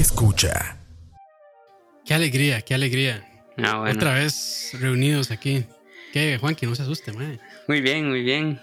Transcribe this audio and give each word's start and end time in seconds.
escucha. 0.00 0.76
Qué 2.04 2.14
alegría, 2.14 2.62
qué 2.62 2.74
alegría. 2.74 3.24
Ah, 3.58 3.80
bueno. 3.80 3.94
Otra 3.94 4.14
vez 4.14 4.70
reunidos 4.80 5.30
aquí. 5.30 5.64
¿Qué, 6.12 6.38
Juanqui? 6.38 6.66
No 6.66 6.74
se 6.74 6.82
asuste, 6.82 7.12
mae. 7.12 7.38
Muy 7.66 7.80
bien, 7.80 8.08
muy 8.08 8.22
bien. 8.22 8.60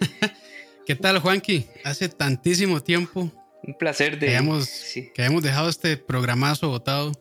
¿Qué 0.86 0.94
tal, 0.94 1.18
Juanqui? 1.18 1.66
Hace 1.84 2.08
tantísimo 2.08 2.80
tiempo 2.82 3.30
Un 3.62 3.74
placer 3.74 4.18
de. 4.18 4.26
que 4.26 4.32
hayamos, 4.32 4.66
sí, 4.66 5.10
que 5.14 5.22
hayamos 5.22 5.42
dejado 5.42 5.68
este 5.68 5.96
programazo 5.98 6.68
votado. 6.68 7.12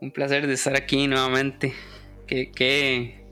un 0.00 0.10
placer 0.10 0.46
de 0.46 0.54
estar 0.54 0.76
aquí 0.76 1.06
nuevamente. 1.06 1.72
Qué, 2.26 2.50
qué, 2.54 3.24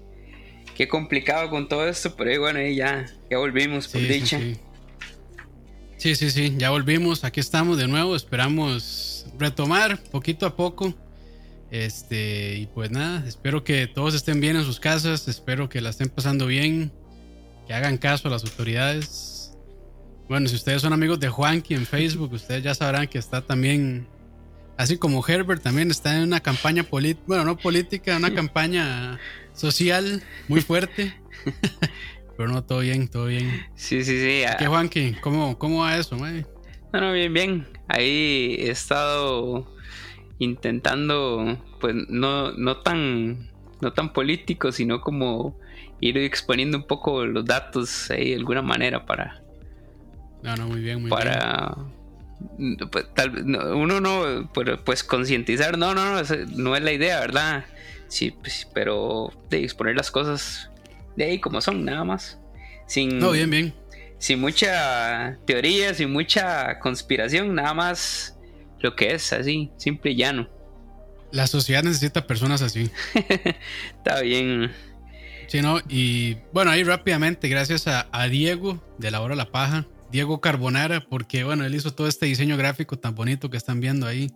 qué 0.74 0.88
complicado 0.88 1.50
con 1.50 1.68
todo 1.68 1.86
esto, 1.86 2.16
pero 2.16 2.40
bueno, 2.40 2.60
ahí 2.60 2.76
ya, 2.76 3.04
ya 3.30 3.36
volvimos, 3.36 3.88
por 3.88 4.00
Sí, 4.00 4.06
sí, 4.06 4.12
dicha. 4.14 4.38
sí. 4.38 4.56
Sí, 5.98 6.14
sí, 6.14 6.30
sí, 6.30 6.54
ya 6.56 6.70
volvimos, 6.70 7.24
aquí 7.24 7.40
estamos 7.40 7.76
de 7.78 7.88
nuevo, 7.88 8.16
esperamos 8.16 9.05
retomar 9.38 9.98
poquito 10.10 10.46
a 10.46 10.56
poco. 10.56 10.94
Este, 11.70 12.56
y 12.56 12.66
pues 12.66 12.90
nada, 12.90 13.26
espero 13.26 13.64
que 13.64 13.86
todos 13.86 14.14
estén 14.14 14.40
bien 14.40 14.56
en 14.56 14.64
sus 14.64 14.78
casas, 14.78 15.26
espero 15.26 15.68
que 15.68 15.80
la 15.80 15.90
estén 15.90 16.08
pasando 16.08 16.46
bien, 16.46 16.92
que 17.66 17.74
hagan 17.74 17.98
caso 17.98 18.28
a 18.28 18.30
las 18.30 18.44
autoridades. 18.44 19.52
Bueno, 20.28 20.48
si 20.48 20.54
ustedes 20.54 20.82
son 20.82 20.92
amigos 20.92 21.20
de 21.20 21.28
Juanqui 21.28 21.74
en 21.74 21.86
Facebook, 21.86 22.32
ustedes 22.32 22.62
ya 22.62 22.74
sabrán 22.74 23.08
que 23.08 23.18
está 23.18 23.42
también, 23.42 24.06
así 24.76 24.96
como 24.96 25.26
Herbert, 25.26 25.62
también 25.62 25.90
está 25.90 26.16
en 26.16 26.22
una 26.22 26.40
campaña 26.40 26.84
política, 26.84 27.24
bueno, 27.26 27.44
no 27.44 27.56
política, 27.56 28.16
una 28.16 28.34
campaña 28.34 29.18
social 29.54 30.22
muy 30.48 30.60
fuerte. 30.60 31.14
Pero 32.36 32.50
no, 32.50 32.62
todo 32.62 32.80
bien, 32.80 33.08
todo 33.08 33.26
bien. 33.26 33.66
Sí, 33.76 34.04
sí, 34.04 34.20
sí. 34.20 34.44
ah, 34.44 34.56
¿Qué, 34.58 34.66
Juanqui? 34.66 35.14
¿Cómo, 35.22 35.58
cómo 35.58 35.80
va 35.80 35.96
eso, 35.96 36.16
mae? 36.16 36.44
No, 36.92 37.00
no, 37.00 37.12
bien, 37.12 37.32
bien. 37.32 37.66
Ahí 37.88 38.56
he 38.58 38.70
estado 38.70 39.66
intentando, 40.38 41.58
pues, 41.80 41.94
no, 42.08 42.52
no 42.52 42.78
tan, 42.78 43.48
no 43.80 43.92
tan 43.92 44.12
político, 44.12 44.72
sino 44.72 45.00
como 45.00 45.56
ir 46.00 46.18
exponiendo 46.18 46.76
un 46.78 46.86
poco 46.86 47.24
los 47.26 47.44
datos 47.44 48.10
ahí 48.10 48.30
de 48.30 48.36
alguna 48.36 48.62
manera 48.62 49.06
para, 49.06 49.42
No, 50.42 50.56
no, 50.56 50.68
muy 50.68 50.80
bien, 50.80 51.00
muy 51.00 51.10
bien. 51.10 51.10
para 51.10 51.74
pues, 52.90 53.06
tal- 53.14 53.46
no, 53.46 53.76
uno 53.76 54.00
no 54.00 54.50
pero, 54.52 54.82
pues 54.84 55.02
concientizar 55.02 55.78
no 55.78 55.94
no 55.94 56.22
no 56.22 56.22
no 56.56 56.76
es 56.76 56.82
la 56.82 56.92
idea 56.92 57.18
verdad 57.18 57.64
sí 58.08 58.30
pues, 58.30 58.68
pero 58.74 59.32
de 59.48 59.64
exponer 59.64 59.96
las 59.96 60.10
cosas 60.10 60.70
de 61.16 61.24
ahí 61.24 61.40
como 61.40 61.62
son 61.62 61.84
nada 61.86 62.04
más 62.04 62.38
sin 62.86 63.18
No, 63.18 63.32
bien, 63.32 63.48
bien. 63.50 63.74
Sin 64.18 64.40
mucha 64.40 65.38
teoría 65.46 65.94
sin 65.94 66.12
mucha 66.12 66.78
conspiración 66.78 67.54
nada 67.54 67.74
más 67.74 68.38
lo 68.80 68.94
que 68.94 69.14
es 69.14 69.32
así 69.32 69.70
simple 69.76 70.12
y 70.12 70.16
llano 70.16 70.48
La 71.32 71.46
sociedad 71.46 71.82
necesita 71.82 72.26
personas 72.26 72.62
así. 72.62 72.90
está 73.98 74.20
bien 74.20 74.70
Sí, 75.48 75.62
¿no? 75.62 75.78
Y 75.88 76.38
bueno, 76.52 76.70
ahí 76.70 76.82
rápidamente, 76.82 77.48
gracias 77.48 77.86
a, 77.86 78.08
a 78.10 78.28
Diego 78.28 78.82
de 78.98 79.10
la 79.10 79.20
hora 79.20 79.36
La 79.36 79.52
Paja, 79.52 79.86
Diego 80.10 80.40
Carbonara, 80.40 81.06
porque 81.08 81.44
bueno, 81.44 81.64
él 81.64 81.74
hizo 81.74 81.94
todo 81.94 82.08
este 82.08 82.26
diseño 82.26 82.56
gráfico 82.56 82.98
tan 82.98 83.14
bonito 83.14 83.48
que 83.48 83.56
están 83.56 83.80
viendo 83.80 84.06
ahí, 84.06 84.30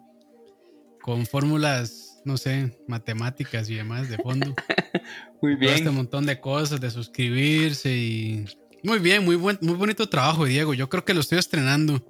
con 1.02 1.26
fórmulas, 1.26 2.20
no 2.24 2.36
sé, 2.36 2.78
matemáticas 2.86 3.68
y 3.70 3.74
demás 3.74 4.08
de 4.08 4.18
fondo. 4.18 4.54
muy 5.42 5.58
Todo 5.58 5.70
este 5.70 5.82
bien 5.82 5.94
montón 5.94 6.26
de 6.26 6.40
cosas, 6.40 6.80
de 6.80 6.90
suscribirse 6.90 7.90
y... 7.90 8.44
Muy 8.82 8.98
bien, 8.98 9.24
muy, 9.24 9.36
buen, 9.36 9.58
muy 9.60 9.74
bonito 9.74 10.08
trabajo, 10.08 10.44
Diego. 10.46 10.74
Yo 10.74 10.88
creo 10.88 11.04
que 11.04 11.14
lo 11.14 11.20
estoy 11.20 11.38
estrenando. 11.38 12.04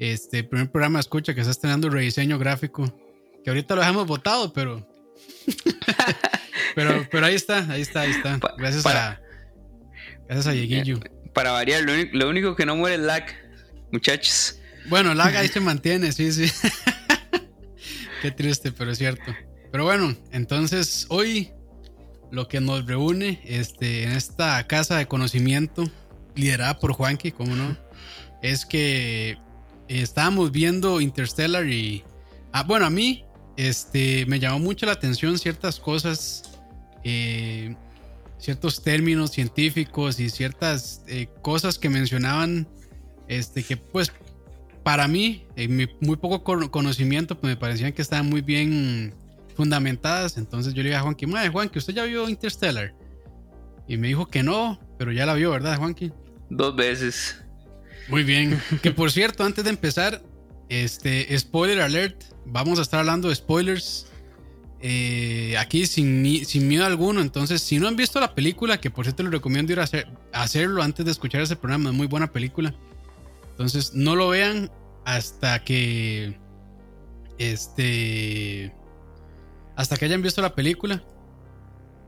Este 0.00 0.42
primer 0.42 0.70
programa 0.70 0.98
escucha 1.00 1.34
que 1.34 1.40
está 1.40 1.52
estrenando 1.52 1.88
rediseño 1.88 2.38
gráfico. 2.38 2.92
Que 3.44 3.50
ahorita 3.50 3.74
lo 3.74 3.80
dejamos 3.82 4.06
votado, 4.06 4.52
pero... 4.52 4.86
pero, 6.74 7.06
pero 7.10 7.26
ahí 7.26 7.34
está, 7.34 7.70
ahí 7.70 7.82
está, 7.82 8.00
ahí 8.02 8.10
está. 8.10 8.38
Gracias 8.58 8.82
para- 8.82 9.10
a... 9.10 9.20
Gracias 10.26 10.46
a 10.46 10.52
Dieguillo. 10.52 10.98
para 11.34 11.52
variar 11.52 11.82
lo, 11.82 11.92
único- 11.92 12.16
lo 12.16 12.28
único 12.28 12.56
que 12.56 12.64
no 12.66 12.76
muere 12.76 12.94
es 12.96 13.02
lag 13.02 13.24
muchachos 13.92 14.58
Bueno, 14.86 15.12
la 15.14 15.26
ahí 15.26 15.48
se 15.52 15.60
mantiene, 15.60 16.10
sí, 16.12 16.32
sí. 16.32 16.50
Qué 18.22 18.30
triste, 18.30 18.72
pero 18.72 18.90
es 18.92 18.98
cierto. 18.98 19.34
Pero 19.70 19.84
bueno, 19.84 20.16
entonces 20.32 21.06
hoy 21.10 21.52
lo 22.34 22.48
que 22.48 22.60
nos 22.60 22.84
reúne 22.86 23.40
este, 23.44 24.04
en 24.04 24.12
esta 24.12 24.66
casa 24.66 24.96
de 24.96 25.06
conocimiento, 25.06 25.84
liderada 26.34 26.78
por 26.80 26.92
Juanqui, 26.92 27.30
como 27.30 27.54
no, 27.54 27.76
es 28.42 28.66
que 28.66 29.38
estábamos 29.88 30.50
viendo 30.50 31.00
Interstellar 31.00 31.68
y. 31.68 32.02
Ah, 32.52 32.62
bueno, 32.62 32.86
a 32.86 32.90
mí 32.90 33.24
este, 33.56 34.26
me 34.26 34.38
llamó 34.38 34.58
mucho 34.58 34.86
la 34.86 34.92
atención 34.92 35.38
ciertas 35.38 35.80
cosas, 35.80 36.42
eh, 37.04 37.74
ciertos 38.38 38.82
términos 38.82 39.30
científicos 39.30 40.20
y 40.20 40.28
ciertas 40.30 41.02
eh, 41.06 41.28
cosas 41.42 41.78
que 41.78 41.88
mencionaban, 41.88 42.68
este, 43.28 43.62
que 43.62 43.76
pues 43.76 44.12
para 44.82 45.08
mí, 45.08 45.46
en 45.56 45.76
mi 45.76 45.86
muy 46.00 46.16
poco 46.16 46.44
cono- 46.44 46.70
conocimiento, 46.70 47.40
pues 47.40 47.54
me 47.54 47.56
parecían 47.56 47.92
que 47.92 48.02
estaban 48.02 48.28
muy 48.28 48.42
bien 48.42 49.14
fundamentadas. 49.54 50.36
Entonces 50.36 50.74
yo 50.74 50.82
le 50.82 50.88
dije 50.90 50.98
a 50.98 51.02
Juanqui, 51.02 51.26
madre 51.26 51.48
Juanqui, 51.50 51.78
¿usted 51.78 51.94
ya 51.94 52.04
vio 52.04 52.28
Interstellar? 52.28 52.94
Y 53.88 53.96
me 53.96 54.08
dijo 54.08 54.26
que 54.26 54.42
no, 54.42 54.78
pero 54.98 55.12
ya 55.12 55.26
la 55.26 55.34
vio, 55.34 55.50
¿verdad, 55.50 55.76
Juanqui? 55.78 56.12
dos 56.50 56.76
veces 56.76 57.42
Muy 58.08 58.22
bien. 58.22 58.60
que 58.82 58.90
por 58.92 59.10
cierto, 59.10 59.44
antes 59.44 59.64
de 59.64 59.70
empezar, 59.70 60.22
este, 60.68 61.36
spoiler 61.38 61.80
alert, 61.80 62.22
vamos 62.46 62.78
a 62.78 62.82
estar 62.82 63.00
hablando 63.00 63.28
de 63.28 63.34
spoilers. 63.34 64.06
eh, 64.80 65.56
aquí 65.58 65.86
sin, 65.86 66.44
sin 66.44 66.68
miedo 66.68 66.84
alguno. 66.84 67.20
Entonces, 67.22 67.62
si 67.62 67.78
no 67.78 67.88
han 67.88 67.96
visto 67.96 68.20
la 68.20 68.34
película, 68.34 68.78
que 68.80 68.90
por 68.90 69.04
cierto 69.06 69.22
les 69.22 69.32
recomiendo 69.32 69.72
ir 69.72 69.80
a, 69.80 69.84
hacer- 69.84 70.06
hacerlo 70.32 70.82
antes 70.82 71.04
de 71.06 71.10
escuchar 71.12 71.40
ese 71.40 71.56
programa, 71.56 71.90
es 71.90 71.96
muy 71.96 72.06
buena 72.06 72.30
película. 72.30 72.74
Entonces, 73.52 73.94
no 73.94 74.14
lo 74.16 74.28
vean 74.28 74.70
hasta 75.06 75.62
que. 75.64 76.38
Este. 77.38 78.74
Hasta 79.76 79.96
que 79.96 80.04
hayan 80.04 80.22
visto 80.22 80.40
la 80.42 80.54
película. 80.54 81.02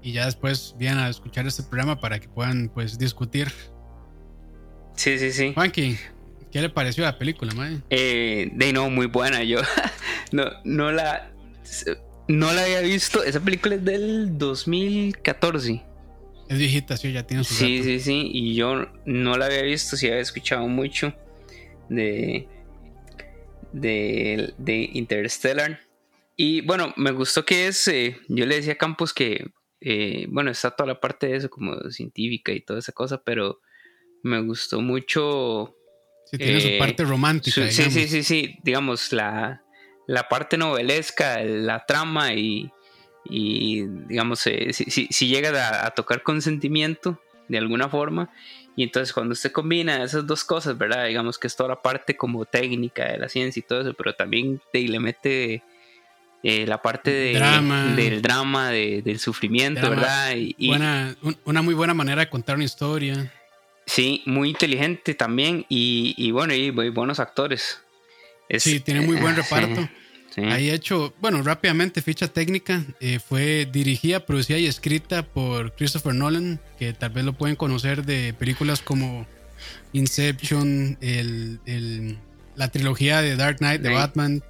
Y 0.02 0.12
ya 0.12 0.26
después 0.26 0.74
vienen 0.78 0.98
a 0.98 1.08
escuchar 1.08 1.46
este 1.46 1.62
programa 1.64 2.00
para 2.00 2.20
que 2.20 2.28
puedan, 2.28 2.68
pues, 2.68 2.96
discutir. 2.98 3.48
sí 4.94 5.18
sí 5.18 5.32
sí 5.32 5.52
Juanqui, 5.54 5.98
¿qué 6.52 6.60
le 6.60 6.68
pareció 6.68 7.02
la 7.04 7.18
película, 7.18 7.52
mae? 7.54 7.80
Eh, 7.90 8.50
de 8.52 8.72
no, 8.72 8.88
muy 8.90 9.06
buena. 9.06 9.42
Yo 9.42 9.58
no, 10.32 10.44
no 10.64 10.92
la 10.92 11.32
no 12.28 12.52
la 12.52 12.62
había 12.62 12.80
visto. 12.80 13.22
Esa 13.24 13.40
película 13.40 13.74
es 13.76 13.84
del 13.84 14.38
2014. 14.38 15.82
Es 16.48 16.58
viejita, 16.58 16.96
sí, 16.96 17.10
ya 17.12 17.24
tiene 17.26 17.42
su 17.42 17.54
Sí, 17.54 17.78
rato. 17.78 17.84
sí, 17.88 18.00
sí. 18.00 18.30
Y 18.32 18.54
yo 18.54 18.86
no 19.04 19.36
la 19.36 19.46
había 19.46 19.62
visto, 19.62 19.96
sí 19.96 20.06
había 20.06 20.20
escuchado 20.20 20.68
mucho 20.68 21.12
de, 21.88 22.46
de, 23.72 24.54
de 24.58 24.90
Interstellar. 24.92 25.80
Y 26.36 26.60
bueno, 26.62 26.92
me 26.96 27.12
gustó 27.12 27.44
que 27.44 27.66
es. 27.68 27.88
eh, 27.88 28.18
yo 28.28 28.44
le 28.46 28.56
decía 28.56 28.74
a 28.74 28.78
Campos 28.78 29.14
que, 29.14 29.52
eh, 29.80 30.26
bueno, 30.28 30.50
está 30.50 30.70
toda 30.70 30.88
la 30.88 31.00
parte 31.00 31.28
de 31.28 31.36
eso 31.36 31.48
como 31.50 31.74
científica 31.90 32.52
y 32.52 32.60
toda 32.60 32.78
esa 32.78 32.92
cosa, 32.92 33.22
pero 33.24 33.60
me 34.22 34.40
gustó 34.42 34.80
mucho 34.80 35.74
Sí, 36.26 36.38
tiene 36.38 36.60
su 36.60 36.68
eh, 36.68 36.78
parte 36.78 37.04
romántica, 37.04 37.54
Su- 37.54 37.72
sí, 37.72 37.90
sí, 37.90 38.08
sí, 38.08 38.22
sí, 38.22 38.58
digamos, 38.64 39.12
la, 39.12 39.62
la 40.06 40.28
parte 40.28 40.58
novelesca, 40.58 41.42
la 41.44 41.84
trama 41.86 42.34
y, 42.34 42.70
y 43.24 43.86
digamos, 44.08 44.46
eh, 44.46 44.72
si, 44.72 44.84
si, 44.90 45.06
si 45.10 45.28
llega 45.28 45.50
a, 45.68 45.86
a 45.86 45.90
tocar 45.92 46.22
con 46.22 46.42
sentimiento 46.42 47.20
de 47.48 47.58
alguna 47.58 47.88
forma, 47.88 48.28
y 48.74 48.82
entonces 48.82 49.12
cuando 49.14 49.32
usted 49.34 49.52
combina 49.52 50.02
esas 50.02 50.26
dos 50.26 50.42
cosas, 50.44 50.76
¿verdad? 50.76 51.06
Digamos 51.06 51.38
que 51.38 51.46
es 51.46 51.54
toda 51.56 51.68
la 51.70 51.80
parte 51.82 52.16
como 52.16 52.44
técnica 52.44 53.04
de 53.12 53.18
la 53.18 53.28
ciencia 53.28 53.60
y 53.60 53.66
todo 53.66 53.80
eso, 53.82 53.94
pero 53.94 54.14
también 54.14 54.60
y 54.72 54.88
le 54.88 54.98
mete 55.00 55.62
eh, 56.48 56.64
la 56.66 56.80
parte 56.80 57.10
de, 57.10 57.32
Drama. 57.34 57.94
del 57.96 58.22
drama, 58.22 58.70
de- 58.70 59.02
del 59.02 59.18
sufrimiento, 59.18 59.80
Drama. 59.80 59.96
¿verdad? 59.96 60.36
Y, 60.36 60.54
y- 60.58 60.68
Buena- 60.68 61.16
un- 61.22 61.36
una 61.44 61.62
muy 61.62 61.74
buena 61.74 61.92
manera 61.94 62.20
de 62.20 62.28
contar 62.30 62.54
una 62.54 62.64
historia. 62.64 63.32
sí, 63.86 64.22
muy 64.26 64.50
inteligente 64.50 65.14
también, 65.14 65.66
y, 65.68 66.14
y 66.16 66.30
bueno, 66.30 66.54
y, 66.54 66.66
y 66.66 66.70
buenos 66.90 67.18
actores. 67.20 67.80
Es- 68.48 68.62
Sí, 68.62 68.78
tiene 68.80 69.00
muy 69.00 69.16
buen 69.16 69.34
reparto. 69.42 69.80
sí, 69.82 69.88
sí. 70.36 70.40
Ahí 70.42 70.70
hecho, 70.70 71.12
bueno, 71.20 71.42
rápidamente, 71.42 72.00
ficha 72.00 72.28
técnica. 72.28 72.84
eh, 73.00 73.18
fue 73.18 73.66
dirigida, 73.72 74.20
producida 74.24 74.58
y 74.58 74.66
escrita 74.66 75.24
por 75.24 75.72
Christopher 75.74 76.14
Nolan, 76.14 76.60
que 76.78 76.92
tal 76.92 77.10
vez 77.10 77.24
lo 77.24 77.32
pueden 77.32 77.56
conocer 77.56 78.04
de 78.04 78.34
películas 78.34 78.82
como 78.82 79.26
Inception, 79.92 80.98
el, 81.00 81.58
el- 81.66 82.18
la 82.54 82.68
trilogía 82.70 83.20
de 83.22 83.34
Dark 83.36 83.58
Knight 83.58 83.80
de. 83.82 83.90
Batman, 83.94 84.42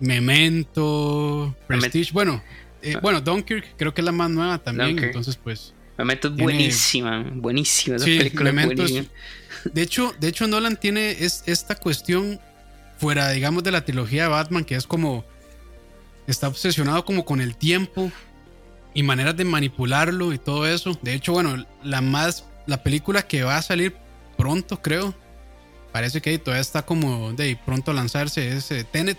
Memento, 0.00 1.54
Prestige. 1.66 2.12
Bueno, 2.12 2.42
eh, 2.82 2.94
Ah. 2.96 3.00
bueno, 3.02 3.20
Dunkirk 3.20 3.66
creo 3.76 3.92
que 3.94 4.00
es 4.00 4.04
la 4.04 4.12
más 4.12 4.30
nueva 4.30 4.58
también. 4.58 4.90
Dunkirk. 4.90 5.08
Entonces, 5.08 5.36
pues. 5.36 5.72
Memento 5.98 6.28
es 6.28 6.34
Tiene- 6.36 6.52
buenísima, 6.52 7.24
buenísima 7.34 7.96
esa 7.96 8.04
Sí, 8.04 8.18
película. 8.18 8.52
Memento 8.52 8.84
es- 8.84 8.90
buenísima. 8.90 9.14
De 9.72 9.82
hecho, 9.82 10.14
de 10.20 10.28
hecho, 10.28 10.46
Nolan 10.46 10.76
tiene 10.76 11.10
es, 11.10 11.42
esta 11.46 11.74
cuestión 11.74 12.38
fuera, 12.98 13.30
digamos, 13.30 13.62
de 13.64 13.70
la 13.72 13.84
trilogía 13.84 14.24
de 14.24 14.28
Batman, 14.28 14.64
que 14.64 14.74
es 14.76 14.86
como. 14.86 15.24
Está 16.26 16.48
obsesionado 16.48 17.04
como 17.04 17.24
con 17.24 17.40
el 17.40 17.56
tiempo 17.56 18.10
y 18.94 19.02
maneras 19.04 19.36
de 19.36 19.44
manipularlo 19.44 20.32
y 20.32 20.38
todo 20.38 20.66
eso. 20.66 20.98
De 21.02 21.14
hecho, 21.14 21.32
bueno, 21.32 21.64
la 21.82 22.00
más. 22.00 22.44
La 22.66 22.82
película 22.82 23.22
que 23.22 23.44
va 23.44 23.56
a 23.56 23.62
salir 23.62 23.94
pronto, 24.36 24.82
creo. 24.82 25.14
Parece 25.92 26.20
que 26.20 26.36
todavía 26.38 26.60
está 26.60 26.82
como 26.84 27.32
de 27.32 27.56
pronto 27.64 27.92
a 27.92 27.94
lanzarse 27.94 28.54
es 28.56 28.70
eh, 28.72 28.84
Tenet. 28.84 29.16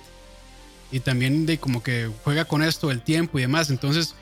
Y 0.92 1.00
también 1.01 1.45
de 1.45 1.57
como 1.57 1.84
que 1.84 2.10
juega 2.24 2.45
con 2.45 2.63
esto 2.63 2.92
el 2.92 3.01
tiempo 3.01 3.38
y 3.38 3.42
demás. 3.42 3.69
Entonces, 3.69 4.16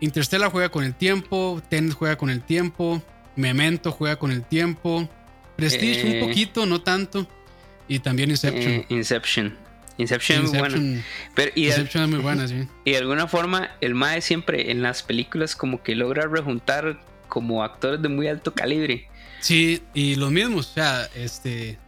Interstellar 0.00 0.50
juega 0.50 0.68
con 0.68 0.84
el 0.84 0.94
tiempo, 0.94 1.62
Tenet 1.68 1.94
juega 1.94 2.16
con 2.16 2.30
el 2.30 2.42
tiempo, 2.42 3.02
Memento 3.36 3.92
juega 3.92 4.16
con 4.16 4.30
el 4.30 4.42
tiempo, 4.42 5.08
Prestige 5.56 6.04
un 6.04 6.12
Eh. 6.12 6.20
poquito, 6.20 6.66
no 6.66 6.82
tanto. 6.82 7.26
Y 7.88 8.00
también 8.00 8.30
Inception. 8.30 8.72
Eh, 8.72 8.86
Inception. 8.88 9.56
Inception, 9.98 10.44
es 10.44 10.50
muy 10.50 10.58
buena. 10.58 10.76
Inception, 10.76 11.04
Pero, 11.34 11.52
y, 11.54 11.62
de, 11.62 11.68
Inception 11.68 12.04
es 12.04 12.10
muy 12.10 12.18
buena, 12.18 12.46
sí. 12.48 12.68
y 12.84 12.90
de 12.90 12.96
alguna 12.98 13.26
forma, 13.28 13.70
el 13.80 13.94
Mae 13.94 14.20
siempre 14.20 14.70
en 14.70 14.82
las 14.82 15.02
películas 15.02 15.56
como 15.56 15.82
que 15.82 15.94
logra 15.94 16.26
rejuntar 16.26 17.00
como 17.28 17.62
actores 17.64 18.02
de 18.02 18.08
muy 18.08 18.28
alto 18.28 18.52
calibre. 18.52 19.08
Sí, 19.40 19.82
y 19.94 20.16
los 20.16 20.30
mismos, 20.30 20.70
o 20.70 20.74
sea, 20.74 21.08
este, 21.14 21.78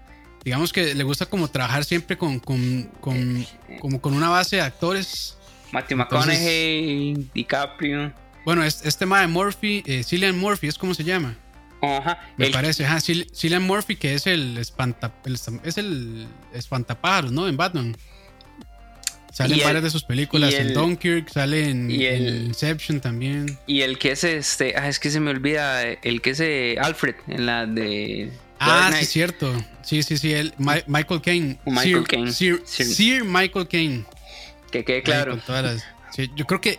digamos 0.44 0.72
que 0.72 0.94
le 0.94 1.04
gusta 1.04 1.26
como 1.26 1.48
trabajar 1.48 1.84
siempre 1.84 2.16
con, 2.16 2.38
con, 2.40 2.84
con- 3.00 3.46
como 3.80 4.00
con 4.00 4.14
una 4.14 4.28
base 4.28 4.56
de 4.56 4.62
actores. 4.62 5.36
Matthew 5.72 6.00
Entonces- 6.00 6.26
McConaughey, 6.38 7.30
DiCaprio. 7.34 8.12
Bueno, 8.44 8.64
es- 8.64 8.82
este 8.84 9.00
tema 9.00 9.20
de 9.20 9.26
Murphy, 9.26 9.82
eh, 9.86 10.02
Cillian 10.02 10.38
Murphy, 10.38 10.68
es 10.68 10.78
como 10.78 10.94
se 10.94 11.04
llama, 11.04 11.36
Ajá. 11.82 12.18
me 12.38 12.46
el- 12.46 12.52
parece, 12.52 12.86
ajá, 12.86 12.96
Cil- 13.00 13.26
Cillian 13.34 13.62
Murphy 13.62 13.96
que 13.96 14.14
es 14.14 14.26
el 14.26 14.56
espanta, 14.56 15.12
el- 15.26 15.38
es 15.64 15.76
el 15.78 16.26
espantapájaros, 16.54 17.30
¿no? 17.32 17.46
En 17.48 17.56
Batman. 17.56 17.96
Sale 19.32 19.50
Y 19.50 19.52
en 19.54 19.60
el- 19.60 19.66
varias 19.66 19.84
de 19.84 19.90
sus 19.90 20.02
películas, 20.04 20.54
en 20.54 20.72
Dunkirk, 20.72 21.28
sale 21.28 21.68
en, 21.68 21.90
y 21.90 22.06
en 22.06 22.46
Inception 22.46 23.00
también. 23.00 23.58
Y 23.66 23.82
el 23.82 23.98
que 23.98 24.12
es 24.12 24.24
este, 24.24 24.74
ah, 24.76 24.88
es 24.88 24.98
que 24.98 25.10
se 25.10 25.20
me 25.20 25.30
olvida, 25.30 25.82
el 25.84 26.22
que 26.22 26.30
es 26.30 26.40
eh, 26.40 26.76
Alfred 26.80 27.14
en 27.28 27.44
la 27.46 27.66
de 27.66 28.32
Ah, 28.60 28.90
sí, 28.98 29.04
cierto. 29.06 29.52
Sí, 29.82 30.02
sí, 30.02 30.16
sí, 30.18 30.32
el, 30.32 30.52
Mi- 30.58 30.82
Michael 30.86 31.20
Caine. 31.22 31.58
Michael 31.64 31.84
Sir, 31.94 32.04
Caine. 32.06 32.32
Sir, 32.32 32.62
Sir- 32.66 32.86
Sir 32.86 33.24
Michael 33.24 33.68
Caine. 33.68 34.04
que 34.70 34.84
quede 34.84 35.02
claro. 35.02 35.32
con 35.32 35.40
todas 35.42 35.64
las- 35.64 35.84
sí, 36.14 36.30
yo 36.36 36.44
creo 36.46 36.60
que 36.60 36.78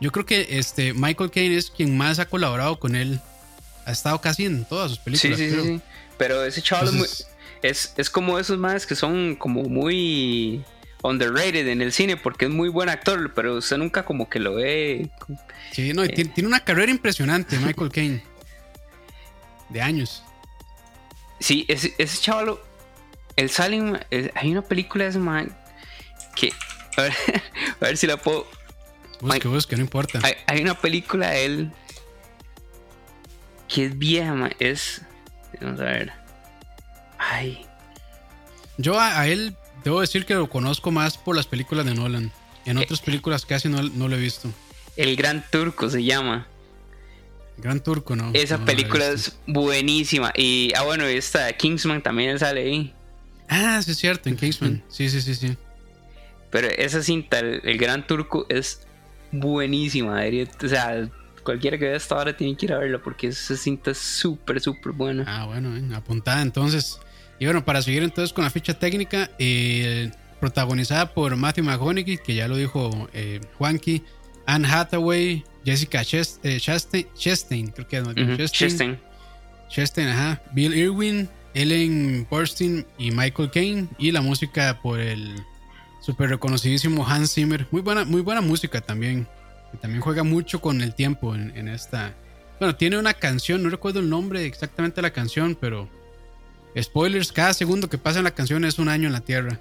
yo 0.00 0.10
creo 0.12 0.24
que 0.26 0.46
este 0.58 0.92
Michael 0.94 1.30
Caine 1.30 1.56
es 1.56 1.70
quien 1.70 1.96
más 1.96 2.18
ha 2.18 2.26
colaborado 2.26 2.78
con 2.78 2.94
él. 2.96 3.20
Ha 3.86 3.92
estado 3.92 4.20
casi 4.20 4.44
en 4.46 4.64
todas 4.64 4.90
sus 4.90 4.98
películas. 4.98 5.38
sí, 5.38 5.46
sí, 5.46 5.52
creo. 5.52 5.64
sí. 5.64 5.80
Pero 6.18 6.44
ese 6.44 6.60
chaval 6.62 6.88
es 6.88 6.92
Entonces- 6.94 7.26
es, 7.62 7.94
es 7.96 8.10
como 8.10 8.38
esos 8.38 8.58
más 8.58 8.86
que 8.86 8.94
son 8.96 9.36
como 9.36 9.62
muy 9.64 10.64
underrated 11.02 11.66
en 11.68 11.80
el 11.82 11.92
cine 11.92 12.16
porque 12.16 12.44
es 12.46 12.50
muy 12.50 12.68
buen 12.68 12.88
actor, 12.88 13.32
pero 13.34 13.56
usted 13.56 13.76
nunca 13.78 14.04
como 14.04 14.28
que 14.28 14.38
lo 14.38 14.54
ve. 14.56 15.08
Sí, 15.72 15.92
no, 15.94 16.04
y 16.04 16.08
tiene, 16.08 16.30
tiene 16.34 16.48
una 16.48 16.60
carrera 16.64 16.90
impresionante, 16.90 17.58
Michael 17.58 17.90
Caine. 17.90 18.22
De 19.70 19.80
años. 19.80 20.22
Sí, 21.40 21.64
ese, 21.68 21.94
ese 21.98 22.20
chaval, 22.20 22.58
el 23.36 23.50
eh, 24.10 24.30
hay 24.34 24.50
una 24.52 24.62
película 24.62 25.04
de 25.04 25.10
ese 25.10 25.18
man 25.18 25.56
que, 26.36 26.52
a 26.96 27.02
ver, 27.02 27.12
a 27.80 27.84
ver 27.84 27.96
si 27.96 28.06
la 28.06 28.16
puedo, 28.16 28.46
Busque, 29.20 29.48
busque, 29.48 29.76
no 29.76 29.82
importa. 29.82 30.20
hay, 30.22 30.34
hay 30.46 30.62
una 30.62 30.74
película 30.74 31.30
de 31.30 31.44
él 31.44 31.72
que 33.68 33.86
es 33.86 33.98
vieja, 33.98 34.34
man, 34.34 34.52
es, 34.58 35.02
vamos 35.60 35.80
a 35.80 35.84
ver, 35.84 36.12
ay, 37.18 37.66
Yo 38.78 38.98
a, 38.98 39.20
a 39.20 39.26
él 39.28 39.56
debo 39.84 40.00
decir 40.00 40.26
que 40.26 40.34
lo 40.34 40.48
conozco 40.50 40.90
más 40.90 41.16
por 41.18 41.36
las 41.36 41.46
películas 41.46 41.84
de 41.86 41.94
Nolan. 41.94 42.32
En 42.66 42.78
Eh. 42.78 42.82
otras 42.82 43.00
películas 43.00 43.46
casi 43.46 43.68
no, 43.68 43.82
no 43.82 44.08
lo 44.08 44.16
he 44.16 44.20
visto. 44.20 44.50
El 44.96 45.16
Gran 45.16 45.44
Turco 45.50 45.88
se 45.88 46.04
llama. 46.04 46.46
Gran 47.60 47.80
Turco, 47.80 48.16
¿no? 48.16 48.30
Esa 48.34 48.58
No, 48.58 48.64
película 48.64 49.10
visto. 49.10 49.30
es 49.30 49.38
buenísima. 49.46 50.32
Y, 50.36 50.72
ah, 50.76 50.82
bueno, 50.82 51.04
esta 51.04 51.52
Kingsman 51.52 52.02
también 52.02 52.38
sale 52.38 52.62
ahí. 52.62 52.94
Ah, 53.48 53.80
sí, 53.82 53.90
es 53.92 53.98
cierto, 53.98 54.28
en 54.28 54.36
Kingsman. 54.36 54.82
Sí, 54.88 55.08
sí, 55.08 55.20
sí, 55.20 55.34
sí. 55.34 55.56
Pero 56.50 56.68
esa 56.68 57.02
cinta, 57.02 57.38
el, 57.40 57.60
el 57.64 57.78
Gran 57.78 58.06
Turco, 58.06 58.46
es 58.48 58.86
buenísima. 59.32 60.20
o 60.64 60.68
sea, 60.68 61.08
cualquiera 61.44 61.78
que 61.78 61.86
vea 61.86 61.96
esta 61.96 62.16
hora 62.16 62.36
tiene 62.36 62.56
que 62.56 62.66
ir 62.66 62.72
a 62.72 62.78
verla 62.78 62.98
porque 62.98 63.28
esa 63.28 63.56
cinta 63.56 63.90
es 63.92 63.98
súper, 63.98 64.60
súper 64.60 64.92
buena. 64.92 65.24
Ah, 65.26 65.46
bueno, 65.46 65.76
eh, 65.76 65.82
apuntada 65.94 66.42
entonces. 66.42 66.98
Y 67.38 67.44
bueno, 67.46 67.64
para 67.64 67.80
seguir 67.82 68.02
entonces 68.02 68.32
con 68.32 68.44
la 68.44 68.50
ficha 68.50 68.74
técnica, 68.74 69.30
eh, 69.38 70.10
protagonizada 70.40 71.12
por 71.14 71.34
Matthew 71.36 71.64
McConaughey, 71.64 72.18
que 72.18 72.34
ya 72.34 72.48
lo 72.48 72.56
dijo 72.56 73.08
eh, 73.14 73.40
Juanqui, 73.58 74.02
Anne 74.46 74.66
Hathaway, 74.68 75.44
Jessica 75.64 76.00
Chest- 76.04 76.40
eh, 76.44 76.58
Chastain, 76.60 77.06
Chastain, 77.14 77.68
creo 77.68 77.86
que 77.88 77.96
es, 77.98 78.02
¿no? 78.02 78.10
Ujú, 78.10 78.36
Chastain, 78.36 78.48
Chastain. 78.70 79.00
Chastain, 79.68 80.08
ajá, 80.08 80.42
Bill 80.52 80.74
Irwin, 80.74 81.28
Ellen 81.54 82.26
Burstyn 82.30 82.86
y 82.98 83.10
Michael 83.10 83.50
Caine, 83.50 83.88
y 83.98 84.10
la 84.12 84.20
música 84.20 84.80
por 84.82 84.98
el 85.00 85.34
súper 86.00 86.30
reconocidísimo 86.30 87.06
Hans 87.06 87.34
Zimmer. 87.34 87.66
Muy 87.70 87.82
buena, 87.82 88.04
muy 88.04 88.22
buena 88.22 88.40
música 88.40 88.80
también. 88.80 89.26
También 89.80 90.00
juega 90.00 90.24
mucho 90.24 90.60
con 90.60 90.80
el 90.80 90.94
tiempo 90.94 91.34
en, 91.34 91.56
en 91.56 91.68
esta. 91.68 92.14
Bueno, 92.58 92.74
tiene 92.74 92.98
una 92.98 93.14
canción, 93.14 93.62
no 93.62 93.68
recuerdo 93.70 94.00
el 94.00 94.08
nombre 94.10 94.44
exactamente 94.44 94.96
de 94.96 95.02
la 95.02 95.12
canción, 95.12 95.56
pero. 95.60 95.88
Spoilers, 96.80 97.32
cada 97.32 97.52
segundo 97.52 97.88
que 97.88 97.98
pasa 97.98 98.18
en 98.18 98.24
la 98.24 98.30
canción 98.32 98.64
es 98.64 98.78
un 98.78 98.88
año 98.88 99.06
en 99.08 99.12
la 99.12 99.20
Tierra. 99.20 99.58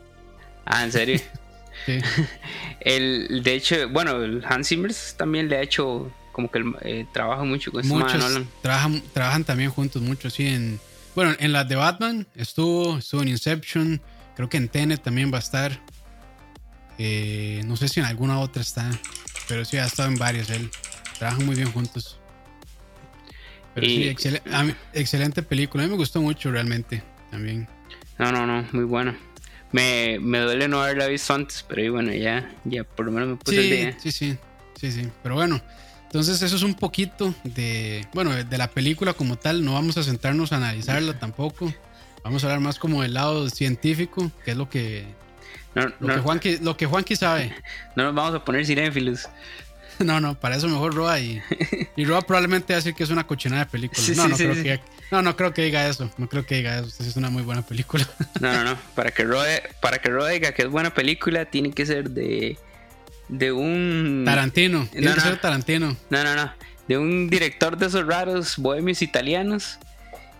Ah, 0.66 0.84
en 0.84 0.92
serio. 0.92 1.20
Sí. 1.86 2.00
el, 2.82 3.42
de 3.44 3.54
hecho, 3.54 3.90
bueno, 3.90 4.24
el 4.24 4.44
Hans 4.46 4.68
Zimmer 4.70 4.92
también 5.18 5.50
le 5.50 5.58
ha 5.58 5.62
hecho 5.62 6.12
como 6.32 6.50
que 6.52 6.60
el, 6.60 6.76
eh, 6.82 7.06
trabaja 7.12 7.44
mucho 7.44 7.72
con 7.72 7.82
este 7.82 7.94
Muchos 7.94 8.18
Nolan. 8.18 8.48
trabajan, 8.62 9.02
trabajan 9.14 9.44
también 9.44 9.70
juntos, 9.72 10.02
muchos, 10.02 10.34
sí. 10.34 10.48
En, 10.48 10.80
bueno, 11.16 11.36
en 11.40 11.52
las 11.52 11.68
de 11.68 11.76
Batman 11.76 12.28
estuvo, 12.36 12.98
estuvo 12.98 13.22
en 13.22 13.28
Inception, 13.30 14.02
creo 14.36 14.48
que 14.50 14.58
en 14.58 14.70
Tenet 14.70 15.02
también 15.02 15.32
va 15.34 15.38
a 15.38 15.42
estar. 15.42 15.80
Eh, 16.98 17.62
no 17.66 17.76
sé 17.78 17.88
si 17.88 18.00
en 18.00 18.06
alguna 18.06 18.40
otra 18.40 18.62
está, 18.62 18.90
pero 19.48 19.64
sí 19.66 19.78
ha 19.78 19.86
estado 19.86 20.10
en 20.10 20.18
varias 20.18 20.50
él. 20.50 20.70
Trabajan 21.18 21.46
muy 21.46 21.56
bien 21.56 21.72
juntos. 21.72 22.20
Pero 23.74 23.88
sí, 23.88 24.04
excel- 24.04 24.76
excelente 24.94 25.44
película. 25.44 25.84
A 25.84 25.88
mí 25.88 25.92
me 25.92 25.98
gustó 25.98 26.22
mucho 26.22 26.52
realmente 26.52 27.04
también. 27.32 27.68
No, 28.18 28.32
no, 28.32 28.46
no, 28.46 28.68
muy 28.74 28.84
buena. 28.84 29.18
Me, 29.72 30.18
me 30.20 30.40
duele 30.40 30.68
no 30.68 30.82
haberla 30.82 31.08
visto 31.08 31.34
antes, 31.34 31.64
pero 31.68 31.82
ahí, 31.82 31.90
bueno, 31.90 32.12
ya, 32.14 32.52
ya 32.66 32.84
por 32.84 33.06
lo 33.06 33.12
menos 33.12 33.30
me 33.30 33.36
puse 33.36 33.60
el 33.60 33.70
día. 33.70 33.98
sí, 34.00 34.12
sí, 34.12 34.38
sí, 34.80 34.92
sí. 34.92 35.10
Pero 35.22 35.36
bueno, 35.36 35.62
entonces 36.04 36.42
eso 36.42 36.56
es 36.56 36.64
un 36.64 36.74
poquito 36.74 37.36
de, 37.44 38.08
bueno, 38.14 38.32
de 38.36 38.58
la 38.58 38.68
película 38.68 39.14
como 39.14 39.38
tal. 39.38 39.64
No 39.64 39.74
vamos 39.74 39.96
a 39.98 40.04
sentarnos 40.04 40.52
a 40.52 40.58
analizarla 40.58 41.20
tampoco. 41.20 41.72
Vamos 42.24 42.44
a 42.44 42.48
hablar 42.48 42.62
más 42.62 42.80
como 42.80 43.04
del 43.04 43.14
lado 43.14 43.48
científico, 43.50 44.32
que 44.44 44.52
es 44.52 44.58
lo 44.58 44.70
que, 44.70 45.06
No, 45.76 45.84
lo 45.84 45.94
no, 46.00 46.16
que 46.16 46.20
Juanqui, 46.22 46.58
lo 46.58 46.76
que 46.76 46.86
Juanqui 46.88 47.16
sabe. 47.16 47.56
no 47.96 48.06
nos 48.06 48.16
vamos 48.16 48.36
a 48.36 48.44
poner 48.44 48.66
cinéfilos. 48.66 49.30
No, 50.06 50.20
no, 50.22 50.40
para 50.40 50.56
eso 50.56 50.68
mejor 50.68 50.94
Roa 50.96 51.20
y, 51.20 51.42
y 51.96 52.06
Roa 52.06 52.22
probablemente 52.22 52.74
va 52.74 52.78
a 52.78 52.80
decir 52.80 52.94
que 52.96 53.04
es 53.04 53.10
una 53.10 53.28
cochinada 53.28 53.66
de 53.66 53.70
película. 53.72 54.02
Sí, 54.02 54.14
no, 54.16 54.24
sí, 54.24 54.30
no 54.30 54.38
sí, 54.38 54.44
creo 54.46 54.64
que 54.64 54.82
no, 55.12 55.22
no 55.22 55.36
creo 55.36 55.54
que 55.54 55.64
diga 55.64 55.88
eso. 55.88 56.10
No 56.18 56.30
creo 56.30 56.46
que 56.46 56.56
diga 56.56 56.80
eso. 56.80 57.04
Es 57.04 57.16
una 57.18 57.30
muy 57.30 57.44
buena 57.44 57.64
película. 57.64 58.08
No, 58.40 58.54
no, 58.54 58.64
no. 58.64 58.78
Para 58.96 59.12
que 59.12 59.24
Roe, 59.24 59.62
para 59.82 59.98
que 60.00 60.10
Roe 60.10 60.32
diga 60.34 60.52
que 60.54 60.62
es 60.62 60.70
buena 60.70 60.94
película, 60.94 61.46
tiene 61.46 61.72
que 61.72 61.86
ser 61.86 62.12
de, 62.12 62.58
de 63.28 63.52
un. 63.52 64.24
Tarantino, 64.26 64.88
tiene 64.92 65.08
No, 65.08 65.14
que 65.16 65.20
no. 65.22 65.26
ser 65.26 65.42
Tarantino. 65.42 65.98
No, 66.10 66.24
no, 66.24 66.36
no. 66.36 66.54
De 66.88 66.98
un 66.98 67.30
director 67.30 67.76
de 67.78 67.88
esos 67.88 68.06
raros 68.06 68.58
bohemios 68.58 69.02
italianos. 69.02 69.80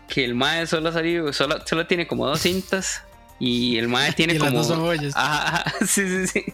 Que 0.08 0.24
el 0.26 0.34
Mae 0.36 0.66
solo 0.68 0.92
salió, 0.92 1.32
solo, 1.34 1.60
solo 1.68 1.86
tiene 1.86 2.08
como 2.08 2.26
dos 2.28 2.40
cintas. 2.42 3.02
Y 3.40 3.78
el 3.78 3.88
Mae 3.88 4.14
tiene 4.14 4.34
Y 4.36 4.38
las 4.40 4.48
como. 4.50 4.60
dos 4.60 4.68
son 4.68 4.80
joyas. 4.82 5.14
Ajá, 5.16 5.48
ajá, 5.66 5.74
sí, 5.86 6.08
sí, 6.08 6.28
sí. 6.28 6.46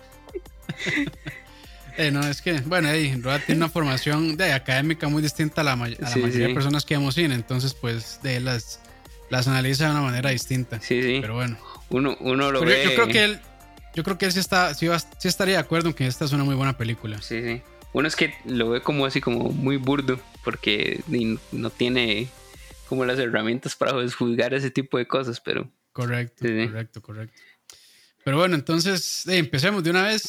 Eh, 1.98 2.12
no, 2.12 2.22
es 2.28 2.42
que, 2.42 2.54
bueno, 2.62 2.90
Eddie, 2.90 3.18
Roa 3.22 3.40
tiene 3.40 3.60
una 3.60 3.70
formación 3.70 4.36
de 4.38 4.52
académica 4.54 5.08
muy 5.08 5.22
distinta 5.22 5.62
a 5.62 5.64
la, 5.64 5.76
may- 5.76 5.96
a 6.00 6.02
la 6.02 6.08
Sí, 6.10 6.20
mayoría 6.20 6.46
sí. 6.48 6.50
de 6.50 6.54
personas 6.54 6.86
que 6.86 6.96
vemos 6.98 7.16
cine, 7.16 7.36
entonces, 7.36 7.74
pues, 7.74 8.20
de 8.22 8.38
él 8.38 8.46
las, 8.46 8.80
las 9.30 9.48
analiza 9.48 9.86
de 9.86 9.92
una 9.92 10.02
manera 10.02 10.30
distinta. 10.30 10.80
Sí, 10.82 11.02
sí. 11.02 11.18
Pero 11.22 11.36
bueno, 11.36 11.58
Uno, 11.90 12.18
uno 12.20 12.52
lo 12.52 12.60
Pero 12.60 12.72
ve. 12.72 12.84
yo 12.84 12.94
creo 12.96 13.08
que 13.08 13.24
él, 13.24 13.40
yo 13.96 14.04
creo 14.04 14.18
que 14.18 14.26
él 14.26 14.32
sí, 14.34 14.40
está, 14.40 14.74
sí, 14.74 14.88
va- 14.88 15.00
sí 15.00 15.28
estaría 15.28 15.56
de 15.56 15.62
acuerdo 15.62 15.90
en 15.90 15.94
que 15.94 16.06
esta 16.08 16.26
es 16.26 16.32
una 16.34 16.44
muy 16.44 16.56
buena 16.56 16.78
película. 16.78 17.22
Sí, 17.22 17.42
sí. 17.42 17.62
Uno 17.94 18.08
es 18.10 18.16
que 18.18 18.34
lo 18.44 18.70
ve 18.72 18.82
como 18.82 19.06
así 19.06 19.22
como 19.22 19.52
muy 19.52 19.78
burdo, 19.78 20.20
porque 20.44 21.00
no 21.54 21.70
tiene 21.70 22.28
como 22.90 23.06
las 23.06 23.18
herramientas 23.20 23.76
para 23.76 23.94
juzgar 24.12 24.54
ese 24.54 24.70
tipo 24.70 24.98
de 24.98 25.08
cosas, 25.08 25.40
pero 25.40 25.70
Correcto, 25.94 26.46
sí. 26.46 26.68
correcto, 26.68 27.02
correcto. 27.02 27.34
Pero 28.26 28.38
bueno, 28.40 28.56
entonces 28.56 29.26
eh, 29.28 29.38
empecemos 29.38 29.84
de 29.84 29.92
una 29.92 30.02
vez 30.02 30.24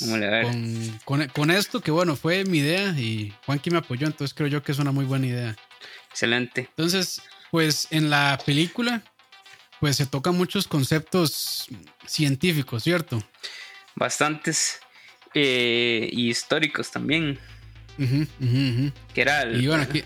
con- 1.05 1.27
con 1.29 1.51
esto, 1.51 1.81
que 1.81 1.91
bueno, 1.91 2.15
fue 2.15 2.45
mi 2.45 2.59
idea 2.59 2.91
y 2.91 3.33
Juanqui 3.47 3.71
me 3.71 3.79
apoyó, 3.79 4.07
entonces 4.07 4.35
creo 4.35 4.49
yo 4.49 4.63
que 4.63 4.71
es 4.71 4.79
una 4.79 4.93
muy 4.93 5.07
buena 5.07 5.27
idea. 5.27 5.57
excelente. 6.11 6.61
Entonces, 6.69 7.23
pues 7.51 7.89
en 7.91 8.11
la 8.11 8.39
película 8.47 9.03
pues 9.81 9.97
se 9.97 10.07
tocan 10.07 10.35
muchos 10.37 10.69
conceptos 10.69 11.69
científicos, 12.07 12.83
¿cierto? 12.83 13.23
Bastantes 13.95 14.79
eh, 15.35 16.09
y 16.13 16.29
históricos 16.29 16.91
también. 16.91 17.39
Que 19.15 19.21
era 19.23 19.43
el, 19.43 19.63
y 19.63 19.67
bueno, 19.69 19.83
aquí, 19.85 20.03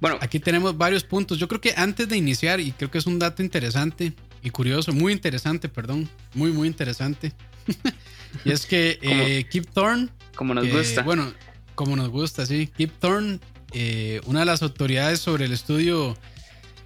bueno, 0.00 0.16
aquí 0.20 0.38
tenemos 0.38 0.76
varios 0.76 1.02
puntos. 1.02 1.38
Yo 1.38 1.48
creo 1.48 1.60
que 1.60 1.74
antes 1.76 2.08
de 2.08 2.16
iniciar, 2.16 2.60
y 2.60 2.70
creo 2.72 2.88
que 2.90 2.98
es 2.98 3.06
un 3.06 3.18
dato 3.18 3.42
interesante 3.42 4.12
y 4.42 4.50
curioso, 4.50 4.92
muy 4.92 5.12
interesante, 5.12 5.68
perdón, 5.68 6.08
muy, 6.34 6.50
muy 6.50 6.66
interesante. 6.66 7.32
y 8.44 8.50
es 8.50 8.66
que 8.66 8.98
eh, 9.02 9.44
Kip 9.50 9.70
Thorne. 9.72 10.08
Como 10.34 10.54
nos 10.54 10.68
gusta. 10.68 11.02
Bueno, 11.02 11.32
como 11.74 11.96
nos 11.96 12.08
gusta, 12.08 12.44
sí. 12.44 12.66
Kip 12.66 12.92
Thorne, 12.98 13.38
eh, 13.72 14.20
una 14.26 14.40
de 14.40 14.46
las 14.46 14.62
autoridades 14.62 15.20
sobre 15.20 15.44
el 15.44 15.52
estudio 15.52 16.16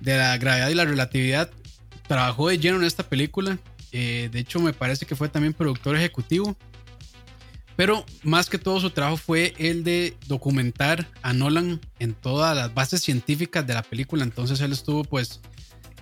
de 0.00 0.16
la 0.16 0.36
gravedad 0.36 0.68
y 0.68 0.74
la 0.74 0.84
relatividad, 0.84 1.50
trabajó 2.06 2.48
de 2.48 2.58
lleno 2.58 2.76
en 2.76 2.84
esta 2.84 3.08
película. 3.08 3.58
Eh, 3.92 4.28
de 4.30 4.38
hecho, 4.38 4.60
me 4.60 4.72
parece 4.72 5.06
que 5.06 5.16
fue 5.16 5.28
también 5.28 5.54
productor 5.54 5.96
ejecutivo. 5.96 6.56
Pero 7.76 8.06
más 8.22 8.48
que 8.48 8.58
todo 8.58 8.80
su 8.80 8.90
trabajo 8.90 9.18
fue 9.18 9.54
el 9.58 9.84
de 9.84 10.16
documentar 10.26 11.06
a 11.20 11.34
Nolan 11.34 11.78
en 11.98 12.14
todas 12.14 12.56
las 12.56 12.72
bases 12.72 13.02
científicas 13.02 13.66
de 13.66 13.74
la 13.74 13.82
película. 13.82 14.24
Entonces 14.24 14.60
él 14.62 14.72
estuvo 14.72 15.04
pues 15.04 15.40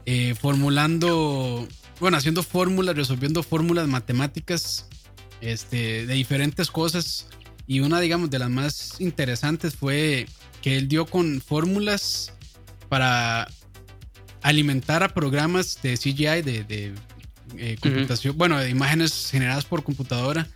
eh, 0.07 0.35
formulando, 0.35 1.67
bueno, 2.01 2.17
haciendo 2.17 2.43
fórmulas, 2.43 2.97
resolviendo 2.97 3.43
fórmulas 3.43 3.89
matemáticas 3.89 4.87
este, 5.41 6.07
de 6.07 6.15
diferentes 6.15 6.71
cosas. 6.71 7.27
Y 7.67 7.81
una, 7.81 8.01
digamos, 8.01 8.31
de 8.31 8.39
las 8.39 8.51
más 8.51 9.01
interesantes 9.01 9.75
fue 9.75 10.27
que 10.61 10.77
él 10.77 10.89
dio 10.89 11.07
con 11.07 11.41
fórmulas 11.41 12.33
para 12.89 13.49
alimentar 14.43 15.03
a 15.03 15.09
programas 15.09 15.79
de 15.83 15.97
CGI, 15.97 16.43
de, 16.43 16.95
eh, 17.57 17.77
computación, 17.81 18.37
bueno, 18.37 18.59
de 18.59 18.69
imágenes 18.69 19.31
generadas 19.31 19.65
por 19.65 19.83
computadora, 19.83 20.47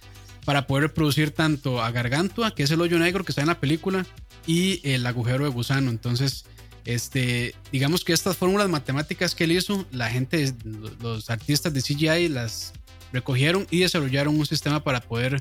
para 0.45 0.67
poder 0.67 0.85
reproducir 0.85 1.31
tanto 1.31 1.83
a 1.83 1.91
Gargantua, 1.91 2.55
que 2.55 2.63
es 2.63 2.71
el 2.71 2.81
hoyo 2.81 2.99
negro 2.99 3.25
que 3.25 3.33
está 3.33 3.41
en 3.41 3.49
la 3.49 3.61
película, 3.61 4.07
y 4.47 4.81
el 4.83 5.07
agujero 5.07 5.45
de 5.45 5.51
gusano. 5.51 5.91
Entonces, 5.91 6.45
este, 6.89 7.55
digamos 7.71 8.03
que 8.03 8.15
estas 8.15 8.39
fórmulas 8.39 8.67
matemáticas 8.71 9.35
que 9.35 9.45
él 9.45 9.53
hizo, 9.53 9.87
la 9.93 10.09
gente, 10.09 10.55
los 11.03 11.29
artistas 11.29 11.75
de 11.75 11.83
CGI 11.83 12.29
las 12.29 12.73
recogieron 13.13 13.67
y 13.71 13.81
desarrollaron 13.81 14.39
un 14.39 14.47
sistema 14.47 14.83
para 14.83 15.01
poder 15.03 15.39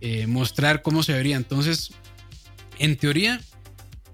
eh, 0.00 0.26
mostrar 0.26 0.80
cómo 0.80 1.02
se 1.02 1.12
vería. 1.12 1.36
Entonces, 1.36 1.90
en 2.78 2.96
teoría, 2.96 3.38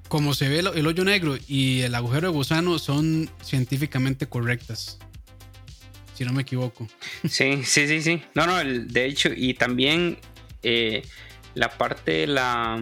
como 0.09 0.35
se 0.35 0.49
ve 0.49 0.59
el, 0.59 0.85
hoyo 0.85 1.05
negro 1.05 1.39
y 1.47 1.83
el 1.83 1.95
agujero 1.95 2.27
de 2.27 2.35
gusano 2.35 2.81
son 2.81 3.31
científicamente 3.45 4.27
correctas. 4.27 4.99
Si 6.15 6.25
no 6.25 6.33
me 6.33 6.43
equivoco. 6.43 6.89
Sí, 7.29 7.63
sí, 7.63 7.87
sí, 7.87 8.03
sí. 8.03 8.21
No, 8.35 8.47
no, 8.47 8.57
de 8.65 9.05
hecho, 9.05 9.31
y 9.33 9.55
también 9.55 10.19
eh, 10.65 11.03
la 11.55 11.79
parte 11.79 12.11
de 12.11 12.27
la, 12.27 12.81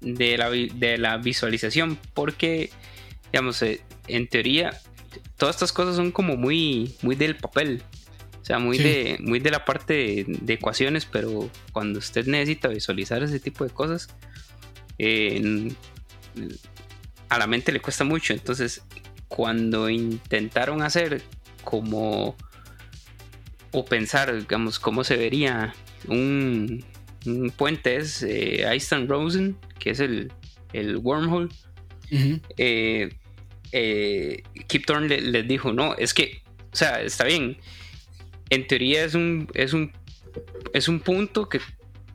de 0.00 0.38
la, 0.38 0.50
de 0.50 0.98
la 0.98 1.16
visualización, 1.18 1.98
porque, 2.14 2.70
digamos, 3.32 3.62
eh, 3.62 3.80
en 4.08 4.28
teoría, 4.28 4.78
todas 5.36 5.56
estas 5.56 5.72
cosas 5.72 5.96
son 5.96 6.12
como 6.12 6.36
muy, 6.36 6.94
muy 7.02 7.16
del 7.16 7.36
papel. 7.36 7.82
O 8.40 8.44
sea, 8.44 8.58
muy, 8.58 8.78
de, 8.78 9.18
muy 9.20 9.38
de 9.38 9.50
la 9.50 9.64
parte 9.64 10.24
de, 10.26 10.52
ecuaciones, 10.54 11.04
pero 11.06 11.50
cuando 11.72 11.98
usted 11.98 12.26
necesita 12.26 12.68
visualizar 12.68 13.22
ese 13.22 13.38
tipo 13.38 13.64
de 13.64 13.70
cosas, 13.70 14.08
eh, 14.98 15.72
a 17.28 17.38
la 17.38 17.46
mente 17.46 17.70
le 17.70 17.80
cuesta 17.80 18.04
mucho. 18.04 18.32
Entonces, 18.32 18.82
cuando 19.28 19.88
intentaron 19.88 20.82
hacer 20.82 21.22
como 21.62 22.36
o 23.72 23.84
pensar, 23.84 24.36
digamos, 24.36 24.78
cómo 24.78 25.04
se 25.04 25.16
vería 25.16 25.74
un, 26.08 26.84
puente 27.56 27.96
es 27.96 28.22
eh, 28.22 28.64
Einstein 28.66 29.08
Rosen, 29.08 29.56
que 29.78 29.90
es 29.90 30.00
el, 30.00 30.32
el 30.72 30.96
wormhole. 30.96 31.48
Eh, 32.56 33.10
eh, 33.72 34.42
Kip 34.66 34.86
Thorne 34.86 35.20
les 35.20 35.46
dijo, 35.46 35.72
no, 35.72 35.94
es 35.96 36.14
que, 36.14 36.42
o 36.72 36.76
sea, 36.76 37.00
está 37.02 37.24
bien. 37.24 37.56
En 38.48 38.66
teoría 38.66 39.04
es 39.04 39.14
un, 39.14 39.48
es 39.54 39.72
un, 39.72 39.92
es 40.72 40.88
un 40.88 41.00
punto 41.00 41.48
que 41.48 41.60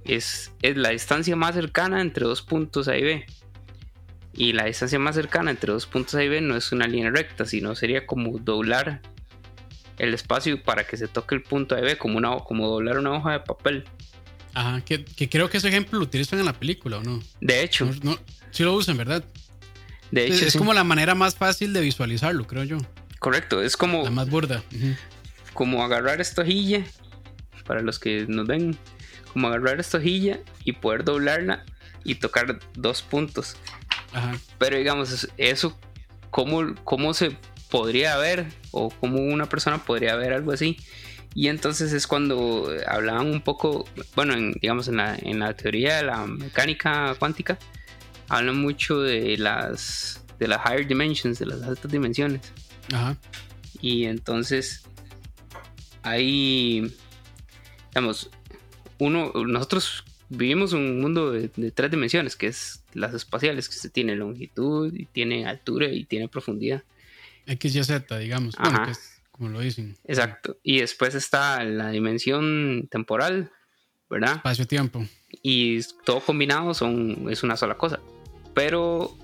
es, 0.06 0.52
es 0.62 0.78
la 0.78 0.90
distancia 0.90 1.36
más 1.36 1.56
cercana 1.56 2.02
entre 2.02 2.26
dos 2.26 2.42
puntos 2.42 2.88
A 2.88 2.98
y 2.98 3.04
B 3.04 3.26
y 4.38 4.54
la 4.54 4.66
distancia 4.66 5.00
más 5.00 5.16
cercana 5.16 5.52
entre 5.52 5.72
dos 5.72 5.86
puntos 5.86 6.16
A 6.16 6.24
y 6.24 6.28
B 6.28 6.42
no 6.42 6.56
es 6.56 6.72
una 6.72 6.88
línea 6.88 7.10
recta, 7.10 7.46
sino 7.46 7.74
sería 7.76 8.06
como 8.06 8.38
doblar 8.38 9.02
el 9.98 10.14
espacio 10.14 10.62
para 10.62 10.86
que 10.86 10.98
se 10.98 11.08
toque 11.08 11.36
el 11.36 11.42
punto 11.42 11.76
A 11.76 11.80
y 11.80 11.84
B, 11.84 11.98
como, 11.98 12.18
una, 12.18 12.38
como 12.40 12.68
doblar 12.68 12.98
una 12.98 13.14
hoja 13.14 13.32
de 13.34 13.40
papel. 13.40 13.86
Ajá, 14.56 14.82
que, 14.82 15.04
creo 15.30 15.50
que 15.50 15.58
ese 15.58 15.68
ejemplo 15.68 16.00
lo 16.00 16.06
utilizan 16.06 16.40
en 16.40 16.46
la 16.46 16.54
película, 16.54 16.98
¿o 16.98 17.04
no? 17.04 17.22
De 17.42 17.62
hecho. 17.62 17.92
No, 18.02 18.18
sí 18.52 18.64
lo 18.64 18.74
usan, 18.74 18.96
¿verdad? 18.96 19.24
De 20.12 20.28
hecho. 20.28 20.46
Es, 20.46 20.56
como 20.56 20.74
la 20.74 20.86
manera 20.86 21.14
más 21.14 21.36
fácil 21.36 21.74
de 21.74 21.82
visualizarlo, 21.82 22.48
creo 22.48 22.64
yo. 22.64 22.78
Correcto, 23.20 23.62
es 23.62 23.76
como. 23.76 24.04
La 24.06 24.12
más 24.12 24.30
burda. 24.30 24.64
Como 25.54 25.84
agarrar 25.84 26.22
esta 26.22 26.42
hojilla, 26.42 26.86
para 27.66 27.82
los 27.82 28.00
que 28.00 28.26
nos 28.30 28.48
ven, 28.48 28.78
como 29.34 29.48
agarrar 29.48 29.82
esta 29.82 29.98
hojilla 29.98 30.40
y 30.64 30.72
poder 30.72 31.04
doblarla 31.04 31.66
y 32.06 32.16
tocar 32.16 32.58
dos 32.76 33.02
puntos. 33.02 33.58
Pero 34.58 34.78
digamos, 34.78 35.28
eso, 35.36 35.78
¿cómo, 36.32 36.76
¿cómo 36.86 37.14
se 37.14 37.36
podría 37.70 38.16
ver? 38.16 38.46
O 38.72 38.90
cómo 38.90 39.20
una 39.20 39.50
persona 39.50 39.84
podría 39.84 40.16
ver 40.16 40.32
algo 40.32 40.54
así. 40.54 40.78
Y 41.36 41.50
entonces 41.50 41.92
es 41.92 42.08
cuando 42.08 42.72
hablaban 42.88 43.28
un 43.28 43.42
poco, 43.42 43.86
bueno, 44.16 44.34
en, 44.34 44.54
digamos 44.54 44.88
en 44.88 44.96
la, 44.98 45.16
en 45.16 45.40
la 45.40 45.54
teoría 45.54 45.98
de 45.98 46.04
la 46.04 46.26
mecánica 46.26 47.14
cuántica, 47.20 47.60
hablan 48.30 48.58
mucho 48.58 49.02
de 49.02 49.38
las, 49.38 50.24
de 50.40 50.48
las 50.48 50.62
higher 50.66 50.88
dimensions, 50.88 51.38
de 51.38 51.46
las 51.46 51.62
altas 51.62 51.92
dimensiones. 51.92 52.54
Ajá. 52.94 53.18
Y 53.82 54.06
entonces 54.06 54.86
ahí, 56.04 56.90
digamos, 57.90 58.30
uno, 58.98 59.34
nosotros 59.46 60.06
vivimos 60.30 60.72
un 60.72 61.02
mundo 61.02 61.32
de, 61.32 61.50
tres 61.72 61.92
dimensiones, 61.92 62.38
que 62.38 62.48
es 62.48 62.84
las 62.94 63.14
espaciales, 63.14 63.68
que 63.68 63.76
se 63.76 63.90
tiene 63.90 64.16
longitud, 64.16 64.94
y 64.94 65.06
tiene 65.06 65.46
altura 65.46 65.88
y 65.90 66.06
tiene 66.06 66.30
profundidad. 66.30 66.84
X, 67.46 67.76
Y, 67.76 67.84
Z, 67.84 68.18
digamos, 68.18 68.56
como 69.36 69.50
lo 69.50 69.60
dicen. 69.60 69.98
Exacto. 70.06 70.58
Y 70.64 70.80
después 70.80 71.14
está 71.14 71.62
la 71.66 71.90
dimensión 71.90 72.88
temporal, 72.90 73.52
¿verdad? 74.10 74.38
Espacio-tiempo. 74.38 75.06
Y 75.42 75.82
todo 76.06 76.22
combinado 76.22 76.74
son, 76.74 77.28
es 77.30 77.44
una 77.44 77.58
sola 77.58 77.76
cosa. 77.76 78.00
Pero 78.54 79.18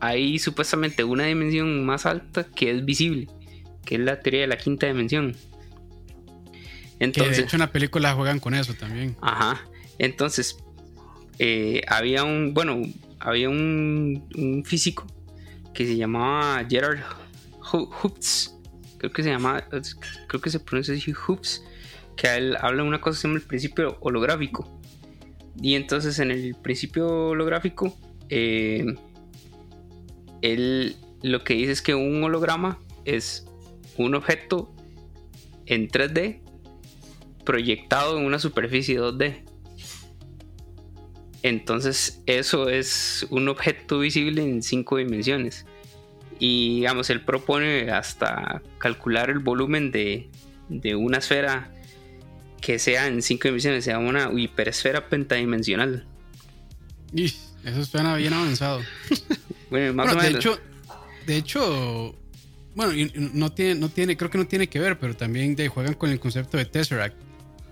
hay 0.00 0.38
supuestamente 0.38 1.04
una 1.04 1.26
dimensión 1.26 1.84
más 1.84 2.06
alta 2.06 2.44
que 2.44 2.70
es 2.70 2.82
visible, 2.84 3.28
que 3.84 3.96
es 3.96 4.00
la 4.00 4.20
teoría 4.20 4.40
de 4.40 4.46
la 4.46 4.56
quinta 4.56 4.86
dimensión. 4.86 5.36
Entonces, 6.98 7.32
que 7.32 7.40
de 7.42 7.46
hecho 7.46 7.56
en 7.56 7.60
la 7.60 7.70
película 7.70 8.14
juegan 8.14 8.40
con 8.40 8.54
eso 8.54 8.72
también. 8.72 9.16
Ajá. 9.20 9.62
Entonces, 9.98 10.56
eh, 11.38 11.82
había 11.88 12.24
un, 12.24 12.54
bueno, 12.54 12.80
había 13.20 13.50
un, 13.50 14.62
físico 14.64 15.06
que 15.74 15.86
se 15.86 15.96
llamaba 15.96 16.64
Gerard 16.68 17.00
Hoops, 17.70 18.57
creo 18.98 19.12
que 19.12 19.22
se 19.22 19.30
llama, 19.30 19.64
creo 20.26 20.40
que 20.40 20.50
se 20.50 20.60
pronuncia 20.60 20.94
así 20.94 21.12
Hoops, 21.12 21.64
que 22.16 22.34
él 22.36 22.56
habla 22.60 22.82
de 22.82 22.88
una 22.88 23.00
cosa 23.00 23.16
que 23.16 23.22
se 23.22 23.28
llama 23.28 23.40
el 23.40 23.46
principio 23.46 23.96
holográfico. 24.00 24.80
Y 25.60 25.74
entonces 25.74 26.18
en 26.18 26.30
el 26.30 26.54
principio 26.54 27.28
holográfico, 27.28 27.96
eh, 28.28 28.84
él 30.42 30.96
lo 31.22 31.42
que 31.42 31.54
dice 31.54 31.72
es 31.72 31.82
que 31.82 31.94
un 31.94 32.22
holograma 32.22 32.78
es 33.04 33.46
un 33.96 34.14
objeto 34.14 34.72
en 35.66 35.88
3D 35.88 36.40
proyectado 37.44 38.18
en 38.18 38.24
una 38.24 38.38
superficie 38.38 39.00
2D. 39.00 39.44
Entonces 41.42 42.22
eso 42.26 42.68
es 42.68 43.26
un 43.30 43.48
objeto 43.48 44.00
visible 44.00 44.42
en 44.42 44.62
cinco 44.62 44.96
dimensiones. 44.96 45.66
Y 46.38 46.76
digamos, 46.76 47.10
él 47.10 47.24
propone 47.24 47.90
hasta 47.90 48.62
calcular 48.78 49.30
el 49.30 49.40
volumen 49.40 49.90
de, 49.90 50.28
una 50.96 51.18
esfera 51.18 51.70
que 52.60 52.78
sea 52.78 53.06
en 53.06 53.22
cinco 53.22 53.48
dimensiones, 53.48 53.84
sea 53.84 53.98
una 53.98 54.30
hiperesfera 54.32 55.08
pentadimensional. 55.08 56.06
Y 57.12 57.24
eso 57.24 57.84
suena 57.84 58.16
bien 58.16 58.32
avanzado. 58.32 58.80
bueno, 59.70 59.94
más 59.94 60.12
o 60.12 60.16
menos. 60.16 60.32
De 60.32 60.38
hecho, 60.38 60.58
de 61.26 61.36
hecho, 61.36 62.14
bueno, 62.74 62.92
no 63.32 63.52
tiene, 63.52 63.74
no 63.74 63.88
tiene, 63.88 64.16
creo 64.16 64.30
que 64.30 64.38
no 64.38 64.46
tiene 64.46 64.68
que 64.68 64.78
ver, 64.78 64.98
pero 64.98 65.16
también 65.16 65.56
juegan 65.68 65.94
con 65.94 66.10
el 66.10 66.20
concepto 66.20 66.56
de 66.56 66.64
Tesseract 66.64 67.28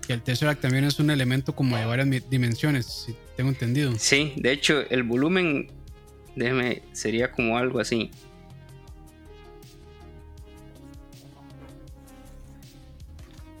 que 0.07 0.13
el 0.13 0.21
Tesseract 0.21 0.61
también 0.61 0.85
es 0.85 0.99
un 0.99 1.09
elemento 1.09 1.53
como 1.53 1.75
de 1.75 1.85
varias 1.85 2.07
dimensiones, 2.29 2.85
si 2.85 3.15
tengo 3.35 3.49
entendido. 3.49 3.93
Sí, 3.99 4.33
de 4.37 4.53
hecho, 4.53 4.89
el 4.89 5.03
volumen, 5.03 5.69
déjeme, 6.35 6.83
sería 6.93 7.31
como 7.31 7.57
algo 7.57 7.81
así. 7.81 8.09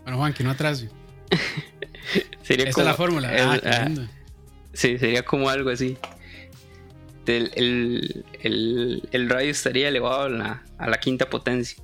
Bueno, 0.07 0.19
Juan, 0.19 0.33
que 0.33 0.41
no 0.45 0.51
atrase. 0.51 0.87
sería 2.41 2.63
Esa 2.69 2.71
como, 2.75 2.83
es 2.83 2.91
la 2.91 2.93
fórmula. 2.93 3.35
el- 3.35 3.49
ah, 3.49 3.59
qué 3.61 3.67
ah, 3.67 3.85
lindo. 3.89 4.07
sí, 4.71 4.97
sería 4.97 5.23
como 5.25 5.49
algo 5.49 5.69
así. 5.69 5.97
El, 7.25 7.51
el- 8.41 9.09
el 9.11 9.29
radio 9.29 9.51
estaría 9.51 9.89
elevado 9.89 10.21
a 10.21 10.29
la, 10.29 10.63
a 10.77 10.89
la 10.89 10.97
quinta 11.01 11.29
potencia. 11.29 11.83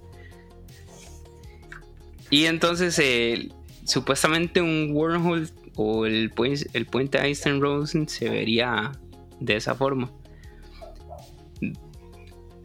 Y 2.30 2.46
entonces, 2.46 2.98
eh, 3.00 3.50
supuestamente 3.84 4.62
un 4.62 4.92
wormhole 4.94 5.50
o 5.75 6.06
el, 6.06 6.32
el 6.72 6.86
puente 6.86 7.18
Einstein-Rosen 7.18 8.08
se 8.08 8.30
vería 8.30 8.94
de 9.42 9.58
esa 9.58 9.75
forma. 9.75 10.10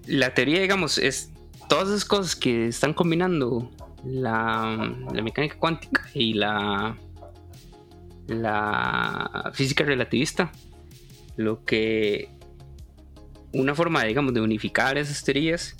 La 0.06 0.34
teoría, 0.34 0.60
digamos, 0.60 0.98
es 0.98 1.30
todas 1.68 1.88
esas 1.88 2.04
cosas 2.04 2.36
que 2.36 2.68
están 2.68 2.94
combinando 2.94 3.68
la, 4.04 4.94
la 5.12 5.22
mecánica 5.22 5.56
cuántica 5.58 6.08
y 6.14 6.34
la, 6.34 6.96
la 8.26 9.50
física 9.54 9.84
relativista. 9.84 10.52
Lo 11.36 11.64
que 11.64 12.30
una 13.52 13.74
forma, 13.74 14.04
digamos, 14.04 14.34
de 14.34 14.40
unificar 14.40 14.98
esas 14.98 15.22
teorías 15.22 15.76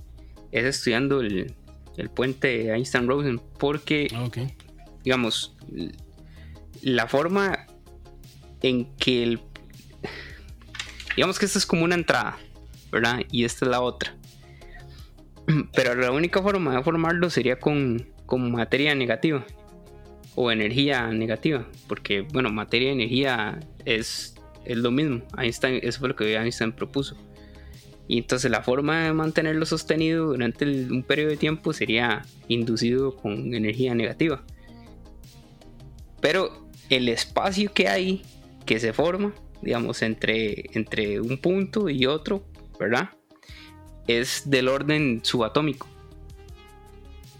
es 0.52 0.64
estudiando 0.64 1.20
el, 1.20 1.54
el 1.96 2.10
puente 2.10 2.72
Einstein-Rosen, 2.72 3.40
porque 3.58 4.08
Ah, 4.14 4.28
digamos, 5.04 5.56
la 6.82 7.06
forma 7.06 7.66
en 8.62 8.94
que 8.96 9.22
el... 9.22 9.40
Digamos 11.16 11.38
que 11.38 11.46
esta 11.46 11.58
es 11.58 11.66
como 11.66 11.84
una 11.84 11.96
entrada, 11.96 12.38
¿verdad? 12.92 13.20
Y 13.30 13.44
esta 13.44 13.64
es 13.64 13.70
la 13.70 13.80
otra. 13.80 14.14
Pero 15.74 15.94
la 15.94 16.10
única 16.12 16.42
forma 16.42 16.76
de 16.76 16.82
formarlo 16.82 17.30
sería 17.30 17.58
con, 17.58 18.06
con 18.26 18.52
materia 18.52 18.94
negativa 18.94 19.44
o 20.34 20.52
energía 20.52 21.08
negativa, 21.08 21.66
porque, 21.88 22.20
bueno, 22.20 22.50
materia 22.50 22.90
y 22.90 22.92
energía 22.92 23.60
es, 23.84 24.36
es 24.64 24.76
lo 24.76 24.90
mismo. 24.90 25.22
Einstein, 25.36 25.80
eso 25.82 25.98
fue 26.00 26.10
lo 26.10 26.16
que 26.16 26.36
Einstein 26.36 26.72
propuso. 26.72 27.16
Y 28.06 28.18
entonces 28.18 28.50
la 28.50 28.62
forma 28.62 29.04
de 29.04 29.12
mantenerlo 29.12 29.66
sostenido 29.66 30.28
durante 30.28 30.64
un 30.64 31.02
periodo 31.02 31.30
de 31.30 31.36
tiempo 31.36 31.72
sería 31.72 32.22
inducido 32.46 33.16
con 33.16 33.52
energía 33.52 33.94
negativa. 33.94 34.42
Pero 36.20 36.68
el 36.88 37.08
espacio 37.08 37.72
que 37.72 37.88
hay, 37.88 38.22
que 38.64 38.80
se 38.80 38.92
forma, 38.92 39.34
digamos, 39.60 40.02
entre, 40.02 40.66
entre 40.72 41.20
un 41.20 41.38
punto 41.38 41.90
y 41.90 42.06
otro, 42.06 42.46
¿verdad? 42.78 43.10
Es 44.08 44.42
del 44.50 44.66
orden 44.68 45.20
subatómico. 45.22 45.86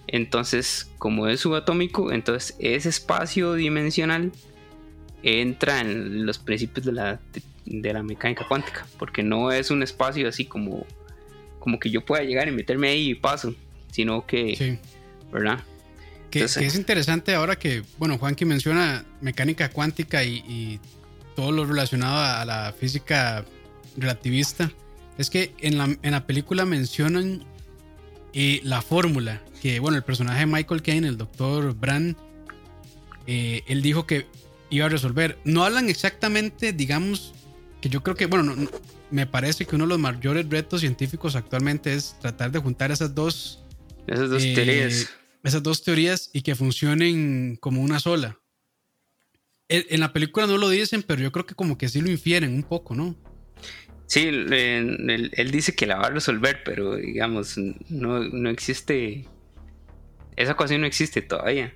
Entonces, 0.07 0.91
como 0.99 1.27
es 1.29 1.41
subatómico, 1.41 2.13
entonces 2.13 2.57
ese 2.59 2.89
espacio 2.89 3.55
dimensional 3.55 4.33
entra 5.23 5.81
en 5.81 6.25
los 6.25 6.39
principios 6.39 6.87
de 6.87 6.93
la, 6.93 7.21
de 7.67 7.93
la 7.93 8.03
mecánica 8.03 8.47
cuántica, 8.49 8.87
porque 8.99 9.23
no 9.23 9.53
es 9.53 9.71
un 9.71 9.83
espacio 9.83 10.27
así 10.29 10.47
como, 10.47 10.87
como 11.59 11.79
que 11.79 11.91
yo 11.91 12.05
pueda 12.05 12.23
llegar 12.23 12.49
y 12.49 12.53
meterme 12.53 12.89
ahí 12.89 13.11
y 13.11 13.15
paso, 13.17 13.55
sino 13.93 14.25
que, 14.27 14.57
Sí. 14.57 14.79
¿verdad? 15.31 15.61
Que, 16.31 16.41
Entonces- 16.41 16.61
que 16.61 16.67
es 16.67 16.75
interesante 16.77 17.35
ahora 17.35 17.57
que, 17.59 17.83
bueno, 17.99 18.17
Juanqui 18.17 18.45
menciona 18.47 19.05
mecánica 19.21 19.69
cuántica 19.71 20.25
y, 20.25 20.37
y 20.49 20.81
todo 21.37 21.53
lo 21.53 21.67
relacionado 21.67 22.17
a 22.19 22.45
la 22.47 22.73
física 22.73 23.45
relativista. 23.97 24.71
Es 25.19 25.31
que 25.31 25.55
en 25.61 25.77
la, 25.79 25.85
en 26.03 26.11
la 26.13 26.27
película 26.27 26.65
mencionan 26.65 27.45
eh, 28.33 28.61
la 28.63 28.83
fórmula 28.83 29.43
que, 29.61 29.81
bueno, 29.81 29.97
el 29.97 30.05
personaje 30.05 30.41
de 30.41 30.47
Michael 30.47 30.83
Caine, 30.83 31.09
el 31.09 31.17
doctor 31.19 31.75
Brand, 31.75 32.17
eh, 33.27 33.63
él 33.67 33.83
dijo 33.83 34.07
que 34.07 34.27
iba 34.71 34.87
a 34.87 34.89
resolver. 34.89 35.39
No 35.45 35.65
hablan 35.65 35.89
exactamente, 35.89 36.73
digamos, 36.73 37.33
que 37.81 37.89
yo 37.89 38.03
creo 38.03 38.17
que, 38.17 38.27
bueno, 38.27 38.45
no- 38.45 38.57
no- 38.57 38.71
me 39.11 39.27
parece 39.27 39.65
que 39.65 39.75
uno 39.75 39.85
de 39.85 39.89
los 39.91 39.99
mayores 39.99 40.47
retos 40.49 40.81
científicos 40.83 41.35
actualmente 41.35 41.95
es 41.95 42.17
tratar 42.21 42.51
de 42.53 42.59
juntar 42.59 42.91
esas 42.93 43.15
dos 43.15 43.65
Esas 44.07 44.29
dos 44.31 44.43
eh, 44.43 44.53
teorías. 44.55 45.09
esas 45.43 45.63
dos 45.63 45.83
teorías 45.83 46.31
y 46.33 46.43
que 46.43 46.55
funcionen 46.55 47.57
como 47.61 47.81
una 47.83 47.99
sola. 48.01 48.39
En, 49.71 49.85
en 49.89 50.01
la 50.01 50.13
película 50.13 50.47
no 50.47 50.59
lo 50.59 50.69
dicen, 50.69 51.03
pero 51.03 51.23
yo 51.23 51.33
creo 51.33 51.47
que 51.47 51.55
como 51.55 51.77
que 51.79 51.89
sí 51.89 52.01
lo 52.03 52.11
infieren 52.11 52.55
un 52.55 52.63
poco, 52.63 52.95
¿no? 52.95 53.17
Sí, 54.09 54.27
él, 54.27 55.51
dice 55.53 55.75
que 55.75 55.87
la 55.87 55.99
va 55.99 56.07
a 56.07 56.11
resolver, 56.11 56.63
pero 56.65 56.97
digamos, 56.97 57.59
no, 57.91 58.21
no 58.21 58.49
existe. 58.49 59.27
Esa 60.35 60.53
ecuación 60.53 60.81
no 60.81 60.87
existe 60.87 61.21
todavía. 61.21 61.75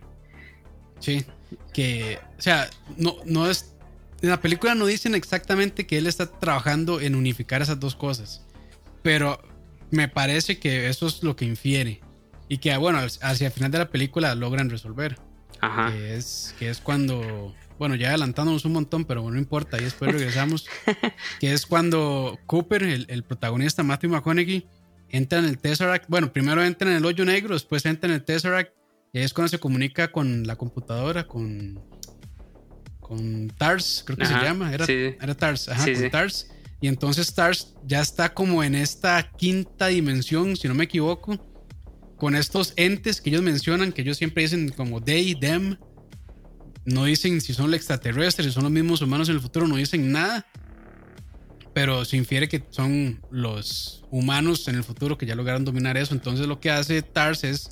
Sí. 0.99 1.27
Que, 1.75 2.18
o 2.38 2.40
sea, 2.40 2.71
no, 2.97 3.16
no 3.27 3.51
es. 3.51 3.77
En 4.23 4.31
la 4.31 4.40
película 4.40 4.75
no 4.75 4.87
dicen 4.87 5.14
exactamente 5.14 5.87
que 5.87 5.99
él 5.99 6.07
está 6.07 6.27
trabajando 6.27 7.01
en 7.01 7.16
unificar 7.16 7.61
esas 7.61 7.79
dos 7.79 7.97
cosas. 7.97 8.42
Pero 9.03 9.38
me 9.90 10.09
parece 10.09 10.59
que 10.59 10.88
eso 10.88 11.09
es 11.09 11.23
lo 11.23 11.37
que 11.37 11.45
infiere. 11.45 12.01
Y 12.49 12.59
que, 12.59 12.75
bueno, 12.79 12.99
hacia 12.99 13.49
el 13.49 13.53
final 13.53 13.71
de 13.73 13.79
la 13.79 13.90
película 13.90 14.35
logran 14.35 14.71
resolver. 14.71 15.18
Ajá. 15.61 15.92
que 15.92 16.16
es, 16.16 16.55
que 16.59 16.71
es 16.71 16.81
cuando, 16.81 17.55
bueno, 17.78 17.94
ya 17.94 18.08
adelantándonos 18.08 18.64
un 18.64 18.72
montón, 18.72 19.04
pero 19.04 19.28
no 19.30 19.38
importa, 19.38 19.78
y 19.78 19.85
después 19.85 20.12
regresamos, 20.12 20.66
que 21.40 21.52
es 21.52 21.66
cuando 21.66 22.38
Cooper, 22.46 22.82
el, 22.82 23.06
el 23.08 23.24
protagonista 23.24 23.82
Matthew 23.82 24.11
McConaughey, 24.11 24.66
entra 25.08 25.38
en 25.38 25.44
el 25.46 25.58
Tesseract, 25.58 26.06
bueno, 26.08 26.32
primero 26.32 26.64
entra 26.64 26.90
en 26.90 26.96
el 26.96 27.04
hoyo 27.04 27.24
negro, 27.24 27.54
después 27.54 27.85
entra 27.87 28.08
en 28.08 28.14
el 28.14 28.24
Tesseract, 28.24 28.72
y 29.12 29.18
ahí 29.18 29.24
es 29.24 29.32
cuando 29.35 29.48
se 29.48 29.58
comunica 29.58 30.11
con 30.11 30.46
la 30.46 30.56
computadora, 30.56 31.26
con, 31.26 31.80
con 33.00 33.48
TARS, 33.48 34.02
creo 34.06 34.16
que 34.16 34.24
Ajá, 34.24 34.40
se 34.40 34.44
llama, 34.46 34.72
era, 34.72 34.87
sí. 34.87 35.14
era 35.20 35.35
TARS, 35.35 35.68
ajá, 35.68 35.85
Sí, 35.85 35.92
con 35.92 36.02
sí. 36.02 36.11
TARS, 36.11 36.48
y 36.80 36.88
entonces 36.88 37.35
TARS 37.35 37.74
ya 37.87 38.00
está 38.00 38.32
como 38.32 38.64
en 38.64 38.74
esta 38.74 39.30
quinta 39.37 39.88
dimensión, 39.88 40.56
si 40.56 40.66
no 40.66 40.74
me 40.74 40.85
equivoco, 40.85 41.38
con 42.16 42.37
estos 42.37 42.72
entes 42.76 43.20
que 43.20 43.30
ellos 43.30 43.42
mencionan, 43.42 43.92
que 43.92 44.02
ellos 44.02 44.16
siempre 44.16 44.44
dicen 44.44 44.68
como 44.70 45.02
they, 45.02 45.35
them. 45.35 45.76
No 46.85 47.05
dicen 47.05 47.40
si 47.40 47.55
son 47.55 47.73
extraterrestres, 47.75 48.47
si 48.49 48.53
son 48.53 48.64
los 48.64 48.73
mismos 48.73 49.01
humanos 49.03 49.29
en 49.29 49.37
el 49.37 49.40
futuro, 49.40 49.66
no 49.68 49.77
dicen 49.77 50.11
nada. 50.12 50.47
Pero 51.75 52.05
se 52.05 52.16
infiere 52.16 52.49
que 52.49 52.64
son 52.71 53.23
los 53.31 54.05
humanos 54.11 54.68
en 54.68 54.75
el 54.75 54.85
futuro 54.85 55.16
que 55.16 55.25
ya 55.27 55.35
lograron 55.35 55.64
dominar 55.64 55.97
eso. 55.97 56.12
Entonces 56.14 56.47
lo 56.47 56.61
que 56.61 56.71
hace 56.71 57.01
TARS 57.03 57.45
es 57.45 57.71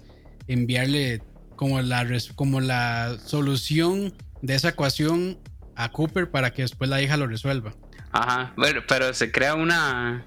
enviarle 0.48 1.22
como 1.56 1.80
la, 1.82 2.06
como 2.34 2.60
la 2.60 3.18
solución 3.26 4.14
de 4.40 4.54
esa 4.54 4.70
ecuación 4.70 5.38
a 5.76 5.90
Cooper 5.92 6.30
para 6.30 6.52
que 6.52 6.62
después 6.62 6.88
la 6.88 7.02
hija 7.02 7.16
lo 7.18 7.26
resuelva. 7.26 7.74
Ajá. 8.12 8.54
Bueno, 8.56 8.80
pero 8.88 9.12
se 9.12 9.30
crea 9.30 9.54
una. 9.54 10.26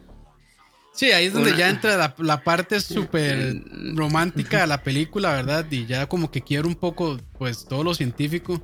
Sí, 0.93 1.11
ahí 1.11 1.25
es 1.25 1.33
donde 1.33 1.49
Una- 1.49 1.57
ya 1.59 1.69
entra 1.69 1.97
la, 1.97 2.13
la 2.19 2.43
parte 2.43 2.79
súper 2.79 3.55
romántica 3.95 4.61
de 4.61 4.67
la 4.67 4.83
película, 4.83 5.31
¿verdad? 5.33 5.65
Y 5.71 5.87
ya 5.87 6.05
como 6.07 6.29
que 6.29 6.41
quiere 6.41 6.67
un 6.67 6.75
poco, 6.75 7.17
pues, 7.39 7.65
todo 7.65 7.83
lo 7.83 7.95
científico 7.95 8.63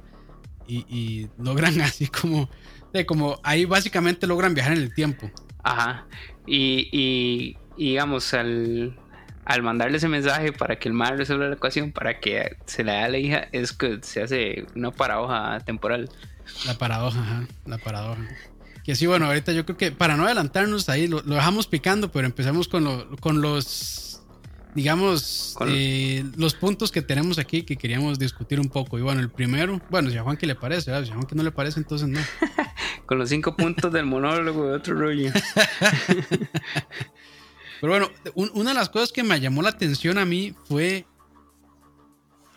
y, 0.69 0.86
y 0.89 1.29
logran 1.41 1.79
así 1.82 2.08
como, 2.08 2.49
de 2.93 3.05
como, 3.05 3.39
ahí 3.43 3.65
básicamente 3.65 4.27
logran 4.27 4.53
viajar 4.53 4.73
en 4.73 4.84
el 4.84 4.93
tiempo. 4.93 5.29
Ajá. 5.63 6.05
Y, 6.45 6.88
y, 6.91 7.58
y 7.77 7.89
digamos, 7.89 8.34
al, 8.34 8.97
al 9.45 9.62
mandarle 9.62 9.97
ese 9.97 10.08
mensaje 10.08 10.51
para 10.53 10.77
que 10.79 10.88
el 10.88 10.93
mal 10.93 11.17
resuelva 11.17 11.47
la 11.47 11.55
ecuación, 11.55 11.91
para 11.91 12.19
que 12.19 12.58
se 12.65 12.84
la 12.84 12.93
dé 12.93 12.99
a 12.99 13.10
la 13.10 13.17
hija, 13.17 13.47
es 13.51 13.73
que 13.73 13.99
se 14.01 14.23
hace 14.23 14.65
una 14.75 14.91
paradoja 14.91 15.60
temporal. 15.65 16.10
La 16.65 16.77
paradoja, 16.77 17.19
ajá, 17.21 17.47
la 17.65 17.77
paradoja. 17.77 18.27
Que 18.84 18.95
sí, 18.95 19.05
bueno, 19.05 19.27
ahorita 19.27 19.51
yo 19.51 19.65
creo 19.65 19.77
que 19.77 19.91
para 19.91 20.17
no 20.17 20.25
adelantarnos 20.25 20.89
ahí, 20.89 21.08
lo, 21.08 21.21
lo 21.21 21.36
dejamos 21.36 21.67
picando, 21.67 22.12
pero 22.12 22.25
empezamos 22.25 22.67
con, 22.67 22.86
lo- 22.86 23.17
con 23.17 23.39
los, 23.41 24.08
digamos, 24.75 25.55
eh, 25.67 26.23
los 26.38 26.53
puntos 26.53 26.91
que 26.91 27.01
tenemos 27.01 27.39
aquí 27.39 27.63
que 27.63 27.75
queríamos 27.77 28.19
discutir 28.19 28.60
un 28.60 28.69
poco. 28.69 28.97
Y 28.99 29.01
bueno, 29.01 29.19
el 29.21 29.29
primero, 29.29 29.82
bueno, 29.89 30.10
si 30.10 30.17
a 30.17 30.23
Juan 30.23 30.38
que 30.38 30.45
le 30.47 30.55
parece, 30.55 30.91
¿verdad? 30.91 31.05
si 31.05 31.12
a 31.12 31.15
Juan 31.15 31.25
que 31.27 31.36
no 31.36 31.43
le 31.43 31.51
parece, 31.51 31.79
entonces 31.79 32.08
no. 32.08 32.19
Con 33.05 33.17
los 33.17 33.29
cinco 33.29 33.55
puntos 33.55 33.91
del 33.91 34.05
monólogo 34.05 34.67
de 34.67 34.73
otro 34.75 34.95
rollo. 34.95 35.32
Pero 37.82 37.93
bueno, 37.93 38.10
un- 38.36 38.51
una 38.53 38.71
de 38.71 38.75
las 38.75 38.89
cosas 38.89 39.12
que 39.12 39.23
me 39.23 39.39
llamó 39.39 39.62
la 39.62 39.69
atención 39.69 40.17
a 40.17 40.25
mí 40.25 40.53
fue 40.65 41.05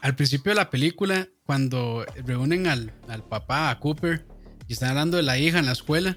al 0.00 0.16
principio 0.16 0.50
de 0.50 0.56
la 0.56 0.68
película, 0.68 1.28
cuando 1.46 2.04
reúnen 2.26 2.66
al, 2.66 2.92
al 3.08 3.22
papá, 3.24 3.70
a 3.70 3.78
Cooper, 3.78 4.26
y 4.66 4.72
están 4.72 4.90
hablando 4.90 5.16
de 5.16 5.22
la 5.22 5.38
hija 5.38 5.58
en 5.60 5.66
la 5.66 5.72
escuela. 5.72 6.16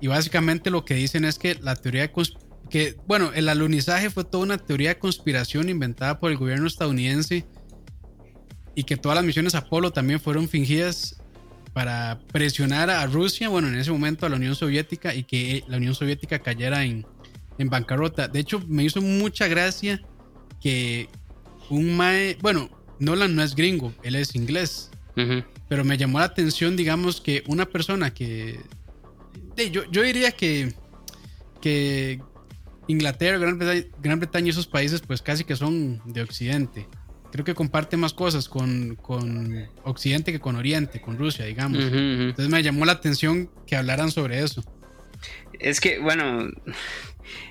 Y 0.00 0.06
básicamente 0.06 0.70
lo 0.70 0.84
que 0.84 0.94
dicen 0.94 1.24
es 1.24 1.38
que 1.38 1.56
la 1.56 1.74
teoría 1.74 2.02
de 2.02 2.12
cons- 2.12 2.38
que 2.70 2.96
bueno, 3.06 3.32
el 3.34 3.48
alunizaje 3.48 4.10
fue 4.10 4.24
toda 4.24 4.44
una 4.44 4.58
teoría 4.58 4.90
de 4.90 4.98
conspiración 4.98 5.68
inventada 5.68 6.18
por 6.20 6.30
el 6.30 6.36
gobierno 6.36 6.66
estadounidense 6.66 7.46
y 8.74 8.84
que 8.84 8.96
todas 8.96 9.16
las 9.16 9.24
misiones 9.24 9.54
Apolo 9.54 9.90
también 9.90 10.20
fueron 10.20 10.48
fingidas 10.48 11.16
para 11.72 12.20
presionar 12.32 12.90
a 12.90 13.06
Rusia, 13.06 13.48
bueno, 13.48 13.68
en 13.68 13.76
ese 13.76 13.90
momento 13.90 14.26
a 14.26 14.28
la 14.28 14.36
Unión 14.36 14.54
Soviética 14.54 15.14
y 15.14 15.24
que 15.24 15.64
la 15.68 15.76
Unión 15.76 15.94
Soviética 15.94 16.38
cayera 16.40 16.84
en, 16.84 17.06
en 17.58 17.68
bancarrota. 17.68 18.28
De 18.28 18.40
hecho, 18.40 18.62
me 18.66 18.84
hizo 18.84 19.00
mucha 19.00 19.46
gracia 19.48 20.00
que 20.60 21.08
un 21.70 21.96
mae, 21.96 22.36
bueno, 22.40 22.70
Nolan 22.98 23.34
no 23.34 23.42
es 23.42 23.54
gringo, 23.54 23.92
él 24.02 24.14
es 24.14 24.34
inglés. 24.34 24.90
Pero 25.68 25.84
me 25.84 25.98
llamó 25.98 26.20
la 26.20 26.26
atención, 26.26 26.76
digamos, 26.76 27.20
que 27.20 27.42
una 27.48 27.66
persona 27.66 28.14
que. 28.14 28.60
yo, 29.72 29.82
yo 29.90 30.02
diría 30.02 30.30
que. 30.30 30.72
Que 31.60 32.20
Inglaterra, 32.88 33.38
Gran 33.38 33.58
Bretaña, 33.58 33.86
Gran 34.02 34.18
Bretaña 34.18 34.46
y 34.46 34.50
esos 34.50 34.66
países, 34.66 35.00
pues 35.00 35.22
casi 35.22 35.44
que 35.44 35.54
son 35.54 36.02
de 36.06 36.22
Occidente. 36.22 36.88
Creo 37.30 37.44
que 37.44 37.54
comparte 37.54 37.96
más 37.96 38.14
cosas 38.14 38.48
con, 38.48 38.96
con 38.96 39.68
Occidente 39.84 40.32
que 40.32 40.40
con 40.40 40.56
Oriente, 40.56 41.00
con 41.00 41.18
Rusia, 41.18 41.44
digamos. 41.44 41.78
Entonces 41.78 42.48
me 42.48 42.62
llamó 42.62 42.86
la 42.86 42.92
atención 42.92 43.50
que 43.66 43.76
hablaran 43.76 44.10
sobre 44.10 44.42
eso. 44.42 44.64
Es 45.60 45.80
que, 45.80 45.98
bueno, 45.98 46.50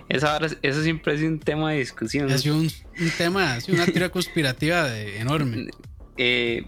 eso, 0.09 0.27
eso 0.61 0.83
siempre 0.83 1.13
ha 1.13 1.17
sido 1.17 1.29
un 1.29 1.39
tema 1.39 1.71
de 1.71 1.79
discusión. 1.79 2.31
Ha 2.31 2.37
sido 2.37 2.57
un, 2.57 2.71
tema, 3.17 3.53
ha 3.53 3.61
sido 3.61 3.75
una 3.75 3.85
teoría 3.85 4.09
conspirativa 4.09 4.97
enorme. 4.99 5.67
Eh, 6.19 6.65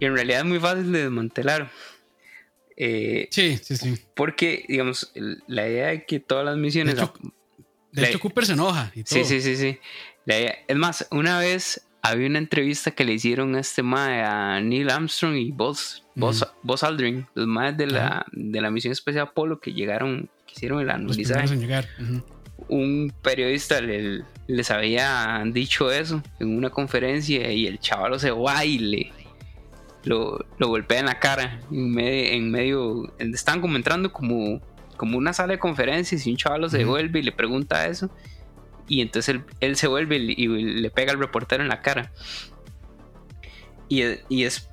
y 0.00 0.06
en 0.06 0.14
realidad 0.14 0.40
es 0.40 0.46
muy 0.46 0.58
fácil 0.58 0.90
de 0.90 1.02
desmantelar. 1.02 1.70
Eh, 2.76 3.28
sí, 3.30 3.58
sí, 3.62 3.76
sí. 3.76 3.94
Porque, 4.14 4.64
digamos, 4.68 5.12
la 5.46 5.68
idea 5.68 5.88
de 5.88 6.04
que 6.04 6.20
todas 6.20 6.44
las 6.44 6.56
misiones. 6.56 6.96
De 7.92 8.04
hecho, 8.04 8.20
Cooper 8.20 8.44
se 8.44 8.52
enoja 8.52 8.92
y 8.94 9.04
todo. 9.04 9.18
Sí, 9.18 9.24
sí, 9.24 9.40
sí, 9.40 9.56
sí. 9.56 9.78
es 10.26 10.76
más, 10.76 11.08
una 11.10 11.38
vez 11.38 11.86
había 12.02 12.28
una 12.28 12.38
entrevista 12.38 12.90
que 12.90 13.04
le 13.04 13.14
hicieron 13.14 13.56
a 13.56 13.60
este 13.60 13.82
mae 13.82 14.22
a 14.22 14.60
Neil 14.60 14.90
Armstrong 14.90 15.36
y 15.36 15.50
Buzz, 15.50 16.04
Buzz, 16.14 16.82
Aldrin, 16.82 17.26
los 17.34 17.46
maes 17.46 17.76
de 17.76 17.86
la, 17.86 18.26
de 18.32 18.60
la 18.60 18.70
misión 18.70 18.92
especial 18.92 19.28
Apolo 19.28 19.60
que 19.60 19.72
llegaron, 19.72 20.28
que 20.46 20.54
hicieron 20.54 20.80
el 20.80 20.90
anulizaje. 20.90 21.48
Un 22.68 23.12
periodista 23.22 23.80
les 23.80 24.70
había 24.70 25.42
dicho 25.46 25.90
eso 25.90 26.22
en 26.40 26.56
una 26.56 26.70
conferencia 26.70 27.50
y 27.52 27.66
el 27.66 27.78
chaval 27.78 28.18
se 28.18 28.30
va 28.30 28.64
y 28.64 28.78
le, 28.78 29.12
lo, 30.06 30.46
golpea 30.58 31.00
en 31.00 31.06
la 31.06 31.18
cara. 31.18 31.60
En 31.70 31.92
medio, 31.92 32.32
en 32.32 32.50
medio 32.50 33.12
están 33.18 33.60
como 33.60 33.76
entrando 33.76 34.12
como, 34.12 34.60
como 34.96 35.18
una 35.18 35.32
sala 35.32 35.54
de 35.54 35.58
conferencias 35.58 36.26
y 36.26 36.30
un 36.30 36.36
chaval 36.36 36.68
se 36.70 36.78
devuelve 36.78 37.18
y 37.18 37.22
le 37.22 37.32
pregunta 37.32 37.86
eso. 37.86 38.10
Y 38.88 39.00
entonces 39.00 39.40
él, 39.60 39.76
se 39.76 39.88
vuelve 39.88 40.16
y, 40.16 40.46
le 40.46 40.90
pega 40.90 41.12
al 41.12 41.18
reportero 41.18 41.62
en 41.62 41.68
la 41.68 41.82
cara. 41.82 42.12
Y, 43.88 44.02
es, 44.02 44.68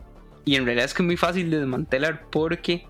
y 0.46 0.56
en 0.56 0.66
realidad 0.66 0.86
es 0.86 0.94
que 0.94 1.04
es 1.04 1.06
muy 1.06 1.18
fácil 1.18 1.50
de 1.50 1.60
desmantelar 1.60 2.28
porque 2.30 2.86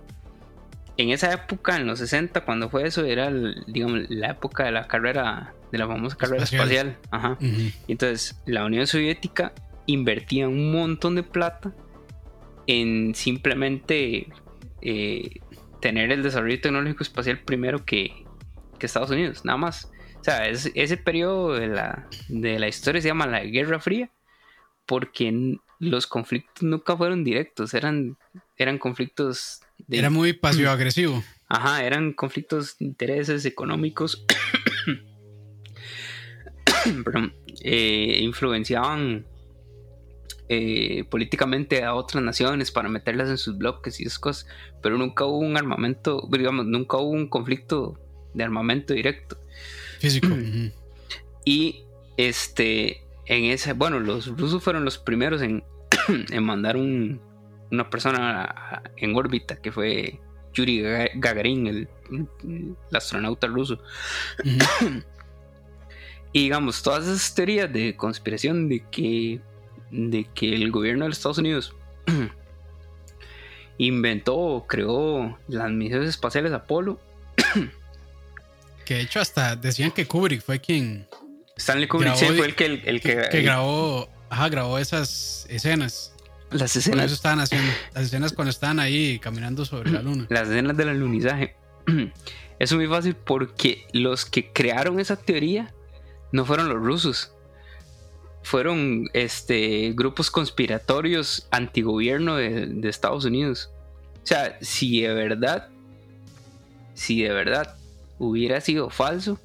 en 0.97 1.09
esa 1.09 1.33
época, 1.33 1.77
en 1.77 1.87
los 1.87 1.99
60, 1.99 2.41
cuando 2.41 2.69
fue 2.69 2.85
eso, 2.85 3.03
era 3.05 3.31
digamos, 3.67 4.09
la 4.09 4.31
época 4.31 4.65
de 4.65 4.71
la 4.71 4.87
carrera, 4.87 5.53
de 5.71 5.77
la 5.77 5.87
famosa 5.87 6.17
carrera 6.17 6.43
espacial. 6.43 6.97
Ajá. 7.09 7.37
Entonces, 7.87 8.35
la 8.45 8.65
Unión 8.65 8.85
Soviética 8.85 9.53
invertía 9.85 10.47
un 10.47 10.71
montón 10.71 11.15
de 11.15 11.23
plata 11.23 11.73
en 12.67 13.15
simplemente 13.15 14.27
eh, 14.81 15.39
tener 15.81 16.11
el 16.11 16.23
desarrollo 16.23 16.59
tecnológico 16.59 17.03
espacial 17.03 17.39
primero 17.39 17.85
que, 17.85 18.23
Estados 18.79 19.11
Unidos, 19.11 19.45
nada 19.45 19.57
más. 19.57 19.89
O 20.19 20.23
sea, 20.25 20.49
ese 20.49 20.97
periodo 20.97 21.53
de 21.53 21.67
la, 21.67 22.09
de 22.27 22.59
la 22.59 22.67
historia 22.67 23.01
se 23.01 23.07
llama 23.07 23.25
la 23.27 23.41
Guerra 23.45 23.79
Fría 23.79 24.09
porque 24.85 25.57
los 25.79 26.07
conflictos 26.07 26.63
nunca 26.63 26.97
fueron 26.97 27.23
directos, 27.23 27.73
eran, 27.73 28.17
eran 28.57 28.77
conflictos... 28.77 29.61
De, 29.87 29.99
Era 29.99 30.09
muy 30.09 30.33
pasivo-agresivo. 30.33 31.23
Ajá, 31.47 31.83
eran 31.83 32.13
conflictos 32.13 32.77
de 32.77 32.85
intereses 32.85 33.45
económicos. 33.45 34.25
Perdón, 37.05 37.33
eh, 37.61 38.19
influenciaban 38.21 39.25
eh, 40.49 41.05
políticamente 41.09 41.83
a 41.83 41.95
otras 41.95 42.21
naciones 42.21 42.71
para 42.71 42.89
meterlas 42.89 43.29
en 43.29 43.37
sus 43.37 43.57
bloques 43.57 43.99
y 43.99 44.03
esas 44.03 44.19
cosas, 44.19 44.47
pero 44.81 44.97
nunca 44.97 45.25
hubo 45.25 45.37
un 45.37 45.55
armamento, 45.55 46.27
digamos, 46.29 46.65
nunca 46.65 46.97
hubo 46.97 47.11
un 47.11 47.29
conflicto 47.29 47.99
de 48.33 48.43
armamento 48.43 48.93
directo. 48.93 49.37
Físico. 49.99 50.27
y 51.45 51.85
este, 52.17 53.05
en 53.25 53.45
ese, 53.45 53.73
bueno, 53.73 53.99
los 53.99 54.27
rusos 54.37 54.61
fueron 54.61 54.83
los 54.83 54.97
primeros 54.97 55.41
en, 55.41 55.63
mandar 56.41 56.75
un, 56.75 57.21
una 57.71 57.89
persona 57.89 58.83
en 58.97 59.15
órbita, 59.15 59.61
que 59.61 59.71
fue 59.71 60.19
Yuri 60.53 60.81
Gagarin, 61.15 61.67
el, 61.67 61.87
astronauta 62.91 63.47
ruso. 63.47 63.79
y 66.33 66.43
digamos, 66.43 66.83
todas 66.83 67.07
esas 67.07 67.33
teorías 67.33 67.71
de 67.71 67.95
conspiración 67.95 68.67
de 68.67 68.83
que 68.91 69.41
de 69.93 70.27
que 70.33 70.55
el 70.55 70.71
gobierno 70.71 71.05
de 71.05 71.09
los 71.09 71.17
Estados 71.17 71.37
Unidos 71.37 71.75
inventó 73.77 74.35
o 74.35 74.67
creó 74.67 75.37
las 75.47 75.71
misiones 75.71 76.09
espaciales 76.09 76.51
Apolo. 76.51 76.99
que 78.85 78.95
de 78.95 79.01
hecho 79.01 79.21
hasta 79.21 79.55
decían 79.55 79.91
que 79.91 80.05
Kubrick 80.05 80.41
fue 80.41 80.59
quien... 80.59 81.07
Stanley 81.55 81.87
Kubrick 81.87 82.15
fue 82.15 82.45
el 82.45 82.55
que... 82.55 82.65
El, 82.65 83.01
que, 83.01 83.41
grabó, 83.43 84.09
ajá, 84.29 84.49
grabó 84.49 84.79
esas 84.79 85.45
escenas. 85.49 86.13
Las 86.49 86.75
escenas... 86.75 87.05
eso 87.05 87.15
estaban 87.15 87.39
haciendo. 87.39 87.71
Las 87.93 88.05
escenas 88.05 88.33
cuando 88.33 88.49
estaban 88.49 88.79
ahí 88.79 89.19
caminando 89.19 89.63
sobre 89.63 89.91
la 89.91 90.01
luna. 90.01 90.25
Las 90.29 90.49
escenas 90.49 90.75
del 90.75 90.89
alunizaje. 90.89 91.55
Eso 91.85 92.15
es 92.59 92.73
muy 92.73 92.87
fácil 92.87 93.15
porque 93.15 93.85
los 93.93 94.25
que 94.25 94.51
crearon 94.51 94.99
esa 94.99 95.17
teoría 95.17 95.73
no 96.31 96.45
fueron 96.45 96.69
los 96.69 96.77
rusos 96.77 97.32
fueron 98.43 99.09
este, 99.13 99.93
grupos 99.95 100.29
conspiratorios 100.29 101.47
antigobierno 101.51 102.35
de, 102.35 102.67
de 102.67 102.89
Estados 102.89 103.25
Unidos. 103.25 103.71
O 104.23 104.27
sea, 104.27 104.57
si 104.61 105.01
de 105.01 105.13
verdad, 105.13 105.69
si 106.93 107.23
de 107.23 107.33
verdad 107.33 107.75
hubiera 108.19 108.61
sido 108.61 108.89
falso, 108.89 109.39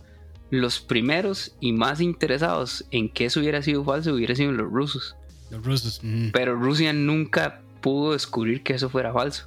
los 0.50 0.80
primeros 0.80 1.54
y 1.61 1.72
más 1.72 2.00
interesados 2.00 2.84
en 2.90 3.08
que 3.08 3.26
eso 3.26 3.40
hubiera 3.40 3.62
sido 3.62 3.84
falso 3.84 4.14
hubieran 4.14 4.37
sido 4.37 4.52
los 4.52 4.70
rusos. 4.70 5.16
Los 5.50 5.64
rusos. 5.64 6.00
Pero 6.32 6.54
Rusia 6.56 6.92
nunca 6.92 7.62
pudo 7.80 8.12
descubrir 8.12 8.62
que 8.62 8.74
eso 8.74 8.88
fuera 8.88 9.12
falso. 9.12 9.46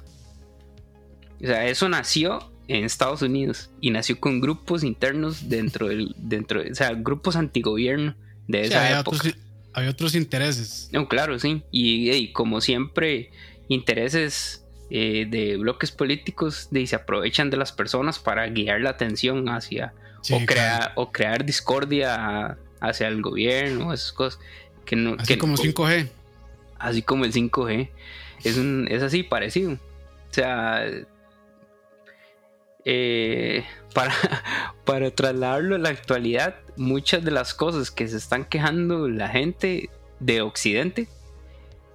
O 1.42 1.46
sea, 1.46 1.66
eso 1.66 1.88
nació 1.88 2.50
en 2.68 2.84
Estados 2.84 3.22
Unidos 3.22 3.70
y 3.80 3.90
nació 3.90 4.18
con 4.20 4.40
grupos 4.40 4.84
internos 4.84 5.48
dentro 5.48 5.88
del, 5.88 6.14
dentro, 6.16 6.62
o 6.70 6.74
sea, 6.74 6.92
grupos 6.94 7.36
antigobierno 7.36 8.14
de 8.48 8.62
esa 8.62 9.00
época. 9.00 9.18
hay 9.72 9.88
otros 9.88 10.14
intereses. 10.14 10.88
No, 10.92 11.08
claro, 11.08 11.38
sí. 11.38 11.62
Y, 11.70 12.32
como 12.32 12.60
siempre, 12.60 13.30
intereses 13.68 14.64
eh, 14.90 15.26
de 15.28 15.56
bloques 15.56 15.90
políticos 15.90 16.68
de, 16.70 16.86
se 16.86 16.96
aprovechan 16.96 17.50
de 17.50 17.56
las 17.56 17.72
personas 17.72 18.18
para 18.18 18.46
guiar 18.48 18.80
la 18.80 18.90
atención 18.90 19.48
hacia 19.48 19.94
o, 20.30 20.44
crear, 20.46 20.92
o 20.96 21.10
crear 21.10 21.44
discordia 21.44 22.58
hacia 22.80 23.08
el 23.08 23.22
gobierno, 23.22 23.92
esas 23.92 24.12
cosas. 24.12 24.40
Que 24.84 24.96
no, 24.96 25.16
así 25.18 25.36
como 25.36 25.56
5G. 25.56 26.08
Así 26.78 27.02
como 27.02 27.24
el 27.24 27.32
5G. 27.32 27.88
Es, 28.44 28.56
un, 28.56 28.88
es 28.90 29.02
así, 29.02 29.22
parecido. 29.22 29.72
O 29.72 30.34
sea, 30.34 30.84
eh, 32.84 33.64
para, 33.94 34.12
para 34.84 35.10
trasladarlo 35.10 35.76
a 35.76 35.78
la 35.78 35.90
actualidad, 35.90 36.56
muchas 36.76 37.24
de 37.24 37.30
las 37.30 37.54
cosas 37.54 37.90
que 37.90 38.08
se 38.08 38.16
están 38.16 38.44
quejando 38.44 39.08
la 39.08 39.28
gente 39.28 39.90
de 40.20 40.40
Occidente 40.40 41.08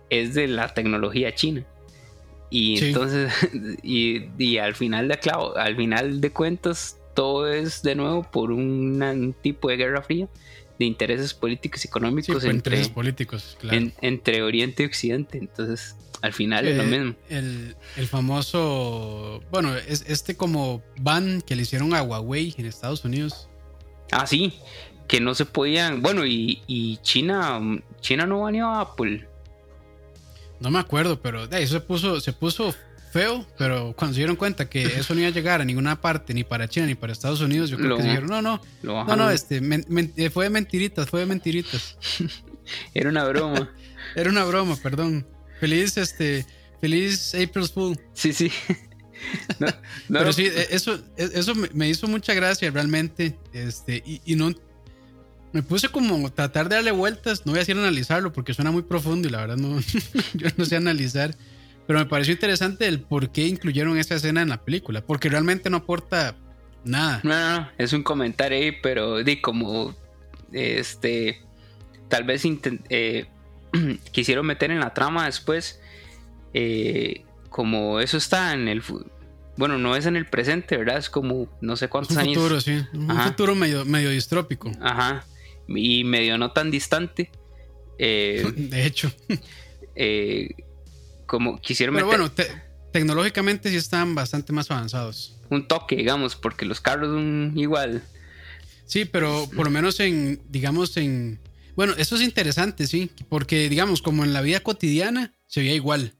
es 0.10 0.34
de 0.34 0.48
la 0.48 0.74
tecnología 0.74 1.34
china. 1.34 1.66
Y 2.50 2.84
entonces, 2.84 3.34
y, 3.84 4.58
al 4.58 4.76
final 4.76 5.08
de 5.08 5.18
claro, 5.18 5.58
al 5.58 5.76
final 5.76 6.22
de 6.22 6.32
cuentas, 6.32 6.98
todo 7.14 7.52
es 7.52 7.82
de 7.82 7.96
nuevo 7.96 8.24
por 8.24 8.52
un 8.52 9.36
tipo 9.42 9.70
de 9.70 9.78
guerra 9.78 10.02
fría 10.02 10.28
de 10.80 10.86
intereses 10.86 11.34
políticos 11.34 11.84
y 11.84 11.88
económicos 11.88 12.44
entre, 12.44 12.88
políticos, 12.90 13.58
entre 14.02 14.44
Oriente 14.44 14.84
y 14.84 14.86
Occidente. 14.86 15.40
Entonces, 15.40 15.96
al 16.22 16.34
final 16.34 16.68
es 16.68 16.78
lo 16.78 16.84
mismo. 16.84 17.16
El, 17.30 17.76
famoso, 18.08 19.44
bueno, 19.52 19.76
es 19.76 20.04
este 20.08 20.36
como 20.36 20.84
ban 21.00 21.42
que 21.42 21.56
le 21.56 21.64
hicieron 21.64 21.94
a 21.94 22.02
Huawei 22.02 22.56
en 22.58 22.66
Estados 22.66 23.04
Unidos. 23.06 23.50
Ah, 24.12 24.26
sí, 24.26 24.54
que 25.08 25.20
no 25.22 25.36
se 25.36 25.46
podían, 25.46 26.02
bueno, 26.02 26.26
y, 26.26 27.00
China, 27.02 27.60
China 28.02 28.26
no 28.26 28.42
baneó 28.42 28.68
a 28.68 28.82
Apple. 28.82 29.28
No 30.60 30.72
me 30.72 30.80
acuerdo, 30.80 31.22
pero 31.22 31.44
eso 31.44 31.74
se 31.74 31.82
puso, 31.82 32.20
se 32.20 32.34
puso 32.34 32.74
feo, 33.12 33.46
pero 33.58 33.94
cuando 33.96 34.16
se 34.16 34.22
dieron 34.22 34.36
cuenta 34.36 34.70
que 34.70 34.84
eso 34.84 35.14
no 35.14 35.22
iba 35.22 35.30
a 35.30 35.34
llegar 35.34 35.62
a 35.62 35.66
ninguna 35.66 36.02
parte, 36.02 36.34
ni 36.34 36.44
para 36.44 36.68
China 36.68 36.88
ni 36.88 36.96
para 36.96 37.14
Estados 37.14 37.42
Unidos, 37.42 37.70
yo 37.70 37.78
creo 37.78 37.98
que 37.98 38.04
dijeron, 38.04 38.28
no, 38.28 38.42
no, 38.42 38.60
no, 38.82 39.16
no, 39.16 39.30
este, 39.30 39.62
eh, 40.18 40.30
fue 40.30 40.46
de 40.46 40.50
mentiritas, 40.50 41.10
fue 41.10 41.22
de 41.22 41.26
mentiritas. 41.28 41.98
Era 42.94 43.10
una 43.10 43.24
broma. 43.26 43.72
Era 44.16 44.30
una 44.30 44.44
broma, 44.46 44.76
perdón. 44.82 45.26
Feliz, 45.60 45.98
este, 45.98 46.46
feliz 46.80 47.34
April 47.34 47.68
Fool. 47.68 48.00
Sí, 48.14 48.34
sí. 48.34 48.52
Pero 50.10 50.34
sí, 50.34 50.46
e, 50.46 50.68
eso, 50.72 51.00
e, 51.18 51.30
eso 51.34 51.54
me 51.74 51.90
hizo 51.90 52.08
mucha 52.08 52.34
gracia 52.34 52.70
realmente. 52.72 53.38
Este, 53.54 54.04
y, 54.06 54.36
no, 54.36 54.54
me 55.54 55.64
puse 55.64 55.90
como 55.90 56.32
tratar 56.32 56.70
de 56.70 56.76
darle 56.76 56.92
vueltas. 56.92 57.46
No 57.46 57.52
voy 57.52 57.60
a 57.60 57.62
decir 57.62 57.78
analizarlo 57.78 58.32
porque 58.34 58.54
suena 58.54 58.72
muy 58.72 58.84
profundo 58.84 59.28
y 59.28 59.32
la 59.32 59.40
verdad 59.40 59.58
no, 59.58 59.80
yo 60.34 60.48
no 60.56 60.66
sé 60.66 60.76
analizar. 60.76 61.36
Pero 61.88 62.00
me 62.00 62.06
pareció 62.06 62.34
interesante 62.34 62.86
el 62.88 63.00
por 63.00 63.32
qué 63.32 63.48
incluyeron 63.48 63.98
esa 63.98 64.16
escena 64.16 64.42
en 64.42 64.50
la 64.50 64.64
película. 64.64 65.02
Porque 65.02 65.30
realmente 65.30 65.70
no 65.70 65.78
aporta 65.78 66.36
nada. 66.84 67.22
No, 67.24 67.32
no, 67.32 67.60
no. 67.62 67.70
Es 67.78 67.94
un 67.94 68.04
comentario 68.04 68.58
ahí, 68.58 68.74
pero 68.84 69.24
di 69.24 69.42
como. 69.42 69.96
Este. 70.52 71.42
Tal 72.10 72.24
vez 72.24 72.44
eh, 72.90 73.26
quisieron 74.12 74.46
meter 74.46 74.72
en 74.72 74.80
la 74.80 74.94
trama 74.94 75.26
después. 75.26 75.80
Eh, 76.54 77.26
como 77.50 78.00
eso 78.00 78.18
está 78.18 78.54
en 78.54 78.68
el. 78.68 78.84
Bueno, 79.58 79.78
no 79.78 79.96
es 79.96 80.06
en 80.06 80.16
el 80.16 80.28
presente, 80.28 80.78
¿verdad? 80.78 80.98
Es 80.98 81.10
como 81.10 81.50
no 81.62 81.76
sé 81.76 81.88
cuántos 81.88 82.16
un 82.16 82.26
Futuro, 82.26 82.62
sí. 82.62 82.84
Un 82.94 83.20
futuro 83.22 83.56
medio, 83.56 83.86
medio 83.86 84.10
distrópico. 84.10 84.72
Ajá. 84.82 85.26
Y 85.68 86.04
medio 86.04 86.38
no 86.38 86.52
tan 86.52 86.72
distante. 86.72 87.32
Eh, 87.98 88.46
de 88.56 88.86
hecho. 88.86 89.12
Eh, 90.00 90.50
como 91.26 91.60
quisieron 91.60 91.96
Pero 91.96 92.06
bueno, 92.06 92.32
tecnológicamente 92.92 93.72
sí 93.72 93.76
están 93.78 94.14
bastante 94.14 94.54
más 94.54 94.70
avanzados. 94.70 95.36
Un 95.50 95.68
toque, 95.68 95.96
digamos, 95.96 96.36
porque 96.36 96.66
los 96.66 96.82
carros 96.82 97.10
son 97.10 97.54
igual. 97.56 98.04
Sí, 98.86 99.06
pero 99.06 99.50
por 99.56 99.66
lo 99.66 99.72
menos 99.72 100.00
en, 100.00 100.42
digamos, 100.50 100.96
en... 100.98 101.40
Bueno, 101.78 101.94
eso 101.98 102.16
es 102.16 102.22
interesante, 102.22 102.88
sí, 102.88 103.10
porque 103.30 103.70
digamos, 103.70 104.02
como 104.02 104.26
en 104.26 104.34
la 104.34 104.42
vida 104.42 104.60
cotidiana 104.60 105.34
se 105.46 105.62
veía 105.62 105.76
igual. 105.76 106.16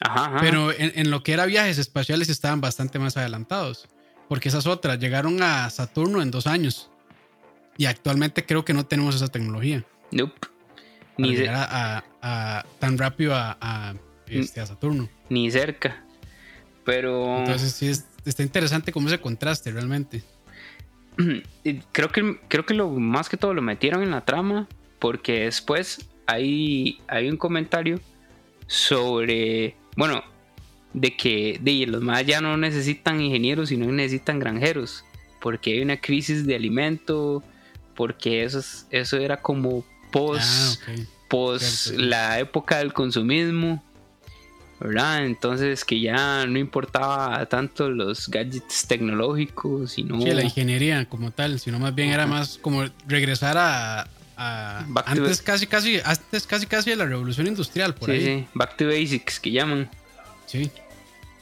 Ajá, 0.00 0.38
Pero 0.40 0.72
en, 0.76 1.10
lo 1.10 1.22
que 1.22 1.32
era 1.32 1.46
viajes 1.46 1.78
espaciales 1.78 2.28
estaban 2.28 2.60
bastante 2.60 2.98
más 2.98 3.16
adelantados. 3.16 3.88
Porque 4.28 4.48
esas 4.48 4.66
otras 4.66 4.98
llegaron 4.98 5.42
a 5.42 5.70
Saturno 5.70 6.20
en 6.20 6.32
dos 6.32 6.48
años. 6.48 6.90
Y 7.78 7.86
actualmente 7.86 8.44
creo 8.44 8.64
que 8.64 8.74
no 8.74 8.86
tenemos 8.86 9.14
esa 9.14 9.28
tecnología. 9.28 9.86
Nope. 10.10 10.48
Ni 11.16 11.36
llegar 11.36 11.68
a, 12.20 12.64
tan 12.80 12.98
rápido 12.98 13.34
a 13.34 13.94
este, 14.26 14.60
a 14.60 14.66
Saturno. 14.66 15.08
Ni 15.28 15.50
cerca. 15.50 16.04
Pero. 16.84 17.38
Entonces 17.38 17.72
sí 17.72 17.90
está 18.24 18.42
interesante 18.42 18.92
como 18.92 19.08
ese 19.08 19.20
contraste 19.20 19.70
realmente. 19.72 20.22
Creo 21.92 22.10
que, 22.10 22.38
creo 22.48 22.66
que 22.66 22.74
lo 22.74 22.90
más 22.90 23.30
que 23.30 23.38
todo 23.38 23.54
lo 23.54 23.62
metieron 23.62 24.02
en 24.02 24.10
la 24.10 24.24
trama. 24.24 24.68
Porque 24.98 25.44
después 25.44 26.08
hay, 26.26 27.00
hay 27.08 27.28
un 27.28 27.36
comentario 27.36 28.00
sobre. 28.66 29.76
Bueno, 29.96 30.22
de 30.92 31.16
que 31.16 31.58
de, 31.60 31.86
los 31.86 32.02
más 32.02 32.24
ya 32.26 32.40
no 32.40 32.56
necesitan 32.56 33.20
ingenieros, 33.20 33.68
sino 33.68 33.90
necesitan 33.90 34.38
granjeros. 34.38 35.04
Porque 35.40 35.72
hay 35.72 35.82
una 35.82 35.98
crisis 35.98 36.46
de 36.46 36.56
alimento. 36.56 37.42
Porque 37.94 38.44
eso, 38.44 38.60
eso 38.90 39.16
era 39.16 39.40
como 39.40 39.84
post, 40.10 40.82
ah, 40.86 40.92
post 41.28 41.88
la 41.92 42.38
época 42.40 42.78
del 42.78 42.92
consumismo. 42.92 43.82
¿verdad? 44.78 45.24
Entonces 45.24 45.84
que 45.84 46.00
ya 46.00 46.46
no 46.46 46.58
importaba 46.58 47.46
tanto 47.46 47.90
los 47.90 48.28
gadgets 48.28 48.86
tecnológicos, 48.86 49.92
sino... 49.92 50.20
Sí, 50.20 50.30
la 50.30 50.44
ingeniería 50.44 51.04
como 51.06 51.30
tal, 51.30 51.58
sino 51.58 51.78
más 51.78 51.94
bien 51.94 52.10
era 52.10 52.26
más 52.26 52.58
como 52.58 52.84
regresar 53.06 53.56
a... 53.58 54.08
antes, 54.36 55.40
casi, 55.42 55.66
casi, 55.66 56.00
antes 56.04 56.46
casi 56.46 56.66
casi 56.66 56.90
de 56.90 56.96
la 56.96 57.06
revolución 57.06 57.46
industrial, 57.46 57.94
por 57.94 58.10
ahí. 58.10 58.20
Sí, 58.20 58.48
back 58.54 58.76
to 58.76 58.86
basics 58.86 59.40
que 59.40 59.50
llaman. 59.50 59.90
Sí. 60.46 60.70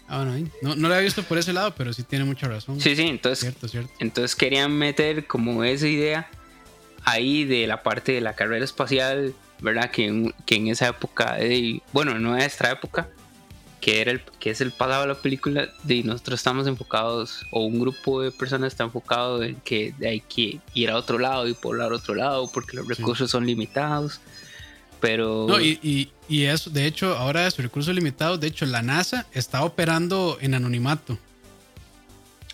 Ah, 0.06 0.22
bueno, 0.22 0.48
no, 0.62 0.76
no 0.76 0.88
lo 0.88 0.94
había 0.94 1.04
visto 1.04 1.22
por 1.22 1.38
ese 1.38 1.52
lado, 1.52 1.74
pero 1.74 1.92
sí 1.92 2.02
tiene 2.02 2.24
mucha 2.24 2.46
razón. 2.46 2.80
Sí, 2.80 2.94
sí, 2.94 3.02
entonces, 3.02 3.40
cierto, 3.40 3.68
cierto. 3.68 3.92
entonces 3.98 4.36
querían 4.36 4.72
meter 4.72 5.26
como 5.26 5.64
esa 5.64 5.88
idea 5.88 6.28
ahí 7.04 7.44
de 7.44 7.66
la 7.66 7.82
parte 7.82 8.12
de 8.12 8.20
la 8.20 8.34
carrera 8.34 8.64
espacial, 8.64 9.34
¿verdad? 9.60 9.90
Que 9.90 10.06
en, 10.06 10.34
que 10.46 10.56
en 10.56 10.68
esa 10.68 10.88
época, 10.88 11.38
bueno, 11.92 12.12
en 12.12 12.22
nuestra 12.22 12.70
época, 12.70 13.08
que, 13.84 14.00
era 14.00 14.12
el, 14.12 14.22
que 14.40 14.48
es 14.48 14.62
el 14.62 14.70
pasado 14.70 15.02
de 15.02 15.08
la 15.08 15.14
película, 15.14 15.68
de 15.82 16.02
nosotros 16.04 16.40
estamos 16.40 16.66
enfocados, 16.66 17.44
o 17.50 17.66
un 17.66 17.78
grupo 17.78 18.22
de 18.22 18.30
personas 18.30 18.68
está 18.68 18.84
enfocado 18.84 19.42
en 19.42 19.56
que 19.56 19.92
hay 20.02 20.20
que 20.20 20.58
ir 20.72 20.88
a 20.88 20.96
otro 20.96 21.18
lado 21.18 21.46
y 21.46 21.52
poblar 21.52 21.92
otro 21.92 22.14
lado 22.14 22.50
porque 22.50 22.78
los 22.78 22.88
recursos 22.88 23.30
son 23.30 23.44
limitados. 23.44 24.22
Pero. 25.00 25.44
No, 25.46 25.60
y, 25.60 26.10
y, 26.30 26.44
eso, 26.44 26.70
de 26.70 26.86
hecho, 26.86 27.14
ahora 27.14 27.46
esos 27.46 27.62
recursos 27.62 27.94
limitados, 27.94 28.40
de 28.40 28.46
hecho, 28.46 28.64
la 28.64 28.80
NASA 28.80 29.26
está 29.32 29.62
operando 29.62 30.38
en 30.40 30.54
anonimato. 30.54 31.18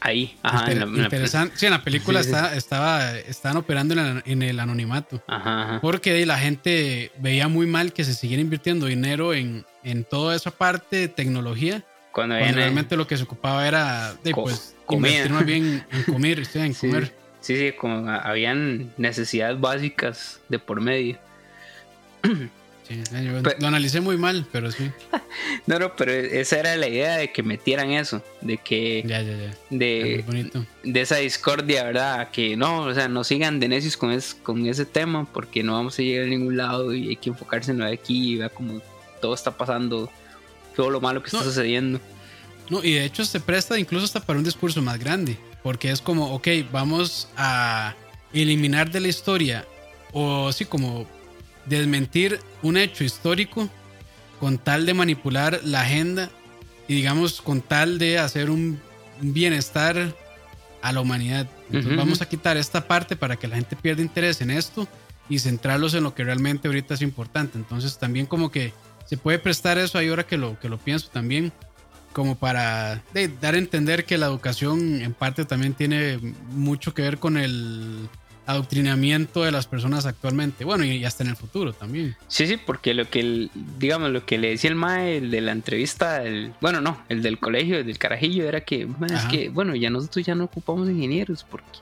Ahí, 0.00 0.36
ajá. 0.42 0.72
en 0.72 0.80
la, 0.80 1.04
interesante. 1.04 1.56
sí, 1.56 1.66
en 1.66 1.72
la 1.72 1.84
película 1.84 2.20
Está, 2.20 2.56
estaba, 2.56 3.16
estaban 3.18 3.58
operando 3.58 3.94
en, 4.24 4.42
el 4.42 4.58
anonimato. 4.58 5.22
Ajá, 5.28 5.78
Porque 5.80 6.26
la 6.26 6.38
gente 6.38 7.12
veía 7.18 7.46
muy 7.46 7.68
mal 7.68 7.92
que 7.92 8.02
se 8.02 8.14
siguiera 8.14 8.40
invirtiendo 8.40 8.86
dinero 8.86 9.32
en, 9.32 9.64
en 9.84 10.04
toda 10.04 10.36
esa 10.36 10.50
parte 10.50 10.96
de 10.96 11.08
tecnología. 11.08 11.84
Cuando, 12.12 12.34
realmente 12.34 12.96
lo 12.96 13.06
que 13.06 13.16
se 13.16 13.22
ocupaba 13.22 13.66
era 13.68 14.14
de 14.24 14.34
pues, 14.34 14.74
invertir 14.90 15.30
más 15.30 15.44
bien 15.46 15.84
en 15.92 16.02
comer, 16.12 16.42
en 16.54 16.74
comer. 16.74 17.14
Sí, 17.40 17.56
sí, 17.56 17.72
como 17.72 18.10
habían 18.10 18.92
necesidades 18.96 19.60
básicas 19.60 20.40
de 20.48 20.58
por 20.58 20.80
medio. 20.80 21.18
lo 23.60 23.66
analicé 23.66 24.00
muy 24.00 24.16
mal, 24.16 24.46
pero 24.50 24.70
sí. 24.72 24.90
no, 25.66 25.78
no, 25.78 25.94
pero 25.96 26.12
esa 26.12 26.58
era 26.58 26.76
la 26.76 26.88
idea 26.88 27.16
de 27.16 27.32
que 27.32 27.42
metieran 27.42 27.90
eso, 27.92 28.22
de 28.40 28.58
que 28.58 29.04
De, 29.70 30.24
de 30.82 31.00
esa 31.00 31.16
discordia, 31.16 31.84
¿verdad? 31.84 32.30
Que 32.30 32.56
no, 32.56 32.82
o 32.82 32.94
sea, 32.94 33.08
no 33.08 33.24
sigan 33.24 33.60
de 33.60 33.68
necios 33.68 33.96
con, 33.96 34.18
con 34.42 34.66
ese 34.66 34.84
tema 34.84 35.26
porque 35.32 35.62
no 35.62 35.74
vamos 35.74 35.98
a 35.98 36.02
llegar 36.02 36.26
a 36.26 36.28
ningún 36.28 36.56
lado 36.56 36.94
y 36.94 37.08
hay 37.08 37.16
que 37.16 37.30
enfocarse 37.30 37.70
en 37.70 37.78
lo 37.78 37.84
de 37.84 37.92
aquí 37.92 38.32
y 38.32 38.36
vea 38.36 38.48
como 38.48 38.80
todo 39.20 39.34
está 39.34 39.56
pasando, 39.56 40.10
todo 40.76 40.90
lo 40.90 41.00
malo 41.00 41.22
que 41.22 41.28
está 41.28 41.42
sucediendo. 41.42 42.00
No, 42.68 42.82
y 42.84 42.94
de 42.94 43.04
hecho 43.04 43.24
se 43.24 43.40
presta 43.40 43.78
incluso 43.78 44.04
hasta 44.04 44.20
para 44.20 44.38
un 44.38 44.44
discurso 44.44 44.80
más 44.80 44.98
grande, 44.98 45.38
porque 45.62 45.90
es 45.90 46.00
como, 46.00 46.34
ok, 46.34 46.48
vamos 46.70 47.28
a 47.36 47.94
eliminar 48.32 48.90
de 48.90 49.00
la 49.00 49.08
historia 49.08 49.66
o 50.12 50.52
sí, 50.52 50.64
como 50.64 51.06
desmentir 51.66 52.40
un 52.62 52.76
hecho 52.76 53.04
histórico 53.04 53.68
con 54.38 54.58
tal 54.58 54.86
de 54.86 54.94
manipular 54.94 55.60
la 55.64 55.82
agenda 55.82 56.30
y 56.88 56.94
digamos 56.94 57.42
con 57.42 57.60
tal 57.60 57.98
de 57.98 58.18
hacer 58.18 58.50
un 58.50 58.80
bienestar 59.20 60.14
a 60.82 60.92
la 60.92 61.00
humanidad. 61.00 61.46
Entonces 61.70 61.96
vamos 61.96 62.22
a 62.22 62.28
quitar 62.28 62.56
esta 62.56 62.86
parte 62.88 63.16
para 63.16 63.36
que 63.36 63.46
la 63.46 63.56
gente 63.56 63.76
pierda 63.76 64.02
interés 64.02 64.40
en 64.40 64.50
esto 64.50 64.88
y 65.28 65.38
centrarlos 65.38 65.94
en 65.94 66.02
lo 66.02 66.14
que 66.14 66.24
realmente 66.24 66.68
ahorita 66.68 66.94
es 66.94 67.02
importante. 67.02 67.58
Entonces 67.58 67.98
también 67.98 68.26
como 68.26 68.50
que 68.50 68.72
se 69.10 69.16
puede 69.16 69.40
prestar 69.40 69.76
eso 69.76 69.98
ahí 69.98 70.08
ahora 70.08 70.24
que 70.24 70.38
lo, 70.38 70.56
que 70.60 70.68
lo 70.68 70.78
pienso 70.78 71.08
también 71.08 71.50
como 72.12 72.36
para 72.36 73.02
dar 73.40 73.54
a 73.54 73.58
entender 73.58 74.04
que 74.04 74.16
la 74.18 74.26
educación 74.26 75.02
en 75.02 75.14
parte 75.14 75.44
también 75.44 75.74
tiene 75.74 76.20
mucho 76.50 76.94
que 76.94 77.02
ver 77.02 77.18
con 77.18 77.36
el 77.36 78.08
adoctrinamiento 78.46 79.42
de 79.42 79.50
las 79.50 79.66
personas 79.66 80.06
actualmente, 80.06 80.64
bueno, 80.64 80.84
y 80.84 81.04
hasta 81.04 81.24
en 81.24 81.30
el 81.30 81.36
futuro 81.36 81.72
también. 81.72 82.14
Sí, 82.28 82.46
sí, 82.46 82.56
porque 82.56 82.94
lo 82.94 83.10
que, 83.10 83.48
digamos, 83.78 84.10
lo 84.10 84.24
que 84.24 84.38
le 84.38 84.50
decía 84.50 84.70
el 84.70 84.76
mae, 84.76 85.16
el 85.16 85.32
de 85.32 85.40
la 85.40 85.50
entrevista, 85.50 86.22
el, 86.22 86.52
bueno, 86.60 86.80
no, 86.80 87.02
el 87.08 87.20
del 87.20 87.40
colegio, 87.40 87.78
el 87.78 87.86
del 87.86 87.98
carajillo, 87.98 88.46
era 88.46 88.60
que, 88.60 88.88
es 89.12 89.24
que, 89.24 89.48
bueno, 89.48 89.74
ya 89.74 89.90
nosotros 89.90 90.24
ya 90.24 90.36
no 90.36 90.44
ocupamos 90.44 90.88
ingenieros, 90.88 91.44
porque 91.48 91.80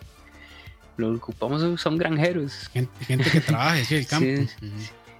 lo 0.96 1.14
ocupamos 1.14 1.78
son 1.78 1.98
granjeros. 1.98 2.70
Gente, 2.72 3.30
que 3.30 3.40
trabaja, 3.42 3.84
sí, 3.84 3.96
el 3.96 4.06
campo. 4.06 4.50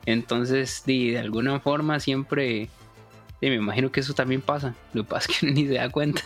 Entonces, 0.08 0.84
de, 0.86 1.18
alguna 1.18 1.60
forma 1.60 2.00
siempre... 2.00 2.70
me 3.42 3.54
imagino 3.54 3.92
que 3.92 4.00
eso 4.00 4.14
también 4.14 4.40
pasa. 4.40 4.74
Lo 4.94 5.02
que 5.02 5.10
pasa 5.10 5.30
es 5.30 5.38
que 5.38 5.46
ni 5.52 5.66
se 5.66 5.74
da 5.74 5.90
cuenta. 5.90 6.22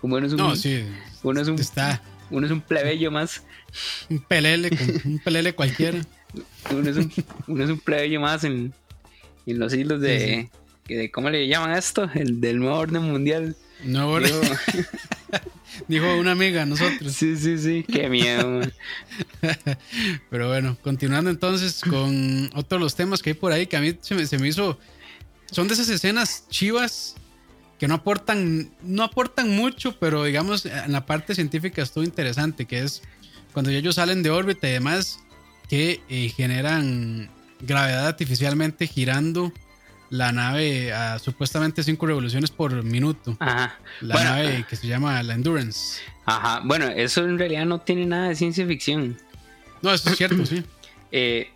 Como 0.00 0.16
uno 0.16 0.26
es 0.26 0.32
un, 0.32 0.38
no, 0.38 0.56
sí, 0.56 0.84
uno 1.22 1.40
es 1.40 1.46
un, 1.46 1.54
está, 1.54 2.02
uno 2.28 2.44
es 2.44 2.52
un 2.52 2.60
plebeyo 2.60 3.12
más. 3.12 3.44
Un 4.08 4.18
pelele, 4.18 4.70
un 5.04 5.20
pelele 5.20 5.52
cualquiera. 5.52 6.00
uno, 6.72 6.90
es 6.90 6.96
un, 6.96 7.12
uno 7.46 7.64
es 7.64 7.70
un 7.70 7.78
plebeyo 7.78 8.20
más 8.20 8.42
en, 8.42 8.72
en 9.46 9.58
los 9.60 9.74
hilos 9.74 10.00
de, 10.00 10.50
de, 10.88 11.10
¿Cómo 11.12 11.30
le 11.30 11.46
llaman 11.46 11.78
esto? 11.78 12.10
El 12.12 12.40
del 12.40 12.58
nuevo 12.58 12.78
orden 12.78 13.02
mundial. 13.02 13.56
Nuevo 13.84 14.14
orden. 14.14 14.32
Dijo 15.88 16.16
una 16.16 16.32
amiga 16.32 16.66
nosotros. 16.66 17.12
Sí, 17.12 17.36
sí, 17.36 17.58
sí. 17.58 17.84
Qué 17.90 18.08
miedo. 18.08 18.60
Pero 20.30 20.48
bueno, 20.48 20.76
continuando 20.82 21.30
entonces 21.30 21.80
con 21.80 22.50
otros 22.54 22.78
de 22.78 22.84
los 22.84 22.94
temas 22.94 23.22
que 23.22 23.30
hay 23.30 23.34
por 23.34 23.52
ahí 23.52 23.66
que 23.66 23.76
a 23.76 23.80
mí 23.80 23.96
se 24.00 24.14
me, 24.14 24.26
se 24.26 24.38
me 24.38 24.48
hizo. 24.48 24.78
Son 25.50 25.66
de 25.66 25.74
esas 25.74 25.88
escenas 25.88 26.46
chivas 26.48 27.16
que 27.78 27.88
no 27.88 27.94
aportan, 27.94 28.70
no 28.82 29.02
aportan 29.02 29.56
mucho, 29.56 29.98
pero 29.98 30.24
digamos 30.24 30.66
en 30.66 30.92
la 30.92 31.06
parte 31.06 31.34
científica 31.34 31.82
estuvo 31.82 32.04
interesante, 32.04 32.66
que 32.66 32.80
es 32.80 33.02
cuando 33.52 33.70
ellos 33.70 33.96
salen 33.96 34.22
de 34.22 34.30
órbita 34.30 34.68
y 34.68 34.72
demás, 34.72 35.20
que 35.68 36.00
eh, 36.08 36.28
generan 36.28 37.30
gravedad 37.60 38.06
artificialmente 38.06 38.86
girando 38.86 39.52
la 40.10 40.32
nave 40.32 40.92
a 40.92 41.18
supuestamente 41.18 41.82
5 41.82 42.06
revoluciones 42.06 42.50
por 42.50 42.82
minuto. 42.82 43.36
Ajá. 43.38 43.78
La 44.00 44.22
nave 44.22 44.66
que 44.68 44.76
se 44.76 44.86
llama 44.86 45.22
la 45.22 45.34
Endurance. 45.34 46.02
Ajá. 46.26 46.60
Bueno, 46.64 46.86
eso 46.88 47.24
en 47.24 47.38
realidad 47.38 47.64
no 47.64 47.80
tiene 47.80 48.06
nada 48.06 48.28
de 48.28 48.34
ciencia 48.34 48.66
ficción. 48.66 49.16
No, 49.82 49.92
eso 49.94 50.10
es 50.10 50.16
cierto, 50.16 50.44
sí. 50.44 50.64
Eh, 51.12 51.50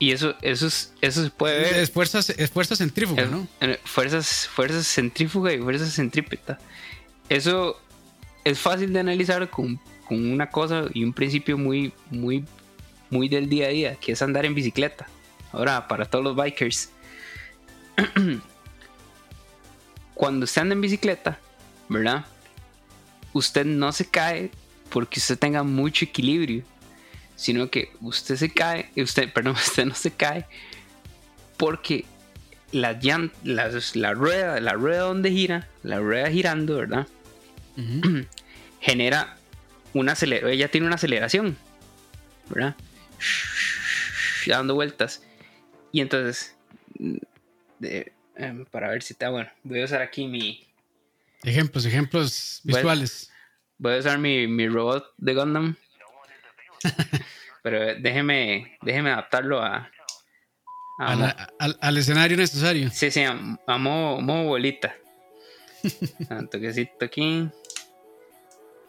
y 0.00 0.10
eso, 0.10 0.34
eso, 0.42 0.66
eso 0.66 1.22
se 1.22 1.30
puede 1.30 1.60
ver. 1.60 1.76
Es 1.76 1.92
fuerza, 1.92 2.18
es 2.18 2.50
fuerza 2.50 2.74
centrífuga, 2.74 3.26
¿no? 3.26 3.46
Fuerzas, 3.84 4.48
fuerzas 4.52 4.84
centrífuga 4.84 5.52
y 5.52 5.58
fuerzas 5.58 5.94
centrípeta. 5.94 6.58
Eso 7.28 7.80
es 8.42 8.58
fácil 8.58 8.92
de 8.92 8.98
analizar 8.98 9.48
con, 9.48 9.78
con, 10.08 10.32
una 10.32 10.50
cosa 10.50 10.86
y 10.92 11.04
un 11.04 11.12
principio 11.12 11.56
muy, 11.56 11.92
muy, 12.10 12.44
muy 13.10 13.28
del 13.28 13.48
día 13.48 13.66
a 13.66 13.68
día, 13.68 13.94
que 13.94 14.10
es 14.10 14.22
andar 14.22 14.44
en 14.44 14.56
bicicleta. 14.56 15.06
Ahora, 15.52 15.86
para 15.86 16.06
todos 16.06 16.24
los 16.24 16.34
bikers. 16.34 16.90
Cuando 20.14 20.44
usted 20.44 20.62
anda 20.62 20.74
en 20.74 20.80
bicicleta, 20.80 21.38
¿verdad? 21.88 22.24
Usted 23.32 23.64
no 23.64 23.92
se 23.92 24.08
cae 24.08 24.50
porque 24.90 25.20
usted 25.20 25.38
tenga 25.38 25.62
mucho 25.62 26.04
equilibrio, 26.04 26.64
sino 27.36 27.70
que 27.70 27.92
usted 28.00 28.36
se 28.36 28.50
cae, 28.50 28.90
usted, 28.96 29.32
perdón, 29.34 29.54
usted 29.54 29.86
no 29.86 29.94
se 29.94 30.10
cae 30.10 30.46
porque 31.56 32.04
la, 32.72 32.98
la, 33.42 34.14
rueda, 34.14 34.60
la 34.60 34.72
rueda 34.72 35.02
donde 35.02 35.30
gira, 35.30 35.68
la 35.82 35.98
rueda 35.98 36.30
girando, 36.30 36.76
¿verdad? 36.76 37.06
genera 38.80 39.36
una 39.92 40.12
aceleración, 40.12 40.52
ella 40.52 40.70
tiene 40.70 40.86
una 40.86 40.96
aceleración, 40.96 41.56
¿verdad? 42.48 42.76
Dando 44.46 44.74
vueltas. 44.74 45.22
Y 45.92 46.00
entonces, 46.00 46.54
em, 47.80 48.64
para 48.66 48.88
ver 48.90 49.02
si 49.02 49.14
está 49.14 49.30
bueno, 49.30 49.50
voy 49.62 49.80
a 49.80 49.84
usar 49.84 50.02
aquí 50.02 50.26
mi... 50.26 50.66
Ejemplos, 51.42 51.86
ejemplos 51.86 52.60
visuales. 52.64 53.32
Voy 53.78 53.94
a, 53.94 53.98
usar 53.98 54.18
mi, 54.18 54.46
mi 54.46 54.68
robot 54.68 55.14
de 55.16 55.34
Gundam. 55.34 55.76
Pero 57.62 57.94
déjeme, 58.00 58.78
déjeme 58.82 59.10
adaptarlo 59.10 59.62
a... 59.62 59.90
al, 60.98 61.96
escenario 61.96 62.36
necesario. 62.36 62.90
Sí, 62.90 63.10
sí, 63.10 63.22
a, 63.22 63.78
modo, 63.78 64.44
bolita. 64.44 64.94
Un 66.30 66.48
toquecito 66.48 67.04
aquí. 67.04 67.48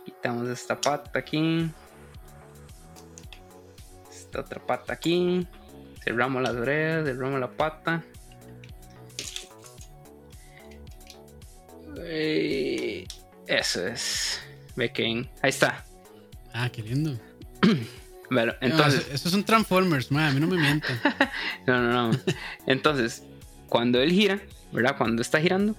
Quitamos 0.06 0.50
esta 0.50 0.80
pata 0.80 1.20
aquí. 1.20 1.70
Esta 4.10 4.42
otra 4.42 4.66
pata 4.66 4.94
aquí. 4.94 5.48
Cerramos 6.04 6.42
las 6.42 6.56
orejas, 6.56 7.06
cerramos 7.06 7.40
la 7.40 7.52
pata. 7.52 8.04
Eso 13.48 13.88
es. 13.88 14.42
Ve 14.76 14.92
ahí 15.42 15.50
está. 15.50 15.86
Ah, 16.54 16.70
qué 16.70 16.82
lindo. 16.82 17.20
bueno, 18.30 18.54
entonces. 18.62 19.08
eso, 19.12 19.30
es 19.30 19.34
un 19.34 19.44
Transformers, 19.44 20.12
a 20.12 20.32
mí 20.32 20.40
no 20.40 20.48
me 20.48 20.58
mientan. 20.58 21.00
no, 21.68 21.82
no, 21.82 22.12
no. 22.12 22.20
Entonces, 22.68 23.24
cuando 23.68 24.02
él 24.02 24.12
gira, 24.12 24.40
¿verdad? 24.72 24.98
Cuando 24.98 25.22
está 25.22 25.40
girando, 25.40 25.76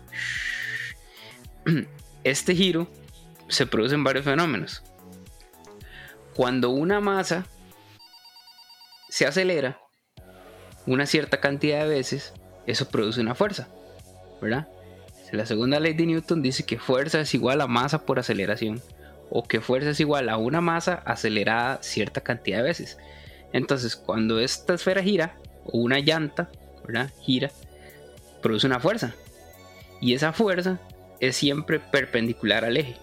este 2.24 2.54
giro 2.54 2.90
se 3.48 3.66
producen 3.66 4.04
varios 4.04 4.24
fenómenos. 4.24 4.82
Cuando 6.34 6.70
una 6.70 7.00
masa 7.00 7.46
se 9.10 9.26
acelera 9.26 9.78
una 10.86 11.06
cierta 11.06 11.40
cantidad 11.40 11.82
de 11.82 11.88
veces, 11.88 12.32
eso 12.66 12.88
produce 12.88 13.20
una 13.20 13.34
fuerza, 13.34 13.68
¿verdad? 14.40 14.68
La 15.32 15.46
segunda 15.46 15.80
ley 15.80 15.94
de 15.94 16.06
Newton 16.06 16.42
dice 16.42 16.64
que 16.64 16.78
fuerza 16.78 17.20
es 17.20 17.34
igual 17.34 17.60
a 17.60 17.66
masa 17.66 18.04
por 18.04 18.18
aceleración, 18.18 18.80
o 19.30 19.42
que 19.42 19.60
fuerza 19.60 19.90
es 19.90 20.00
igual 20.00 20.28
a 20.28 20.36
una 20.36 20.60
masa 20.60 21.02
acelerada 21.06 21.82
cierta 21.82 22.20
cantidad 22.20 22.58
de 22.58 22.64
veces. 22.64 22.98
Entonces, 23.52 23.96
cuando 23.96 24.38
esta 24.38 24.74
esfera 24.74 25.02
gira, 25.02 25.36
o 25.64 25.78
una 25.78 25.98
llanta. 25.98 26.50
Gira, 27.20 27.50
produce 28.42 28.66
una 28.66 28.80
fuerza. 28.80 29.14
Y 30.00 30.14
esa 30.14 30.32
fuerza 30.32 30.80
es 31.20 31.36
siempre 31.36 31.78
perpendicular 31.78 32.64
al 32.64 32.76
eje 32.76 32.96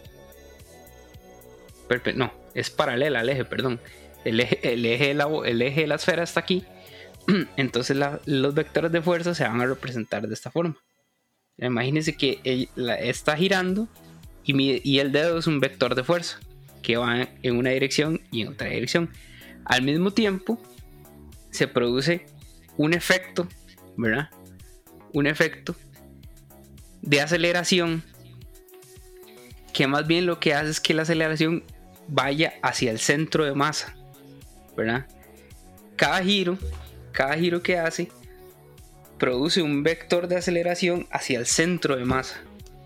no, 2.16 2.32
es 2.54 2.70
paralela 2.70 3.22
al 3.22 3.30
eje, 3.30 3.46
perdón. 3.46 3.80
El 4.26 4.40
eje, 4.40 4.74
el 4.74 4.86
eje, 4.86 5.08
de, 5.08 5.14
la, 5.14 5.28
el 5.46 5.62
eje 5.62 5.82
de 5.82 5.88
la 5.88 5.96
esfera 5.96 6.24
está 6.24 6.42
aquí. 6.42 6.66
Entonces 7.58 7.98
los 8.26 8.54
vectores 8.54 8.92
de 8.92 9.02
fuerza 9.02 9.34
se 9.34 9.44
van 9.44 9.62
a 9.62 9.66
representar 9.66 10.28
de 10.28 10.34
esta 10.34 10.52
forma. 10.52 10.78
Imagínense 11.62 12.16
que 12.16 12.70
está 13.02 13.36
girando 13.36 13.88
y, 14.46 14.90
y 14.90 15.00
el 15.00 15.12
dedo 15.12 15.40
es 15.40 15.48
un 15.48 15.60
vector 15.60 15.96
de 15.96 16.04
fuerza 16.04 16.40
que 16.82 16.98
va 16.98 17.28
en 17.44 17.58
una 17.58 17.72
dirección 17.72 18.22
y 18.32 18.42
en 18.42 18.50
otra 18.50 18.70
dirección. 18.70 19.10
Al 19.66 19.82
mismo 19.82 20.12
tiempo 20.12 20.62
se 21.52 21.68
produce 21.68 22.26
un 22.78 22.94
efecto, 22.94 23.48
¿verdad? 23.98 24.30
Un 25.14 25.28
efecto 25.28 25.76
de 27.02 27.22
aceleración 27.22 28.04
que 29.74 29.88
más 29.88 30.08
bien 30.08 30.26
lo 30.26 30.40
que 30.40 30.54
hace 30.54 30.70
es 30.72 30.80
que 30.80 30.94
la 30.94 31.04
aceleración 31.04 31.64
vaya 32.08 32.54
hacia 32.62 32.92
el 32.92 33.00
centro 33.00 33.46
de 33.46 33.54
masa, 33.54 33.96
¿verdad? 34.76 35.08
Cada 35.96 36.24
giro, 36.24 36.58
cada 37.12 37.36
giro 37.36 37.62
que 37.62 37.78
hace, 37.78 38.10
produce 39.20 39.62
un 39.62 39.84
vector 39.84 40.28
de 40.28 40.38
aceleración 40.38 41.08
hacia 41.12 41.40
el 41.40 41.46
centro 41.46 41.96
de 41.96 42.06
masa, 42.06 42.42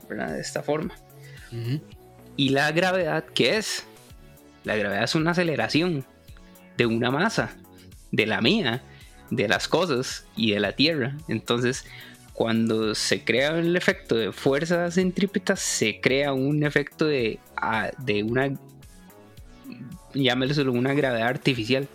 ¿verdad? 0.09 0.33
De 0.33 0.41
esta 0.41 0.63
forma. 0.63 0.95
¿Y 2.35 2.49
la 2.49 2.71
gravedad 2.71 3.25
qué 3.33 3.57
es? 3.57 3.85
La 4.63 4.75
gravedad 4.75 5.03
es 5.03 5.15
una 5.15 5.31
aceleración 5.31 6.05
de 6.77 6.85
una 6.85 7.11
masa, 7.11 7.55
de 8.11 8.25
la 8.25 8.41
mía, 8.41 8.81
de 9.29 9.47
las 9.47 9.67
cosas 9.67 10.25
y 10.35 10.51
de 10.51 10.59
la 10.59 10.71
Tierra. 10.73 11.15
Entonces, 11.27 11.85
cuando 12.33 12.95
se 12.95 13.23
crea 13.23 13.59
el 13.59 13.75
efecto 13.75 14.15
de 14.15 14.31
fuerza 14.31 14.89
centrípeta, 14.89 15.55
se 15.55 16.01
crea 16.01 16.33
un 16.33 16.63
efecto 16.63 17.05
de, 17.05 17.39
ah, 17.55 17.91
de 17.99 18.23
una 18.23 18.51
llámelo 20.13 20.71
una 20.71 20.93
gravedad 20.93 21.27
artificial. 21.27 21.87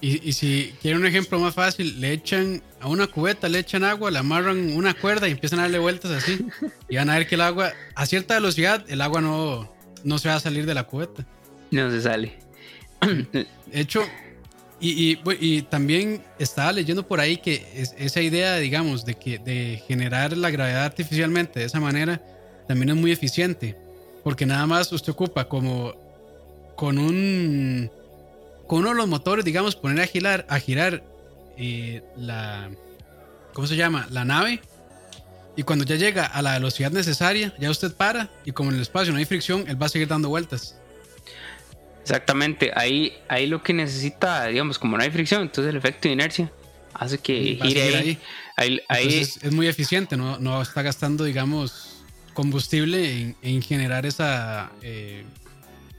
Y, 0.00 0.32
si 0.32 0.74
quieren 0.82 1.00
un 1.00 1.06
ejemplo 1.06 1.38
más 1.38 1.54
fácil, 1.54 2.00
le 2.00 2.12
echan 2.12 2.62
a 2.80 2.88
una 2.88 3.06
cubeta, 3.06 3.48
le 3.48 3.58
echan 3.58 3.82
agua, 3.82 4.10
le 4.10 4.18
amarran 4.18 4.76
una 4.76 4.92
cuerda 4.94 5.26
y 5.26 5.32
empiezan 5.32 5.58
a 5.58 5.62
darle 5.62 5.78
vueltas 5.78 6.10
así. 6.10 6.46
y 6.88 6.96
van 6.96 7.08
a 7.08 7.14
ver 7.14 7.26
que 7.26 7.34
el 7.34 7.40
agua, 7.40 7.72
a 7.94 8.06
cierta 8.06 8.34
velocidad, 8.34 8.84
el 8.88 9.00
agua 9.00 9.22
no, 9.22 9.72
no 10.04 10.18
se 10.18 10.28
va 10.28 10.34
a 10.34 10.40
salir 10.40 10.66
de 10.66 10.74
la 10.74 10.84
cubeta. 10.84 11.24
No 11.70 11.90
se 11.90 12.02
sale. 12.02 12.38
De 13.32 13.46
hecho, 13.72 14.02
y, 14.78 15.18
y, 15.40 15.62
también 15.62 16.22
estaba 16.38 16.72
leyendo 16.72 17.06
por 17.06 17.18
ahí 17.18 17.38
que 17.38 17.66
esa 17.98 18.20
idea, 18.20 18.56
digamos, 18.56 19.06
de, 19.06 19.14
que, 19.14 19.38
de 19.38 19.82
generar 19.88 20.36
la 20.36 20.50
gravedad 20.50 20.84
artificialmente 20.84 21.60
de 21.60 21.66
esa 21.66 21.80
manera, 21.80 22.20
también 22.68 22.90
es 22.90 22.96
muy 22.96 23.12
eficiente. 23.12 23.74
Porque 24.22 24.44
nada 24.44 24.66
más 24.66 24.92
usted 24.92 25.12
ocupa 25.12 25.48
como 25.48 25.94
con 26.76 26.98
un 26.98 27.90
con 28.66 28.80
uno 28.80 28.90
de 28.90 28.96
los 28.96 29.08
motores, 29.08 29.44
digamos, 29.44 29.76
poner 29.76 30.02
a 30.02 30.06
girar, 30.06 30.46
a 30.48 30.58
girar 30.58 31.02
eh, 31.56 32.02
la 32.16 32.70
¿cómo 33.52 33.66
se 33.66 33.76
llama? 33.76 34.06
la 34.10 34.24
nave. 34.24 34.60
Y 35.56 35.62
cuando 35.62 35.84
ya 35.84 35.96
llega 35.96 36.26
a 36.26 36.42
la 36.42 36.54
velocidad 36.54 36.90
necesaria, 36.90 37.54
ya 37.58 37.70
usted 37.70 37.94
para 37.94 38.28
y 38.44 38.52
como 38.52 38.68
en 38.70 38.76
el 38.76 38.82
espacio 38.82 39.12
no 39.12 39.18
hay 39.18 39.24
fricción, 39.24 39.64
él 39.68 39.80
va 39.80 39.86
a 39.86 39.88
seguir 39.88 40.08
dando 40.08 40.28
vueltas. 40.28 40.76
Exactamente, 42.02 42.70
ahí, 42.76 43.14
ahí 43.28 43.46
lo 43.46 43.62
que 43.62 43.72
necesita, 43.72 44.46
digamos, 44.46 44.78
como 44.78 44.96
no 44.96 45.02
hay 45.02 45.10
fricción, 45.10 45.42
entonces 45.42 45.70
el 45.70 45.76
efecto 45.76 46.08
de 46.08 46.12
inercia 46.12 46.52
hace 46.92 47.18
que 47.18 47.58
gire 47.62 48.18
ahí. 48.56 48.78
es 48.88 49.52
muy 49.52 49.66
eficiente, 49.66 50.16
no, 50.16 50.38
no 50.38 50.60
está 50.60 50.82
gastando, 50.82 51.24
digamos, 51.24 52.04
combustible 52.34 53.34
en, 53.40 53.62
generar 53.62 54.04
esa 54.04 54.70
eh, 54.82 55.24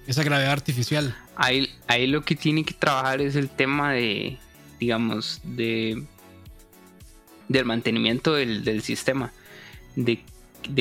esa 0.06 0.24
gravedad 0.24 0.52
artificial. 0.52 1.16
Ahí, 1.38 1.70
ahí 1.88 2.08
lo 2.08 2.24
que 2.24 2.36
tiene 2.36 2.64
que 2.64 2.74
trabajar 2.74 3.22
es 3.22 3.36
el 3.36 3.50
tema 3.50 3.94
de, 3.94 4.38
digamos, 4.80 5.40
de 5.44 6.04
del 7.48 7.66
mantenimiento 7.66 8.34
del, 8.34 8.82
sistema, 8.82 9.32
de, 9.96 10.20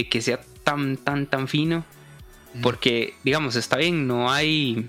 que 0.08 0.20
sea 0.20 0.40
tan, 0.64 0.96
tan, 0.96 1.26
tan 1.26 1.48
fino, 1.48 1.84
porque, 2.62 3.14
digamos, 3.22 3.54
está 3.56 3.76
bien, 3.76 4.06
no 4.06 4.32
hay 4.32 4.88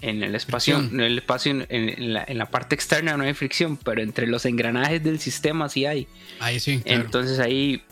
en 0.00 0.22
el 0.22 0.34
espacio, 0.34 0.78
en 0.78 1.00
el 1.00 1.18
espacio, 1.18 1.66
en, 1.68 2.12
la, 2.12 2.46
parte 2.46 2.74
externa 2.74 3.16
no 3.16 3.24
hay 3.24 3.34
fricción, 3.34 3.76
pero 3.76 4.02
entre 4.02 4.26
los 4.26 4.44
engranajes 4.46 5.02
del 5.02 5.18
sistema 5.18 5.68
sí 5.68 5.86
hay. 5.86 6.06
Ahí 6.40 6.60
sí. 6.60 6.82
Entonces 6.84 7.40
ahí 7.40 7.82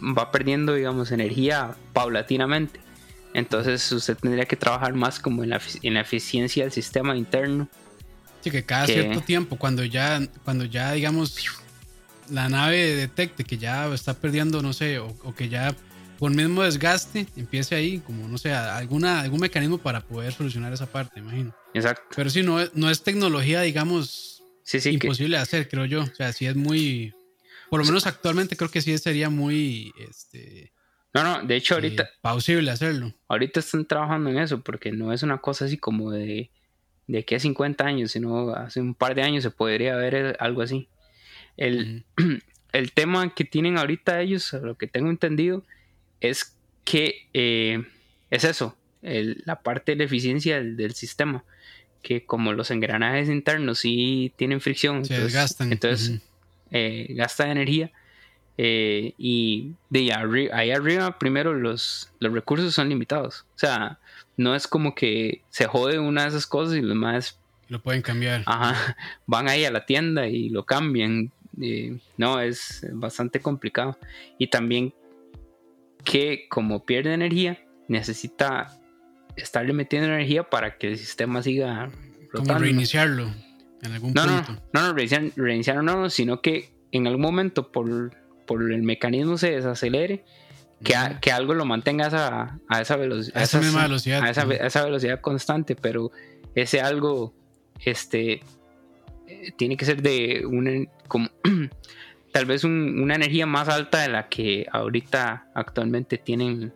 va 0.00 0.30
perdiendo, 0.30 0.74
digamos, 0.74 1.12
energía 1.12 1.76
paulatinamente. 1.92 2.80
Entonces 3.34 3.90
usted 3.90 4.16
tendría 4.16 4.46
que 4.46 4.56
trabajar 4.56 4.94
más 4.94 5.18
como 5.18 5.42
en 5.42 5.50
la, 5.50 6.00
eficiencia 6.00 6.64
del 6.64 6.72
sistema 6.72 7.16
interno. 7.16 7.68
Sí, 8.40 8.50
que 8.50 8.64
cada 8.64 8.86
cierto 8.86 9.20
tiempo, 9.20 9.56
cuando 9.56 9.84
ya, 9.84 10.20
cuando 10.44 10.64
ya 10.64 10.92
digamos 10.92 11.36
la 12.30 12.48
nave 12.48 12.94
detecte 12.94 13.44
que 13.44 13.58
ya 13.58 13.92
está 13.92 14.14
perdiendo, 14.14 14.62
no 14.62 14.72
sé, 14.72 14.98
o, 15.00 15.34
que 15.34 15.48
ya 15.48 15.74
por 16.18 16.30
mismo 16.30 16.62
desgaste 16.62 17.26
empiece 17.36 17.74
ahí, 17.74 17.98
como 17.98 18.28
no 18.28 18.38
sé, 18.38 18.52
alguna, 18.52 19.20
algún 19.20 19.40
mecanismo 19.40 19.78
para 19.78 20.00
poder 20.00 20.32
solucionar 20.32 20.72
esa 20.72 20.86
parte, 20.86 21.20
imagino. 21.20 21.54
Exacto. 21.74 22.04
Pero 22.14 22.30
sí, 22.30 22.42
no, 22.42 22.58
no 22.74 22.88
es 22.88 23.02
tecnología, 23.02 23.62
digamos, 23.62 24.44
sí, 24.62 24.80
sí, 24.80 24.90
imposible 24.90 25.36
de 25.36 25.42
hacer, 25.42 25.68
creo 25.68 25.86
yo. 25.86 26.02
O 26.02 26.14
sea, 26.14 26.32
sí 26.32 26.46
es 26.46 26.54
muy, 26.54 27.12
por 27.68 27.80
lo 27.80 27.86
menos 27.86 28.06
actualmente 28.06 28.56
creo 28.56 28.70
que 28.70 28.80
sí 28.80 28.96
sería 28.98 29.28
muy, 29.28 29.92
este... 30.08 30.73
No, 31.14 31.22
no, 31.22 31.46
de 31.46 31.56
hecho 31.56 31.74
ahorita... 31.74 32.02
Eh, 32.02 32.08
pausible 32.20 32.70
hacerlo. 32.72 33.14
Ahorita 33.28 33.60
están 33.60 33.86
trabajando 33.86 34.30
en 34.30 34.38
eso, 34.38 34.60
porque 34.62 34.90
no 34.90 35.12
es 35.12 35.22
una 35.22 35.38
cosa 35.38 35.64
así 35.66 35.78
como 35.78 36.10
de, 36.10 36.50
de 37.06 37.18
aquí 37.18 37.36
a 37.36 37.40
50 37.40 37.84
años, 37.84 38.10
sino 38.10 38.50
hace 38.50 38.80
un 38.80 38.94
par 38.94 39.14
de 39.14 39.22
años 39.22 39.44
se 39.44 39.50
podría 39.50 39.94
ver 39.94 40.36
algo 40.40 40.62
así. 40.62 40.88
El, 41.56 42.04
el 42.72 42.92
tema 42.92 43.32
que 43.32 43.44
tienen 43.44 43.78
ahorita 43.78 44.20
ellos, 44.20 44.52
lo 44.54 44.76
que 44.76 44.88
tengo 44.88 45.08
entendido, 45.08 45.62
es 46.20 46.56
que 46.84 47.28
eh, 47.32 47.84
es 48.30 48.42
eso, 48.42 48.76
la 49.00 49.62
parte 49.62 49.92
de 49.92 49.96
la 49.98 50.04
eficiencia 50.04 50.60
del, 50.60 50.94
sistema, 50.94 51.44
que 52.02 52.24
como 52.26 52.52
los 52.52 52.70
engranajes 52.70 53.28
internos 53.28 53.78
sí 53.78 54.32
tienen 54.36 54.60
fricción, 54.60 55.04
se 55.04 55.14
entonces, 55.14 55.60
entonces 55.60 56.20
eh, 56.70 57.06
gasta 57.10 57.50
energía. 57.50 57.92
Eh, 58.56 59.14
y 59.18 59.72
de 59.90 60.12
ahí 60.52 60.70
arriba, 60.70 61.18
primero 61.18 61.54
los, 61.54 62.12
los 62.20 62.32
recursos 62.32 62.74
son 62.74 62.88
limitados. 62.88 63.46
O 63.54 63.58
sea, 63.58 63.98
no 64.36 64.54
es 64.54 64.66
como 64.66 64.94
que 64.94 65.42
se 65.50 65.66
jode 65.66 65.98
una 65.98 66.22
de 66.22 66.28
esas 66.28 66.46
cosas 66.46 66.76
y 66.76 66.80
los 66.82 66.96
más 66.96 67.38
lo 67.68 67.82
pueden 67.82 68.02
cambiar. 68.02 68.42
Ajá, 68.46 68.96
van 69.26 69.48
ahí 69.48 69.64
a 69.64 69.70
la 69.70 69.86
tienda 69.86 70.28
y 70.28 70.48
lo 70.48 70.64
cambian. 70.64 71.32
no, 72.16 72.40
es 72.40 72.86
bastante 72.92 73.40
complicado. 73.40 73.98
Y 74.38 74.48
también 74.48 74.92
que 76.04 76.46
como 76.48 76.84
pierde 76.84 77.14
energía, 77.14 77.64
necesita 77.88 78.78
estarle 79.36 79.72
metiendo 79.72 80.08
energía 80.08 80.48
para 80.48 80.76
que 80.76 80.88
el 80.88 80.98
sistema 80.98 81.42
siga 81.42 81.90
rotando. 82.30 82.54
Como 82.54 82.58
reiniciarlo 82.58 83.30
en 83.82 83.92
algún 83.92 84.12
no, 84.12 84.22
punto. 84.22 84.62
No, 84.72 84.82
no, 84.82 84.92
no, 84.92 85.34
reiniciarlo 85.36 85.82
no, 85.82 86.10
sino 86.10 86.40
que 86.42 86.70
en 86.92 87.06
algún 87.06 87.22
momento 87.22 87.72
por, 87.72 88.14
por 88.46 88.62
el 88.70 88.82
mecanismo 88.82 89.38
se 89.38 89.52
desacelere, 89.52 90.24
que, 90.82 90.94
que 91.20 91.32
algo 91.32 91.54
lo 91.54 91.64
mantenga 91.64 92.04
a 92.04 92.08
esa, 92.08 92.60
a 92.68 92.80
esa, 92.80 92.96
velocidad, 92.96 93.38
a 93.38 93.42
esa 93.42 93.60
misma 93.60 93.82
velocidad. 93.82 94.22
A 94.22 94.30
esa, 94.30 94.42
a 94.42 94.66
esa, 94.66 94.84
velocidad 94.84 95.20
constante, 95.20 95.76
pero 95.76 96.10
ese 96.54 96.80
algo 96.80 97.32
este, 97.84 98.42
tiene 99.56 99.76
que 99.76 99.84
ser 99.84 100.02
de 100.02 100.44
un... 100.46 100.88
Como, 101.08 101.30
tal 102.32 102.46
vez 102.46 102.64
una 102.64 103.14
energía 103.14 103.46
más 103.46 103.68
alta 103.68 104.02
de 104.02 104.08
la 104.08 104.28
que 104.28 104.66
ahorita 104.72 105.48
actualmente 105.54 106.18
tienen 106.18 106.72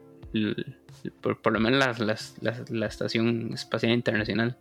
por, 1.21 1.53
lo 1.53 1.61
menos 1.61 1.99
la 1.99 2.87
Estación 2.87 3.51
Espacial 3.53 3.93
Internacional. 3.93 4.57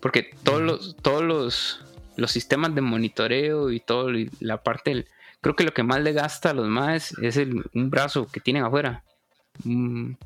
Porque 0.00 0.30
todos 0.42 0.60
los, 0.60 0.96
todos 0.96 1.22
los, 1.22 1.80
los, 2.16 2.30
sistemas 2.30 2.74
de 2.74 2.80
monitoreo 2.80 3.70
y 3.70 3.80
toda 3.80 4.12
la 4.40 4.62
parte 4.62 5.06
creo 5.44 5.54
que 5.54 5.62
lo 5.62 5.72
que 5.72 5.84
más 5.84 6.00
le 6.00 6.12
gasta 6.12 6.50
a 6.50 6.54
los 6.54 6.66
más 6.66 7.12
es 7.22 7.36
el, 7.36 7.62
un 7.72 7.90
brazo 7.90 8.26
que 8.26 8.40
tienen 8.40 8.64
afuera. 8.64 9.04
Un, 9.64 10.18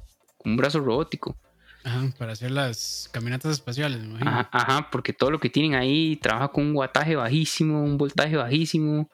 brazo 0.44 0.80
robótico. 0.80 1.36
Ajá, 1.84 2.10
para 2.18 2.32
hacer 2.32 2.50
las 2.50 3.10
caminatas 3.12 3.52
espaciales, 3.52 4.00
me 4.00 4.06
imagino. 4.06 4.30
Ajá, 4.30 4.48
ajá, 4.50 4.90
porque 4.90 5.12
todo 5.12 5.30
lo 5.30 5.38
que 5.38 5.50
tienen 5.50 5.74
ahí 5.74 6.16
trabaja 6.16 6.48
con 6.48 6.64
un 6.64 6.74
guataje 6.74 7.16
bajísimo, 7.16 7.82
un 7.82 7.98
voltaje 7.98 8.36
bajísimo 8.36 9.10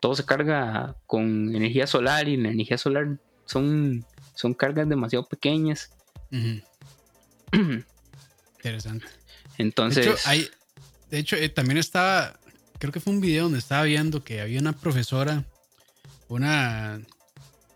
todo 0.00 0.14
se 0.14 0.24
carga 0.24 0.96
con 1.06 1.54
energía 1.54 1.86
solar 1.86 2.28
y 2.28 2.36
la 2.36 2.50
energía 2.50 2.78
solar 2.78 3.18
son, 3.44 4.04
son 4.34 4.54
cargas 4.54 4.88
demasiado 4.88 5.26
pequeñas. 5.26 5.90
Interesante. 8.56 9.06
Entonces. 9.58 10.04
De 10.04 10.12
hecho, 10.12 10.20
hay, 10.26 10.48
de 11.10 11.18
hecho 11.18 11.36
eh, 11.36 11.48
también 11.48 11.78
estaba, 11.78 12.38
creo 12.78 12.92
que 12.92 13.00
fue 13.00 13.12
un 13.12 13.20
video 13.20 13.44
donde 13.44 13.58
estaba 13.58 13.82
viendo 13.84 14.24
que 14.24 14.40
había 14.40 14.60
una 14.60 14.72
profesora, 14.72 15.44
una. 16.28 17.00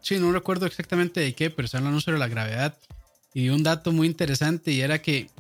Sí, 0.01 0.19
no 0.19 0.33
recuerdo 0.33 0.67
exactamente 0.67 1.21
de 1.21 1.35
qué, 1.35 1.51
pero 1.51 1.67
estaba 1.67 1.81
hablando 1.81 2.01
sobre 2.01 2.19
la 2.19 2.29
gravedad. 2.29 2.77
Y 3.35 3.49
un 3.51 3.63
dato 3.63 3.93
muy 3.93 4.07
interesante 4.07 4.73
y 4.73 4.81
era 4.81 5.01
que 5.01 5.31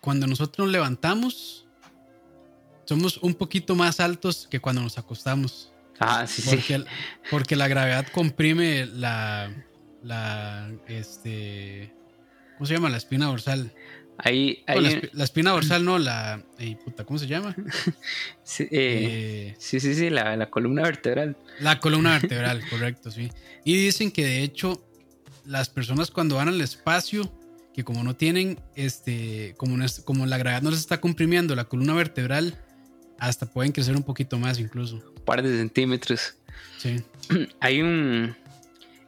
cuando 0.00 0.26
nosotros 0.26 0.66
nos 0.66 0.72
levantamos, 0.72 1.66
somos 2.84 3.16
un 3.18 3.34
poquito 3.34 3.74
más 3.74 4.00
altos 4.00 4.48
que 4.50 4.60
cuando 4.60 4.82
nos 4.82 4.98
acostamos. 4.98 5.72
Ah, 5.98 6.26
sí, 6.26 6.42
porque, 6.42 6.78
sí. 6.78 6.84
Porque 7.30 7.56
la 7.56 7.68
gravedad 7.68 8.06
comprime 8.12 8.86
la, 8.86 9.50
la, 10.02 10.70
este, 10.88 11.94
¿cómo 12.56 12.66
se 12.66 12.74
llama? 12.74 12.90
La 12.90 12.96
espina 12.96 13.26
dorsal. 13.26 13.72
Ahí, 14.18 14.62
la, 15.12 15.24
espina 15.24 15.50
dorsal 15.50 15.84
no, 15.84 15.98
la, 15.98 16.44
puta, 16.84 17.04
¿cómo 17.04 17.18
se 17.18 17.26
llama? 17.26 17.56
sí, 18.44 18.64
eh, 18.64 18.68
eh, 18.70 19.54
sí, 19.58 19.80
sí, 19.80 19.94
sí, 19.94 20.10
la, 20.10 20.36
la, 20.36 20.50
columna 20.50 20.82
vertebral. 20.82 21.36
La 21.60 21.80
columna 21.80 22.12
vertebral, 22.18 22.62
correcto, 22.70 23.10
sí. 23.10 23.30
Y 23.64 23.74
dicen 23.76 24.12
que 24.12 24.24
de 24.24 24.42
hecho 24.42 24.84
las 25.44 25.68
personas 25.68 26.10
cuando 26.10 26.36
van 26.36 26.48
al 26.48 26.60
espacio, 26.60 27.32
que 27.74 27.84
como 27.84 28.04
no 28.04 28.14
tienen, 28.14 28.60
este, 28.76 29.54
como, 29.56 29.76
como 30.04 30.26
la 30.26 30.38
gravedad 30.38 30.62
no 30.62 30.70
les 30.70 30.80
está 30.80 31.00
comprimiendo 31.00 31.56
la 31.56 31.64
columna 31.64 31.94
vertebral, 31.94 32.58
hasta 33.18 33.46
pueden 33.46 33.72
crecer 33.72 33.96
un 33.96 34.02
poquito 34.02 34.38
más 34.38 34.58
incluso. 34.58 34.96
Un 35.16 35.24
par 35.24 35.42
de 35.42 35.56
centímetros. 35.56 36.36
Sí. 36.78 37.02
Hay 37.60 37.80
un... 37.80 38.36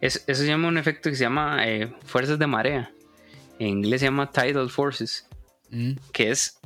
eso 0.01 0.21
se 0.27 0.47
llama 0.47 0.69
un 0.69 0.79
efecto 0.79 1.11
que 1.11 1.17
se 1.17 1.25
llama 1.25 1.69
eh, 1.69 1.93
fuerzas 2.05 2.39
de 2.39 2.47
marea. 2.47 2.94
En 3.59 3.69
inglés 3.69 4.01
se 4.01 4.07
llama 4.07 4.31
tidal 4.31 4.71
forces. 4.71 5.27
Mm. 5.71 5.95
Que 6.13 6.31
es 6.31 6.59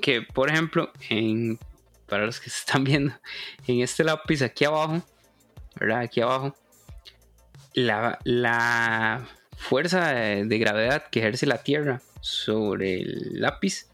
que, 0.00 0.22
por 0.22 0.50
ejemplo, 0.50 0.92
en, 1.08 1.58
para 2.06 2.26
los 2.26 2.40
que 2.40 2.50
se 2.50 2.60
están 2.60 2.84
viendo, 2.84 3.14
en 3.66 3.80
este 3.80 4.04
lápiz 4.04 4.42
aquí 4.42 4.64
abajo, 4.64 5.02
¿verdad? 5.78 6.00
Aquí 6.00 6.20
abajo, 6.20 6.56
la, 7.74 8.18
la 8.24 9.26
fuerza 9.56 10.12
de, 10.12 10.44
de, 10.44 10.58
gravedad 10.58 11.08
que 11.10 11.20
ejerce 11.20 11.46
la 11.46 11.62
Tierra 11.62 12.00
sobre 12.20 13.00
el 13.00 13.40
lápiz, 13.40 13.86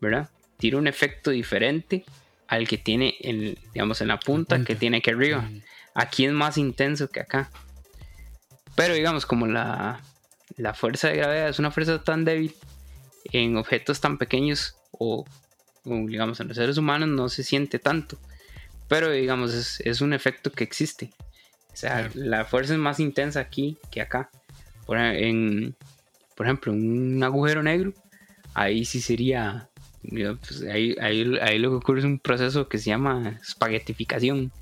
¿verdad? 0.00 0.30
tiene 0.58 0.76
un 0.76 0.86
efecto 0.86 1.30
diferente 1.30 2.04
al 2.46 2.68
que 2.68 2.76
tiene 2.76 3.14
en, 3.20 3.56
digamos, 3.72 4.00
en 4.00 4.08
la 4.08 4.18
punta, 4.18 4.64
que 4.64 4.74
tiene 4.74 4.98
aquí 4.98 5.10
arriba. 5.10 5.48
Aquí 5.94 6.26
es 6.26 6.32
más 6.32 6.58
intenso 6.58 7.08
que 7.08 7.20
acá. 7.20 7.50
Pero 8.74 8.94
digamos, 8.94 9.24
como 9.26 9.46
la, 9.46 10.00
la 10.56 10.74
fuerza 10.74 11.08
de 11.08 11.16
gravedad 11.16 11.48
es 11.48 11.58
una 11.58 11.70
fuerza 11.70 12.02
tan 12.02 12.24
débil 12.24 12.54
en 13.32 13.56
objetos 13.56 14.00
tan 14.00 14.18
pequeños 14.18 14.76
o, 14.92 15.24
digamos 15.84 16.40
en 16.40 16.48
los 16.48 16.56
seres 16.56 16.78
humanos 16.78 17.08
no 17.08 17.28
se 17.28 17.42
siente 17.42 17.78
tanto. 17.78 18.18
Pero 18.88 19.10
digamos, 19.10 19.80
es, 19.80 20.00
un 20.00 20.14
efecto 20.14 20.50
que 20.50 20.64
existe. 20.64 21.10
O 21.72 21.76
sea, 21.76 22.10
la 22.14 22.46
fuerza 22.46 22.72
es 22.72 22.78
más 22.78 23.00
intensa 23.00 23.40
aquí 23.40 23.76
que 23.90 24.00
acá. 24.00 24.30
Por, 24.86 24.96
en, 24.96 25.76
por 26.34 26.46
ejemplo, 26.46 26.72
un 26.72 27.22
agujero 27.22 27.62
negro, 27.62 27.92
ahí 28.54 28.86
sí 28.86 29.02
sería 29.02 29.68
pues, 30.02 30.62
ahí, 30.62 30.96
ahí, 31.00 31.58
lo 31.58 31.70
que 31.70 31.76
ocurre 31.76 31.98
es 31.98 32.06
un 32.06 32.18
proceso 32.18 32.68
que 32.68 32.78
se 32.78 32.86
llama 32.86 33.38
espaguetificación, 33.42 34.52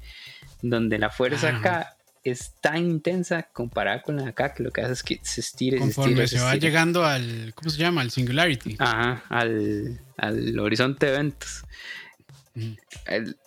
donde 0.61 0.99
la 0.99 1.11
fuerza 1.11 1.57
acá 1.57 1.96
es 2.31 2.53
tan 2.61 2.79
intensa 2.79 3.45
comparada 3.53 4.03
con 4.03 4.17
la 4.17 4.23
de 4.25 4.29
acá 4.31 4.55
que 4.55 4.63
lo 4.63 4.71
que 4.71 4.81
hace 4.81 4.93
es 4.93 5.03
que 5.03 5.21
se 5.23 5.41
estire, 5.41 5.79
Conforme 5.79 6.27
se, 6.27 6.41
va 6.41 6.57
llegando 6.57 7.05
al, 7.05 7.53
¿cómo 7.55 7.71
se 7.71 7.79
llama? 7.79 8.01
Al 8.01 8.11
singularity. 8.11 8.77
Ajá, 8.79 9.23
al, 9.29 10.01
al 10.17 10.59
horizonte 10.59 11.07
de 11.07 11.13
eventos. 11.15 11.65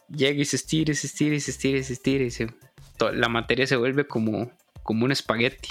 llega 0.09 0.41
y 0.41 0.45
se 0.45 0.55
estira, 0.55 0.93
se 0.93 1.07
estira, 1.07 1.39
se 1.39 1.51
estira, 1.51 1.83
se 1.83 1.93
estira 1.93 2.23
y 2.23 2.31
se, 2.31 2.47
la 3.13 3.29
materia 3.29 3.67
se 3.67 3.75
vuelve 3.75 4.07
como, 4.07 4.51
como 4.83 5.05
un 5.05 5.11
espagueti. 5.11 5.69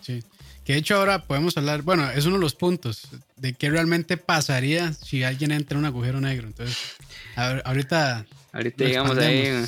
Sí. 0.00 0.22
Que 0.64 0.72
de 0.72 0.80
hecho 0.80 0.96
ahora 0.96 1.22
podemos 1.22 1.56
hablar, 1.56 1.82
bueno, 1.82 2.10
es 2.10 2.26
uno 2.26 2.36
de 2.36 2.42
los 2.42 2.54
puntos 2.54 3.08
de 3.36 3.54
qué 3.54 3.70
realmente 3.70 4.16
pasaría 4.16 4.92
si 4.92 5.22
alguien 5.22 5.52
entra 5.52 5.76
en 5.76 5.80
un 5.80 5.86
agujero 5.86 6.20
negro. 6.20 6.48
Entonces, 6.48 6.76
ahorita... 7.36 8.26
Ahorita 8.52 8.84
llegamos 8.84 9.16
ahí. 9.18 9.64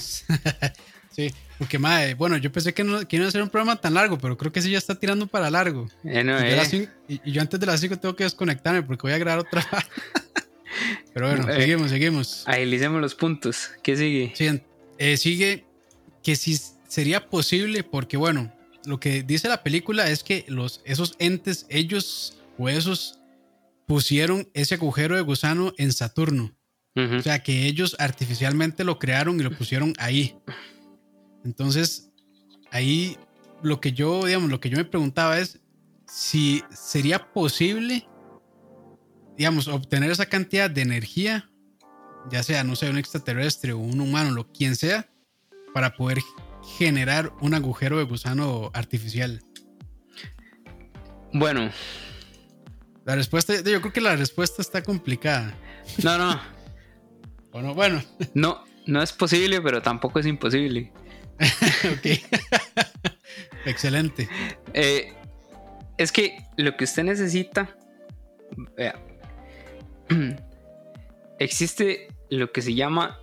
sí, 1.10 1.32
porque 1.58 1.78
madre, 1.78 2.14
bueno, 2.14 2.36
yo 2.36 2.52
pensé 2.52 2.72
que 2.72 2.84
no, 2.84 3.06
que 3.06 3.16
iba 3.16 3.26
a 3.26 3.30
ser 3.30 3.42
un 3.42 3.50
programa 3.50 3.76
tan 3.76 3.94
largo, 3.94 4.16
pero 4.18 4.36
creo 4.36 4.52
que 4.52 4.62
sí 4.62 4.70
ya 4.70 4.78
está 4.78 4.94
tirando 4.94 5.26
para 5.26 5.50
largo. 5.50 5.88
Eh, 6.04 6.22
no, 6.22 6.38
eh. 6.38 6.88
y, 7.08 7.32
yo 7.32 7.42
antes 7.42 7.58
de 7.58 7.66
las 7.66 7.80
5 7.80 7.98
tengo 7.98 8.14
que 8.14 8.24
desconectarme 8.24 8.82
porque 8.82 9.02
voy 9.02 9.12
a 9.12 9.18
grabar 9.18 9.40
otra. 9.40 9.66
pero 11.12 11.28
bueno, 11.28 11.48
eh, 11.50 11.60
seguimos, 11.60 11.90
seguimos. 11.90 12.44
Agilicemos 12.46 13.00
los 13.00 13.16
puntos. 13.16 13.70
¿Qué 13.82 13.96
sigue? 13.96 14.32
Sí, 14.36 15.16
sigue 15.16 15.64
que 16.22 16.36
si 16.36 16.58
sería 16.86 17.26
posible, 17.26 17.82
porque 17.82 18.16
bueno, 18.16 18.52
lo 18.84 19.00
que 19.00 19.24
dice 19.24 19.48
la 19.48 19.64
película 19.64 20.08
es 20.08 20.22
que 20.22 20.44
los, 20.46 20.80
esos 20.84 21.16
entes, 21.18 21.66
ellos 21.70 22.38
o 22.56 22.68
esos 22.68 23.18
pusieron 23.86 24.48
ese 24.54 24.76
agujero 24.76 25.16
de 25.16 25.22
gusano 25.22 25.72
en 25.76 25.92
Saturno. 25.92 26.54
O 26.96 27.22
sea, 27.22 27.44
que 27.44 27.66
ellos 27.66 27.94
artificialmente 28.00 28.82
lo 28.82 28.98
crearon 28.98 29.38
y 29.38 29.44
lo 29.44 29.52
pusieron 29.52 29.94
ahí. 29.98 30.34
Entonces, 31.44 32.10
ahí 32.70 33.16
lo 33.62 33.80
que 33.80 33.92
yo, 33.92 34.26
digamos, 34.26 34.50
lo 34.50 34.60
que 34.60 34.70
yo 34.70 34.76
me 34.76 34.84
preguntaba 34.84 35.38
es 35.38 35.60
si 36.06 36.62
sería 36.70 37.32
posible, 37.32 38.08
digamos, 39.36 39.68
obtener 39.68 40.10
esa 40.10 40.26
cantidad 40.26 40.70
de 40.70 40.82
energía, 40.82 41.50
ya 42.30 42.42
sea, 42.42 42.64
no 42.64 42.76
sé, 42.76 42.90
un 42.90 42.98
extraterrestre 42.98 43.72
o 43.72 43.78
un 43.78 44.00
humano, 44.00 44.30
lo 44.30 44.50
quien 44.50 44.76
sea, 44.76 45.10
para 45.74 45.96
poder 45.96 46.18
generar 46.76 47.32
un 47.40 47.54
agujero 47.54 47.98
de 47.98 48.04
gusano 48.04 48.70
artificial. 48.74 49.42
Bueno. 51.32 51.70
La 53.04 53.14
respuesta, 53.14 53.54
yo 53.54 53.80
creo 53.80 53.92
que 53.92 54.00
la 54.00 54.16
respuesta 54.16 54.60
está 54.60 54.82
complicada. 54.82 55.54
No, 56.02 56.18
no. 56.18 56.40
bueno, 57.52 57.74
bueno. 57.74 58.02
No, 58.34 58.64
no 58.86 59.02
es 59.02 59.12
posible, 59.12 59.60
pero 59.62 59.80
tampoco 59.80 60.18
es 60.18 60.26
imposible. 60.26 60.92
ok. 61.92 62.06
Excelente. 63.64 64.28
Eh, 64.72 65.12
es 65.96 66.12
que 66.12 66.44
lo 66.56 66.76
que 66.76 66.84
usted 66.84 67.04
necesita. 67.04 67.76
Vea, 68.76 68.98
existe 71.38 72.08
lo 72.30 72.52
que 72.52 72.62
se 72.62 72.74
llama. 72.74 73.18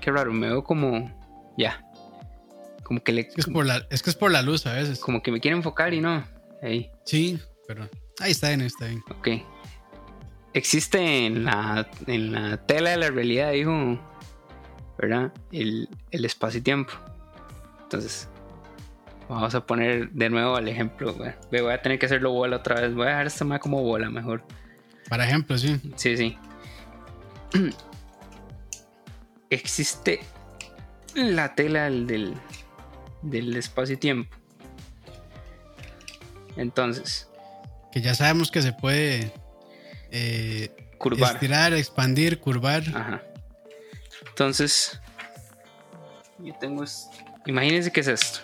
Qué 0.00 0.10
raro, 0.10 0.32
me 0.32 0.48
veo 0.48 0.64
como. 0.64 1.16
Ya. 1.56 1.84
Como 2.82 3.02
que 3.02 3.12
le. 3.12 3.22
Es 3.22 3.34
que 3.34 3.40
es 3.40 3.46
por 3.48 3.66
la, 3.66 3.86
es 3.90 4.02
que 4.02 4.10
es 4.10 4.16
por 4.16 4.30
la 4.30 4.42
luz 4.42 4.66
a 4.66 4.74
veces. 4.74 4.98
Como 4.98 5.22
que 5.22 5.32
me 5.32 5.40
quiere 5.40 5.56
enfocar 5.56 5.94
y 5.94 6.00
no. 6.00 6.24
Ahí. 6.62 6.90
Sí, 7.04 7.38
pero. 7.66 7.88
Ahí 8.18 8.32
está 8.32 8.48
bien, 8.48 8.62
está 8.62 8.86
bien. 8.86 9.02
Ok. 9.10 9.28
Existe 10.52 11.26
en 11.26 11.44
la, 11.44 11.88
en 12.06 12.32
la 12.32 12.56
tela 12.66 12.90
de 12.90 12.96
la 12.96 13.10
realidad, 13.10 13.52
dijo. 13.52 13.98
¿Verdad? 14.98 15.32
El, 15.52 15.88
el 16.10 16.24
espacio 16.24 16.60
y 16.60 16.62
tiempo. 16.62 16.92
Entonces, 17.90 18.28
vamos 19.28 19.52
a 19.52 19.66
poner 19.66 20.10
de 20.10 20.30
nuevo 20.30 20.56
el 20.56 20.68
ejemplo. 20.68 21.12
Voy 21.50 21.72
a 21.72 21.82
tener 21.82 21.98
que 21.98 22.06
hacerlo 22.06 22.30
bola 22.30 22.58
otra 22.58 22.80
vez. 22.80 22.94
Voy 22.94 23.06
a 23.06 23.10
dejar 23.10 23.26
esta 23.26 23.44
más 23.44 23.58
como 23.58 23.82
bola 23.82 24.08
mejor. 24.08 24.44
Para 25.08 25.24
ejemplo, 25.24 25.58
sí. 25.58 25.80
Sí, 25.96 26.16
sí. 26.16 26.38
Existe 29.50 30.20
la 31.16 31.52
tela 31.56 31.90
del, 31.90 32.36
del 33.22 33.56
espacio 33.56 33.96
y 33.96 33.98
tiempo. 33.98 34.36
Entonces. 36.56 37.28
Que 37.90 38.00
ya 38.00 38.14
sabemos 38.14 38.52
que 38.52 38.62
se 38.62 38.72
puede 38.72 39.32
eh, 40.12 40.92
curvar. 40.96 41.34
Estirar, 41.34 41.74
expandir, 41.74 42.38
curvar. 42.38 42.84
Ajá. 42.94 43.20
Entonces. 44.28 45.00
Yo 46.38 46.54
tengo. 46.60 46.84
Imagínense 47.50 47.90
qué 47.90 47.98
es 47.98 48.06
esto. 48.06 48.38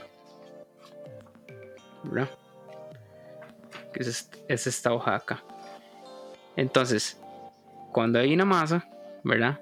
¿Verdad? 2.03 2.29
Que 3.93 4.03
es, 4.03 4.29
es 4.49 4.67
esta 4.67 4.93
hoja 4.93 5.15
acá. 5.15 5.45
Entonces, 6.57 7.17
cuando 7.93 8.19
hay 8.19 8.35
una 8.35 8.45
masa, 8.45 8.89
¿verdad? 9.23 9.61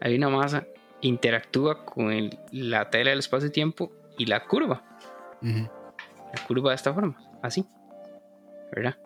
Hay 0.00 0.16
una 0.16 0.28
masa, 0.28 0.66
interactúa 1.02 1.84
con 1.84 2.30
la 2.50 2.90
tela 2.90 3.10
del 3.10 3.20
espacio-tiempo 3.20 3.92
y 4.18 4.26
la 4.26 4.44
curva. 4.44 4.82
La 5.40 6.46
curva 6.48 6.70
de 6.70 6.76
esta 6.76 6.92
forma, 6.92 7.16
así. 7.42 7.64
¿Verdad? 8.72 8.98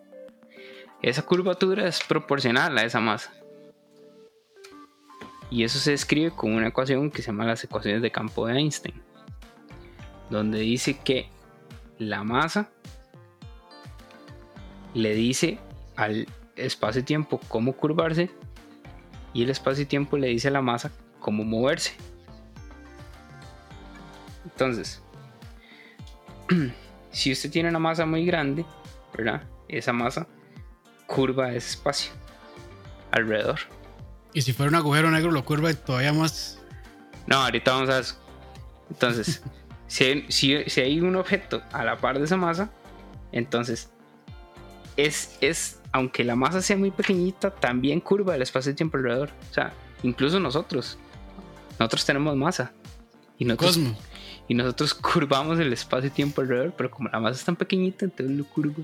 Esa 1.03 1.21
curvatura 1.21 1.87
es 1.87 2.01
proporcional 2.03 2.75
a 2.75 2.83
esa 2.83 2.99
masa. 2.99 3.31
Y 5.51 5.63
eso 5.63 5.77
se 5.77 5.91
describe 5.91 6.31
con 6.31 6.53
una 6.53 6.69
ecuación 6.69 7.11
que 7.11 7.21
se 7.21 7.27
llama 7.27 7.45
las 7.45 7.63
ecuaciones 7.63 8.01
de 8.01 8.11
campo 8.11 8.47
de 8.47 8.57
Einstein. 8.57 9.05
Donde 10.29 10.59
dice 10.59 10.97
que 10.97 11.29
la 11.97 12.23
masa 12.23 12.69
le 14.93 15.13
dice 15.13 15.59
al 15.95 16.27
espacio-tiempo 16.55 17.39
cómo 17.47 17.73
curvarse 17.73 18.31
y 19.33 19.43
el 19.43 19.49
espacio-tiempo 19.49 20.17
le 20.17 20.27
dice 20.27 20.47
a 20.47 20.51
la 20.51 20.61
masa 20.61 20.91
cómo 21.19 21.43
moverse. 21.43 21.93
Entonces, 24.45 25.01
si 27.11 27.31
usted 27.31 27.51
tiene 27.51 27.69
una 27.69 27.79
masa 27.79 28.05
muy 28.05 28.25
grande, 28.25 28.65
¿verdad? 29.15 29.43
Esa 29.67 29.91
masa 29.91 30.27
curva 31.07 31.49
ese 31.53 31.71
espacio 31.71 32.11
alrededor. 33.11 33.59
Y 34.33 34.41
si 34.41 34.53
fuera 34.53 34.69
un 34.69 34.75
agujero 34.75 35.11
negro, 35.11 35.31
lo 35.31 35.45
curva 35.45 35.73
todavía 35.73 36.13
más. 36.13 36.59
No, 37.27 37.37
ahorita 37.37 37.71
vamos 37.71 37.89
a 37.89 37.99
eso. 37.99 38.15
Entonces, 38.89 39.41
si, 39.87 40.25
si, 40.29 40.81
hay 40.81 40.99
un 40.99 41.15
objeto 41.15 41.61
a 41.71 41.83
la 41.83 41.97
par 41.97 42.19
de 42.19 42.25
esa 42.25 42.37
masa, 42.37 42.71
entonces 43.31 43.89
es, 44.97 45.37
es, 45.41 45.81
aunque 45.91 46.23
la 46.23 46.35
masa 46.35 46.61
sea 46.61 46.77
muy 46.77 46.91
pequeñita, 46.91 47.51
también 47.51 47.99
curva 47.99 48.35
el 48.35 48.41
espacio 48.41 48.71
de 48.71 48.75
tiempo 48.75 48.97
alrededor. 48.97 49.29
O 49.49 49.53
sea, 49.53 49.73
incluso 50.03 50.39
nosotros, 50.39 50.97
nosotros 51.79 52.05
tenemos 52.05 52.35
masa. 52.35 52.71
Y 53.37 53.45
nosotros, 53.45 53.79
y 54.47 54.53
nosotros 54.53 54.93
curvamos 54.93 55.59
el 55.59 55.73
espacio 55.73 56.09
de 56.09 56.15
tiempo 56.15 56.41
alrededor, 56.41 56.73
pero 56.75 56.89
como 56.89 57.09
la 57.09 57.19
masa 57.19 57.39
es 57.39 57.45
tan 57.45 57.55
pequeñita, 57.55 58.05
entonces 58.05 58.35
lo 58.35 58.45
curvo 58.45 58.83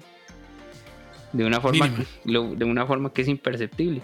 de 1.31 1.45
una 1.45 1.61
forma, 1.61 1.89
de 2.25 2.65
una 2.65 2.85
forma 2.85 3.11
que 3.13 3.21
es 3.21 3.27
imperceptible. 3.27 4.01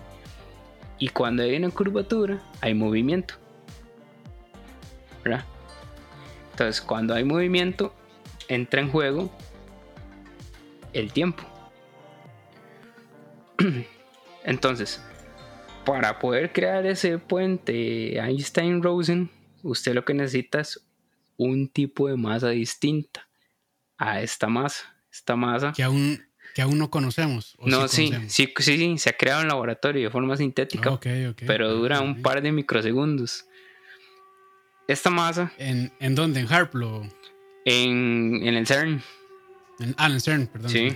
Y 1.00 1.10
cuando 1.10 1.44
hay 1.44 1.56
una 1.58 1.70
curvatura, 1.70 2.42
hay 2.62 2.74
movimiento. 2.74 3.36
¿Verdad? 5.24 5.46
Entonces, 6.58 6.82
cuando 6.82 7.14
hay 7.14 7.24
movimiento, 7.24 7.94
entra 8.48 8.82
en 8.82 8.90
juego 8.90 9.32
el 10.92 11.14
tiempo. 11.14 11.44
Entonces, 14.44 15.00
para 15.86 16.18
poder 16.18 16.52
crear 16.52 16.84
ese 16.88 17.20
puente 17.20 18.20
Einstein-Rosen, 18.20 19.30
usted 19.62 19.94
lo 19.94 20.04
que 20.04 20.16
necesita 20.16 20.62
es 20.62 20.84
un 21.36 21.70
tipo 21.70 22.08
de 22.08 22.18
masa 22.18 22.50
distinta 22.50 23.30
a 23.96 24.24
esta 24.24 24.48
masa. 24.48 24.98
Esta 25.12 25.36
masa. 25.36 25.74
Que 25.74 25.84
aún, 25.84 26.26
que 26.56 26.64
aún 26.64 26.80
no 26.80 26.90
conocemos. 26.90 27.56
no, 27.60 27.88
sí, 27.88 28.12
sí, 28.30 28.52
sí, 28.58 28.98
se 28.98 29.12
ha 29.12 29.14
creado 29.14 29.44
en 29.44 29.50
laboratorio 29.50 30.02
de 30.02 30.10
forma 30.10 30.36
sintética. 30.38 31.00
pero 31.46 31.72
dura 31.76 32.02
un 32.02 32.24
par 32.24 32.42
de 32.42 32.52
microsegundos. 32.52 33.46
Esta 34.88 35.10
masa. 35.10 35.52
¿En, 35.58 35.92
en 36.00 36.16
dónde? 36.16 36.40
¿En 36.40 36.52
Harplo? 36.52 37.08
En, 37.66 38.40
en 38.44 38.56
el 38.56 38.66
CERN. 38.66 39.02
En, 39.80 39.96
ah, 39.98 40.08
en 40.08 40.14
el 40.14 40.22
CERN, 40.22 40.48
perdón. 40.48 40.70
Sí. 40.70 40.96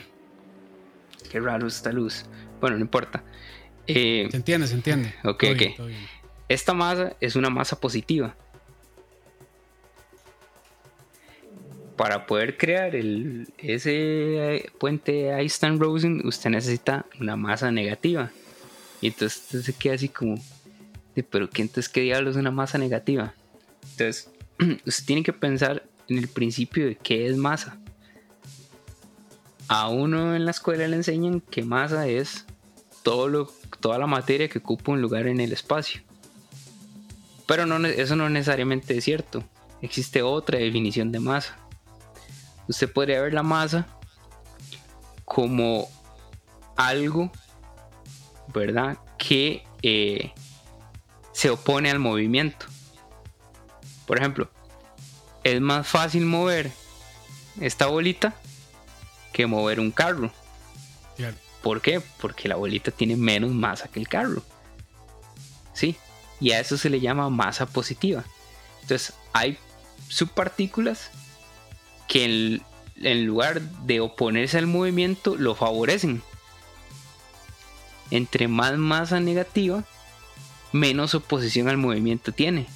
Qué 1.29 1.39
raro 1.39 1.67
esta 1.67 1.91
luz. 1.91 2.25
Bueno, 2.59 2.77
no 2.77 2.81
importa. 2.83 3.23
Eh, 3.87 4.27
se 4.31 4.37
entiende, 4.37 4.67
se 4.67 4.75
entiende. 4.75 5.13
Ok, 5.23 5.43
ok. 5.51 5.91
Esta 6.47 6.73
masa 6.73 7.15
es 7.19 7.35
una 7.35 7.49
masa 7.49 7.79
positiva. 7.79 8.35
Para 11.97 12.25
poder 12.25 12.57
crear 12.57 12.95
el, 12.95 13.53
ese 13.57 14.71
puente 14.79 15.29
Einstein-Rosen, 15.29 16.25
usted 16.25 16.49
necesita 16.49 17.05
una 17.19 17.35
masa 17.35 17.71
negativa. 17.71 18.31
Y 19.01 19.07
entonces 19.07 19.41
usted 19.43 19.61
se 19.61 19.73
queda 19.73 19.95
así 19.95 20.09
como, 20.09 20.41
pero 21.29 21.49
¿qué 21.49 21.61
entonces 21.61 21.89
qué 21.89 22.01
diablos 22.01 22.35
es 22.35 22.39
una 22.39 22.51
masa 22.51 22.77
negativa? 22.77 23.33
Entonces, 24.01 24.31
usted 24.85 25.05
tiene 25.05 25.23
que 25.23 25.33
pensar 25.33 25.83
en 26.07 26.17
el 26.17 26.27
principio 26.27 26.87
de 26.87 26.95
qué 26.95 27.27
es 27.27 27.37
masa. 27.37 27.77
A 29.67 29.89
uno 29.89 30.35
en 30.35 30.43
la 30.43 30.51
escuela 30.51 30.87
le 30.87 30.95
enseñan 30.95 31.39
que 31.39 31.63
masa 31.63 32.07
es 32.07 32.45
todo 33.03 33.29
lo, 33.29 33.53
toda 33.79 33.99
la 33.99 34.07
materia 34.07 34.49
que 34.49 34.57
ocupa 34.57 34.91
un 34.91 35.01
lugar 35.01 35.27
en 35.27 35.39
el 35.39 35.53
espacio. 35.53 36.01
Pero 37.45 37.65
no, 37.65 37.85
eso 37.87 38.15
no 38.15 38.27
necesariamente 38.29 38.97
es 38.97 39.03
cierto. 39.03 39.43
Existe 39.81 40.23
otra 40.23 40.57
definición 40.57 41.11
de 41.11 41.19
masa. 41.19 41.57
Usted 42.67 42.91
podría 42.91 43.21
ver 43.21 43.33
la 43.33 43.43
masa 43.43 43.87
como 45.25 45.87
algo, 46.75 47.31
¿verdad? 48.53 48.97
Que 49.17 49.63
eh, 49.83 50.31
se 51.33 51.49
opone 51.51 51.91
al 51.91 51.99
movimiento. 51.99 52.70
Por 54.11 54.17
ejemplo, 54.17 54.49
es 55.45 55.61
más 55.61 55.87
fácil 55.87 56.25
mover 56.25 56.69
esta 57.61 57.85
bolita 57.85 58.35
que 59.31 59.47
mover 59.47 59.79
un 59.79 59.89
carro. 59.89 60.33
¿Por 61.63 61.79
qué? 61.79 62.01
Porque 62.19 62.49
la 62.49 62.57
bolita 62.57 62.91
tiene 62.91 63.15
menos 63.15 63.51
masa 63.51 63.87
que 63.87 64.01
el 64.01 64.09
carro. 64.09 64.43
¿Sí? 65.73 65.95
Y 66.41 66.51
a 66.51 66.59
eso 66.59 66.75
se 66.75 66.89
le 66.89 66.99
llama 66.99 67.29
masa 67.29 67.67
positiva. 67.67 68.25
Entonces, 68.81 69.13
hay 69.31 69.57
subpartículas 70.09 71.09
que 72.09 72.61
en, 72.97 73.25
lugar 73.25 73.61
de 73.61 74.01
oponerse 74.01 74.57
al 74.57 74.67
movimiento, 74.67 75.37
lo 75.37 75.55
favorecen. 75.55 76.21
Entre 78.09 78.49
más 78.49 78.77
masa 78.77 79.21
negativa, 79.21 79.85
menos 80.73 81.15
oposición 81.15 81.69
al 81.69 81.77
movimiento 81.77 82.33
tiene. 82.33 82.67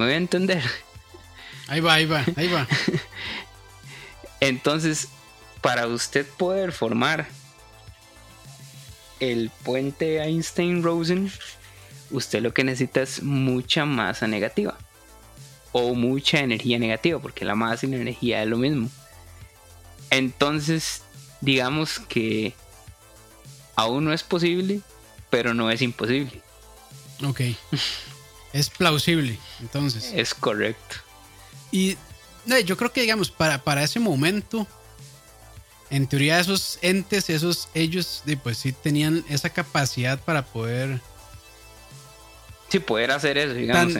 ¿Me 0.00 0.06
voy 0.06 0.14
a 0.14 0.16
entender? 0.16 0.62
Ahí 1.68 1.80
va, 1.80 1.92
ahí 1.92 2.06
va, 2.06 2.24
ahí 2.36 2.48
va. 2.48 2.66
Entonces, 4.40 5.08
para 5.60 5.86
usted 5.88 6.26
poder 6.26 6.72
formar 6.72 7.28
el 9.18 9.50
puente 9.62 10.22
Einstein-Rosen, 10.22 11.30
usted 12.10 12.40
lo 12.40 12.54
que 12.54 12.64
necesita 12.64 13.02
es 13.02 13.22
mucha 13.22 13.84
masa 13.84 14.26
negativa. 14.26 14.78
O 15.72 15.94
mucha 15.94 16.38
energía 16.38 16.78
negativa, 16.78 17.20
porque 17.20 17.44
la 17.44 17.54
masa 17.54 17.84
y 17.84 17.90
la 17.90 17.96
energía 17.96 18.42
es 18.42 18.48
lo 18.48 18.56
mismo. 18.56 18.88
Entonces, 20.08 21.02
digamos 21.42 21.98
que 21.98 22.54
aún 23.76 24.06
no 24.06 24.14
es 24.14 24.22
posible, 24.22 24.80
pero 25.28 25.52
no 25.52 25.70
es 25.70 25.82
imposible. 25.82 26.40
Ok. 27.22 27.42
es 28.52 28.70
plausible, 28.70 29.38
entonces. 29.60 30.10
Es 30.14 30.34
correcto. 30.34 30.96
Y 31.70 31.96
yo 32.64 32.76
creo 32.76 32.92
que, 32.92 33.02
digamos, 33.02 33.30
para, 33.30 33.62
para 33.62 33.82
ese 33.82 34.00
momento, 34.00 34.66
en 35.90 36.06
teoría 36.06 36.40
esos 36.40 36.78
entes, 36.82 37.30
esos 37.30 37.68
ellos, 37.74 38.22
pues 38.42 38.58
sí 38.58 38.72
tenían 38.72 39.24
esa 39.28 39.50
capacidad 39.50 40.18
para 40.18 40.44
poder... 40.44 41.00
Sí, 42.68 42.78
poder 42.78 43.10
hacer 43.10 43.36
eso, 43.38 43.54
digamos. 43.54 43.94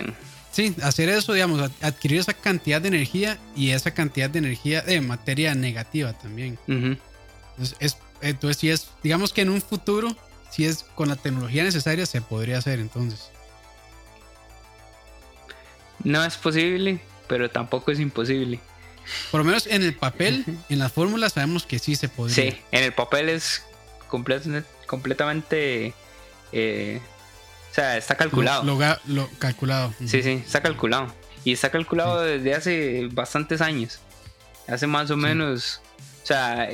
Sí, 0.52 0.74
hacer 0.82 1.08
eso, 1.08 1.32
digamos, 1.32 1.70
adquirir 1.80 2.20
esa 2.20 2.34
cantidad 2.34 2.80
de 2.80 2.88
energía 2.88 3.38
y 3.54 3.70
esa 3.70 3.92
cantidad 3.92 4.28
de 4.28 4.40
energía 4.40 4.82
de 4.82 5.00
materia 5.00 5.54
negativa 5.54 6.12
también. 6.12 6.58
entonces, 6.66 7.76
es, 7.78 7.96
entonces, 8.20 8.56
si 8.56 8.70
es, 8.70 8.88
digamos 9.02 9.32
que 9.32 9.42
en 9.42 9.50
un 9.50 9.62
futuro, 9.62 10.16
si 10.50 10.66
es 10.66 10.84
con 10.94 11.08
la 11.08 11.16
tecnología 11.16 11.62
necesaria, 11.62 12.04
se 12.04 12.20
podría 12.20 12.58
hacer 12.58 12.80
entonces. 12.80 13.30
No 16.04 16.24
es 16.24 16.36
posible, 16.36 17.00
pero 17.26 17.50
tampoco 17.50 17.90
es 17.90 18.00
imposible. 18.00 18.60
Por 19.30 19.40
lo 19.40 19.44
menos 19.44 19.66
en 19.66 19.82
el 19.82 19.94
papel, 19.94 20.44
en 20.68 20.78
las 20.78 20.92
fórmulas 20.92 21.32
sabemos 21.32 21.66
que 21.66 21.78
sí 21.78 21.94
se 21.96 22.08
podría. 22.08 22.34
Sí, 22.34 22.58
en 22.72 22.84
el 22.84 22.92
papel 22.92 23.28
es 23.28 23.62
completamente... 24.86 25.94
Eh, 26.52 27.00
o 27.70 27.74
sea, 27.74 27.96
está 27.96 28.16
calculado. 28.16 28.64
Lo, 29.06 29.28
calculado. 29.38 29.94
Sí, 30.04 30.22
sí, 30.22 30.42
está 30.44 30.60
calculado. 30.60 31.14
Y 31.44 31.52
está 31.52 31.70
calculado 31.70 32.22
desde 32.22 32.54
hace 32.54 33.08
bastantes 33.12 33.60
años. 33.60 34.00
Hace 34.66 34.86
más 34.86 35.10
o 35.10 35.16
menos... 35.16 35.80
O 36.22 36.26
sea, 36.26 36.68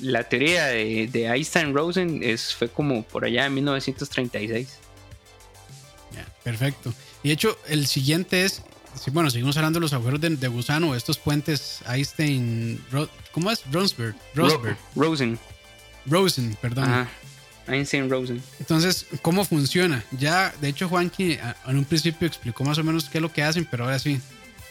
la 0.00 0.24
teoría 0.24 0.66
de, 0.66 1.08
Einstein-Rosen 1.14 2.22
fue 2.58 2.68
como 2.68 3.04
por 3.04 3.24
allá 3.24 3.46
en 3.46 3.54
1936. 3.54 4.78
perfecto. 6.42 6.92
Y 7.22 7.28
de 7.28 7.34
hecho, 7.34 7.58
el 7.68 7.86
siguiente 7.86 8.44
es 8.44 8.62
bueno, 9.12 9.30
seguimos 9.30 9.56
hablando 9.56 9.78
de 9.78 9.82
los 9.82 9.92
agujeros 9.92 10.20
de, 10.20 10.48
gusano, 10.48 10.94
estos 10.94 11.18
puentes 11.18 11.80
Einstein, 11.86 12.82
¿cómo 13.32 13.50
es? 13.50 13.62
Rosberg, 13.70 14.14
Rosberg. 14.34 14.76
Rosen. 14.94 15.38
Rosen, 16.06 16.56
perdón. 16.60 17.08
Einstein 17.66 18.10
Rosen. 18.10 18.42
Entonces, 18.58 19.06
¿cómo 19.22 19.44
funciona? 19.44 20.04
Ya, 20.12 20.52
de 20.60 20.68
hecho, 20.68 20.88
Juanqui 20.88 21.38
en 21.66 21.76
un 21.76 21.84
principio 21.84 22.26
explicó 22.26 22.64
más 22.64 22.78
o 22.78 22.84
menos 22.84 23.08
qué 23.08 23.18
es 23.18 23.22
lo 23.22 23.32
que 23.32 23.42
hacen, 23.42 23.66
pero 23.70 23.84
ahora 23.84 23.98
sí, 23.98 24.20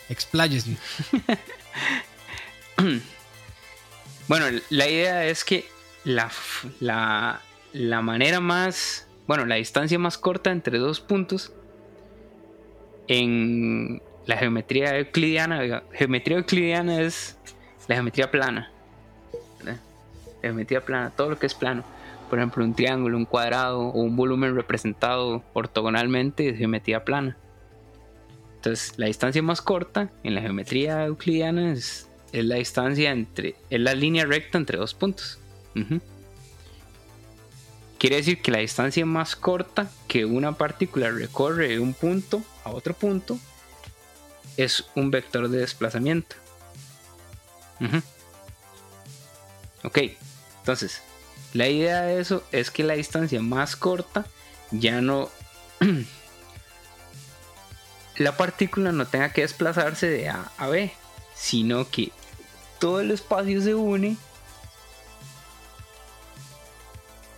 expláyese. 0.10 0.78
bueno, 4.28 4.46
la 4.70 4.90
idea 4.90 5.26
es 5.26 5.44
que 5.44 5.66
la, 6.04 6.32
la, 6.80 7.42
la 7.74 8.02
manera 8.02 8.40
más, 8.40 9.08
bueno, 9.28 9.46
la 9.46 9.56
distancia 9.56 10.00
más 10.00 10.18
corta 10.18 10.52
entre 10.52 10.80
dos 10.80 11.00
puntos 11.00 11.52
en 13.08 14.02
la 14.28 14.38
geometría 14.38 14.98
euclidiana, 14.98 15.84
geometría 15.94 16.38
euclidiana 16.38 17.02
es 17.02 17.38
la 17.88 17.96
geometría 17.96 18.30
plana. 18.30 18.70
La 19.64 19.78
geometría 20.42 20.82
plana, 20.82 21.12
todo 21.16 21.30
lo 21.32 21.40
que 21.40 21.46
es 21.46 21.56
plano. 21.56 21.84
Por 22.30 22.38
ejemplo, 22.38 22.64
un 22.64 22.76
triángulo, 22.76 23.18
un 23.18 23.26
cuadrado 23.26 23.80
o 23.80 24.02
un 24.02 24.18
volumen 24.18 24.54
representado 24.54 25.44
ortogonalmente 25.54 26.50
es 26.50 26.58
geometría 26.58 27.06
plana. 27.06 27.38
Entonces, 28.58 28.94
la 28.98 29.06
distancia 29.06 29.42
más 29.42 29.62
corta 29.62 30.10
en 30.24 30.36
la 30.36 30.42
geometría 30.42 31.06
euclidiana 31.06 31.72
es, 31.72 32.10
la 32.34 32.56
distancia 32.56 33.12
entre, 33.12 33.56
es 33.70 33.80
la 33.80 33.96
línea 33.96 34.26
recta 34.26 34.58
entre 34.58 34.78
dos 34.78 34.94
puntos. 34.94 35.40
Quiere 37.98 38.18
decir 38.18 38.42
que 38.42 38.52
la 38.52 38.58
distancia 38.58 39.06
más 39.06 39.38
corta 39.38 39.90
que 40.10 40.26
una 40.26 40.52
partícula 40.52 41.12
recorre 41.12 41.70
de 41.70 41.80
un 41.80 41.94
punto 41.94 42.42
a 42.66 42.72
otro 42.72 42.94
punto 42.94 43.40
es 44.58 44.86
un 44.96 45.12
vector 45.12 45.50
de 45.50 45.60
desplazamiento. 45.60 46.36
Ok, 49.84 50.00
entonces, 50.60 51.02
la 51.54 51.68
idea 51.68 52.02
de 52.02 52.20
eso 52.20 52.44
es 52.52 52.72
que 52.72 52.84
la 52.84 52.96
distancia 52.96 53.42
más 53.42 53.76
corta 53.76 54.26
ya 54.72 55.00
no... 55.02 55.30
la 58.18 58.36
partícula 58.36 58.92
no 58.92 59.06
tenga 59.06 59.32
que 59.32 59.42
desplazarse 59.42 60.10
de 60.10 60.30
A 60.30 60.52
a 60.58 60.68
B, 60.68 60.92
sino 61.36 61.90
que 61.90 62.12
todo 62.80 63.00
el 63.00 63.12
espacio 63.12 63.62
se 63.62 63.76
une 63.76 64.18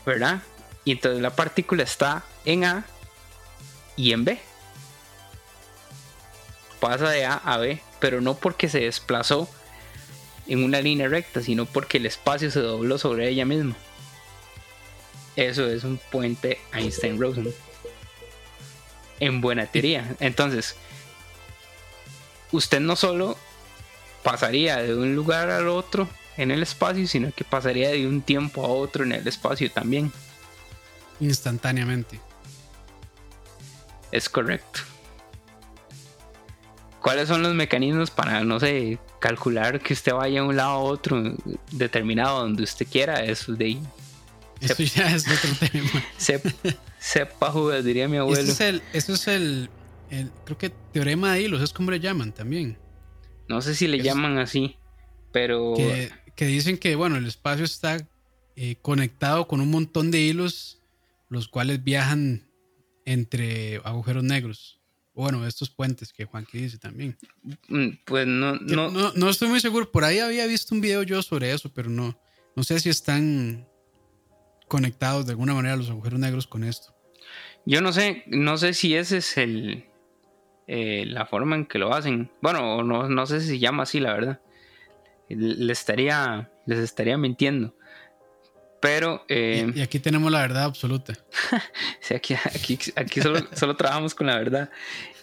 ¿verdad? 0.05 0.41
Y 0.85 0.93
entonces 0.93 1.21
la 1.21 1.35
partícula 1.35 1.83
está 1.83 2.23
en 2.45 2.65
A 2.65 2.85
y 3.95 4.11
en 4.13 4.25
B. 4.25 4.39
Pasa 6.79 7.09
de 7.09 7.25
A 7.25 7.33
a 7.33 7.57
B, 7.57 7.81
pero 7.99 8.21
no 8.21 8.35
porque 8.35 8.69
se 8.69 8.81
desplazó 8.81 9.49
en 10.47 10.63
una 10.63 10.81
línea 10.81 11.07
recta, 11.07 11.41
sino 11.41 11.65
porque 11.65 11.97
el 11.97 12.05
espacio 12.05 12.49
se 12.49 12.61
dobló 12.61 12.97
sobre 12.97 13.29
ella 13.29 13.45
misma. 13.45 13.75
Eso 15.35 15.67
es 15.67 15.83
un 15.83 15.99
puente 16.11 16.59
Einstein-Rosen. 16.73 17.53
En 19.19 19.41
buena 19.41 19.65
teoría. 19.67 20.15
Entonces, 20.19 20.75
usted 22.51 22.79
no 22.79 22.95
solo 22.95 23.37
pasaría 24.23 24.77
de 24.77 24.95
un 24.95 25.15
lugar 25.15 25.49
al 25.49 25.67
otro 25.67 26.07
en 26.37 26.51
el 26.51 26.63
espacio, 26.63 27.07
sino 27.07 27.31
que 27.33 27.43
pasaría 27.43 27.89
de 27.89 28.07
un 28.07 28.21
tiempo 28.21 28.65
a 28.65 28.69
otro 28.69 29.03
en 29.03 29.11
el 29.11 29.27
espacio 29.27 29.71
también. 29.71 30.11
Instantáneamente. 31.19 32.19
Es 34.11 34.29
correcto. 34.29 34.81
¿Cuáles 37.01 37.27
son 37.27 37.41
los 37.41 37.53
mecanismos 37.53 38.11
para, 38.11 38.43
no 38.43 38.59
sé, 38.59 38.99
calcular 39.19 39.79
que 39.79 39.93
usted 39.93 40.13
vaya 40.13 40.41
de 40.41 40.47
un 40.47 40.55
lado 40.55 40.71
a 40.71 40.79
otro 40.79 41.35
determinado 41.71 42.41
donde 42.41 42.63
usted 42.63 42.87
quiera? 42.87 43.23
Eso 43.23 43.53
de 43.53 43.65
ahí. 43.65 43.81
Eso 44.59 44.83
ya 44.83 45.15
es 45.15 45.25
otro 45.25 45.67
tema. 45.71 46.03
sepa 46.99 47.51
jugar, 47.51 47.83
diría 47.83 48.07
mi 48.07 48.17
abuelo. 48.17 48.41
Eso 48.41 48.51
es 48.51 48.61
el, 48.61 48.81
eso 48.91 49.13
es 49.13 49.27
el, 49.27 49.69
creo 50.43 50.57
que 50.57 50.69
teorema 50.91 51.33
de 51.33 51.43
hilos, 51.43 51.61
es 51.61 51.71
como 51.71 51.91
le 51.91 51.99
llaman 51.99 52.33
también. 52.33 52.77
No 53.47 53.61
sé 53.61 53.73
si 53.75 53.87
le 53.87 53.99
llaman 54.01 54.37
así, 54.37 54.75
pero 55.31 55.75
que 56.35 56.45
dicen 56.45 56.77
que, 56.77 56.95
bueno, 56.95 57.17
el 57.17 57.25
espacio 57.25 57.65
está 57.65 57.97
eh, 58.55 58.75
conectado 58.81 59.47
con 59.47 59.61
un 59.61 59.71
montón 59.71 60.11
de 60.11 60.19
hilos, 60.19 60.81
los 61.29 61.47
cuales 61.47 61.83
viajan 61.83 62.49
entre 63.05 63.81
agujeros 63.83 64.23
negros. 64.23 64.78
Bueno, 65.19 65.45
estos 65.45 65.69
puentes 65.69 66.13
que 66.13 66.23
Juanqui 66.23 66.59
dice 66.59 66.77
también. 66.77 67.17
Mm, 67.67 67.89
pues 68.05 68.25
no 68.25 68.55
no, 68.55 68.89
no, 68.89 69.29
estoy 69.29 69.49
muy 69.49 69.59
seguro. 69.59 69.91
Por 69.91 70.05
ahí 70.05 70.19
había 70.19 70.45
visto 70.47 70.73
un 70.73 70.79
video 70.79 71.03
yo 71.03 71.21
sobre 71.21 71.51
eso, 71.51 71.69
pero 71.73 71.89
no, 71.89 72.17
no 72.55 72.63
sé 72.63 72.79
si 72.79 72.87
están 72.87 73.67
conectados 74.69 75.25
de 75.25 75.33
alguna 75.33 75.53
manera 75.53 75.75
los 75.75 75.89
agujeros 75.89 76.21
negros 76.21 76.47
con 76.47 76.63
esto. 76.63 76.95
Yo 77.65 77.81
no 77.81 77.91
sé, 77.91 78.23
no 78.27 78.57
sé 78.57 78.73
si 78.73 78.95
ese 78.95 79.17
es 79.17 79.37
el 79.37 79.89
eh, 80.67 81.03
la 81.05 81.25
forma 81.25 81.57
en 81.57 81.65
que 81.65 81.79
lo 81.79 81.93
hacen. 81.93 82.31
Bueno, 82.41 82.81
no, 82.83 83.09
no 83.09 83.25
sé 83.25 83.41
si 83.41 83.47
se 83.47 83.59
llama 83.59 83.83
así, 83.83 83.99
la 83.99 84.13
verdad 84.13 84.41
les 85.29 85.79
estaría, 85.79 86.51
les 86.65 86.79
estaría 86.79 87.17
mintiendo. 87.17 87.75
Pero. 88.81 89.25
Eh, 89.27 89.71
y, 89.75 89.81
aquí 89.81 89.99
tenemos 89.99 90.31
la 90.31 90.39
verdad 90.39 90.63
absoluta. 90.63 91.13
sí, 91.99 92.13
aquí, 92.13 92.35
aquí, 92.95 93.21
solo, 93.21 93.75
trabajamos 93.75 94.15
con 94.15 94.27
la 94.27 94.37
verdad. 94.37 94.69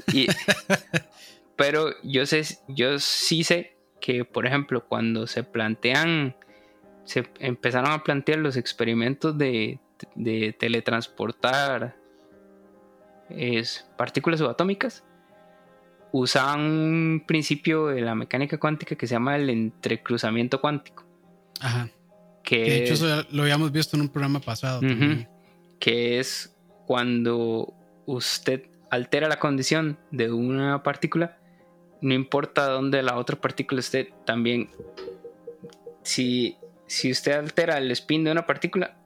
pero 1.56 1.90
yo 2.02 2.26
sé, 2.26 2.44
yo 2.68 2.98
sí 2.98 3.44
sé 3.44 3.76
que, 4.00 4.24
por 4.24 4.46
ejemplo, 4.46 4.86
cuando 4.86 5.26
se 5.26 5.42
plantean, 5.42 6.36
se 7.04 7.28
empezaron 7.40 7.92
a 7.92 8.04
plantear 8.04 8.38
los 8.38 8.56
experimentos 8.56 9.36
de, 9.38 9.80
de 10.14 10.52
teletransportar 10.52 11.96
es, 13.30 13.88
partículas 13.96 14.40
subatómicas, 14.40 15.04
usaban 16.12 16.60
un 16.60 17.24
principio 17.26 17.86
de 17.86 18.00
la 18.00 18.14
mecánica 18.14 18.58
cuántica 18.58 18.96
que 18.96 19.06
se 19.06 19.14
llama 19.14 19.36
el 19.36 19.50
entrecruzamiento 19.50 20.60
cuántico. 20.60 21.04
Ajá. 21.60 21.88
Que, 22.46 22.58
de 22.58 22.84
hecho 22.84 23.26
lo 23.32 23.42
habíamos 23.42 23.72
visto 23.72 23.96
en 23.96 24.02
un 24.02 24.08
programa 24.08 24.38
pasado. 24.38 24.80
que 25.80 26.20
es 26.20 26.54
cuando 26.86 27.74
usted 28.06 28.62
altera 28.88 29.28
la 29.28 29.40
condición 29.40 29.98
de 30.12 30.30
una 30.30 30.84
partícula, 30.84 31.38
no 32.00 32.14
importa 32.14 32.68
dónde 32.68 33.02
la 33.02 33.16
otra 33.16 33.36
partícula 33.36 33.80
esté, 33.80 34.12
también 34.24 34.70
si, 36.04 36.56
si 36.86 37.10
usted 37.10 37.32
altera 37.32 37.78
el 37.78 37.90
spin 37.90 38.22
de 38.22 38.30
una 38.30 38.46
partícula, 38.46 38.96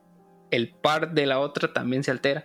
el 0.51 0.69
par 0.69 1.15
de 1.15 1.25
la 1.25 1.39
otra 1.39 1.73
también 1.73 2.05
se 2.05 2.11
altera. 2.11 2.45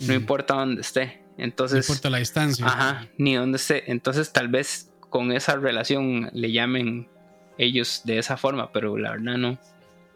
No 0.00 0.14
importa 0.14 0.54
dónde 0.54 0.82
esté. 0.82 1.20
Entonces, 1.36 1.88
no 1.88 1.92
importa 1.92 2.10
la 2.10 2.18
distancia. 2.18 2.64
Ajá, 2.64 3.08
ni 3.18 3.34
dónde 3.34 3.56
esté. 3.56 3.90
Entonces, 3.90 4.32
tal 4.32 4.46
vez 4.46 4.92
con 5.10 5.32
esa 5.32 5.56
relación 5.56 6.30
le 6.32 6.52
llamen 6.52 7.08
ellos 7.56 8.02
de 8.04 8.18
esa 8.18 8.36
forma, 8.36 8.70
pero 8.70 8.96
la 8.96 9.10
verdad 9.10 9.36
no. 9.36 9.58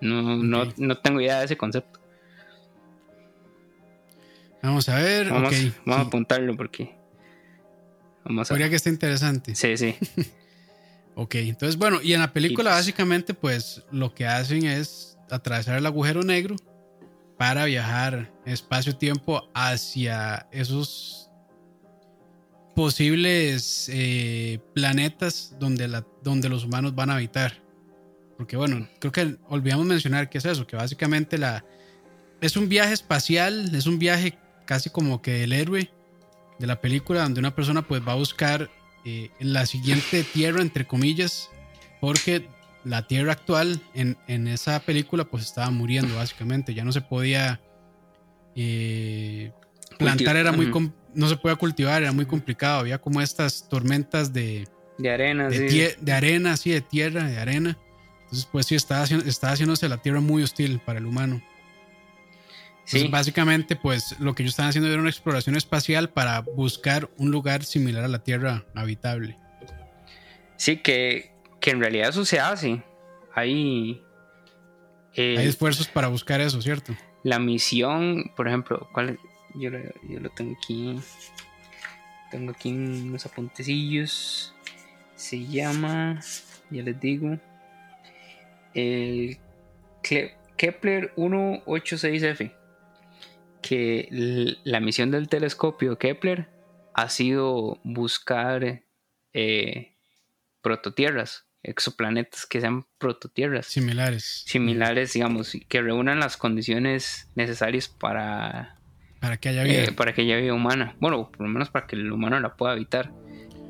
No, 0.03 0.67
no, 0.77 0.99
tengo 0.99 1.21
idea 1.21 1.39
de 1.39 1.45
ese 1.45 1.57
concepto. 1.57 2.01
Vamos 4.61 4.89
a 4.89 4.97
ver. 4.97 5.31
Vamos, 5.31 5.55
vamos 5.85 6.05
a 6.05 6.09
apuntarlo 6.09 6.57
porque. 6.57 6.95
Vamos 8.25 8.51
a 8.51 8.55
Podría 8.55 8.69
que 8.69 8.77
esté 8.77 8.91
interesante. 8.91 9.55
Sí, 9.55 9.77
sí. 9.77 9.95
ok, 11.15 11.37
entonces 11.37 11.77
bueno, 11.77 12.01
y 12.03 12.15
en 12.15 12.21
la 12.21 12.33
película 12.33 12.71
pues 12.71 12.81
básicamente 12.81 13.33
pues 13.33 13.85
lo 13.93 14.13
que 14.13 14.27
hacen 14.27 14.65
es 14.67 15.19
atravesar 15.31 15.79
el 15.79 15.87
agujero 15.87 16.23
negro 16.23 16.57
para 17.39 17.65
viajar 17.65 18.33
espacio-tiempo 18.45 19.51
hacia 19.55 20.49
esos 20.51 21.31
posibles 22.75 23.89
eh, 23.93 24.59
planetas 24.75 25.55
donde, 25.61 25.87
la, 25.87 26.05
donde 26.23 26.49
los 26.49 26.65
humanos 26.65 26.95
van 26.95 27.11
a 27.11 27.15
habitar. 27.15 27.62
Porque 28.43 28.57
bueno, 28.57 28.89
creo 28.99 29.13
que 29.13 29.37
olvidamos 29.47 29.87
mencionar 29.87 30.29
que 30.29 30.39
es 30.39 30.45
eso, 30.45 30.67
que 30.67 30.75
básicamente 30.75 31.39
la, 31.39 31.65
es 32.41 32.57
un 32.57 32.69
viaje 32.69 32.93
espacial, 32.93 33.73
es 33.73 33.87
un 33.87 34.01
viaje 34.01 34.37
casi 34.65 34.91
como 34.91 35.23
que 35.23 35.45
el 35.45 35.53
héroe 35.53 35.93
de 36.59 36.67
la 36.67 36.81
película 36.81 37.23
donde 37.23 37.39
una 37.39 37.55
persona 37.55 37.83
pues 37.83 38.03
va 38.05 38.15
a 38.15 38.17
buscar 38.17 38.69
eh, 39.05 39.31
la 39.39 39.65
siguiente 39.65 40.25
tierra 40.25 40.61
entre 40.61 40.85
comillas 40.89 41.51
porque 42.01 42.49
la 42.83 43.07
tierra 43.07 43.31
actual 43.31 43.81
en, 43.95 44.17
esa 44.49 44.81
película 44.81 45.23
pues 45.23 45.45
estaba 45.45 45.71
muriendo 45.71 46.17
básicamente, 46.17 46.75
ya 46.75 46.83
no 46.83 46.91
se 46.91 47.01
podía 47.01 47.61
eh, 48.57 49.53
plantar, 50.01 50.35
era 50.35 50.51
muy 50.51 50.69
no 51.15 51.29
se 51.29 51.37
podía 51.37 51.55
cultivar, 51.55 52.03
era 52.03 52.11
muy 52.11 52.27
complicado, 52.27 52.81
había 52.81 52.99
como 52.99 53.21
estas 53.21 53.69
tormentas 53.69 54.33
de, 54.33 54.67
de 54.99 55.11
arena, 55.11 55.49
de, 55.49 55.69
sí. 55.69 55.85
de 56.01 56.13
arena, 56.13 56.57
sí, 56.57 56.71
de 56.71 56.81
tierra, 56.81 57.23
de 57.23 57.39
arena. 57.39 57.79
Entonces 58.33 58.49
pues 58.51 58.65
sí, 58.65 58.77
estaba 58.77 59.03
haciéndose 59.03 59.91
la 59.91 59.99
tierra 59.99 60.23
muy 60.23 60.43
hostil 60.43 60.81
para 60.81 60.99
el 60.99 61.05
humano. 61.05 61.43
sí. 62.87 63.07
básicamente, 63.09 63.77
pues 63.77 64.19
lo 64.21 64.35
que 64.35 64.43
ellos 64.43 64.53
estaban 64.53 64.71
haciendo 64.71 64.91
era 64.91 64.99
una 64.99 65.11
exploración 65.11 65.55
espacial 65.55 66.09
para 66.09 66.41
buscar 66.41 67.11
un 67.19 67.31
lugar 67.31 67.63
similar 67.63 68.05
a 68.05 68.09
la 68.09 68.21
Tierra 68.21 68.65
habitable. 68.75 69.37
Sí, 70.57 70.79
que, 70.79 71.35
que 71.61 71.73
en 71.73 71.81
realidad 71.81 72.09
eso 72.09 72.25
se 72.25 72.41
hace. 72.41 72.83
Hay, 73.35 74.03
eh, 75.13 75.37
Hay 75.39 75.47
esfuerzos 75.47 75.87
para 75.87 76.09
buscar 76.09 76.41
eso, 76.41 76.63
¿cierto? 76.63 76.97
La 77.25 77.39
misión, 77.39 78.33
por 78.35 78.49
ejemplo, 78.49 78.89
¿cuál? 78.95 79.19
Yo, 79.57 79.69
lo 79.69 80.31
tengo 80.31 80.57
aquí. 80.57 80.99
Tengo 82.31 82.53
aquí 82.53 82.73
unos 82.73 83.27
apuntecillos. 83.27 84.55
Se 85.17 85.45
llama, 85.45 86.19
ya 86.71 86.83
les 86.83 86.99
digo, 86.99 87.39
el 88.75 89.39
Kepler 90.03 91.15
186F. 91.17 92.55
Que 93.61 94.09
la 94.65 94.81
misión 94.81 95.11
del 95.11 95.29
telescopio 95.29 95.99
Kepler 95.99 96.49
ha 96.95 97.09
sido 97.09 97.81
buscar 97.85 98.83
eh, 99.33 99.93
prototierras 100.63 101.47
exoplanetas 101.63 102.47
que 102.47 102.61
sean 102.61 102.87
prototierras. 102.99 103.67
Similares. 103.67 104.43
Similares, 104.47 105.13
digamos, 105.13 105.57
que 105.69 105.83
reúnan 105.83 106.21
las 106.21 106.37
condiciones 106.37 107.29
necesarias 107.35 107.89
para... 107.89 108.79
Para 109.21 109.37
que 109.37 109.51
haya 109.51 109.63
vida. 109.63 109.85
Eh, 109.85 109.93
para 109.93 110.13
que 110.13 110.23
haya 110.23 110.37
vida 110.37 110.53
humana. 110.53 110.97
Bueno, 110.99 111.31
por 111.31 111.47
lo 111.47 111.53
menos 111.53 111.71
para 111.71 111.87
que 111.87 111.97
el 111.97 112.11
humano 112.11 112.41
la 112.41 112.57
pueda 112.57 112.73
habitar. 112.73 113.13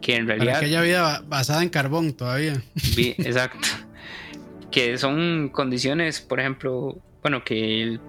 Que 0.01 0.17
en 0.17 0.27
realidad... 0.27 0.55
Para 0.55 0.61
que 0.61 0.67
haya 0.67 0.81
vida 0.81 1.23
basada 1.27 1.63
en 1.63 1.69
carbón 1.69 2.15
todavía. 2.15 2.63
exacto. 2.97 3.69
Que 4.73 4.99
son 4.99 5.51
condiciones, 5.51 6.21
por 6.21 6.41
ejemplo, 6.41 6.99
bueno, 7.23 7.45
que 7.45 7.83
el, 7.83 8.01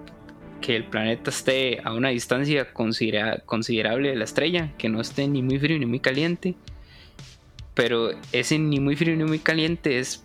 que 0.60 0.74
el 0.74 0.84
planeta 0.84 1.30
esté 1.30 1.80
a 1.84 1.92
una 1.92 2.08
distancia 2.08 2.72
considerable 2.72 4.08
de 4.08 4.16
la 4.16 4.24
estrella, 4.24 4.72
que 4.76 4.88
no 4.88 5.00
esté 5.00 5.28
ni 5.28 5.42
muy 5.42 5.60
frío 5.60 5.78
ni 5.78 5.86
muy 5.86 6.00
caliente 6.00 6.56
pero 7.74 8.12
ese 8.32 8.58
ni 8.58 8.80
muy 8.80 8.96
frío 8.96 9.16
ni 9.16 9.24
muy 9.24 9.40
caliente 9.40 9.98
es 9.98 10.24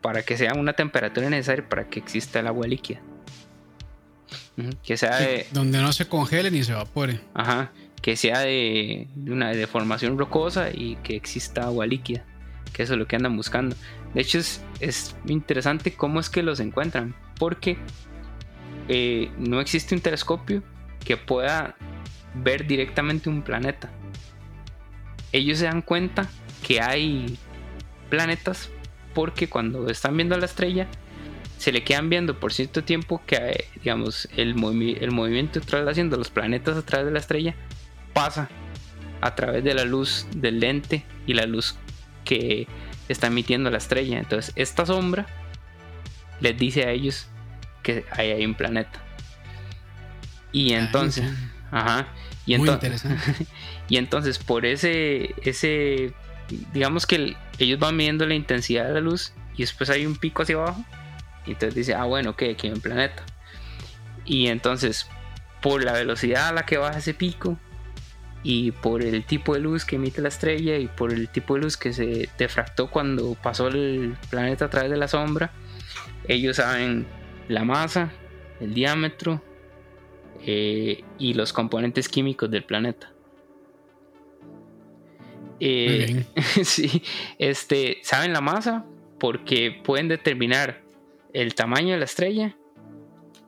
para 0.00 0.22
que 0.22 0.36
sea 0.36 0.54
una 0.54 0.74
temperatura 0.74 1.28
necesaria 1.30 1.66
para 1.68 1.88
que 1.88 1.98
exista 1.98 2.40
el 2.40 2.46
agua 2.46 2.66
líquida. 2.66 3.00
Que 4.82 4.98
sea 4.98 5.16
de, 5.16 5.46
Donde 5.50 5.80
no 5.80 5.92
se 5.92 6.06
congele 6.06 6.50
ni 6.50 6.62
se 6.62 6.72
evapore. 6.72 7.20
Ajá. 7.32 7.72
Que 8.02 8.16
sea 8.16 8.40
de, 8.40 9.08
una 9.26 9.50
deformación 9.50 10.18
rocosa 10.18 10.68
y 10.70 10.96
que 10.96 11.16
exista 11.16 11.64
agua 11.64 11.86
líquida. 11.86 12.24
Que 12.72 12.82
eso 12.82 12.94
es 12.94 12.98
lo 12.98 13.06
que 13.06 13.16
andan 13.16 13.36
buscando. 13.36 13.76
De 14.14 14.20
hecho, 14.20 14.38
es, 14.38 14.64
es 14.80 15.16
interesante 15.26 15.94
cómo 15.94 16.20
es 16.20 16.30
que 16.30 16.42
los 16.42 16.60
encuentran. 16.60 17.14
Porque 17.38 17.76
eh, 18.88 19.30
no 19.38 19.60
existe 19.60 19.94
un 19.94 20.00
telescopio 20.00 20.62
que 21.04 21.16
pueda 21.16 21.76
ver 22.34 22.66
directamente 22.66 23.28
un 23.28 23.42
planeta. 23.42 23.90
Ellos 25.32 25.58
se 25.58 25.64
dan 25.66 25.82
cuenta 25.82 26.28
que 26.66 26.80
hay 26.80 27.38
planetas 28.10 28.70
porque 29.14 29.48
cuando 29.48 29.88
están 29.88 30.16
viendo 30.16 30.36
la 30.36 30.46
estrella 30.46 30.88
se 31.58 31.72
le 31.72 31.84
quedan 31.84 32.10
viendo 32.10 32.38
por 32.40 32.52
cierto 32.52 32.82
tiempo 32.84 33.22
que 33.26 33.66
digamos 33.76 34.28
el, 34.36 34.50
el 35.00 35.10
movimiento 35.12 35.60
haciendo 35.88 36.16
los 36.16 36.30
planetas 36.30 36.76
a 36.76 36.82
través 36.82 37.06
de 37.06 37.12
la 37.12 37.18
estrella 37.18 37.54
pasa 38.12 38.48
a 39.20 39.34
través 39.34 39.64
de 39.64 39.74
la 39.74 39.84
luz 39.84 40.26
del 40.34 40.60
lente 40.60 41.04
y 41.26 41.34
la 41.34 41.46
luz 41.46 41.76
que 42.24 42.66
está 43.08 43.28
emitiendo 43.28 43.70
la 43.70 43.78
estrella 43.78 44.18
entonces 44.18 44.52
esta 44.56 44.86
sombra 44.86 45.26
les 46.40 46.56
dice 46.56 46.84
a 46.84 46.90
ellos 46.90 47.28
que 47.82 48.04
ahí 48.10 48.30
hay 48.30 48.44
un 48.44 48.54
planeta 48.54 49.02
y 50.52 50.72
entonces 50.72 51.24
ajá 51.70 52.08
y, 52.46 52.54
entonces 52.54 53.04
y 53.88 53.96
entonces 53.96 54.38
por 54.38 54.66
ese 54.66 55.34
ese 55.42 56.12
digamos 56.72 57.06
que 57.06 57.36
ellos 57.58 57.78
van 57.78 57.96
midiendo 57.96 58.26
la 58.26 58.34
intensidad 58.34 58.86
de 58.86 58.94
la 58.94 59.00
luz 59.00 59.32
y 59.54 59.62
después 59.62 59.90
hay 59.90 60.06
un 60.06 60.16
pico 60.16 60.42
hacia 60.42 60.56
abajo. 60.56 60.84
Y 61.46 61.52
entonces 61.52 61.74
dice, 61.74 61.94
ah, 61.94 62.04
bueno, 62.04 62.30
ok, 62.30 62.42
aquí 62.52 62.68
hay 62.68 62.72
un 62.72 62.80
planeta. 62.80 63.24
Y 64.24 64.46
entonces, 64.46 65.08
por 65.60 65.82
la 65.82 65.92
velocidad 65.92 66.48
a 66.48 66.52
la 66.52 66.64
que 66.64 66.78
baja 66.78 66.98
ese 66.98 67.14
pico, 67.14 67.58
y 68.42 68.72
por 68.72 69.02
el 69.02 69.24
tipo 69.24 69.54
de 69.54 69.60
luz 69.60 69.84
que 69.84 69.96
emite 69.96 70.20
la 70.20 70.28
estrella, 70.28 70.76
y 70.78 70.88
por 70.88 71.12
el 71.12 71.28
tipo 71.28 71.54
de 71.54 71.60
luz 71.62 71.76
que 71.76 71.92
se 71.92 72.28
defractó 72.38 72.90
cuando 72.90 73.34
pasó 73.34 73.68
el 73.68 74.16
planeta 74.30 74.64
a 74.66 74.70
través 74.70 74.90
de 74.90 74.96
la 74.96 75.08
sombra, 75.08 75.52
ellos 76.28 76.56
saben 76.56 77.06
la 77.48 77.64
masa, 77.64 78.12
el 78.60 78.74
diámetro 78.74 79.42
eh, 80.44 81.04
y 81.18 81.34
los 81.34 81.52
componentes 81.52 82.08
químicos 82.08 82.50
del 82.50 82.64
planeta. 82.64 83.12
Eh, 85.60 86.24
sí, 86.64 87.02
este, 87.38 87.98
saben 88.02 88.32
la 88.32 88.40
masa 88.40 88.84
porque 89.20 89.80
pueden 89.84 90.08
determinar 90.08 90.82
el 91.32 91.54
tamaño 91.54 91.92
de 91.92 91.98
la 91.98 92.04
estrella 92.04 92.56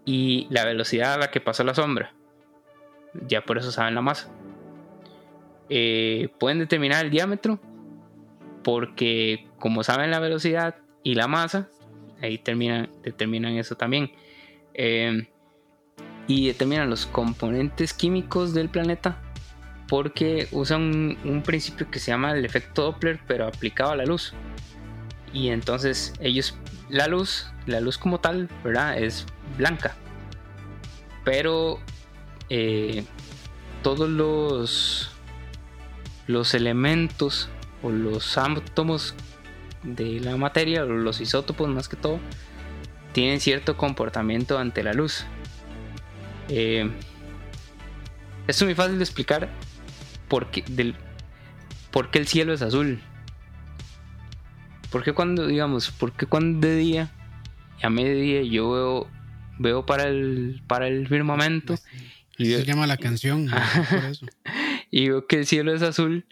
y 0.05 0.47
la 0.51 0.65
velocidad 0.65 1.15
a 1.15 1.19
la 1.19 1.31
que 1.31 1.41
pasó 1.41 1.65
la 1.65 1.75
sombra. 1.75 2.15
Ya 3.27 3.43
por 3.43 3.59
eso 3.59 3.73
saben 3.73 3.95
la 3.95 4.01
masa. 4.01 4.33
Eh, 5.77 6.29
pueden 6.39 6.61
determinar 6.61 7.05
el 7.05 7.11
diámetro 7.11 7.59
porque 8.63 9.49
como 9.59 9.83
saben 9.83 10.13
la 10.13 10.21
velocidad 10.21 10.77
y 11.03 11.17
la 11.17 11.27
masa, 11.27 11.69
ahí 12.23 12.39
terminan, 12.39 12.91
determinan 13.03 13.57
eso 13.57 13.75
también. 13.75 14.13
Eh, 14.73 15.27
y 16.29 16.47
determinan 16.47 16.91
los 16.91 17.07
componentes 17.07 17.93
químicos 17.93 18.55
del 18.55 18.69
planeta 18.69 19.21
porque 19.89 20.47
usan 20.53 21.19
un, 21.25 21.43
principio 21.43 21.91
que 21.91 21.99
se 21.99 22.13
llama 22.13 22.31
el 22.31 22.45
efecto 22.45 22.83
Doppler, 22.83 23.19
pero 23.27 23.49
aplicado 23.49 23.91
a 23.91 23.97
la 23.97 24.05
luz. 24.05 24.33
Y 25.33 25.49
entonces 25.49 26.15
ellos, 26.21 26.57
la 26.89 27.09
luz, 27.09 27.49
la 27.67 27.81
luz 27.81 27.99
como 27.99 28.21
tal, 28.21 28.49
¿verdad? 28.63 28.97
Es 28.97 29.27
blanca. 29.59 29.97
Pero 31.25 31.81
eh, 32.49 33.05
todos 33.83 34.09
los, 34.09 35.14
los 36.27 36.55
elementos 36.55 37.49
o 37.83 37.91
los 37.91 38.39
átomos 38.39 39.15
de 39.83 40.21
la 40.21 40.37
materia, 40.37 40.85
o 40.85 40.87
los 40.87 41.21
isótopos 41.21 41.69
más 41.69 41.89
que 41.89 41.97
todo, 41.97 42.19
tienen 43.13 43.41
cierto 43.41 43.77
comportamiento 43.77 44.59
ante 44.59 44.83
la 44.83 44.93
luz. 44.93 45.27
Eh, 46.49 46.91
esto 48.47 48.65
es 48.65 48.69
muy 48.69 48.75
fácil 48.75 48.99
de 48.99 49.05
explicar 49.05 49.51
por 50.29 50.51
qué, 50.51 50.65
del, 50.69 50.95
por 51.91 52.11
qué 52.11 52.19
el 52.19 52.27
cielo 52.27 52.53
es 52.53 52.63
azul. 52.63 53.01
¿Por 54.91 55.03
qué 55.03 55.13
cuando, 55.13 55.47
digamos, 55.47 55.91
por 55.91 56.13
qué 56.13 56.27
cuando 56.27 56.67
de 56.67 56.77
día 56.77 57.11
y 57.83 57.87
a 57.87 57.91
mediodía 57.91 58.43
yo 58.43 58.71
veo, 58.71 59.11
veo 59.59 59.87
para, 59.87 60.05
el, 60.05 60.63
para 60.67 60.89
el 60.89 61.09
firmamento. 61.09 61.75
Y 62.39 62.47
se 62.47 62.65
llama 62.65 62.87
la 62.87 62.97
canción. 62.97 63.49
y 64.91 65.09
veo 65.09 65.27
que 65.27 65.37
el 65.37 65.47
cielo 65.47 65.73
es 65.73 65.83
azul 65.83 66.27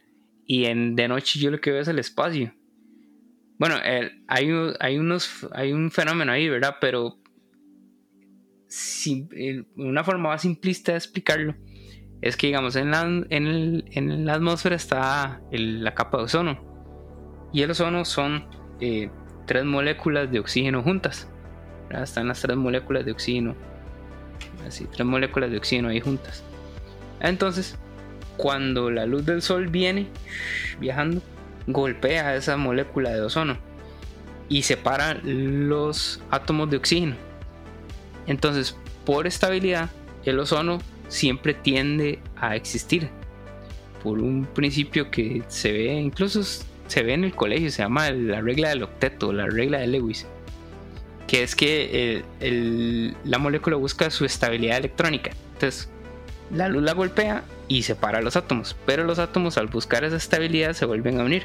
y 0.46 0.66
en, 0.66 0.96
de 0.96 1.08
noche 1.08 1.38
yo 1.38 1.50
lo 1.50 1.60
que 1.60 1.70
veo 1.70 1.80
es 1.80 1.88
el 1.88 1.98
espacio. 1.98 2.54
Bueno, 3.58 3.76
hay, 3.82 4.50
hay, 4.80 4.98
unos, 4.98 5.48
hay 5.52 5.72
un 5.72 5.90
fenómeno 5.90 6.32
ahí, 6.32 6.48
¿verdad? 6.48 6.76
Pero 6.80 7.18
una 9.76 10.04
forma 10.04 10.30
más 10.30 10.42
simplista 10.42 10.92
de 10.92 10.98
explicarlo 10.98 11.54
es 12.22 12.36
que, 12.36 12.48
digamos, 12.48 12.76
en 12.76 12.90
la, 12.90 13.02
en 13.30 14.26
la 14.26 14.34
atmósfera 14.34 14.76
está 14.76 15.42
la 15.50 15.94
capa 15.94 16.18
de 16.18 16.24
ozono. 16.24 16.72
Y 17.52 17.62
el 17.62 17.70
ozono 17.70 18.04
son 18.04 18.46
eh, 18.80 19.10
tres 19.46 19.64
moléculas 19.64 20.30
de 20.30 20.38
oxígeno 20.38 20.82
juntas. 20.82 21.28
Están 21.90 22.28
las 22.28 22.40
tres 22.40 22.56
moléculas 22.56 23.04
de 23.04 23.12
oxígeno. 23.12 23.54
Así, 24.66 24.86
tres 24.86 25.06
moléculas 25.06 25.50
de 25.50 25.58
oxígeno 25.58 25.88
ahí 25.88 26.00
juntas. 26.00 26.44
Entonces, 27.20 27.78
cuando 28.36 28.90
la 28.90 29.06
luz 29.06 29.24
del 29.26 29.42
sol 29.42 29.68
viene 29.68 30.06
viajando, 30.80 31.22
golpea 31.66 32.34
esa 32.34 32.56
molécula 32.56 33.10
de 33.10 33.20
ozono 33.20 33.56
y 34.48 34.62
separa 34.62 35.14
los 35.22 36.20
átomos 36.30 36.68
de 36.70 36.76
oxígeno. 36.76 37.16
Entonces, 38.26 38.76
por 39.04 39.26
estabilidad, 39.26 39.90
el 40.24 40.38
ozono 40.38 40.80
siempre 41.08 41.54
tiende 41.54 42.20
a 42.36 42.56
existir. 42.56 43.08
Por 44.02 44.18
un 44.18 44.46
principio 44.46 45.10
que 45.10 45.42
se 45.48 45.72
ve, 45.72 45.94
incluso 45.94 46.42
se 46.42 47.02
ve 47.02 47.14
en 47.14 47.24
el 47.24 47.34
colegio, 47.34 47.70
se 47.70 47.82
llama 47.82 48.10
la 48.10 48.40
regla 48.40 48.70
del 48.70 48.82
octeto, 48.82 49.32
la 49.32 49.46
regla 49.46 49.78
de 49.78 49.86
Lewis, 49.86 50.26
que 51.26 51.42
es 51.42 51.54
que 51.54 52.24
la 53.24 53.38
molécula 53.38 53.76
busca 53.76 54.10
su 54.10 54.24
estabilidad 54.24 54.78
electrónica. 54.78 55.30
Entonces, 55.54 55.88
la 56.50 56.68
luz 56.68 56.82
la 56.82 56.92
golpea 56.92 57.44
y 57.72 57.84
separa 57.84 58.20
los 58.20 58.36
átomos, 58.36 58.76
pero 58.84 59.02
los 59.04 59.18
átomos 59.18 59.56
al 59.56 59.66
buscar 59.68 60.04
esa 60.04 60.16
estabilidad 60.16 60.74
se 60.74 60.84
vuelven 60.84 61.18
a 61.18 61.24
unir. 61.24 61.44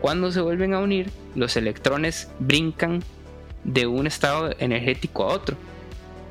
Cuando 0.00 0.30
se 0.30 0.40
vuelven 0.40 0.72
a 0.72 0.78
unir, 0.78 1.10
los 1.34 1.56
electrones 1.56 2.30
brincan 2.38 3.02
de 3.64 3.88
un 3.88 4.06
estado 4.06 4.54
energético 4.60 5.24
a 5.24 5.34
otro. 5.34 5.56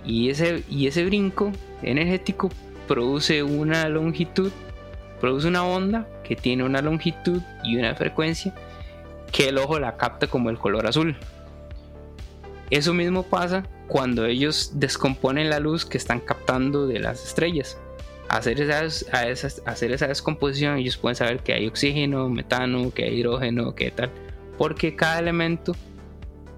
Y 0.05 0.29
ese, 0.29 0.63
y 0.69 0.87
ese 0.87 1.03
brinco 1.03 1.51
energético 1.81 2.51
produce 2.87 3.43
una 3.43 3.89
longitud, 3.89 4.49
produce 5.19 5.49
una 5.49 5.65
onda 5.65 6.07
que 6.23 6.37
tiene 6.37 6.63
una 6.63 6.81
longitud 6.81 7.41
y 7.65 7.75
una 7.75 7.95
frecuencia 7.95 8.55
que 9.33 9.49
el 9.49 9.57
ojo 9.57 9.77
la 9.77 9.97
capta 9.97 10.27
como 10.27 10.51
el 10.51 10.57
color 10.57 10.87
azul. 10.87 11.17
Eso 12.69 12.93
mismo 12.93 13.23
pasa 13.23 13.63
cuando 13.89 14.25
ellos 14.25 14.71
descomponen 14.75 15.49
la 15.49 15.59
luz 15.59 15.85
que 15.85 15.97
están 15.97 16.21
captando 16.21 16.87
de 16.87 16.99
las 16.99 17.25
estrellas 17.25 17.77
hacer, 18.29 18.71
hacer 19.65 19.91
esa 19.91 20.07
descomposición, 20.07 20.77
ellos 20.77 20.97
pueden 20.97 21.15
saber 21.15 21.39
que 21.39 21.53
hay 21.53 21.67
oxígeno, 21.67 22.29
metano, 22.29 22.91
que 22.93 23.05
hay 23.05 23.19
hidrógeno, 23.19 23.75
que 23.75 23.91
tal, 23.91 24.11
porque 24.57 24.95
cada 24.95 25.19
elemento 25.19 25.75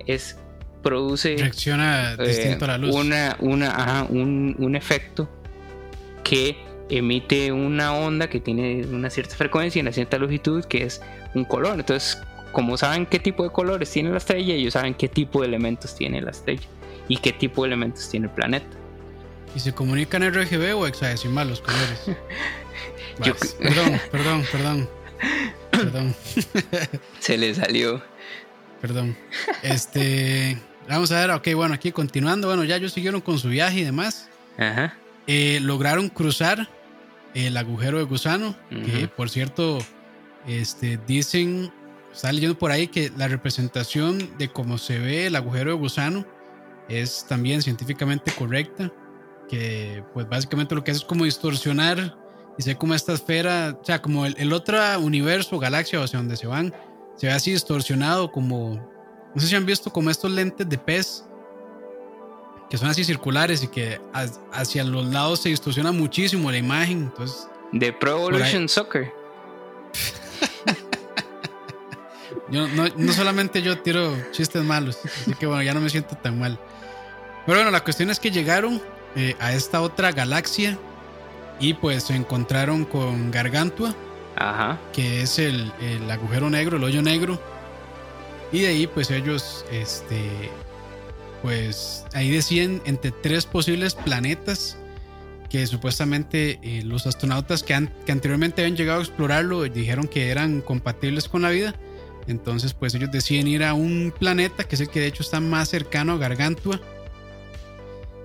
es 0.06 0.38
produce 0.86 1.36
reacciona 1.38 2.14
eh, 2.14 2.28
distinto 2.28 2.66
a 2.66 2.68
la 2.70 2.78
luz. 2.78 2.96
Una, 2.96 3.36
una, 3.40 4.06
un, 4.08 4.56
un, 4.60 4.76
efecto 4.76 5.28
que 6.24 6.56
emite 6.90 7.52
una 7.52 7.96
onda 7.96 8.30
que 8.30 8.40
tiene 8.40 8.86
una 8.86 9.10
cierta 9.10 9.36
frecuencia 9.36 9.80
y 9.80 9.82
una 9.82 9.92
cierta 9.92 10.20
longitud 10.20 10.64
que 10.66 10.84
es 10.84 11.02
un 11.34 11.44
color. 11.44 11.80
Entonces, 11.80 12.22
como 12.52 12.78
saben 12.78 13.08
qué 13.08 13.20
tipo 13.20 13.44
de 13.44 13.50
colores 13.50 13.90
tiene 13.90 14.12
la 14.12 14.18
estrella, 14.18 14.54
ellos 14.54 14.74
saben 14.74 14.94
qué 14.94 15.08
tipo 15.08 15.42
de 15.42 15.48
elementos 15.48 15.96
tiene 15.96 16.22
la 16.22 16.30
estrella 16.30 16.68
y 17.08 17.18
qué 17.18 17.34
tipo 17.34 17.64
de 17.64 17.70
elementos 17.70 18.08
tiene 18.10 18.28
el 18.28 18.34
planeta. 18.34 18.78
¿Y 19.56 19.60
se 19.62 19.74
comunican 19.74 20.22
RGB 20.22 20.76
o 20.76 20.86
hexadecimal 20.86 21.48
los 21.48 21.62
colores? 21.62 22.02
Perdón, 23.18 24.02
perdón, 24.12 24.46
perdón. 24.52 24.90
Perdón. 25.72 26.16
Se 27.20 27.38
le 27.38 27.56
salió. 27.56 28.04
Perdón. 28.82 29.18
Este. 29.64 30.58
Vamos 30.90 31.14
a 31.14 31.22
ver, 31.22 31.32
ok, 31.32 31.48
bueno, 31.56 31.74
aquí 31.74 31.94
continuando. 31.94 32.50
Bueno, 32.50 32.66
ya 32.66 32.76
ellos 32.76 32.92
siguieron 32.92 33.22
con 33.22 33.40
su 33.40 33.48
viaje 33.48 33.80
y 33.80 33.84
demás. 33.86 34.28
Ajá. 34.58 34.98
Eh, 35.28 35.60
lograron 35.62 36.10
cruzar 36.10 36.70
el 37.34 37.56
agujero 37.56 38.00
de 38.00 38.04
gusano. 38.04 38.58
Que 38.70 39.08
por 39.08 39.30
cierto, 39.30 39.80
este, 40.46 41.00
dicen, 41.08 41.72
está 42.14 42.34
leyendo 42.34 42.60
por 42.60 42.72
ahí 42.72 42.88
que 42.88 43.12
la 43.16 43.30
representación 43.30 44.38
de 44.38 44.50
cómo 44.50 44.78
se 44.78 45.00
ve 45.00 45.28
el 45.28 45.38
agujero 45.38 45.72
de 45.72 45.78
gusano 45.78 46.26
es 46.90 47.26
también 47.28 47.62
científicamente 47.62 48.32
correcta 48.34 48.92
que 49.48 50.04
pues 50.14 50.28
básicamente 50.28 50.76
lo 50.76 50.84
que 50.84 50.92
hace 50.92 51.00
es 51.00 51.06
como 51.06 51.26
distorsionar 51.26 52.16
y 52.58 52.64
se 52.64 52.76
como 52.76 52.94
esta 52.94 53.14
esfera, 53.14 53.78
o 53.82 53.86
sea, 53.86 54.02
como 54.02 54.26
el, 54.26 54.54
otro 54.54 54.78
universo, 55.00 55.60
galaxia, 55.60 56.00
o 56.00 56.04
hacia 56.04 56.20
donde 56.20 56.38
se 56.38 56.48
van, 56.48 56.74
se 57.16 57.28
ve 57.28 57.34
así 57.34 57.52
distorsionado 57.52 58.32
como, 58.32 58.76
no 59.34 59.42
sé 59.42 59.48
si 59.48 59.56
han 59.56 59.66
visto 59.66 59.92
como 59.92 60.10
estos 60.10 60.32
lentes 60.32 60.68
de 60.68 60.78
pez, 60.78 61.26
que 62.70 62.78
son 62.78 62.90
así 62.90 63.04
circulares 63.04 63.64
y 63.64 63.68
que 63.68 64.00
hacia 64.52 64.84
los 64.84 65.06
lados 65.08 65.42
se 65.42 65.50
distorsiona 65.50 65.92
muchísimo 65.92 66.52
la 66.52 66.58
imagen, 66.58 67.04
entonces... 67.04 67.48
De 67.72 67.92
Pro 67.92 68.12
Evolution 68.12 68.70
Soccer. 68.70 69.12
yo, 72.50 72.68
no, 72.70 72.88
no 72.96 73.14
solamente 73.14 73.62
yo 73.62 73.80
tiro 73.80 74.16
chistes 74.32 74.64
malos, 74.64 75.00
así 75.04 75.34
que 75.34 75.46
bueno, 75.46 75.62
ya 75.62 75.74
no 75.74 75.82
me 75.82 75.90
siento 75.90 76.16
tan 76.16 76.40
mal. 76.40 76.58
Pero 77.46 77.60
bueno, 77.60 77.72
la 77.72 77.84
cuestión 77.84 78.10
es 78.10 78.20
que 78.20 78.32
llegaron 78.32 78.82
eh, 79.16 79.36
a 79.40 79.54
esta 79.54 79.82
otra 79.82 80.12
galaxia 80.12 80.78
y 81.60 81.74
pues 81.74 82.04
se 82.04 82.16
encontraron 82.16 82.84
con 82.84 83.32
Gargantua, 83.32 83.96
que 84.92 85.22
es 85.22 85.40
el, 85.40 85.72
agujero 86.12 86.50
negro, 86.50 86.78
el 86.78 86.84
hoyo 86.84 87.02
negro. 87.02 87.40
Y 88.52 88.62
de 88.62 88.68
ahí 88.68 88.88
pues 88.88 89.12
ellos, 89.12 89.66
este, 89.72 90.50
pues 91.42 92.06
ahí 92.14 92.30
decían 92.30 92.82
entre 92.86 93.12
tres 93.12 93.46
posibles 93.46 93.96
planetas 93.96 94.78
que 95.50 95.66
supuestamente 95.66 96.60
eh, 96.62 96.82
los 96.84 97.08
astronautas 97.08 97.64
que, 97.64 97.88
que 98.06 98.12
anteriormente 98.12 98.64
habían 98.64 98.76
llegado 98.76 99.00
a 99.00 99.04
explorarlo 99.04 99.64
dijeron 99.64 100.08
que 100.08 100.30
eran 100.30 100.60
compatibles 100.60 101.30
con 101.30 101.44
la 101.44 101.52
vida. 101.52 101.74
Entonces 102.28 102.74
pues 102.74 102.94
ellos 102.96 103.12
deciden 103.12 103.48
ir 103.48 103.64
a 103.64 103.74
un 103.74 104.14
planeta 104.18 104.66
que 104.66 104.76
es 104.76 104.82
el 104.82 104.90
que 104.90 105.00
de 105.00 105.08
hecho 105.08 105.24
está 105.24 105.40
más 105.40 105.70
cercano 105.70 106.14
a 106.14 106.18
Gargantua 106.18 106.82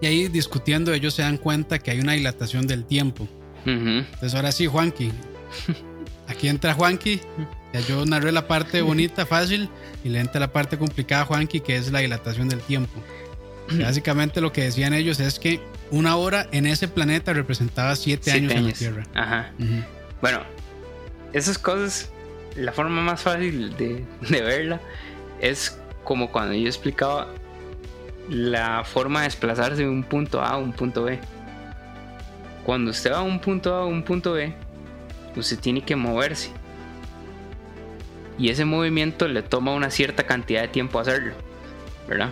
y 0.01 0.07
ahí 0.07 0.29
discutiendo 0.29 0.93
ellos 0.93 1.15
se 1.15 1.23
dan 1.23 1.37
cuenta 1.37 1.79
que 1.79 1.91
hay 1.91 2.01
una 2.01 2.13
dilatación 2.13 2.67
del 2.67 2.85
tiempo. 2.85 3.29
Entonces 3.67 4.35
ahora 4.35 4.53
sí, 4.53 4.67
Juanqui. 4.67 5.13
Aquí 6.27 6.49
entra 6.49 6.75
Juanqui. 6.75 7.21
Ya 7.73 7.81
yo 7.81 8.05
narré 8.05 8.33
la 8.33 8.49
parte 8.49 8.83
bonita, 8.83 9.27
fácil, 9.27 9.69
y 10.03 10.09
le 10.09 10.19
entra 10.21 10.41
la 10.41 10.53
parte 10.53 10.77
complicada 10.77 11.23
a 11.23 11.25
Juanqui, 11.27 11.61
que 11.61 11.77
es 11.77 11.93
la 11.93 12.01
dilatación 12.01 12.49
del 12.49 12.61
tiempo. 12.61 13.01
Básicamente 13.71 14.41
lo 14.41 14.53
que 14.53 14.63
decían 14.63 14.95
ellos 14.95 15.21
es 15.21 15.39
que 15.39 15.61
una 15.91 16.17
hora 16.17 16.49
en 16.51 16.67
ese 16.67 16.89
planeta 16.89 17.33
representaba 17.33 17.95
siete, 17.95 18.33
años, 18.33 18.53
en 18.53 18.67
la 18.67 18.73
Tierra. 18.73 19.07
Ajá. 19.15 19.53
Bueno, 20.21 20.41
esas 21.33 21.59
cosas, 21.59 22.11
la 22.57 22.73
forma 22.73 23.01
más 23.03 23.23
fácil 23.23 23.77
de, 23.77 24.05
de 24.29 24.41
verla 24.43 24.81
es 25.41 25.79
como 26.03 26.33
cuando 26.33 26.55
yo 26.55 26.67
explicaba 26.67 27.33
la 28.31 28.85
forma 28.85 29.21
de 29.21 29.25
desplazarse 29.27 29.83
de 29.83 29.89
un 29.89 30.05
punto 30.05 30.41
A 30.41 30.51
a 30.51 30.57
un 30.57 30.73
punto 30.73 31.05
B. 31.05 31.19
Cuando 32.65 32.93
usted 32.93 33.11
va 33.13 33.19
a 33.19 33.23
un 33.23 33.41
punto 33.41 33.75
A 33.75 33.83
a 33.83 33.87
un 33.87 34.05
punto 34.05 34.33
B, 34.33 34.55
usted 35.35 35.59
tiene 35.59 35.83
que 35.83 35.97
moverse. 35.97 36.51
Y 38.39 38.49
ese 38.49 38.65
movimiento 38.65 39.27
le 39.27 39.43
toma 39.43 39.75
una 39.75 39.91
cierta 39.91 40.25
cantidad 40.27 40.63
de 40.63 40.69
tiempo 40.69 41.01
hacerlo, 41.01 41.33
¿verdad? 42.09 42.31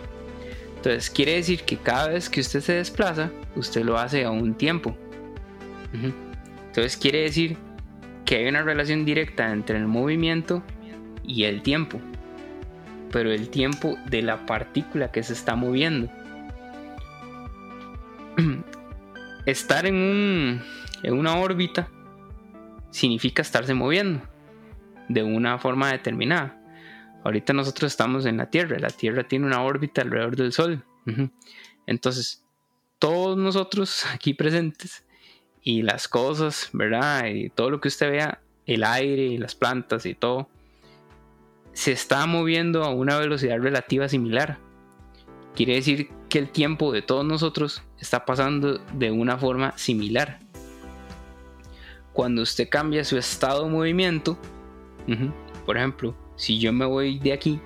Entonces 0.76 1.10
quiere 1.10 1.34
decir 1.34 1.64
que 1.64 1.76
cada 1.76 2.08
vez 2.08 2.30
que 2.30 2.40
usted 2.40 2.60
se 2.60 2.74
desplaza, 2.74 3.30
usted 3.56 3.84
lo 3.84 3.98
hace 3.98 4.24
a 4.24 4.30
un 4.30 4.54
tiempo. 4.54 4.96
Entonces 6.68 6.96
quiere 6.96 7.22
decir 7.22 7.56
que 8.24 8.36
hay 8.36 8.46
una 8.46 8.62
relación 8.62 9.04
directa 9.04 9.52
entre 9.52 9.76
el 9.76 9.88
movimiento 9.88 10.62
y 11.24 11.44
el 11.44 11.62
tiempo 11.62 12.00
pero 13.10 13.30
el 13.30 13.48
tiempo 13.48 13.96
de 14.06 14.22
la 14.22 14.46
partícula 14.46 15.10
que 15.10 15.22
se 15.22 15.32
está 15.32 15.56
moviendo. 15.56 16.10
Estar 19.46 19.86
en, 19.86 19.94
un, 19.94 20.62
en 21.02 21.14
una 21.14 21.36
órbita 21.38 21.88
significa 22.90 23.42
estarse 23.42 23.74
moviendo 23.74 24.20
de 25.08 25.22
una 25.22 25.58
forma 25.58 25.90
determinada. 25.90 26.54
Ahorita 27.24 27.52
nosotros 27.52 27.92
estamos 27.92 28.26
en 28.26 28.36
la 28.36 28.50
Tierra, 28.50 28.78
la 28.78 28.90
Tierra 28.90 29.24
tiene 29.24 29.46
una 29.46 29.62
órbita 29.62 30.02
alrededor 30.02 30.36
del 30.36 30.52
Sol. 30.52 30.84
Entonces, 31.86 32.44
todos 32.98 33.36
nosotros 33.36 34.04
aquí 34.12 34.34
presentes 34.34 35.04
y 35.62 35.82
las 35.82 36.08
cosas, 36.08 36.70
¿verdad? 36.72 37.26
Y 37.26 37.50
todo 37.50 37.70
lo 37.70 37.80
que 37.80 37.88
usted 37.88 38.10
vea, 38.10 38.40
el 38.66 38.84
aire 38.84 39.24
y 39.24 39.38
las 39.38 39.54
plantas 39.54 40.06
y 40.06 40.14
todo, 40.14 40.48
se 41.78 41.92
está 41.92 42.26
moviendo 42.26 42.82
a 42.82 42.90
una 42.90 43.16
velocidad 43.18 43.60
relativa 43.60 44.08
similar. 44.08 44.58
quiere 45.54 45.76
decir 45.76 46.08
que 46.28 46.40
el 46.40 46.50
tiempo 46.50 46.90
de 46.90 47.02
todos 47.02 47.24
nosotros 47.24 47.84
está 48.00 48.24
pasando 48.24 48.78
de 48.94 49.12
una 49.12 49.38
forma 49.38 49.78
similar. 49.78 50.40
Cuando 52.12 52.42
usted 52.42 52.68
cambia 52.68 53.04
su 53.04 53.16
estado 53.16 53.62
de 53.62 53.70
movimiento, 53.70 54.36
por 55.64 55.76
ejemplo, 55.76 56.16
si 56.34 56.58
yo 56.58 56.72
me 56.72 56.84
voy 56.84 57.20
de 57.20 57.32
aquí, 57.32 57.60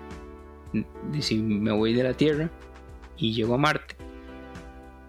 si 1.21 1.39
me 1.39 1.73
voy 1.73 1.95
de 1.95 2.03
la 2.03 2.13
Tierra 2.13 2.51
y 3.17 3.33
llego 3.33 3.55
a 3.55 3.59
Marte, 3.59 3.97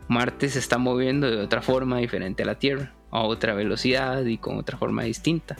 Marte 0.08 0.48
se 0.48 0.60
está 0.60 0.78
moviendo 0.78 1.30
de 1.30 1.42
otra 1.42 1.62
forma 1.62 1.98
diferente 1.98 2.44
a 2.44 2.46
la 2.46 2.58
Tierra, 2.58 2.94
a 3.12 3.24
otra 3.24 3.54
velocidad 3.54 4.24
y 4.24 4.38
con 4.38 4.58
otra 4.58 4.78
forma 4.78 5.04
distinta. 5.04 5.58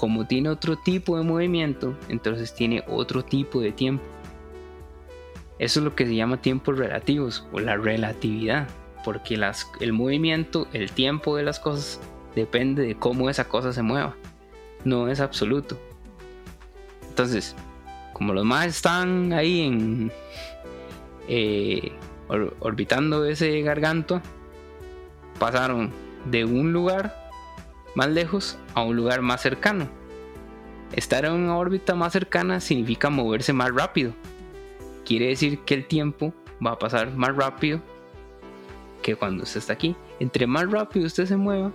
Como 0.00 0.26
tiene 0.26 0.48
otro 0.48 0.78
tipo 0.78 1.18
de 1.18 1.24
movimiento, 1.24 1.94
entonces 2.08 2.54
tiene 2.54 2.82
otro 2.88 3.22
tipo 3.22 3.60
de 3.60 3.70
tiempo. 3.70 4.02
Eso 5.58 5.80
es 5.80 5.84
lo 5.84 5.94
que 5.94 6.06
se 6.06 6.14
llama 6.14 6.40
tiempos 6.40 6.78
relativos 6.78 7.46
o 7.52 7.60
la 7.60 7.76
relatividad, 7.76 8.66
porque 9.04 9.38
el 9.80 9.92
movimiento, 9.92 10.66
el 10.72 10.90
tiempo 10.90 11.36
de 11.36 11.42
las 11.42 11.60
cosas 11.60 12.00
depende 12.34 12.82
de 12.82 12.94
cómo 12.94 13.28
esa 13.28 13.46
cosa 13.46 13.74
se 13.74 13.82
mueva, 13.82 14.16
no 14.86 15.08
es 15.08 15.20
absoluto. 15.20 15.78
Entonces, 17.10 17.54
como 18.14 18.32
los 18.32 18.46
más 18.46 18.68
están 18.68 19.34
ahí 19.34 19.60
en 19.60 20.10
eh, 21.28 21.92
orbitando 22.60 23.26
ese 23.26 23.60
garganto, 23.60 24.22
pasaron 25.38 25.90
de 26.24 26.46
un 26.46 26.72
lugar 26.72 27.19
más 27.94 28.08
lejos 28.08 28.58
a 28.74 28.82
un 28.82 28.96
lugar 28.96 29.22
más 29.22 29.42
cercano. 29.42 29.88
Estar 30.92 31.24
en 31.24 31.32
una 31.32 31.56
órbita 31.56 31.94
más 31.94 32.12
cercana 32.12 32.60
significa 32.60 33.10
moverse 33.10 33.52
más 33.52 33.70
rápido. 33.72 34.12
Quiere 35.04 35.28
decir 35.28 35.60
que 35.60 35.74
el 35.74 35.86
tiempo 35.86 36.34
va 36.64 36.72
a 36.72 36.78
pasar 36.78 37.12
más 37.14 37.34
rápido 37.34 37.80
que 39.02 39.16
cuando 39.16 39.44
usted 39.44 39.58
está 39.58 39.72
aquí. 39.72 39.96
Entre 40.18 40.46
más 40.46 40.70
rápido 40.70 41.06
usted 41.06 41.26
se 41.26 41.36
mueva, 41.36 41.72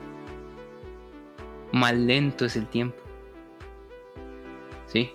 más 1.72 1.94
lento 1.94 2.46
es 2.46 2.56
el 2.56 2.68
tiempo. 2.68 2.98
¿Sí? 4.88 5.12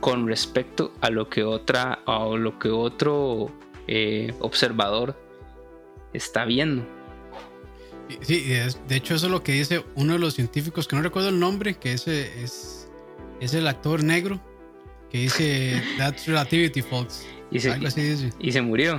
Con 0.00 0.26
respecto 0.26 0.92
a 1.00 1.10
lo 1.10 1.28
que 1.28 1.44
otra 1.44 2.00
a 2.06 2.24
lo 2.26 2.58
que 2.58 2.70
otro 2.70 3.50
eh, 3.86 4.34
observador 4.40 5.16
está 6.12 6.44
viendo. 6.44 6.84
Sí, 8.20 8.44
de 8.44 8.96
hecho 8.96 9.14
eso 9.14 9.26
es 9.26 9.32
lo 9.32 9.42
que 9.42 9.52
dice 9.52 9.84
uno 9.94 10.14
de 10.14 10.18
los 10.18 10.34
científicos, 10.34 10.86
que 10.86 10.96
no 10.96 11.02
recuerdo 11.02 11.30
el 11.30 11.38
nombre, 11.38 11.74
que 11.74 11.92
ese 11.92 12.42
es, 12.42 12.88
es 13.40 13.54
el 13.54 13.66
actor 13.66 14.02
negro, 14.02 14.40
que 15.10 15.18
dice 15.18 15.82
That's 15.98 16.26
Relativity, 16.26 16.82
folks. 16.82 17.26
Y 17.50 17.60
se, 17.60 17.72
Algo 17.72 17.88
así 17.88 18.00
dice. 18.02 18.30
Y 18.38 18.52
se 18.52 18.62
murió. 18.62 18.98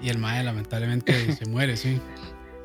Y 0.00 0.08
el 0.08 0.18
mae 0.18 0.42
lamentablemente 0.42 1.32
se 1.36 1.46
muere, 1.46 1.76
sí. 1.76 2.00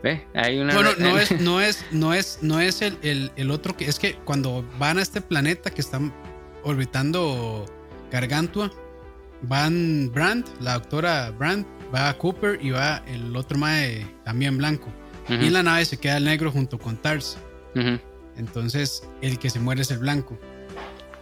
¿Ve? 0.04 0.26
Hay 0.34 0.60
una... 0.60 0.74
Bueno, 0.74 0.92
no 0.98 1.20
es, 1.20 1.40
no 1.40 1.62
es, 1.62 1.86
no 1.92 2.14
es, 2.14 2.40
no 2.42 2.60
es 2.60 2.82
el, 2.82 3.32
el, 3.36 3.52
otro 3.52 3.76
que 3.76 3.86
es 3.86 4.00
que 4.00 4.16
cuando 4.16 4.64
van 4.80 5.00
a 5.00 5.02
este 5.02 5.22
planeta 5.22 5.72
que 5.72 5.82
están 5.82 6.14
orbitando 6.64 7.66
Gargantua, 8.12 8.72
van 9.42 10.12
Brand, 10.14 10.46
la 10.62 10.76
doctora 10.76 11.32
Brand, 11.32 11.66
va 11.94 12.14
Cooper 12.18 12.60
y 12.62 12.72
va 12.72 13.04
el 13.08 13.36
otro 13.36 13.58
mae 13.58 14.06
también 14.24 14.58
blanco. 14.58 14.92
Y 15.30 15.48
en 15.48 15.54
la 15.54 15.64
nave 15.64 15.84
se 15.84 15.98
queda 15.98 16.18
el 16.18 16.24
negro 16.24 16.52
junto 16.52 16.80
con 16.80 16.96
Tars. 16.98 17.38
Entonces, 18.38 19.04
el 19.22 19.38
que 19.40 19.50
se 19.50 19.60
muere 19.60 19.82
es 19.82 19.92
el 19.92 20.00
blanco. 20.00 20.38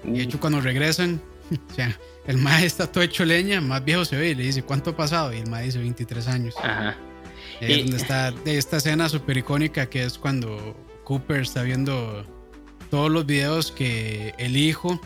Y 0.03 0.11
de 0.11 0.23
hecho, 0.23 0.39
cuando 0.39 0.61
regresan, 0.61 1.21
o 1.71 1.73
sea, 1.73 1.97
el 2.27 2.37
mae 2.37 2.65
está 2.65 2.91
todo 2.91 3.03
hecho 3.03 3.25
leña, 3.25 3.61
más 3.61 3.83
viejo 3.83 4.05
se 4.05 4.15
ve 4.17 4.29
y 4.29 4.35
le 4.35 4.43
dice, 4.43 4.63
¿cuánto 4.63 4.91
ha 4.91 4.95
pasado? 4.95 5.33
Y 5.33 5.37
el 5.37 5.49
mae 5.49 5.65
dice 5.65 5.79
23 5.79 6.27
años. 6.27 6.55
Ajá. 6.61 6.95
Y 7.61 7.71
es 7.71 7.81
donde 7.83 7.97
está 7.97 8.31
de 8.45 8.57
esta 8.57 8.77
escena 8.77 9.09
súper 9.09 9.37
icónica 9.37 9.87
que 9.87 10.03
es 10.03 10.17
cuando 10.17 10.75
Cooper 11.03 11.41
está 11.41 11.63
viendo 11.63 12.25
todos 12.89 13.11
los 13.11 13.25
videos 13.25 13.71
que 13.71 14.33
el 14.37 14.57
hijo 14.57 14.99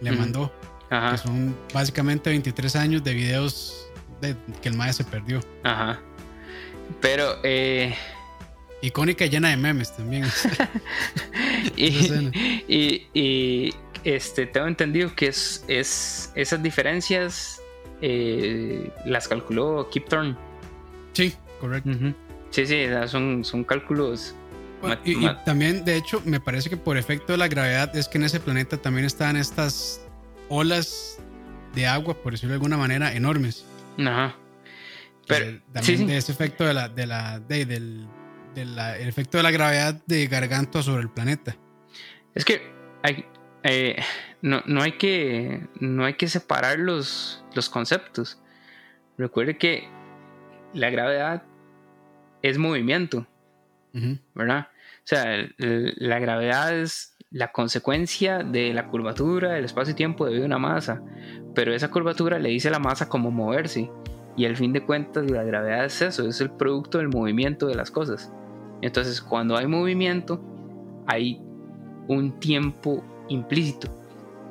le 0.00 0.12
mandó. 0.12 0.52
Que 0.90 1.18
son 1.18 1.56
básicamente 1.72 2.30
23 2.30 2.76
años 2.76 3.02
de 3.02 3.14
videos 3.14 3.88
que 4.20 4.68
el 4.68 4.76
maestro 4.76 5.04
se 5.04 5.10
perdió. 5.10 5.40
Ajá. 5.62 6.00
Pero, 7.00 7.38
eh... 7.42 7.94
Icónica 8.82 9.24
y 9.24 9.30
llena 9.30 9.48
de 9.48 9.56
memes 9.56 9.96
también. 9.96 10.24
y, 11.76 13.74
este, 14.04 14.46
tengo 14.46 14.66
entendido 14.66 15.14
que 15.14 15.28
es, 15.28 15.64
es 15.68 16.30
esas 16.34 16.62
diferencias 16.62 17.62
eh, 18.02 18.90
las 19.06 19.26
calculó 19.28 19.88
Kip 19.90 20.08
Thorne. 20.08 20.36
Sí, 21.14 21.34
correcto. 21.60 21.90
Sí, 22.50 22.66
sí, 22.66 22.86
son, 23.06 23.44
son 23.44 23.64
cálculos. 23.64 24.34
y, 25.04 25.26
también, 25.46 25.84
de 25.84 25.96
hecho, 25.96 26.20
me 26.26 26.38
parece 26.38 26.68
que 26.68 26.76
por 26.76 26.98
efecto 26.98 27.32
de 27.32 27.38
la 27.38 27.48
gravedad 27.48 27.96
es 27.96 28.08
que 28.08 28.18
en 28.18 28.24
ese 28.24 28.40
planeta 28.40 28.76
también 28.76 29.06
están 29.06 29.36
estas 29.36 30.02
olas 30.50 31.18
de 31.74 31.86
agua, 31.86 32.14
por 32.14 32.32
decirlo 32.32 32.50
de 32.50 32.56
alguna 32.56 32.76
manera, 32.76 33.14
enormes. 33.14 33.64
Ajá. 33.98 34.36
Pero, 35.26 35.60
también 35.72 36.06
de 36.06 36.16
ese 36.16 36.32
efecto 36.32 36.64
de 36.64 36.74
la, 36.74 36.88
de 36.88 37.06
la, 37.06 37.40
del, 37.40 38.06
el 38.54 39.08
efecto 39.08 39.38
de 39.38 39.42
la 39.42 39.50
gravedad 39.50 40.02
de 40.06 40.26
Gargantua 40.26 40.82
sobre 40.82 41.02
el 41.02 41.10
planeta. 41.10 41.56
Es 42.34 42.44
que 42.44 42.62
hay, 43.02 43.24
eh, 43.62 44.02
no, 44.42 44.62
no, 44.66 44.82
hay 44.82 44.92
que 44.92 45.66
no 45.80 46.04
hay 46.04 46.14
que 46.14 46.28
separar 46.28 46.78
los, 46.78 47.44
los 47.54 47.70
conceptos. 47.70 48.40
Recuerde 49.16 49.56
que 49.56 49.88
la 50.72 50.90
gravedad 50.90 51.44
es 52.42 52.58
movimiento, 52.58 53.26
¿verdad? 54.34 54.68
O 54.98 55.06
sea, 55.06 55.48
la 55.56 56.18
gravedad 56.18 56.76
es 56.76 57.13
la 57.34 57.52
consecuencia 57.52 58.38
de 58.38 58.72
la 58.72 58.86
curvatura 58.86 59.52
del 59.52 59.66
espacio 59.66 59.92
y 59.92 59.96
tiempo 59.96 60.24
debido 60.24 60.44
a 60.44 60.46
una 60.46 60.58
masa 60.58 61.02
pero 61.54 61.72
esa 61.72 61.90
curvatura 61.90 62.38
le 62.38 62.50
dice 62.50 62.68
a 62.68 62.72
la 62.72 62.78
masa 62.78 63.08
cómo 63.08 63.30
moverse. 63.30 63.90
Y 64.36 64.46
al 64.46 64.56
fin 64.56 64.72
de 64.72 64.84
cuentas 64.84 65.30
la 65.30 65.44
gravedad 65.44 65.84
es 65.84 66.02
eso, 66.02 66.26
es 66.26 66.40
el 66.40 66.50
producto 66.50 66.98
del 66.98 67.08
movimiento 67.08 67.66
de 67.66 67.76
las 67.76 67.90
cosas. 67.90 68.32
Entonces 68.82 69.22
cuando 69.22 69.56
hay 69.56 69.68
movimiento 69.68 70.42
hay 71.06 71.40
un 72.08 72.38
tiempo 72.40 73.04
implícito. 73.28 73.88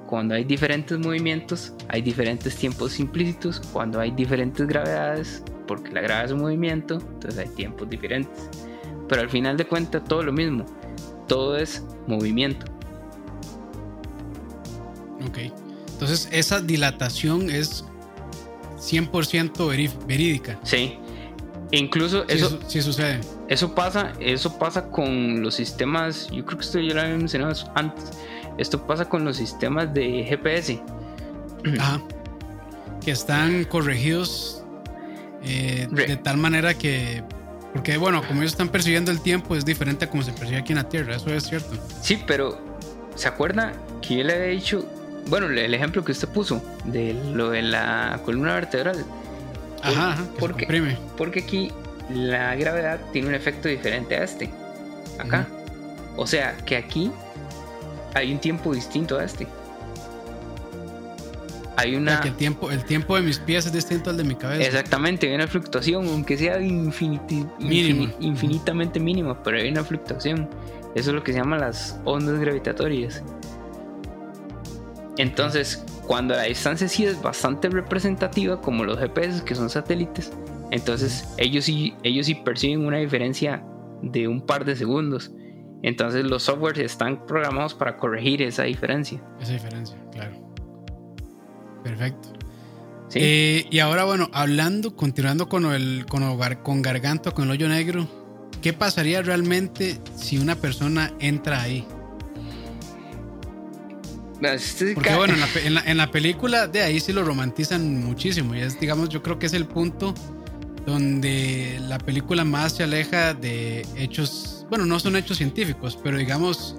Cuando 0.07 0.35
hay 0.35 0.45
diferentes 0.45 0.97
movimientos 0.97 1.73
hay 1.89 2.01
diferentes 2.01 2.55
tiempos 2.55 2.99
implícitos. 2.99 3.59
Cuando 3.73 3.99
hay 3.99 4.11
diferentes 4.11 4.65
gravedades, 4.65 5.43
porque 5.67 5.91
la 5.91 6.01
gravedad 6.01 6.25
es 6.25 6.31
un 6.31 6.41
movimiento, 6.41 6.99
entonces 7.15 7.37
hay 7.37 7.53
tiempos 7.53 7.89
diferentes. 7.89 8.49
Pero 9.09 9.21
al 9.21 9.29
final 9.29 9.57
de 9.57 9.65
cuentas 9.65 10.05
todo 10.05 10.23
lo 10.23 10.31
mismo. 10.31 10.65
Todo 11.27 11.57
es 11.57 11.85
movimiento. 12.07 12.72
Ok. 15.27 15.37
Entonces 15.91 16.27
esa 16.31 16.59
dilatación 16.59 17.49
es 17.49 17.85
100% 18.77 20.05
verídica. 20.07 20.59
Sí. 20.63 20.97
incluso 21.71 22.25
eso, 22.27 22.59
sí, 22.67 22.81
sucede. 22.81 23.21
Eso 23.47 23.73
pasa, 23.73 24.13
eso 24.19 24.57
pasa 24.59 24.89
con 24.89 25.41
los 25.41 25.55
sistemas, 25.55 26.29
yo 26.31 26.45
creo 26.45 26.57
que 26.57 26.65
esto 26.65 26.79
ya 26.79 26.93
lo 26.93 27.01
había 27.01 27.17
mencionado 27.17 27.53
antes. 27.75 28.11
Esto 28.57 28.85
pasa 28.85 29.07
con 29.09 29.25
los 29.25 29.37
sistemas 29.37 29.93
de 29.93 30.25
GPS. 30.25 30.81
Ajá. 31.79 32.01
Que 33.03 33.11
están 33.11 33.65
corregidos 33.65 34.63
eh, 35.43 35.87
de 35.91 36.15
tal 36.17 36.37
manera 36.37 36.73
que 36.73 37.23
porque 37.73 37.97
bueno, 37.97 38.25
como 38.27 38.41
ellos 38.41 38.51
están 38.51 38.69
percibiendo 38.69 39.11
el 39.11 39.19
tiempo 39.19 39.55
es 39.55 39.65
diferente 39.65 40.05
a 40.05 40.09
como 40.09 40.21
se 40.21 40.31
percibe 40.31 40.59
aquí 40.59 40.73
en 40.73 40.77
la 40.77 40.87
Tierra, 40.87 41.15
eso 41.15 41.33
es 41.33 41.43
cierto. 41.43 41.75
Sí, 42.01 42.23
pero 42.27 42.63
¿se 43.15 43.27
acuerda 43.27 43.73
que 44.01 44.17
yo 44.17 44.23
le 44.23 44.33
había 44.33 44.47
dicho 44.47 44.87
bueno, 45.27 45.47
el 45.47 45.73
ejemplo 45.73 46.03
que 46.03 46.11
usted 46.11 46.27
puso 46.27 46.61
de 46.85 47.13
lo 47.33 47.51
de 47.51 47.61
la 47.61 48.19
columna 48.25 48.55
vertebral. 48.55 49.05
Ajá, 49.81 50.17
porque, 50.39 50.97
porque 51.17 51.39
aquí 51.41 51.71
la 52.09 52.55
gravedad 52.55 52.99
tiene 53.11 53.27
un 53.29 53.35
efecto 53.35 53.67
diferente 53.67 54.15
a 54.15 54.23
este. 54.23 54.49
Acá. 55.19 55.47
O 56.15 56.27
sea, 56.27 56.55
que 56.65 56.77
aquí 56.77 57.11
hay 58.13 58.31
un 58.31 58.39
tiempo 58.39 58.73
distinto 58.73 59.17
a 59.17 59.23
este. 59.23 59.47
Hay 61.75 61.95
una. 61.95 62.19
el, 62.19 62.35
tiempo, 62.35 62.69
el 62.69 62.85
tiempo 62.85 63.15
de 63.15 63.23
mis 63.23 63.39
pies 63.39 63.65
es 63.65 63.73
distinto 63.73 64.11
al 64.11 64.17
de 64.17 64.23
mi 64.23 64.35
cabeza. 64.35 64.63
Exactamente, 64.63 65.27
hay 65.27 65.33
una 65.35 65.47
fluctuación, 65.47 66.07
aunque 66.07 66.37
sea 66.37 66.61
infinitamente 66.61 68.99
mínima, 68.99 69.41
pero 69.41 69.57
hay 69.57 69.69
una 69.69 69.83
fluctuación. 69.83 70.47
Eso 70.95 71.09
es 71.09 71.15
lo 71.15 71.23
que 71.23 71.33
se 71.33 71.39
llama 71.39 71.57
las 71.57 71.97
ondas 72.05 72.39
gravitatorias. 72.39 73.23
Entonces, 75.17 75.83
cuando 76.07 76.35
la 76.35 76.43
distancia 76.43 76.87
sí 76.87 77.05
es 77.05 77.21
bastante 77.21 77.69
representativa, 77.69 78.59
como 78.61 78.83
los 78.83 78.99
GPS 78.99 79.43
que 79.43 79.55
son 79.55 79.69
satélites, 79.69 80.31
entonces 80.71 81.27
ellos 81.37 81.65
sí, 81.65 81.93
ellos 82.03 82.25
sí 82.25 82.35
perciben 82.35 82.85
una 82.85 82.97
diferencia 82.97 83.63
de 84.01 84.27
un 84.27 84.41
par 84.41 84.65
de 84.65 84.75
segundos. 84.75 85.31
Entonces 85.83 86.23
los 86.23 86.43
softwares 86.43 86.79
están 86.79 87.25
programados 87.25 87.73
para 87.73 87.97
corregir 87.97 88.41
esa 88.41 88.63
diferencia. 88.63 89.21
Esa 89.39 89.53
diferencia, 89.53 89.97
claro. 90.11 90.43
Perfecto. 91.83 92.29
Eh, 93.15 93.67
y 93.69 93.79
ahora, 93.79 94.05
bueno, 94.05 94.29
hablando, 94.33 94.95
continuando 94.95 95.47
con 95.47 95.65
el 95.65 96.05
con, 96.07 96.23
con 96.63 96.81
Garganto, 96.81 97.33
con 97.33 97.45
el 97.45 97.51
hoyo 97.51 97.69
negro, 97.69 98.07
¿qué 98.61 98.73
pasaría 98.73 99.21
realmente 99.21 99.99
si 100.15 100.39
una 100.39 100.55
persona 100.55 101.13
entra 101.19 101.61
ahí? 101.61 101.85
Porque 104.93 105.15
bueno, 105.15 105.35
en 105.63 105.97
la, 105.97 106.11
película 106.11 106.67
de 106.67 106.81
ahí 106.81 106.99
sí 106.99 107.13
lo 107.13 107.23
romantizan 107.23 108.03
muchísimo. 108.03 108.55
Y 108.55 108.61
es, 108.61 108.79
digamos, 108.79 109.09
yo 109.09 109.23
creo 109.23 109.39
que 109.39 109.45
es 109.45 109.53
el 109.53 109.65
punto 109.65 110.13
donde 110.85 111.79
la 111.87 111.97
película 111.97 112.43
más 112.43 112.73
se 112.73 112.83
aleja 112.83 113.33
de 113.33 113.85
hechos, 113.95 114.65
bueno, 114.69 114.85
no 114.85 114.99
son 114.99 115.15
hechos 115.15 115.37
científicos, 115.37 115.97
pero 116.03 116.17
digamos, 116.17 116.75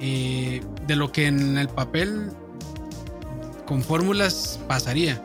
eh, 0.00 0.60
de 0.86 0.96
lo 0.96 1.10
que 1.10 1.26
en 1.26 1.56
el 1.56 1.68
papel 1.68 2.30
con 3.66 3.82
fórmulas 3.82 4.60
pasaría. 4.68 5.24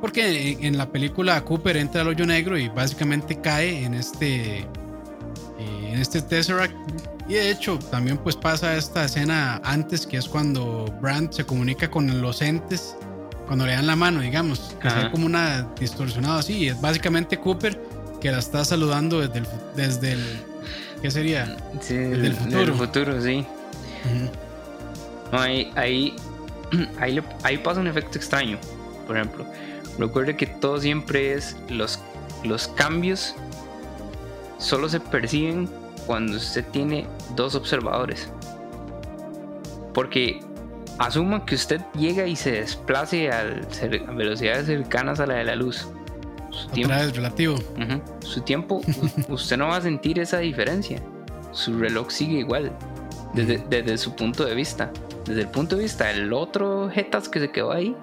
Porque 0.00 0.58
en, 0.60 0.76
la 0.76 0.90
película 0.90 1.42
Cooper 1.44 1.76
entra 1.76 2.02
al 2.02 2.08
hoyo 2.08 2.26
negro 2.26 2.58
y 2.58 2.68
básicamente 2.68 3.40
cae 3.40 3.84
en 3.84 3.94
este, 3.94 4.58
eh, 4.58 4.66
en 5.58 6.00
este 6.00 6.20
Tesseract 6.20 6.74
y 7.28 7.34
de 7.34 7.50
hecho, 7.50 7.78
también 7.90 8.18
pues 8.18 8.36
pasa 8.36 8.76
esta 8.76 9.04
escena 9.04 9.60
antes, 9.64 10.06
que 10.06 10.16
es 10.16 10.28
cuando 10.28 10.84
Brandt 11.00 11.32
se 11.32 11.44
comunica 11.44 11.90
con 11.90 12.20
los 12.20 12.40
entes, 12.40 12.96
cuando 13.46 13.66
le 13.66 13.72
dan 13.72 13.86
la 13.86 13.96
mano, 13.96 14.20
digamos, 14.20 14.76
que 14.80 14.88
es 14.88 15.08
como 15.10 15.26
una 15.26 15.62
distorsionada 15.78 16.38
así. 16.38 16.54
Y 16.54 16.68
es 16.68 16.80
básicamente 16.80 17.38
Cooper 17.38 17.80
que 18.20 18.30
la 18.30 18.38
está 18.38 18.64
saludando 18.64 19.20
desde 19.20 19.38
el, 19.38 19.46
desde 19.74 20.12
el 20.12 20.44
¿qué 21.02 21.10
sería? 21.10 21.56
Sí, 21.80 21.96
desde 21.96 22.26
el 22.28 22.34
futuro. 22.34 22.74
futuro, 22.74 23.20
sí. 23.20 23.44
ahí, 25.32 25.72
ahí, 25.74 26.16
ahí, 27.42 27.58
pasa 27.58 27.80
un 27.80 27.88
efecto 27.88 28.18
extraño. 28.18 28.58
Por 29.06 29.16
ejemplo, 29.16 29.46
recuerde 29.98 30.36
que 30.36 30.46
todo 30.46 30.80
siempre 30.80 31.34
es 31.34 31.56
los, 31.68 31.98
los 32.44 32.68
cambios 32.68 33.34
solo 34.58 34.88
se 34.88 35.00
perciben 35.00 35.68
cuando 36.06 36.36
usted 36.36 36.64
tiene 36.70 37.06
dos 37.34 37.54
observadores. 37.54 38.28
Porque 39.92 40.40
asuma 40.98 41.44
que 41.44 41.54
usted 41.54 41.80
llega 41.94 42.26
y 42.26 42.36
se 42.36 42.52
desplace 42.52 43.30
a 43.30 43.44
velocidades 44.14 44.66
cercanas 44.66 45.20
a 45.20 45.26
la 45.26 45.34
de 45.34 45.44
la 45.44 45.56
luz. 45.56 45.88
Su 46.50 46.68
tiempo, 46.68 46.94
relativo. 47.14 47.56
su 48.20 48.40
tiempo, 48.40 48.80
usted 49.28 49.56
no 49.58 49.68
va 49.68 49.76
a 49.76 49.80
sentir 49.80 50.18
esa 50.18 50.38
diferencia. 50.38 51.02
Su 51.52 51.78
reloj 51.78 52.10
sigue 52.10 52.38
igual, 52.38 52.72
desde, 53.34 53.58
desde, 53.68 53.98
su 53.98 54.14
punto 54.14 54.44
de 54.44 54.54
vista. 54.54 54.90
Desde 55.26 55.42
el 55.42 55.48
punto 55.48 55.76
de 55.76 55.82
vista 55.82 56.06
del 56.06 56.32
otro 56.32 56.88
Jetas 56.90 57.28
que 57.28 57.40
se 57.40 57.50
quedó 57.50 57.72
ahí, 57.72 57.94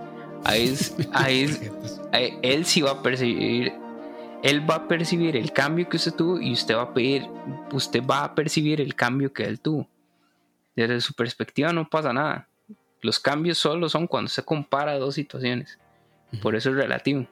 ahí, 0.43 0.77
ahí, 1.13 1.71
ahí 2.11 2.37
él 2.41 2.65
sí 2.65 2.81
va 2.81 2.91
a 2.91 3.01
percibir 3.01 3.73
él 4.43 4.69
va 4.69 4.75
a 4.75 4.87
percibir 4.89 5.37
el 5.37 5.53
cambio 5.53 5.87
que 5.87 5.95
usted 5.95 6.13
tuvo 6.13 6.39
y 6.39 6.51
usted 6.51 6.75
va 6.75 6.81
a 6.81 6.93
pedir, 6.93 7.25
usted 7.71 8.03
va 8.05 8.25
a 8.25 8.35
percibir 8.35 8.81
el 8.81 8.93
cambio 8.93 9.31
que 9.31 9.45
él 9.45 9.61
tuvo. 9.61 9.87
Desde 10.75 10.99
su 10.99 11.13
perspectiva 11.13 11.71
no 11.71 11.89
pasa 11.89 12.11
nada. 12.11 12.49
Los 13.01 13.19
cambios 13.19 13.57
solo 13.57 13.87
son 13.87 14.05
cuando 14.05 14.29
se 14.29 14.43
compara 14.43 14.97
dos 14.97 15.15
situaciones. 15.15 15.79
Por 16.41 16.55
eso 16.55 16.71
es 16.71 16.75
relativo. 16.75 17.25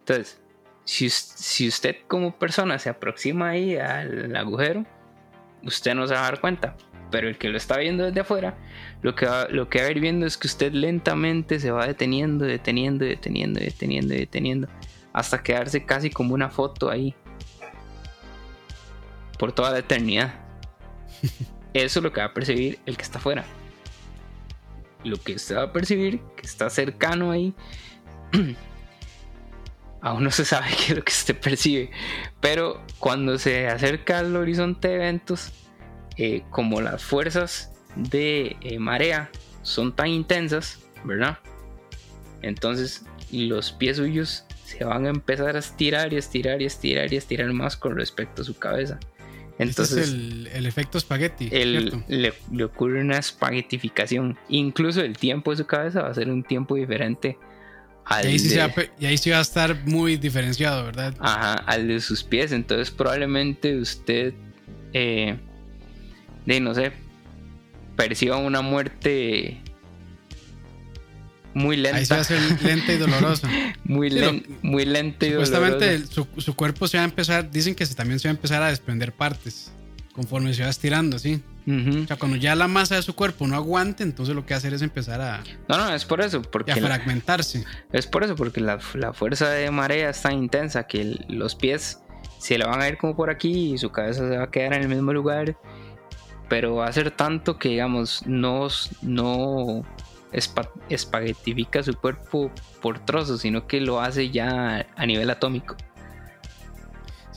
Entonces, 0.00 0.40
si, 0.84 1.10
si 1.10 1.66
usted 1.66 1.96
como 2.06 2.38
persona 2.38 2.78
se 2.78 2.90
aproxima 2.90 3.50
ahí 3.50 3.76
al 3.76 4.36
agujero, 4.36 4.86
usted 5.64 5.94
no 5.96 6.06
se 6.06 6.14
va 6.14 6.20
a 6.20 6.30
dar 6.30 6.40
cuenta. 6.40 6.76
Pero 7.10 7.28
el 7.28 7.36
que 7.36 7.48
lo 7.48 7.56
está 7.56 7.78
viendo 7.78 8.04
desde 8.04 8.20
afuera, 8.20 8.56
lo 9.02 9.16
que 9.16 9.26
va, 9.26 9.48
lo 9.48 9.68
que 9.68 9.80
va 9.80 9.88
a 9.88 9.90
ir 9.90 10.00
viendo 10.00 10.24
es 10.24 10.36
que 10.36 10.46
usted 10.46 10.72
lentamente 10.72 11.58
se 11.58 11.72
va 11.72 11.86
deteniendo, 11.86 12.44
deteniendo, 12.44 13.04
deteniendo, 13.04 13.58
deteniendo, 13.58 14.14
deteniendo 14.14 14.68
hasta 15.14 15.42
quedarse 15.42 15.86
casi 15.86 16.10
como 16.10 16.34
una 16.34 16.50
foto 16.50 16.90
ahí 16.90 17.14
por 19.38 19.52
toda 19.52 19.70
la 19.70 19.78
eternidad. 19.78 20.34
Eso 21.72 22.00
es 22.00 22.02
lo 22.02 22.12
que 22.12 22.20
va 22.20 22.26
a 22.26 22.34
percibir 22.34 22.80
el 22.84 22.96
que 22.96 23.02
está 23.02 23.18
afuera. 23.18 23.44
Lo 25.04 25.16
que 25.16 25.34
usted 25.34 25.56
va 25.56 25.62
a 25.62 25.72
percibir, 25.72 26.20
que 26.36 26.46
está 26.46 26.68
cercano 26.68 27.30
ahí, 27.30 27.54
aún 30.02 30.24
no 30.24 30.30
se 30.30 30.44
sabe 30.44 30.66
qué 30.76 30.92
es 30.92 30.96
lo 30.96 31.04
que 31.04 31.12
usted 31.12 31.38
percibe. 31.38 31.90
Pero 32.40 32.82
cuando 32.98 33.38
se 33.38 33.68
acerca 33.68 34.18
al 34.18 34.34
horizonte 34.34 34.88
de 34.88 34.94
eventos, 34.96 35.52
eh, 36.16 36.42
como 36.50 36.80
las 36.80 37.04
fuerzas 37.04 37.72
de 37.94 38.56
eh, 38.62 38.78
marea 38.80 39.30
son 39.62 39.94
tan 39.94 40.08
intensas, 40.08 40.80
¿verdad? 41.04 41.38
Entonces 42.42 43.04
los 43.30 43.72
pies 43.72 43.96
suyos 43.96 44.44
se 44.78 44.84
van 44.84 45.06
a 45.06 45.10
empezar 45.10 45.56
a 45.56 45.58
estirar 45.58 46.12
y 46.12 46.16
estirar 46.16 46.60
y 46.62 46.66
estirar 46.66 47.12
y 47.12 47.16
estirar 47.16 47.52
más 47.52 47.76
con 47.76 47.96
respecto 47.96 48.42
a 48.42 48.44
su 48.44 48.58
cabeza. 48.58 48.98
Entonces, 49.58 50.08
este 50.08 50.48
es 50.48 50.54
el, 50.56 50.66
efecto 50.66 50.98
espagueti. 50.98 51.48
le, 51.48 52.64
ocurre 52.64 53.00
una 53.00 53.18
espaguetificación. 53.18 54.36
Incluso 54.48 55.00
el 55.00 55.16
tiempo 55.16 55.52
de 55.52 55.58
su 55.58 55.66
cabeza 55.66 56.02
va 56.02 56.08
a 56.08 56.14
ser 56.14 56.28
un 56.28 56.42
tiempo 56.42 56.74
diferente 56.74 57.38
al 58.04 58.26
y 58.26 58.28
ahí, 58.28 58.38
sí 58.38 58.56
va, 58.56 58.70
y 58.98 59.06
ahí 59.06 59.16
sí 59.16 59.30
va 59.30 59.38
a 59.38 59.42
estar 59.42 59.86
muy 59.86 60.16
diferenciado, 60.16 60.84
¿verdad? 60.84 61.14
Ajá, 61.20 61.54
al 61.54 61.88
de 61.88 62.00
sus 62.00 62.22
pies. 62.22 62.52
Entonces, 62.52 62.90
probablemente 62.90 63.76
usted, 63.78 64.34
eh, 64.92 65.38
de 66.44 66.60
no 66.60 66.74
sé, 66.74 66.92
perciba 67.96 68.36
una 68.36 68.60
muerte 68.60 69.62
muy 71.54 71.76
lenta. 71.76 71.98
Ahí 71.98 72.04
se 72.04 72.14
va 72.14 72.18
a 72.18 72.22
hacer 72.22 72.62
lenta 72.62 72.92
y 72.92 72.98
dolorosa. 72.98 73.48
muy, 73.84 74.10
muy 74.62 74.84
lenta 74.84 75.26
y 75.26 75.30
Supuestamente 75.30 76.06
su, 76.06 76.26
su, 76.36 76.54
cuerpo 76.54 76.86
se 76.88 76.98
va 76.98 77.04
a 77.04 77.06
empezar, 77.06 77.50
dicen 77.50 77.74
que 77.74 77.86
se, 77.86 77.94
también 77.94 78.18
se 78.18 78.28
va 78.28 78.32
a 78.32 78.36
empezar 78.36 78.62
a 78.62 78.68
desprender 78.68 79.12
partes 79.12 79.72
conforme 80.14 80.54
se 80.54 80.62
va 80.62 80.68
estirando, 80.68 81.18
¿sí? 81.18 81.42
O 81.66 82.06
sea, 82.06 82.16
cuando 82.16 82.36
ya 82.36 82.54
la 82.54 82.68
masa 82.68 82.94
de 82.94 83.02
su 83.02 83.14
cuerpo 83.14 83.46
no 83.46 83.56
aguante, 83.56 84.02
entonces 84.02 84.34
lo 84.34 84.44
que 84.44 84.52
va 84.52 84.56
a 84.56 84.58
hacer 84.58 84.74
es 84.74 84.82
empezar 84.82 85.20
a... 85.20 85.42
No, 85.66 85.78
no, 85.78 85.94
es 85.94 86.04
por 86.04 86.20
eso. 86.20 86.42
Porque 86.42 86.72
a 86.72 86.76
fragmentarse. 86.76 87.64
es 87.90 88.06
por 88.06 88.22
eso, 88.22 88.36
porque 88.36 88.60
la, 88.60 88.78
la, 88.94 89.12
fuerza 89.14 89.48
de 89.48 89.70
marea 89.70 90.10
es 90.10 90.20
tan 90.20 90.34
intensa 90.34 90.86
que 90.86 91.18
los 91.28 91.54
pies 91.54 92.00
se 92.38 92.58
le 92.58 92.66
van 92.66 92.82
a 92.82 92.88
ir 92.88 92.98
como 92.98 93.16
por 93.16 93.30
aquí 93.30 93.72
y 93.72 93.78
su 93.78 93.90
cabeza 93.90 94.28
se 94.28 94.36
va 94.36 94.44
a 94.44 94.50
quedar 94.50 94.74
en 94.74 94.82
el 94.82 94.88
mismo 94.88 95.12
lugar. 95.12 95.56
Pero 96.50 96.76
va 96.76 96.86
a 96.86 96.92
ser 96.92 97.10
tanto 97.10 97.58
que, 97.58 97.70
digamos, 97.70 98.24
no, 98.26 98.68
no 99.00 99.84
espaguetifica 100.88 101.82
su 101.82 101.94
cuerpo 101.94 102.50
por 102.82 102.98
trozos, 103.04 103.40
sino 103.40 103.66
que 103.66 103.80
lo 103.80 104.00
hace 104.00 104.30
ya 104.30 104.86
a 104.96 105.06
nivel 105.06 105.30
atómico. 105.30 105.76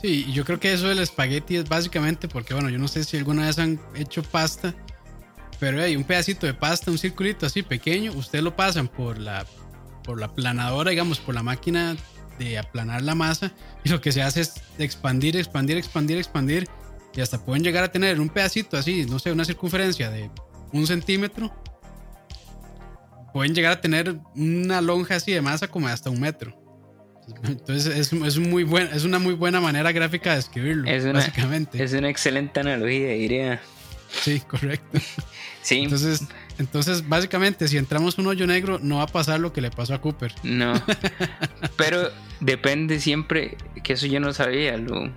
Sí, 0.00 0.30
yo 0.32 0.44
creo 0.44 0.60
que 0.60 0.72
eso 0.72 0.88
del 0.88 1.00
espagueti 1.00 1.56
es 1.56 1.68
básicamente 1.68 2.28
porque, 2.28 2.54
bueno, 2.54 2.68
yo 2.68 2.78
no 2.78 2.86
sé 2.86 3.02
si 3.02 3.16
alguna 3.16 3.46
vez 3.46 3.58
han 3.58 3.80
hecho 3.96 4.22
pasta, 4.22 4.74
pero 5.58 5.82
hay 5.82 5.96
un 5.96 6.04
pedacito 6.04 6.46
de 6.46 6.54
pasta, 6.54 6.90
un 6.90 6.98
circulito 6.98 7.46
así 7.46 7.62
pequeño, 7.62 8.12
ustedes 8.12 8.44
lo 8.44 8.54
pasan 8.54 8.86
por 8.86 9.18
la, 9.18 9.44
por 10.04 10.20
la 10.20 10.32
planadora, 10.32 10.90
digamos, 10.90 11.18
por 11.18 11.34
la 11.34 11.42
máquina 11.42 11.96
de 12.38 12.58
aplanar 12.58 13.02
la 13.02 13.16
masa, 13.16 13.52
y 13.82 13.88
lo 13.88 14.00
que 14.00 14.12
se 14.12 14.22
hace 14.22 14.42
es 14.42 14.62
expandir, 14.78 15.36
expandir, 15.36 15.76
expandir, 15.76 16.18
expandir, 16.18 16.68
y 17.14 17.20
hasta 17.20 17.44
pueden 17.44 17.64
llegar 17.64 17.82
a 17.82 17.90
tener 17.90 18.20
un 18.20 18.28
pedacito 18.28 18.76
así, 18.76 19.04
no 19.06 19.18
sé, 19.18 19.32
una 19.32 19.44
circunferencia 19.44 20.10
de 20.10 20.30
un 20.72 20.86
centímetro, 20.86 21.52
pueden 23.32 23.54
llegar 23.54 23.72
a 23.72 23.80
tener 23.80 24.16
una 24.34 24.80
lonja 24.80 25.16
así 25.16 25.32
de 25.32 25.40
masa 25.40 25.68
como 25.68 25.88
hasta 25.88 26.10
un 26.10 26.20
metro. 26.20 26.56
Entonces 27.44 27.86
es, 27.86 28.12
es, 28.12 28.38
muy 28.38 28.64
buen, 28.64 28.88
es 28.88 29.04
una 29.04 29.18
muy 29.18 29.34
buena 29.34 29.60
manera 29.60 29.92
gráfica 29.92 30.32
de 30.32 30.38
escribirlo, 30.40 30.88
es 30.88 31.04
una, 31.04 31.14
básicamente. 31.14 31.82
Es 31.82 31.92
una 31.92 32.08
excelente 32.08 32.60
analogía, 32.60 33.08
diría. 33.08 33.60
Sí, 34.10 34.40
correcto. 34.40 34.98
Sí. 35.60 35.80
Entonces, 35.80 36.22
entonces, 36.58 37.06
básicamente, 37.06 37.68
si 37.68 37.76
entramos 37.76 38.16
un 38.16 38.26
hoyo 38.26 38.46
negro, 38.46 38.78
no 38.82 38.96
va 38.96 39.02
a 39.02 39.06
pasar 39.06 39.38
lo 39.40 39.52
que 39.52 39.60
le 39.60 39.70
pasó 39.70 39.94
a 39.94 40.00
Cooper. 40.00 40.34
No. 40.42 40.72
Pero 41.76 42.10
depende 42.40 43.00
siempre, 43.00 43.58
que 43.82 43.92
eso 43.92 44.06
yo 44.06 44.18
no 44.18 44.32
sabía, 44.32 44.78
lo, 44.78 45.12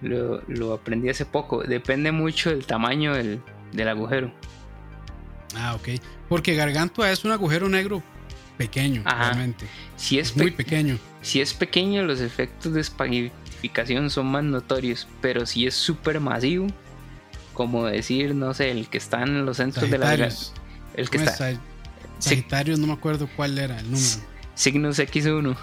lo, 0.00 0.42
lo 0.46 0.72
aprendí 0.72 1.08
hace 1.08 1.26
poco. 1.26 1.64
Depende 1.64 2.12
mucho 2.12 2.50
del 2.50 2.64
tamaño 2.64 3.14
del, 3.14 3.42
del 3.72 3.88
agujero. 3.88 4.32
Ah, 5.56 5.74
ok. 5.74 5.88
Porque 6.28 6.54
Gargantua 6.54 7.10
es 7.10 7.24
un 7.24 7.32
agujero 7.32 7.68
negro 7.68 8.02
pequeño, 8.56 9.02
realmente. 9.04 9.66
Si 9.96 10.18
es, 10.18 10.36
muy 10.36 10.50
pequeño. 10.50 10.98
Si 11.20 11.40
es 11.40 11.54
pequeño, 11.54 12.02
los 12.02 12.20
efectos 12.20 12.74
de 12.74 12.80
espaguetificación 12.80 14.10
son 14.10 14.26
más 14.26 14.44
notorios. 14.44 15.08
Pero 15.20 15.46
si 15.46 15.66
es 15.66 15.74
súper 15.74 16.20
masivo, 16.20 16.68
como 17.54 17.86
decir, 17.86 18.34
no 18.34 18.54
sé, 18.54 18.70
el 18.70 18.88
que 18.88 18.98
está 18.98 19.22
en 19.22 19.44
los 19.44 19.58
centros 19.58 19.90
de 19.90 19.98
la. 19.98 20.14
El 20.94 21.10
que 21.10 21.18
está. 21.18 21.58
Sagitarios, 22.18 22.78
no 22.78 22.86
me 22.86 22.92
acuerdo 22.92 23.28
cuál 23.34 23.58
era 23.58 23.78
el 23.78 23.90
número. 23.90 24.22
Signos 24.54 24.98
X1. 24.98 25.56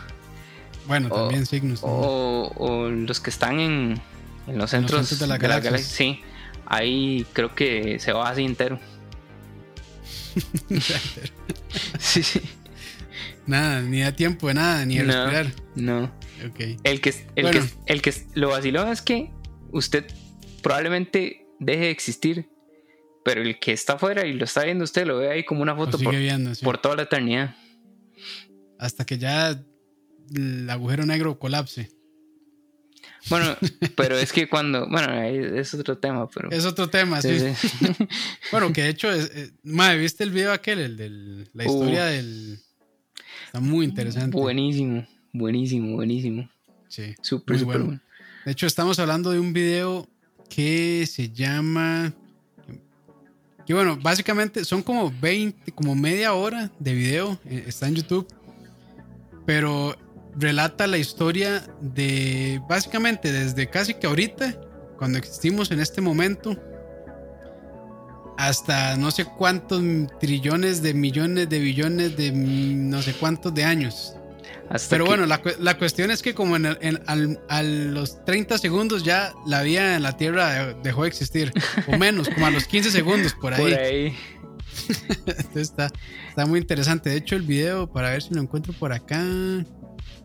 Bueno, 0.87 1.09
también 1.09 1.45
signos. 1.45 1.79
O, 1.83 2.89
los 2.91 3.19
que 3.19 3.29
están 3.29 3.59
en, 3.59 4.01
los 4.47 4.71
centros, 4.71 5.19
de 5.19 5.27
la 5.27 5.37
galaxia. 5.37 5.77
Sí, 5.77 6.21
ahí 6.65 7.25
creo 7.33 7.53
que 7.53 7.99
se 7.99 8.11
va 8.11 8.29
así 8.29 8.43
entero. 8.43 8.79
sí, 11.99 12.23
sí. 12.23 12.41
nada, 13.47 13.81
ni 13.81 14.01
da 14.01 14.11
tiempo 14.15 14.47
de 14.47 14.53
nada, 14.55 14.85
ni 14.85 14.97
de 14.97 15.03
No. 15.03 15.13
respirar. 15.13 15.53
No. 15.75 16.11
El 16.41 16.53
que, 17.01 17.09
el, 17.35 17.43
Bueno. 17.43 17.59
que, 17.85 17.93
el 17.93 18.01
que 18.01 18.13
lo 18.33 18.49
vacilón 18.49 18.89
es 18.89 19.01
que 19.01 19.31
usted 19.71 20.05
probablemente 20.63 21.45
deje 21.59 21.81
de 21.85 21.89
existir, 21.91 22.49
pero 23.25 23.41
el 23.41 23.59
que 23.59 23.73
está 23.73 23.93
afuera 23.93 24.25
y 24.25 24.33
lo 24.33 24.45
está 24.45 24.63
viendo 24.63 24.83
usted 24.85 25.05
lo 25.05 25.17
ve 25.17 25.31
ahí 25.31 25.43
como 25.43 25.61
una 25.61 25.75
foto 25.75 25.97
sigue 25.97 26.11
por, 26.11 26.19
viendo, 26.19 26.55
sí. 26.55 26.63
por 26.63 26.77
toda 26.81 26.95
la 26.95 27.03
eternidad. 27.03 27.55
Hasta 28.79 29.05
que 29.05 29.17
ya 29.17 29.61
el 30.33 30.69
agujero 30.69 31.05
negro 31.05 31.37
colapse. 31.39 31.91
Bueno, 33.29 33.55
pero 33.95 34.17
es 34.17 34.31
que 34.33 34.47
cuando, 34.49 34.87
bueno, 34.89 35.13
es 35.21 35.73
otro 35.73 35.97
tema, 35.97 36.27
pero... 36.29 36.49
Es 36.51 36.65
otro 36.65 36.89
tema, 36.89 37.21
sí. 37.21 37.39
Sí, 37.39 37.67
sí. 37.69 37.87
Bueno, 38.51 38.71
que 38.73 38.83
de 38.83 38.89
hecho, 38.89 39.11
es, 39.11 39.31
eh, 39.33 39.51
madre, 39.63 39.97
¿viste 39.99 40.23
el 40.23 40.31
video 40.31 40.51
aquel? 40.51 40.79
El 40.79 40.97
de 40.97 41.09
la 41.53 41.65
Uh. 41.65 41.67
historia 41.73 42.05
del. 42.05 42.59
Está 43.45 43.59
muy 43.59 43.85
interesante. 43.85 44.37
Buenísimo, 44.37 45.07
buenísimo, 45.33 45.95
buenísimo. 45.95 46.49
Sí. 46.87 47.15
Súper, 47.21 47.59
súper 47.59 47.65
bueno. 47.77 47.85
bueno. 47.85 48.01
De 48.45 48.51
hecho, 48.51 48.65
estamos 48.67 48.97
hablando 48.99 49.31
de 49.31 49.39
un 49.39 49.53
video 49.53 50.07
que 50.49 51.05
se 51.07 51.29
llama. 51.29 52.13
Que 53.67 53.73
bueno, 53.75 53.97
básicamente 54.01 54.65
son 54.65 54.81
como 54.81 55.13
20, 55.21 55.71
como 55.73 55.93
media 55.95 56.33
hora 56.33 56.71
de 56.79 56.93
video. 56.93 57.39
eh, 57.45 57.65
Está 57.67 57.87
en 57.87 57.95
YouTube. 57.95 58.27
Pero 59.45 59.95
relata 60.39 60.87
la 60.87 60.97
historia 60.97 61.63
de. 61.81 62.61
Básicamente 62.69 63.31
desde 63.31 63.69
casi 63.69 63.93
que 63.95 64.07
ahorita, 64.07 64.55
cuando 64.97 65.17
existimos 65.17 65.69
en 65.71 65.79
este 65.79 66.01
momento. 66.01 66.55
Hasta 68.37 68.95
no 68.95 69.11
sé 69.11 69.25
cuántos 69.25 69.81
trillones 70.21 70.81
de 70.81 70.93
millones 70.93 71.49
de 71.49 71.59
billones 71.59 72.15
de 72.15 72.31
no 72.31 73.01
sé 73.01 73.11
cuántos 73.13 73.53
de 73.53 73.65
años. 73.65 74.13
Hasta 74.69 74.91
Pero 74.91 75.03
que- 75.03 75.09
bueno, 75.09 75.25
la, 75.25 75.41
la 75.59 75.77
cuestión 75.77 76.09
es 76.09 76.21
que 76.21 76.33
como 76.33 76.55
en, 76.55 76.65
el- 76.67 76.77
en- 76.79 77.01
al- 77.07 77.41
a 77.49 77.61
los 77.63 78.23
30 78.23 78.57
segundos 78.57 79.03
ya 79.03 79.33
la 79.45 79.61
vida 79.63 79.95
en 79.97 80.03
la 80.03 80.15
Tierra 80.15 80.73
dejó 80.75 81.01
de 81.03 81.09
existir. 81.09 81.51
O 81.87 81.97
menos, 81.97 82.29
como 82.29 82.45
a 82.45 82.51
los 82.51 82.63
15 82.65 82.91
segundos 82.91 83.33
por 83.33 83.53
ahí. 83.53 83.61
por 83.61 83.73
ahí. 83.73 84.15
Entonces 85.27 85.55
está, 85.57 85.91
está 86.29 86.45
muy 86.45 86.59
interesante. 86.61 87.09
De 87.09 87.17
hecho, 87.17 87.35
el 87.35 87.41
video, 87.41 87.91
para 87.91 88.11
ver 88.11 88.21
si 88.21 88.33
lo 88.33 88.41
encuentro 88.41 88.71
por 88.71 88.93
acá, 88.93 89.21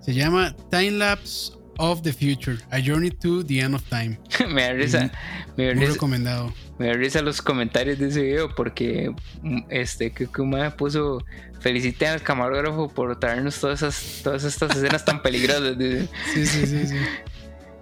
se 0.01 0.15
llama 0.15 0.55
Time 0.71 0.93
Lapse 0.93 1.53
of 1.79 2.03
the 2.03 2.13
Future, 2.13 2.59
A 2.71 2.79
Journey 2.81 3.11
to 3.11 3.43
the 3.45 3.61
End 3.61 3.75
of 3.75 3.83
Time. 3.89 4.19
me 4.49 4.63
da 4.63 4.73
risa, 4.73 5.11
me 5.57 5.67
da 5.67 5.75
Muy 5.75 5.81
risa, 5.81 5.93
recomendado. 5.95 6.53
me 6.79 6.87
da 6.89 6.93
risa 6.95 7.21
los 7.23 7.43
comentarios 7.43 7.99
de 7.99 8.09
ese 8.09 8.23
video 8.23 8.55
porque 8.55 9.13
mm, 9.43 9.63
este 9.71 10.13
me 10.39 10.71
puso 10.73 11.25
felicité 11.61 12.07
al 12.07 12.21
camarógrafo 12.23 12.89
por 12.89 13.19
traernos 13.19 13.59
todas 13.59 13.81
esas 13.83 14.21
todas 14.23 14.45
estas 14.45 14.77
escenas 14.77 15.05
tan 15.05 15.23
peligrosas. 15.23 15.77
Sí, 16.35 16.47
sí, 16.47 16.67
sí, 16.67 16.87
sí. 16.87 16.97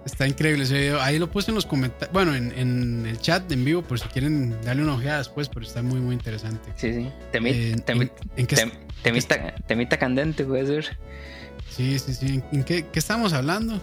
Está 0.05 0.27
increíble 0.27 0.63
ese 0.63 0.73
video. 0.77 1.01
Ahí 1.01 1.17
lo 1.17 1.31
puse 1.31 1.51
en 1.51 1.55
los 1.55 1.65
comentarios. 1.65 2.11
Bueno, 2.11 2.35
en, 2.35 2.51
en 2.57 3.05
el 3.05 3.17
chat 3.21 3.49
en 3.53 3.63
vivo, 3.63 3.81
por 3.83 3.99
si 3.99 4.07
quieren 4.09 4.53
darle 4.63 4.83
una 4.83 4.95
ojeada 4.95 5.19
después, 5.19 5.47
pero 5.47 5.65
está 5.65 5.81
muy, 5.81 6.01
muy 6.01 6.13
interesante. 6.13 6.69
Sí, 6.75 6.93
sí. 6.93 7.09
Temi- 7.31 7.51
Eh, 7.53 7.75
temi- 7.85 8.01
en- 8.01 8.11
en 8.35 8.47
qué- 8.47 8.55
tem- 8.57 8.71
temita, 9.01 9.55
temita 9.65 9.97
candente 9.97 10.43
puede 10.43 10.65
ser. 10.67 10.97
Sí, 11.75 11.97
sí, 11.99 12.13
sí. 12.13 12.41
¿En 12.51 12.63
qué, 12.63 12.85
qué 12.91 12.99
estamos 12.99 13.33
hablando? 13.33 13.81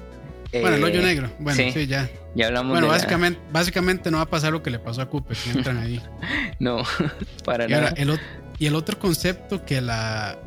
bueno, 0.52 0.76
el 0.76 0.82
Eh, 0.82 0.84
hoyo 0.86 1.02
negro. 1.02 1.30
Bueno, 1.38 1.56
sí, 1.62 1.70
sí. 1.72 1.86
ya. 1.86 2.08
Ya 2.34 2.46
hablamos 2.46 2.70
Bueno, 2.72 2.86
de 2.86 2.92
la- 2.92 2.96
básicamente, 2.98 3.40
básicamente 3.52 4.10
no 4.10 4.16
va 4.18 4.24
a 4.24 4.30
pasar 4.30 4.52
lo 4.52 4.62
que 4.62 4.70
le 4.70 4.78
pasó 4.78 5.02
a 5.02 5.08
Cooper 5.08 5.36
si 5.36 5.50
entran 5.50 5.78
ahí. 5.78 6.00
No, 6.58 6.82
para 7.44 7.68
y, 7.68 7.72
ahora, 7.72 7.90
nada. 7.92 8.02
el, 8.02 8.20
y 8.58 8.66
el 8.66 8.74
otro 8.74 8.98
concepto 8.98 9.64
que 9.64 9.80
la 9.80 10.38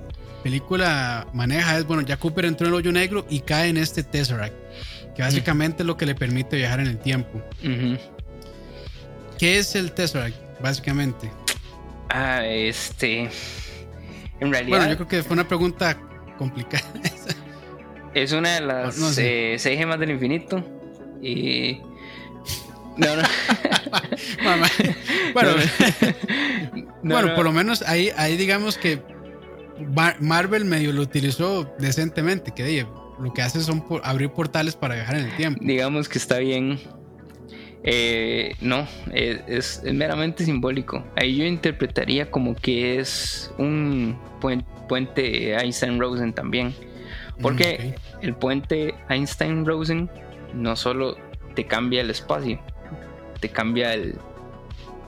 película 0.44 1.26
maneja 1.34 1.78
es, 1.78 1.86
bueno, 1.88 2.04
ya 2.04 2.18
Cooper 2.18 2.46
entró 2.46 2.68
en 2.68 2.74
el 2.74 2.78
hoyo 2.78 2.92
negro 2.92 3.26
y 3.30 3.40
cae 3.40 3.70
en 3.70 3.78
este 3.78 4.04
Tesseract, 4.04 4.54
que 5.16 5.22
básicamente 5.24 5.84
es 5.84 5.88
lo 5.88 5.98
que 5.98 6.06
le 6.06 6.14
permite 6.16 6.56
viajar 6.58 6.82
en 6.82 6.88
el 6.88 6.98
tiempo. 7.00 7.42
¿Qué 9.40 9.58
es 9.58 9.76
el 9.76 9.92
Tesseract? 9.94 10.36
Básicamente. 10.62 11.32
Ah, 12.10 12.46
este. 12.46 13.30
En 14.40 14.52
realidad 14.52 14.78
Bueno, 14.78 14.90
yo 14.92 14.96
creo 14.98 15.08
que 15.08 15.24
fue 15.24 15.34
una 15.34 15.48
pregunta 15.48 15.98
complicada. 16.38 16.84
es 18.14 18.32
una 18.32 18.56
de 18.56 18.62
las 18.62 18.98
No 18.98 19.10
sé. 19.10 19.54
eh, 19.56 19.60
seis 19.60 19.78
gemas 19.78 20.00
del 20.00 20.12
infinito. 20.12 20.64
Y. 21.22 21.80
No, 22.98 23.16
no. 23.16 23.24
Mamá. 24.44 24.68
bueno, 25.34 25.52
No, 27.04 27.16
bueno 27.16 27.28
no. 27.30 27.36
por 27.36 27.46
lo 27.46 27.52
menos 27.52 27.82
ahí, 27.84 28.10
ahí 28.18 28.38
digamos 28.38 28.78
que 28.78 29.02
Mar- 29.96 30.18
Marvel 30.20 30.66
medio 30.66 30.94
lo 30.94 31.02
utilizó 31.02 31.74
decentemente, 31.80 32.52
que 32.52 32.64
oye, 32.64 32.86
lo 33.20 33.34
que 33.34 33.42
hace 33.42 33.62
son 33.62 33.82
por- 33.88 34.02
abrir 34.06 34.30
portales 34.30 34.76
para 34.76 34.96
viajar 34.96 35.16
en 35.18 35.26
el 35.26 35.36
tiempo. 35.36 35.60
digamos 35.64 36.08
que 36.08 36.18
está 36.20 36.38
bien. 36.38 36.80
Eh, 37.86 38.56
no, 38.62 38.88
es, 39.14 39.42
es 39.84 39.94
meramente 39.94 40.46
simbólico. 40.46 41.04
Ahí 41.18 41.36
yo 41.36 41.44
interpretaría 41.46 42.32
como 42.32 42.56
que 42.56 43.00
es 43.00 43.52
un 43.58 44.18
puen- 44.40 44.64
puente 44.88 45.54
Einstein-Rosen 45.56 46.32
también. 46.34 46.74
Porque 47.44 47.96
Mm, 48.22 48.26
el 48.26 48.36
puente 48.36 48.96
Einstein-Rosen 49.10 50.10
no 50.54 50.76
solo 50.76 51.18
te 51.56 51.66
cambia 51.68 52.02
el 52.02 52.10
espacio, 52.10 52.60
te 53.40 53.50
cambia 53.50 53.94
el, 53.94 54.16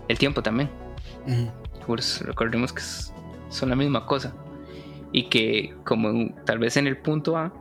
el 0.08 0.18
tiempo 0.18 0.44
también. 0.44 0.70
Pues 1.88 2.22
recordemos 2.22 2.74
que 2.74 2.82
son 3.50 3.70
la 3.70 3.76
misma 3.76 4.06
cosa. 4.06 4.36
Y 5.12 5.30
que 5.30 5.74
como 5.86 6.36
tal 6.46 6.60
vez 6.60 6.78
en 6.78 6.88
el 6.88 6.98
punto 6.98 7.38
A 7.38 7.54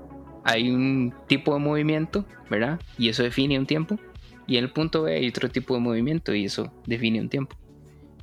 hay 0.45 0.71
un 0.71 1.15
tipo 1.29 1.55
de 1.55 1.61
movimiento, 1.61 2.27
¿verdad? 2.51 2.81
Y 2.99 3.09
eso 3.09 3.23
define 3.23 3.59
un 3.59 3.67
tiempo. 3.67 3.99
Y 4.47 4.57
en 4.59 4.65
el 4.65 4.71
punto 4.73 5.05
B 5.05 5.15
hay 5.15 5.29
otro 5.29 5.49
tipo 5.49 5.75
de 5.75 5.81
movimiento 5.81 6.35
y 6.35 6.45
eso 6.45 6.73
define 6.87 7.21
un 7.21 7.29
tiempo. 7.29 7.57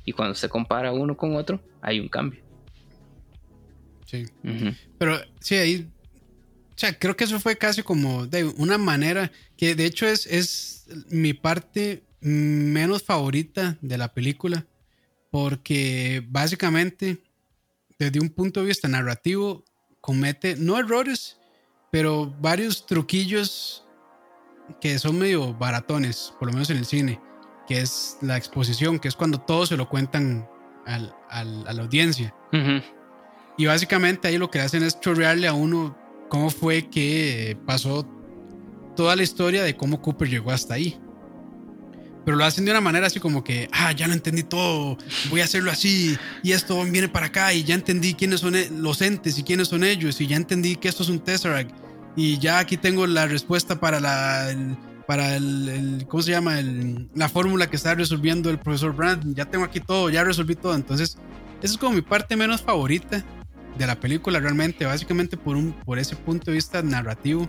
Y 0.04 0.12
cuando 0.12 0.34
se 0.34 0.48
compara 0.48 0.92
uno 0.92 1.16
con 1.16 1.34
otro, 1.36 1.60
hay 1.80 1.98
un 1.98 2.08
cambio. 2.08 2.40
Sí. 4.06 4.26
Pero 4.98 5.18
sí, 5.40 5.56
ahí. 5.56 5.88
Sea, 6.82 6.98
creo 6.98 7.16
que 7.16 7.22
eso 7.22 7.38
fue 7.38 7.56
casi 7.56 7.84
como 7.84 8.26
de 8.26 8.42
una 8.44 8.76
manera 8.76 9.30
que 9.56 9.76
de 9.76 9.84
hecho 9.84 10.04
es, 10.04 10.26
es 10.26 10.86
mi 11.10 11.32
parte 11.32 12.02
menos 12.20 13.04
favorita 13.04 13.78
de 13.80 13.98
la 13.98 14.12
película. 14.12 14.66
Porque 15.30 16.24
básicamente, 16.28 17.22
desde 18.00 18.18
un 18.18 18.30
punto 18.30 18.60
de 18.60 18.66
vista 18.66 18.88
narrativo, 18.88 19.64
comete 20.00 20.56
no 20.56 20.76
errores, 20.76 21.38
pero 21.92 22.34
varios 22.40 22.84
truquillos 22.84 23.84
que 24.80 24.98
son 24.98 25.20
medio 25.20 25.54
baratones, 25.54 26.32
por 26.40 26.48
lo 26.48 26.54
menos 26.54 26.68
en 26.70 26.78
el 26.78 26.84
cine, 26.84 27.20
que 27.68 27.80
es 27.80 28.16
la 28.22 28.36
exposición, 28.36 28.98
que 28.98 29.06
es 29.06 29.14
cuando 29.14 29.40
todos 29.40 29.68
se 29.68 29.76
lo 29.76 29.88
cuentan 29.88 30.48
al- 30.84 31.14
al- 31.30 31.64
a 31.68 31.72
la 31.72 31.82
audiencia. 31.82 32.34
Ujú. 32.52 32.82
Y 33.56 33.66
básicamente 33.66 34.26
ahí 34.26 34.36
lo 34.36 34.50
que 34.50 34.58
hacen 34.58 34.82
es 34.82 34.98
chorrearle 34.98 35.46
a 35.46 35.52
uno 35.54 35.96
cómo 36.32 36.48
fue 36.48 36.88
que 36.88 37.58
pasó 37.66 38.06
toda 38.96 39.14
la 39.16 39.22
historia 39.22 39.62
de 39.64 39.76
cómo 39.76 40.00
Cooper 40.00 40.30
llegó 40.30 40.50
hasta 40.50 40.72
ahí. 40.72 40.98
Pero 42.24 42.38
lo 42.38 42.44
hacen 42.46 42.64
de 42.64 42.70
una 42.70 42.80
manera 42.80 43.06
así 43.08 43.20
como 43.20 43.44
que, 43.44 43.68
ah, 43.70 43.92
ya 43.92 44.06
lo 44.08 44.14
entendí 44.14 44.42
todo, 44.42 44.96
voy 45.28 45.42
a 45.42 45.44
hacerlo 45.44 45.70
así, 45.70 46.16
y 46.42 46.52
esto 46.52 46.82
viene 46.84 47.08
para 47.10 47.26
acá, 47.26 47.52
y 47.52 47.64
ya 47.64 47.74
entendí 47.74 48.14
quiénes 48.14 48.40
son 48.40 48.54
e- 48.56 48.70
los 48.70 49.02
entes 49.02 49.38
y 49.38 49.42
quiénes 49.42 49.68
son 49.68 49.84
ellos, 49.84 50.22
y 50.22 50.26
ya 50.26 50.36
entendí 50.36 50.76
que 50.76 50.88
esto 50.88 51.02
es 51.02 51.10
un 51.10 51.18
Tesseract, 51.18 51.70
y 52.16 52.38
ya 52.38 52.60
aquí 52.60 52.78
tengo 52.78 53.06
la 53.06 53.26
respuesta 53.26 53.78
para 53.78 54.00
la, 54.00 54.50
el- 54.52 54.74
para 55.06 55.36
el, 55.36 55.68
el- 55.68 56.06
¿cómo 56.08 56.22
se 56.22 56.30
llama? 56.30 56.58
El- 56.60 57.10
la 57.14 57.28
fórmula 57.28 57.68
que 57.68 57.76
está 57.76 57.94
resolviendo 57.94 58.48
el 58.48 58.58
profesor 58.58 58.96
Brand, 58.96 59.34
ya 59.34 59.44
tengo 59.44 59.66
aquí 59.66 59.80
todo, 59.80 60.08
ya 60.08 60.24
resolví 60.24 60.54
todo, 60.54 60.74
entonces 60.76 61.18
esa 61.60 61.74
es 61.74 61.76
como 61.78 61.92
mi 61.96 62.00
parte 62.02 62.36
menos 62.36 62.62
favorita 62.62 63.22
de 63.78 63.86
la 63.86 63.98
película 63.98 64.38
realmente, 64.40 64.84
básicamente 64.84 65.36
por, 65.36 65.56
un, 65.56 65.72
por 65.72 65.98
ese 65.98 66.16
punto 66.16 66.50
de 66.50 66.56
vista 66.56 66.82
narrativo. 66.82 67.48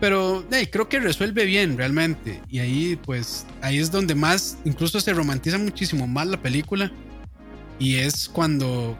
Pero 0.00 0.44
hey, 0.50 0.68
creo 0.70 0.88
que 0.88 0.98
resuelve 1.00 1.44
bien 1.44 1.76
realmente. 1.78 2.42
Y 2.48 2.58
ahí 2.58 2.98
pues 3.04 3.46
ahí 3.62 3.78
es 3.78 3.90
donde 3.90 4.14
más, 4.14 4.58
incluso 4.64 5.00
se 5.00 5.12
romantiza 5.14 5.56
muchísimo 5.58 6.06
más 6.06 6.26
la 6.26 6.36
película. 6.42 6.90
Y 7.78 7.96
es 7.96 8.28
cuando 8.28 8.98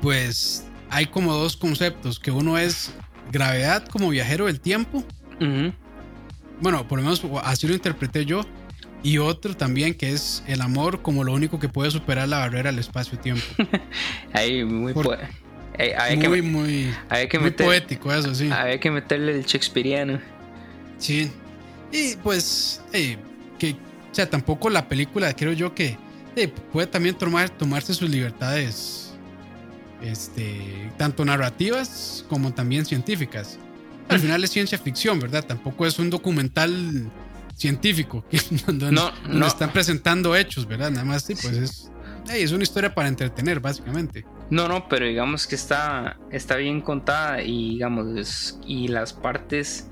pues 0.00 0.64
hay 0.88 1.06
como 1.06 1.34
dos 1.34 1.56
conceptos, 1.56 2.18
que 2.18 2.30
uno 2.30 2.58
es 2.58 2.92
gravedad 3.30 3.86
como 3.88 4.08
viajero 4.08 4.46
del 4.46 4.60
tiempo. 4.60 5.04
Ujú. 5.40 5.72
Bueno, 6.60 6.86
por 6.88 6.98
lo 6.98 7.04
menos 7.04 7.22
así 7.44 7.66
lo 7.66 7.74
interpreté 7.74 8.24
yo. 8.24 8.42
Y 9.02 9.16
otro 9.18 9.56
también 9.56 9.94
que 9.94 10.12
es 10.12 10.42
el 10.46 10.60
amor 10.60 11.00
como 11.00 11.24
lo 11.24 11.32
único 11.32 11.58
que 11.58 11.70
puede 11.70 11.90
superar 11.90 12.28
la 12.28 12.38
barrera 12.40 12.70
del 12.70 12.80
espacio-tiempo. 12.80 13.42
Ahí 14.34 14.62
muy 14.62 14.92
Por- 14.92 15.18
eh, 15.80 15.94
hay, 15.96 16.16
Muy, 16.16 16.24
que, 16.24 16.42
muy, 16.42 16.94
hay 17.08 17.28
que 17.28 17.38
muy 17.38 17.50
meter- 17.50 17.66
poético 17.66 18.12
eso, 18.12 18.34
sí. 18.34 18.50
hay 18.50 18.78
que 18.78 18.90
meterle 18.90 19.32
el 19.32 19.44
shakespeareano. 19.44 20.20
Sí. 20.98 21.30
Y 21.92 22.16
pues, 22.16 22.80
eh, 22.92 23.16
que, 23.58 23.72
o 23.72 24.14
sea, 24.14 24.28
tampoco 24.28 24.70
la 24.70 24.88
película, 24.88 25.32
creo 25.34 25.52
yo 25.52 25.74
que 25.74 25.96
eh, 26.36 26.48
puede 26.72 26.86
también 26.86 27.14
tomar, 27.16 27.50
tomarse 27.50 27.94
sus 27.94 28.08
libertades 28.08 29.10
este, 30.02 30.92
tanto 30.96 31.24
narrativas 31.24 32.24
como 32.28 32.52
también 32.52 32.86
científicas. 32.86 33.58
Al 34.08 34.18
mm. 34.18 34.20
final 34.20 34.44
es 34.44 34.50
ciencia 34.50 34.78
ficción, 34.78 35.18
¿verdad? 35.20 35.44
Tampoco 35.44 35.86
es 35.86 35.98
un 35.98 36.10
documental 36.10 37.10
científico 37.56 38.24
donde, 38.66 38.92
no, 38.92 39.10
no. 39.28 39.46
están 39.46 39.72
presentando 39.72 40.34
hechos, 40.34 40.66
¿verdad? 40.66 40.90
Nada 40.90 41.04
más, 41.04 41.24
sí, 41.24 41.34
pues 41.34 41.56
es, 41.56 41.90
es 42.32 42.52
una 42.52 42.62
historia 42.62 42.94
para 42.94 43.08
entretener, 43.08 43.60
básicamente. 43.60 44.24
No, 44.50 44.66
no, 44.66 44.88
pero 44.88 45.06
digamos 45.06 45.46
que 45.46 45.54
está, 45.54 46.18
está 46.32 46.56
bien 46.56 46.80
contada 46.80 47.42
y 47.42 47.70
digamos, 47.70 48.58
y 48.66 48.88
las 48.88 49.12
partes 49.12 49.88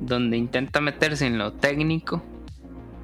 donde 0.00 0.36
intenta 0.36 0.80
meterse 0.80 1.26
en 1.26 1.38
lo 1.38 1.54
técnico, 1.54 2.22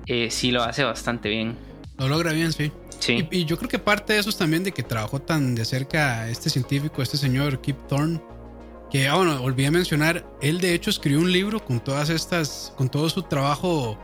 eh, 0.06 0.30
sí 0.30 0.50
lo 0.50 0.62
hace 0.62 0.84
bastante 0.84 1.30
bien. 1.30 1.56
Lo 1.98 2.08
logra 2.08 2.32
bien, 2.32 2.52
sí. 2.52 2.70
Sí. 2.98 3.26
Y, 3.30 3.44
yo 3.44 3.56
creo 3.56 3.68
que 3.68 3.78
parte 3.78 4.12
de 4.12 4.18
eso 4.18 4.30
es 4.30 4.36
también 4.36 4.62
de 4.62 4.72
que 4.72 4.82
trabajó 4.82 5.20
tan 5.20 5.54
de 5.54 5.64
cerca 5.64 6.28
este 6.28 6.50
científico, 6.50 7.02
este 7.02 7.16
señor 7.16 7.60
Kip 7.60 7.76
Thorne, 7.88 8.20
que, 8.90 9.08
ah, 9.08 9.16
bueno, 9.16 9.42
olvidé 9.42 9.70
mencionar, 9.70 10.24
él 10.40 10.60
de 10.60 10.74
hecho 10.74 10.90
escribió 10.90 11.20
un 11.20 11.32
libro 11.32 11.64
con 11.64 11.80
todas 11.80 12.10
estas, 12.10 12.72
con 12.76 12.88
todo 12.88 13.08
su 13.08 13.22
trabajo 13.22 13.98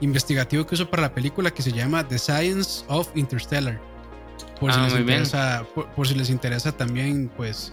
investigativo 0.00 0.66
que 0.66 0.74
hizo 0.74 0.90
para 0.90 1.02
la 1.02 1.14
película 1.14 1.52
que 1.52 1.62
se 1.62 1.72
llama 1.72 2.06
The 2.06 2.18
Science 2.18 2.84
of 2.88 3.08
Interstellar. 3.14 3.91
Por, 4.62 4.72
si, 4.72 4.78
ah, 4.78 4.84
les 4.84 5.00
interesa, 5.00 5.66
por, 5.74 6.06
si 6.06 6.14
les 6.14 6.30
interesa 6.30 6.72
también, 6.72 7.30
pues... 7.36 7.70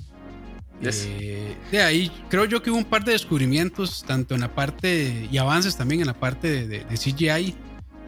Eh, 0.82 1.56
de 1.72 1.82
ahí 1.82 2.10
creo 2.30 2.46
yo 2.46 2.64
que 2.64 2.72
hubo 2.72 2.78
un 2.78 2.86
par 2.86 3.04
de 3.04 3.12
descubrimientos, 3.12 4.04
tanto 4.08 4.34
en 4.34 4.42
la 4.42 4.56
parte 4.56 5.28
y 5.30 5.38
avances 5.38 5.76
también 5.76 6.00
en 6.02 6.08
la 6.08 6.14
parte 6.14 6.66
de, 6.66 6.86
de 6.86 6.98
CGI, 6.98 7.54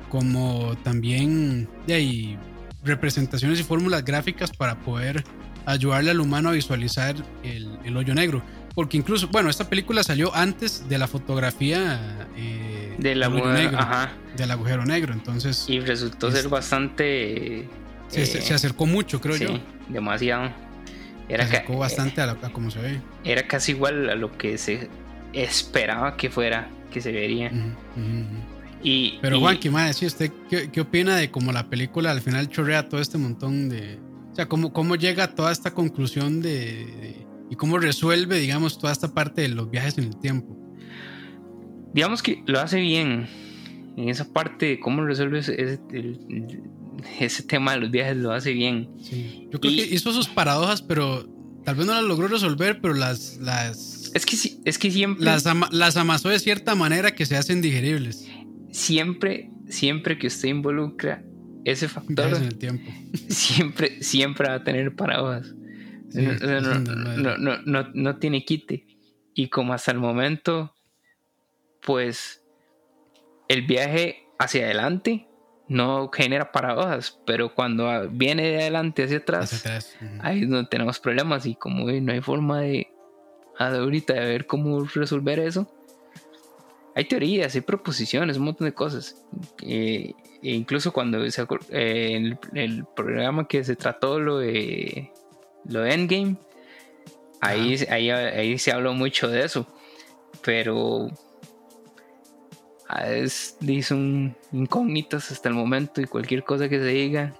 como 0.09 0.75
también 0.83 1.69
de 1.85 1.93
ahí 1.93 2.39
representaciones 2.83 3.59
y 3.59 3.63
fórmulas 3.63 4.03
gráficas 4.03 4.51
para 4.51 4.79
poder 4.79 5.23
ayudarle 5.65 6.11
al 6.11 6.19
humano 6.19 6.49
a 6.49 6.51
visualizar 6.53 7.15
el, 7.43 7.97
hoyo 7.97 8.13
negro. 8.13 8.41
Porque 8.73 8.97
incluso, 8.97 9.27
bueno, 9.27 9.49
esta 9.49 9.69
película 9.69 10.03
salió 10.03 10.33
antes 10.33 10.87
de 10.87 10.97
la 10.97 11.07
fotografía 11.07 12.27
eh, 12.37 12.95
del, 12.97 13.21
agujero 13.21 13.53
negro, 13.53 13.79
del 14.37 14.51
agujero 14.51 14.85
negro, 14.85 15.13
entonces... 15.13 15.65
Y 15.67 15.79
resultó 15.79 16.31
ser 16.31 16.47
bastante... 16.47 17.67
Se, 18.11 18.25
se, 18.25 18.53
acercó 18.53 18.85
mucho, 18.85 19.21
creo 19.21 19.35
sí, 19.35 19.45
yo. 19.45 19.59
demasiado. 19.89 20.51
Era 21.29 21.47
se 21.47 21.55
acercó 21.55 21.77
bastante 21.77 22.21
a, 22.21 22.35
cómo 22.51 22.69
se 22.69 22.81
ve. 22.81 23.01
Era 23.23 23.47
casi 23.47 23.71
igual 23.71 24.09
a 24.09 24.15
lo 24.15 24.37
que 24.37 24.57
se 24.57 24.89
esperaba 25.33 26.17
que 26.17 26.29
fuera, 26.29 26.69
que 26.91 26.99
se 26.99 27.11
vería. 27.11 27.51
Y, 28.83 29.19
Pero 29.21 29.39
Juan, 29.39 29.59
¿qué 29.59 29.69
más 29.69 29.87
decía 29.87 30.07
usted? 30.07 30.31
¿Qué, 30.49 30.81
opina 30.81 31.15
de 31.15 31.31
cómo 31.31 31.51
la 31.51 31.69
película 31.69 32.11
al 32.11 32.21
final 32.21 32.49
chorrea 32.49 32.89
todo 32.89 32.99
este 32.99 33.17
montón 33.17 33.69
de... 33.69 33.99
O 34.31 34.35
sea, 34.35 34.47
cómo, 34.47 34.73
cómo 34.73 34.95
llega 34.95 35.25
a 35.25 35.35
toda 35.35 35.51
esta 35.51 35.73
conclusión 35.73 36.41
de, 36.41 37.25
y 37.49 37.55
cómo 37.55 37.77
resuelve, 37.77 38.39
digamos, 38.39 38.79
toda 38.79 38.93
esta 38.93 39.13
parte 39.13 39.41
de 39.41 39.49
los 39.49 39.69
viajes 39.69 39.97
en 39.97 40.05
el 40.05 40.17
tiempo? 40.19 40.57
Digamos 41.93 42.23
que 42.23 42.41
lo 42.45 42.59
hace 42.59 42.79
bien. 42.79 43.27
En 43.97 44.07
esa 44.07 44.31
parte 44.31 44.67
de 44.67 44.79
cómo 44.79 45.03
resuelve 45.03 45.39
ese, 45.39 45.79
ese, 47.19 47.43
tema 47.43 47.73
de 47.73 47.79
los 47.81 47.91
viajes, 47.91 48.17
lo 48.17 48.31
hace 48.31 48.53
bien. 48.53 48.89
Yo 49.51 49.59
creo 49.59 49.73
que 49.73 49.87
hizo 49.91 50.11
sus 50.13 50.27
paradojas, 50.27 50.81
pero 50.81 51.27
tal 51.63 51.75
vez 51.75 51.85
no 51.85 51.93
las 51.93 52.03
logró 52.03 52.27
resolver, 52.27 52.81
pero 52.81 52.93
las... 52.93 53.37
las 53.37 54.11
es 54.13 54.25
que, 54.25 54.37
es 54.65 54.77
que 54.77 54.91
siempre... 54.91 55.25
Las, 55.25 55.45
las 55.71 55.97
amasó 55.97 56.29
de 56.29 56.39
cierta 56.39 56.75
manera 56.75 57.11
que 57.11 57.25
se 57.25 57.37
hacen 57.37 57.61
digeribles 57.61 58.27
siempre, 58.71 59.51
siempre 59.67 60.17
que 60.17 60.27
usted 60.27 60.49
involucra 60.49 61.23
ese 61.63 61.87
factor, 61.87 62.33
en 62.35 62.43
el 62.43 62.57
tiempo. 62.57 62.91
siempre, 63.29 64.01
siempre 64.01 64.47
va 64.47 64.55
a 64.55 64.63
tener 64.63 64.95
paradojas. 64.95 65.53
no, 66.13 67.37
no, 67.37 67.87
no, 67.93 68.17
tiene 68.17 68.43
quite. 68.43 68.87
Y 69.33 69.49
como 69.49 69.73
hasta 69.73 69.91
el 69.91 69.99
momento, 69.99 70.75
pues 71.81 72.43
el 73.47 73.65
viaje 73.65 74.23
hacia 74.39 74.65
adelante 74.65 75.27
no 75.71 76.09
genera 76.11 76.51
paradojas, 76.51 77.17
pero 77.25 77.55
cuando 77.55 78.09
viene 78.09 78.43
de 78.43 78.61
adelante 78.61 79.03
hacia 79.03 79.19
atrás, 79.19 79.63
ahí 80.19 80.43
es 80.43 80.49
donde 80.49 80.67
tenemos 80.69 80.99
problemas 80.99 81.45
y 81.45 81.55
como 81.55 81.89
no 81.89 82.11
hay 82.11 82.19
forma 82.19 82.59
de 82.59 82.89
ahorita 83.57 84.13
de 84.13 84.19
ver 84.19 84.47
cómo 84.47 84.83
resolver 84.83 85.39
eso, 85.39 85.71
hay 86.93 87.05
teorías, 87.05 87.55
hay 87.55 87.61
proposiciones, 87.61 88.35
un 88.35 88.43
montón 88.43 88.65
de 88.65 88.73
cosas. 88.73 89.23
Eh, 89.61 90.13
e 90.43 90.51
incluso 90.51 90.91
cuando 90.91 91.29
se, 91.31 91.47
eh, 91.69 92.15
en 92.15 92.37
el, 92.57 92.85
programa 92.93 93.47
que 93.47 93.63
se 93.63 93.77
trató 93.77 94.19
lo 94.19 94.39
de, 94.39 95.09
lo 95.63 95.81
de 95.83 95.93
Endgame, 95.93 96.35
ahí, 97.39 97.77
ahí, 97.89 98.09
ahí, 98.09 98.57
se 98.57 98.73
habló 98.73 98.93
mucho 98.93 99.29
de 99.29 99.45
eso. 99.45 99.65
Pero 100.43 101.09
es, 103.07 103.57
son 103.83 104.35
incógnitas 104.51 105.31
hasta 105.31 105.49
el 105.49 105.55
momento 105.55 106.01
y 106.01 106.05
cualquier 106.05 106.43
cosa 106.43 106.69
que 106.69 106.79
se 106.79 106.85
diga 106.85 107.33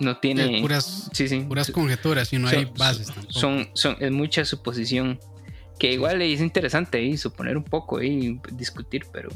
no 0.00 0.18
tiene 0.18 0.60
puras, 0.60 1.10
puras 1.48 1.70
conjeturas 1.70 2.32
y 2.32 2.38
no 2.38 2.48
hay 2.48 2.64
bases 2.64 3.06
tampoco. 3.06 3.32
Son, 3.32 3.68
son, 3.74 3.96
es 4.00 4.10
mucha 4.10 4.44
suposición 4.44 5.20
que 5.78 5.92
igual 5.92 6.22
es 6.22 6.40
interesante 6.40 6.98
ahí 6.98 7.16
suponer 7.16 7.56
un 7.56 7.64
poco 7.64 8.02
y 8.02 8.40
discutir, 8.52 9.06
pero 9.12 9.30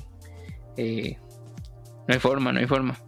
eh, 0.76 1.16
no 2.06 2.14
hay 2.14 2.20
forma, 2.20 2.52
no 2.52 2.60
hay 2.60 2.66
forma. 2.66 2.98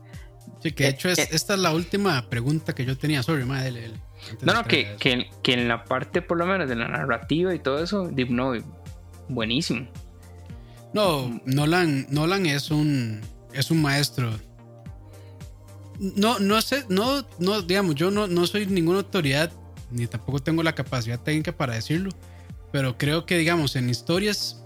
Sí, 0.63 0.73
que 0.73 0.85
de 0.85 0.91
eh, 0.91 0.93
hecho 0.93 1.09
es, 1.09 1.19
eh, 1.19 1.29
esta 1.33 1.55
es 1.55 1.61
la 1.61 1.73
última 1.73 2.29
pregunta 2.29 2.75
que 2.75 2.85
yo 2.85 2.97
tenía. 2.97 3.23
Sorry, 3.23 3.45
madre. 3.45 3.93
No, 4.43 4.55
no, 4.55 4.65
que, 4.65 4.97
que, 4.99 5.29
que, 5.43 5.53
en 5.53 5.69
la 5.69 5.85
parte 5.85 6.23
por 6.23 6.39
lo 6.39 6.47
menos 6.47 6.69
de 6.69 6.75
la 6.75 6.89
narrativa 6.89 7.55
y 7.55 7.61
todo 7.61 7.83
eso, 7.83 8.11
no, 8.29 8.55
buenísimo. 9.29 9.89
No, 10.93 11.41
Nolan, 11.45 12.07
Nolan 12.11 12.47
es 12.47 12.71
un 12.71 13.21
es 13.53 13.71
un 13.71 13.83
maestro. 13.83 14.39
No, 15.99 16.39
no 16.39 16.61
sé, 16.61 16.85
no, 16.89 17.27
no, 17.39 17.63
digamos, 17.63 17.97
yo 17.97 18.11
no, 18.11 18.29
no 18.29 18.47
soy 18.47 18.67
ninguna 18.67 18.99
autoridad, 18.99 19.51
ni 19.91 20.07
tampoco 20.07 20.39
tengo 20.39 20.63
la 20.63 20.75
capacidad 20.75 21.21
técnica 21.21 21.51
para 21.51 21.75
decirlo 21.75 22.11
pero 22.71 22.99
creo 22.99 23.27
que, 23.27 23.39
digamos, 23.39 23.77
en 23.77 23.89
historias 23.89 24.63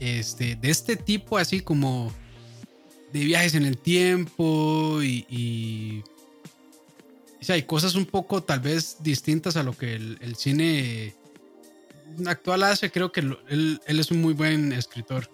este, 0.00 0.56
de 0.56 0.70
este 0.70 0.96
tipo, 0.96 1.38
así 1.38 1.60
como 1.60 2.12
de 3.12 3.20
viajes 3.20 3.54
en 3.54 3.64
el 3.64 3.78
tiempo 3.78 5.00
y, 5.02 6.02
o 7.48 7.52
hay 7.52 7.62
cosas 7.62 7.94
un 7.94 8.06
poco 8.06 8.42
tal 8.42 8.60
vez 8.60 8.96
distintas 9.00 9.56
a 9.56 9.62
lo 9.62 9.76
que 9.76 9.94
el, 9.94 10.36
cine 10.36 11.14
actual 12.26 12.64
hace. 12.64 12.90
Creo 12.90 13.12
que 13.12 13.20
él, 13.20 13.80
es 13.86 14.10
un 14.10 14.20
muy 14.20 14.32
buen 14.32 14.72
escritor. 14.72 15.30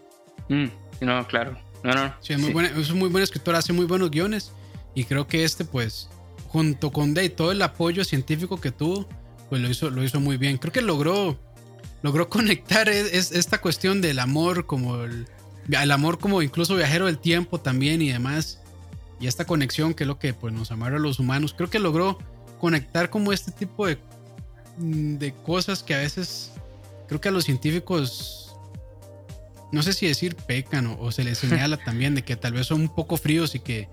Mm, 0.49 0.67
no, 1.01 1.27
claro. 1.27 1.59
No, 1.83 1.93
no. 1.93 2.15
Sí, 2.21 2.33
es, 2.33 2.39
Muy 2.39 2.53
buen, 2.53 2.67
es 2.67 2.91
un 2.91 2.99
muy 2.99 3.09
buen 3.09 3.25
escritor, 3.25 3.55
hace 3.55 3.73
muy 3.73 3.87
buenos 3.87 4.11
guiones. 4.11 4.53
Y 4.95 5.05
creo 5.05 5.27
que 5.27 5.45
este, 5.45 5.65
pues, 5.65 6.09
junto 6.49 6.93
con 6.93 7.15
Day, 7.15 7.29
todo 7.29 7.53
el 7.53 7.63
apoyo 7.63 8.05
científico 8.05 8.61
que 8.61 8.71
tuvo, 8.71 9.09
pues 9.49 9.61
lo 9.61 9.69
hizo, 9.69 9.91
lo 9.91 10.05
hizo 10.05 10.21
muy 10.21 10.37
bien. 10.37 10.59
Creo 10.59 10.73
que 10.73 10.83
logró 10.83 11.39
logró 12.03 12.29
conectar 12.29 12.89
es, 12.89 13.33
esta 13.33 13.61
cuestión 13.61 14.01
del 14.01 14.19
amor 14.19 14.67
como 14.67 15.05
el, 15.05 15.27
amor 15.91 16.19
como 16.19 16.43
incluso 16.43 16.77
viajero 16.77 17.07
del 17.07 17.19
tiempo 17.19 17.61
también 17.61 18.03
y 18.03 18.11
demás 18.11 18.61
y 19.21 19.29
esta 19.29 19.47
conexión 19.47 19.95
que 19.95 20.05
es 20.05 20.09
lo 20.09 20.19
que 20.19 20.35
pues 20.35 20.53
nos 20.53 20.71
amarra 20.73 20.97
a 20.97 21.01
los 21.01 21.19
humanos 21.19 21.55
creo 21.57 21.71
que 21.71 21.79
logró 21.79 22.19
conectar 22.61 23.11
como 23.11 23.33
este 23.33 23.53
tipo 23.53 23.87
de, 23.87 23.99
mm, 24.79 25.15
de 25.17 25.33
cosas 25.33 25.83
que 25.83 25.95
a 25.95 25.99
veces 25.99 26.53
creo 27.09 27.21
que 27.21 27.29
a 27.29 27.33
los 27.33 27.45
científicos 27.45 28.42
no 29.73 29.83
sé 29.83 29.93
si 29.93 30.07
decir 30.07 30.37
pecan 30.37 30.87
o, 30.87 31.11
se 31.11 31.25
les 31.25 31.39
señala 31.39 31.77
también 31.85 32.15
de 32.15 32.23
que 32.23 32.37
tal 32.37 32.53
vez 32.53 32.67
son 32.67 32.83
un 32.83 32.95
poco 32.95 33.17
fríos 33.17 33.55
y 33.55 33.61
que 33.61 33.89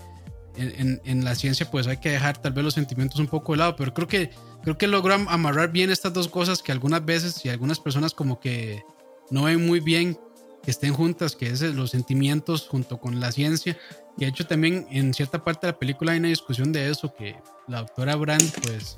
en, 0.55 1.01
en, 1.05 1.23
la 1.23 1.35
ciencia 1.35 1.71
pues 1.71 1.87
hay 1.87 1.97
que 1.97 2.09
dejar 2.09 2.41
tal 2.41 2.51
vez 2.51 2.65
los 2.65 2.73
sentimientos 2.73 3.19
un 3.19 3.27
poco 3.27 3.53
de 3.53 3.59
lado 3.59 3.75
pero 3.77 3.93
creo 3.93 4.07
que 4.07 4.31
creo 4.61 4.77
que 4.77 4.87
logró 4.87 5.13
amarrar 5.13 5.71
bien 5.71 5.89
estas 5.89 6.11
dos 6.11 6.27
cosas 6.27 6.61
que 6.61 6.71
algunas 6.71 7.05
veces 7.05 7.45
y 7.45 7.49
algunas 7.49 7.79
personas 7.79 8.13
como 8.13 8.39
que 8.39 8.83
no 9.31 9.43
ven 9.43 9.65
muy 9.65 9.79
bien 9.79 10.19
que 10.63 10.71
estén 10.71 10.93
juntas, 10.93 11.35
que 11.35 11.47
es 11.47 11.61
los 11.61 11.91
sentimientos 11.91 12.67
junto 12.67 12.99
con 12.99 13.19
la 13.19 13.31
ciencia. 13.31 13.77
Y 14.17 14.21
de 14.21 14.27
hecho 14.27 14.45
también 14.45 14.87
en 14.91 15.13
cierta 15.13 15.43
parte 15.43 15.67
de 15.67 15.73
la 15.73 15.79
película 15.79 16.11
hay 16.11 16.19
una 16.19 16.27
discusión 16.27 16.71
de 16.71 16.89
eso, 16.89 17.13
que 17.13 17.35
la 17.67 17.79
doctora 17.79 18.15
Brand 18.15 18.51
pues 18.63 18.97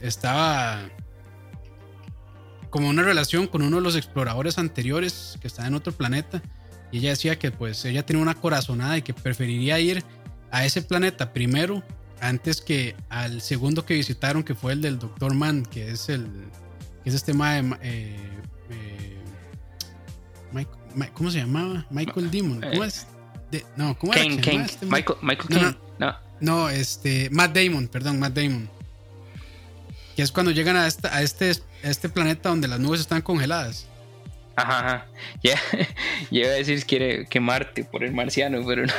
estaba 0.00 0.88
como 2.70 2.88
una 2.88 3.02
relación 3.02 3.46
con 3.46 3.62
uno 3.62 3.76
de 3.76 3.82
los 3.82 3.96
exploradores 3.96 4.58
anteriores 4.58 5.38
que 5.40 5.46
estaba 5.46 5.68
en 5.68 5.74
otro 5.74 5.92
planeta. 5.92 6.42
Y 6.90 6.98
ella 6.98 7.10
decía 7.10 7.38
que 7.38 7.50
pues 7.50 7.84
ella 7.84 8.04
tenía 8.04 8.22
una 8.22 8.34
corazonada 8.34 8.96
y 8.96 9.02
que 9.02 9.12
preferiría 9.12 9.78
ir 9.78 10.02
a 10.50 10.64
ese 10.64 10.82
planeta 10.82 11.32
primero 11.32 11.82
antes 12.20 12.60
que 12.60 12.96
al 13.08 13.42
segundo 13.42 13.84
que 13.84 13.94
visitaron, 13.94 14.42
que 14.42 14.54
fue 14.54 14.72
el 14.72 14.80
del 14.80 14.98
Doctor 14.98 15.34
Man, 15.34 15.64
que 15.64 15.90
es 15.90 16.08
el 16.08 16.26
que 17.04 17.10
es 17.10 17.14
este 17.14 17.32
tema 17.32 17.54
de 17.54 17.76
eh, 17.82 18.16
eh, 18.70 19.18
¿cómo 21.14 21.30
se 21.30 21.38
llamaba? 21.38 21.86
Michael 21.90 22.30
Demon. 22.30 22.60
¿Cómo 22.60 22.84
es? 22.84 23.06
no, 23.76 23.98
¿cómo 23.98 24.12
era 24.12 24.22
este 24.24 24.86
Michael, 24.86 25.18
Michael 25.22 25.48
no, 25.48 25.76
No, 25.98 26.16
no, 26.40 26.68
este 26.68 27.28
Matt 27.30 27.56
Damon, 27.56 27.88
perdón, 27.88 28.18
Matt 28.18 28.34
Damon. 28.34 28.68
Que 30.18 30.22
es 30.24 30.32
cuando 30.32 30.50
llegan 30.50 30.74
a, 30.74 30.88
esta, 30.88 31.14
a, 31.14 31.22
este, 31.22 31.52
a 31.84 31.90
este 31.90 32.08
planeta 32.08 32.48
donde 32.48 32.66
las 32.66 32.80
nubes 32.80 32.98
están 32.98 33.22
congeladas. 33.22 33.86
Ajá, 34.56 34.80
ajá. 34.80 35.06
Ya, 35.44 35.56
iba 36.32 36.48
a 36.48 36.54
decir 36.54 36.84
que, 36.86 37.28
que 37.30 37.38
Marte 37.38 37.84
por 37.84 38.02
el 38.02 38.12
marciano, 38.12 38.66
pero 38.66 38.84
no. 38.84 38.92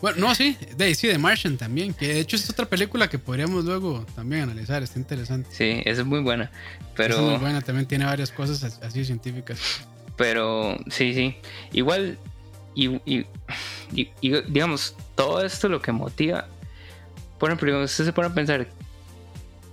Bueno, 0.00 0.18
no, 0.18 0.34
sí, 0.34 0.58
de, 0.76 0.92
sí, 0.96 1.06
de 1.06 1.18
Martian 1.18 1.56
también, 1.56 1.94
que 1.94 2.08
de 2.08 2.18
hecho 2.18 2.34
es 2.34 2.50
otra 2.50 2.66
película 2.66 3.08
que 3.08 3.20
podríamos 3.20 3.64
luego 3.64 4.04
también 4.16 4.42
analizar, 4.42 4.82
está 4.82 4.98
interesante. 4.98 5.50
Sí, 5.52 5.82
esa 5.84 6.00
es 6.00 6.06
muy 6.06 6.18
buena, 6.18 6.50
pero... 6.96 7.14
es 7.14 7.20
muy 7.20 7.36
buena, 7.36 7.60
también 7.60 7.86
tiene 7.86 8.04
varias 8.04 8.32
cosas 8.32 8.80
así 8.82 9.04
científicas. 9.04 9.60
Pero, 10.16 10.78
sí, 10.90 11.14
sí, 11.14 11.36
igual, 11.70 12.18
y, 12.74 12.88
y, 13.04 13.24
digamos, 14.48 14.96
todo 15.14 15.44
esto 15.44 15.68
lo 15.68 15.80
que 15.80 15.92
motiva, 15.92 16.48
por 17.38 17.50
ejemplo, 17.50 17.84
usted 17.84 18.04
se 18.04 18.12
pone 18.12 18.26
a 18.26 18.34
pensar, 18.34 18.66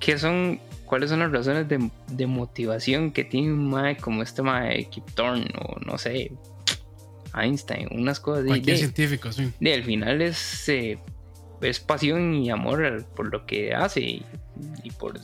¿qué 0.06 0.20
son, 0.20 0.60
cuáles 0.86 1.10
son 1.10 1.18
las 1.18 1.32
razones 1.32 1.68
de, 1.68 1.90
de 2.12 2.28
motivación 2.28 3.12
que 3.12 3.24
tiene 3.24 3.52
un 3.52 3.68
mae 3.68 3.98
como 3.98 4.22
este 4.22 4.44
mae 4.44 4.86
Kip 4.86 5.04
Thorne, 5.16 5.52
o 5.60 5.80
no 5.80 5.98
sé, 5.98 6.32
Einstein, 7.34 7.88
unas 7.92 8.20
cosas. 8.20 8.46
Cualquier 8.46 8.76
de, 8.76 8.78
científico, 8.78 9.32
sí. 9.32 9.52
De, 9.60 9.74
al 9.74 9.84
final 9.84 10.22
es, 10.22 10.70
eh, 10.70 11.00
es 11.60 11.80
pasión 11.80 12.36
y 12.36 12.52
amor 12.52 13.04
por 13.16 13.32
lo 13.32 13.48
que 13.48 13.74
hace 13.74 14.02
y, 14.02 14.26
por, 15.00 15.20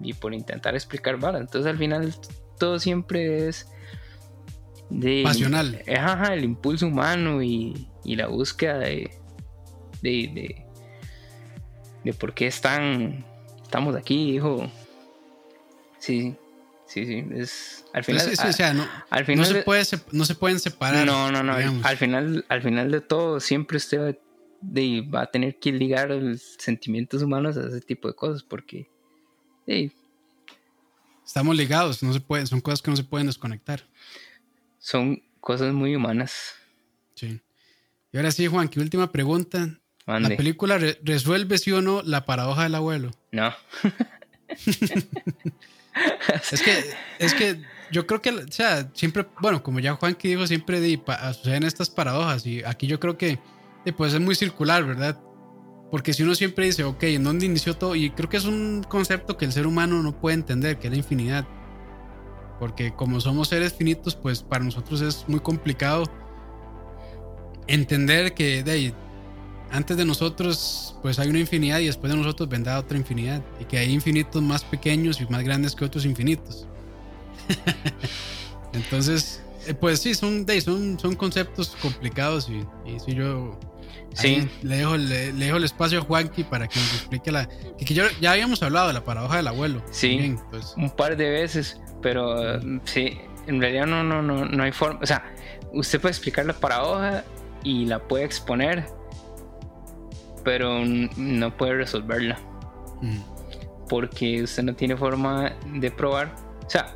y 0.00 0.14
por 0.14 0.34
intentar 0.34 0.74
explicar 0.74 1.16
balas. 1.18 1.42
Entonces 1.42 1.70
al 1.70 1.78
final 1.78 2.12
todo 2.58 2.80
siempre 2.80 3.46
es 3.46 3.70
de... 4.90 5.22
Pasional. 5.22 5.80
Ajá, 5.96 6.34
el 6.34 6.42
impulso 6.42 6.88
humano 6.88 7.40
y, 7.40 7.88
y 8.04 8.16
la 8.16 8.26
búsqueda 8.26 8.78
de, 8.80 9.12
de, 10.02 10.64
de, 12.02 12.12
por 12.14 12.34
qué 12.34 12.48
están, 12.48 13.24
estamos 13.68 13.94
aquí, 13.94 14.34
hijo. 14.34 14.66
Sí, 15.98 16.34
sí, 16.86 17.04
sí. 17.04 17.24
Es, 17.32 17.84
al 17.92 18.02
final, 18.02 18.26
o 18.32 18.52
sea, 18.52 18.72
no, 18.72 18.88
al 19.10 19.26
final 19.26 19.46
no, 19.46 19.54
se 19.54 19.62
puede, 19.62 19.84
no 20.12 20.24
se 20.24 20.34
pueden 20.34 20.58
separar. 20.58 21.06
No, 21.06 21.30
no, 21.30 21.42
no. 21.42 21.52
Al 21.84 21.96
final, 21.98 22.46
al 22.48 22.62
final 22.62 22.90
de 22.90 23.02
todo, 23.02 23.40
siempre 23.40 23.76
usted 23.76 24.00
va, 24.00 24.18
de, 24.62 25.02
va 25.02 25.22
a 25.22 25.26
tener 25.26 25.58
que 25.58 25.70
ligar 25.70 26.10
los 26.10 26.56
sentimientos 26.58 27.22
humanos 27.22 27.58
a 27.58 27.68
ese 27.68 27.82
tipo 27.82 28.08
de 28.08 28.14
cosas 28.14 28.42
porque 28.42 28.88
estamos 31.26 31.54
ligados, 31.54 32.02
no 32.02 32.14
se 32.14 32.20
pueden, 32.20 32.46
son 32.46 32.62
cosas 32.62 32.80
que 32.80 32.90
no 32.90 32.96
se 32.96 33.04
pueden 33.04 33.26
desconectar. 33.26 33.86
Son 34.78 35.22
cosas 35.40 35.74
muy 35.74 35.94
humanas. 35.94 36.54
Sí. 37.14 37.38
Y 38.12 38.16
ahora 38.16 38.30
sí, 38.30 38.46
Juan, 38.46 38.68
¿qué 38.68 38.80
última 38.80 39.12
pregunta? 39.12 39.78
¿La 40.08 40.28
película 40.36 40.78
resuelve 41.02 41.58
sí 41.58 41.70
o 41.72 41.82
no 41.82 42.02
la 42.02 42.24
paradoja 42.24 42.62
del 42.62 42.74
abuelo? 42.74 43.10
No. 43.30 43.52
es 46.50 46.62
que, 46.62 46.84
es 47.18 47.34
que 47.34 47.60
yo 47.92 48.06
creo 48.06 48.22
que, 48.22 48.30
o 48.30 48.50
sea, 48.50 48.88
siempre, 48.94 49.26
bueno, 49.40 49.62
como 49.62 49.80
ya 49.80 49.94
Juan 49.94 50.14
que 50.14 50.28
dijo, 50.28 50.46
siempre 50.46 50.80
di, 50.80 50.98
suceden 51.34 51.64
estas 51.64 51.90
paradojas 51.90 52.46
y 52.46 52.64
aquí 52.64 52.86
yo 52.86 52.98
creo 52.98 53.18
que 53.18 53.38
pues 53.96 54.14
es 54.14 54.20
muy 54.20 54.34
circular, 54.34 54.84
¿verdad? 54.84 55.18
Porque 55.90 56.12
si 56.12 56.22
uno 56.22 56.34
siempre 56.34 56.66
dice, 56.66 56.84
ok, 56.84 57.02
¿en 57.04 57.24
dónde 57.24 57.46
inició 57.46 57.74
todo? 57.74 57.94
Y 57.94 58.10
creo 58.10 58.28
que 58.28 58.36
es 58.36 58.44
un 58.44 58.84
concepto 58.88 59.36
que 59.36 59.46
el 59.46 59.52
ser 59.52 59.66
humano 59.66 60.02
no 60.02 60.18
puede 60.18 60.34
entender, 60.34 60.78
que 60.78 60.88
es 60.88 60.92
la 60.92 60.98
infinidad. 60.98 61.46
Porque 62.58 62.94
como 62.94 63.20
somos 63.20 63.48
seres 63.48 63.72
finitos, 63.72 64.14
pues 64.14 64.42
para 64.42 64.64
nosotros 64.64 65.00
es 65.00 65.24
muy 65.28 65.40
complicado 65.40 66.04
entender 67.66 68.34
que 68.34 68.62
de 68.62 68.70
ahí, 68.70 68.94
antes 69.70 69.96
de 69.96 70.04
nosotros 70.04 70.94
pues 71.02 71.18
hay 71.18 71.28
una 71.28 71.38
infinidad 71.38 71.78
y 71.78 71.86
después 71.86 72.12
de 72.12 72.18
nosotros 72.18 72.48
vendrá 72.48 72.78
otra 72.78 72.96
infinidad 72.96 73.42
y 73.60 73.64
que 73.64 73.78
hay 73.78 73.92
infinitos 73.92 74.42
más 74.42 74.64
pequeños 74.64 75.20
y 75.20 75.26
más 75.26 75.42
grandes 75.44 75.74
que 75.74 75.84
otros 75.84 76.04
infinitos. 76.04 76.66
Entonces, 78.72 79.42
eh, 79.66 79.74
pues 79.74 80.00
sí, 80.00 80.14
son, 80.14 80.46
son, 80.62 80.98
son 80.98 81.14
conceptos 81.14 81.76
complicados 81.80 82.48
y, 82.48 82.64
y 82.88 82.98
si 83.00 83.14
yo 83.14 83.58
sí. 84.14 84.48
le, 84.62 84.76
dejo, 84.76 84.96
le, 84.96 85.32
dejo 85.32 85.56
el 85.56 85.64
espacio 85.64 86.00
a 86.00 86.02
Juanqui 86.02 86.44
para 86.44 86.68
que 86.68 86.78
nos 86.78 86.94
explique 86.94 87.30
la... 87.30 87.48
Que, 87.78 87.94
yo, 87.94 88.04
ya 88.20 88.32
habíamos 88.32 88.62
hablado 88.62 88.88
de 88.88 88.94
la 88.94 89.04
paradoja 89.04 89.36
del 89.36 89.48
abuelo. 89.48 89.82
Sí, 89.90 90.36
pues. 90.50 90.74
un 90.76 90.90
par 90.90 91.16
de 91.16 91.30
veces, 91.30 91.80
pero 92.02 92.60
sí, 92.84 93.18
en 93.46 93.60
realidad 93.60 93.86
no, 93.86 94.02
no, 94.04 94.22
no, 94.22 94.44
no 94.44 94.62
hay 94.62 94.72
forma. 94.72 95.00
O 95.02 95.06
sea, 95.06 95.24
usted 95.72 96.00
puede 96.00 96.12
explicar 96.12 96.46
la 96.46 96.54
paradoja 96.54 97.24
y 97.64 97.86
la 97.86 97.98
puede 97.98 98.24
exponer, 98.24 98.86
pero 100.44 100.84
no 100.84 101.56
puede 101.56 101.74
resolverla. 101.74 102.38
Porque 103.88 104.42
usted 104.42 104.62
no 104.62 104.74
tiene 104.74 104.96
forma 104.96 105.52
de 105.74 105.90
probar. 105.90 106.34
O 106.66 106.70
sea, 106.70 106.94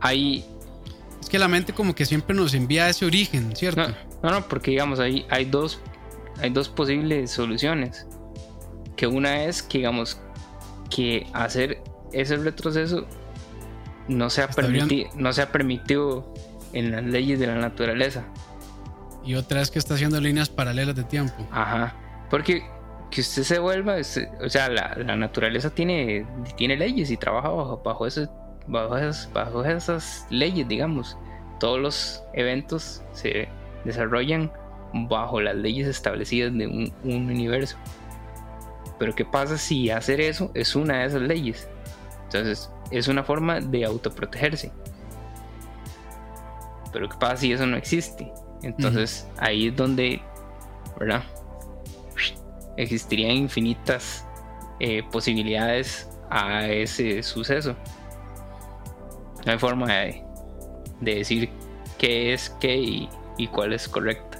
hay... 0.00 0.44
Es 1.20 1.28
que 1.28 1.38
la 1.38 1.48
mente 1.48 1.72
como 1.72 1.94
que 1.94 2.04
siempre 2.04 2.34
nos 2.34 2.54
envía 2.54 2.88
ese 2.88 3.06
origen, 3.06 3.54
¿cierto? 3.56 3.94
No, 4.22 4.30
no, 4.30 4.48
porque 4.48 4.72
digamos, 4.72 5.00
hay, 5.00 5.24
hay, 5.30 5.44
dos, 5.44 5.80
hay 6.40 6.50
dos 6.50 6.68
posibles 6.68 7.30
soluciones. 7.30 8.06
Que 8.96 9.06
una 9.06 9.44
es 9.44 9.62
que 9.62 9.78
digamos 9.78 10.20
que 10.90 11.26
hacer 11.32 11.82
ese 12.12 12.36
retroceso 12.36 13.06
no 14.08 14.30
se 14.30 14.42
ha, 14.42 14.48
permitido, 14.48 15.08
no 15.14 15.32
se 15.32 15.42
ha 15.42 15.50
permitido 15.50 16.34
en 16.72 16.90
las 16.90 17.04
leyes 17.04 17.38
de 17.38 17.46
la 17.46 17.54
naturaleza. 17.54 18.24
Y 19.24 19.34
otra 19.34 19.62
es 19.62 19.70
que 19.70 19.78
está 19.78 19.94
haciendo 19.94 20.20
líneas 20.20 20.48
paralelas 20.48 20.96
de 20.96 21.04
tiempo. 21.04 21.46
Ajá. 21.50 21.94
Porque 22.32 22.62
que 23.10 23.20
usted 23.20 23.42
se 23.42 23.58
vuelva, 23.58 23.96
o 24.40 24.48
sea, 24.48 24.70
la, 24.70 24.94
naturaleza 25.16 25.68
tiene, 25.68 26.26
tiene 26.56 26.78
leyes 26.78 27.10
y 27.10 27.18
trabaja 27.18 27.50
bajo, 27.50 27.82
bajo, 27.84 28.06
bajo, 28.66 28.96
esas, 28.96 29.30
bajo 29.34 29.62
esas 29.66 30.26
leyes, 30.30 30.66
digamos. 30.66 31.18
Todos 31.60 31.78
los 31.78 32.24
eventos 32.32 33.02
se 33.12 33.50
desarrollan 33.84 34.50
bajo 34.94 35.42
las 35.42 35.56
leyes 35.56 35.86
establecidas 35.86 36.54
de 36.54 36.66
un, 36.66 36.92
un 37.04 37.26
universo. 37.26 37.76
Pero 38.98 39.14
¿qué 39.14 39.26
pasa 39.26 39.58
si 39.58 39.90
hacer 39.90 40.22
eso 40.22 40.50
es 40.54 40.74
una 40.74 41.00
de 41.00 41.04
esas 41.08 41.20
leyes? 41.20 41.68
Entonces, 42.24 42.70
es 42.90 43.08
una 43.08 43.24
forma 43.24 43.60
de 43.60 43.84
autoprotegerse. 43.84 44.72
Pero 46.94 47.10
¿qué 47.10 47.16
pasa 47.18 47.36
si 47.36 47.52
eso 47.52 47.66
no 47.66 47.76
existe? 47.76 48.32
Entonces 48.62 49.28
ahí 49.36 49.68
es 49.68 49.76
donde, 49.76 50.22
¿verdad? 50.98 51.24
Existirían 52.76 53.32
infinitas 53.32 54.26
eh, 54.80 55.02
posibilidades 55.10 56.08
a 56.30 56.68
ese 56.68 57.22
suceso. 57.22 57.76
No 59.44 59.52
hay 59.52 59.58
forma 59.58 59.86
de, 59.92 60.24
decir 61.00 61.50
qué 61.98 62.32
es 62.32 62.50
qué 62.60 62.76
y, 62.76 63.46
cuál 63.48 63.72
es 63.72 63.88
correcta. 63.88 64.38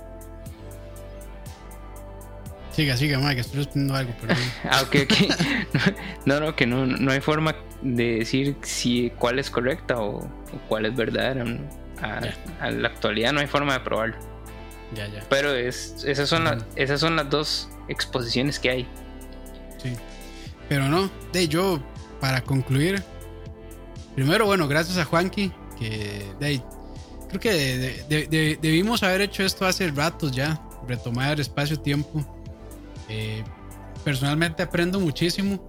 Siga, 2.71 2.97
siga, 2.97 3.19
Mike, 3.19 3.41
estoy 3.41 3.59
respondiendo 3.59 3.95
algo, 3.95 4.15
pero... 4.21 4.35
ah, 4.71 4.83
ok, 4.83 4.97
No, 6.25 6.41
no, 6.41 6.57
que 6.57 6.67
no, 6.67 6.87
no 6.87 7.13
hay 7.13 7.21
forma 7.21 7.55
de 7.83 8.19
decir 8.19 8.57
si 8.63 9.11
cuál 9.19 9.39
es 9.39 9.51
correcta 9.51 10.01
o, 10.01 10.27
cuál 10.69 10.87
es 10.87 10.97
verdadera. 10.97 11.45
A, 12.61 12.71
la 12.71 12.89
actualidad 12.89 13.33
no 13.33 13.41
hay 13.41 13.47
forma 13.47 13.75
de 13.75 13.81
probarlo. 13.81 14.17
Ya, 14.95 15.07
ya. 15.09 15.25
Pero 15.29 15.55
es, 15.55 16.05
esas, 16.05 16.29
son 16.29 16.45
las, 16.45 16.65
esas 16.77 17.01
son 17.01 17.17
las 17.17 17.29
dos 17.31 17.69
exposiciones 17.89 18.59
que 18.59 18.71
hay. 18.71 18.89
Sí. 19.83 19.93
Pero 20.69 20.89
no, 20.89 21.11
de 21.33 21.49
yo, 21.49 21.81
para 22.21 22.43
concluir, 22.43 23.03
primero, 24.15 24.47
bueno, 24.47 24.69
gracias 24.69 24.99
a 24.99 25.05
Juanqui, 25.05 25.53
que 25.79 26.27
de, 26.39 26.63
creo 27.29 27.41
que 27.41 28.59
debimos 28.61 29.03
haber 29.03 29.23
hecho 29.23 29.43
esto 29.43 29.67
hace 29.67 29.91
ratos 29.91 30.33
ya, 30.33 30.63
retomar 30.87 31.41
espacio-tiempo. 31.41 32.25
Eh, 33.09 33.43
personalmente 34.05 34.63
aprendo 34.63 34.99
muchísimo 34.99 35.61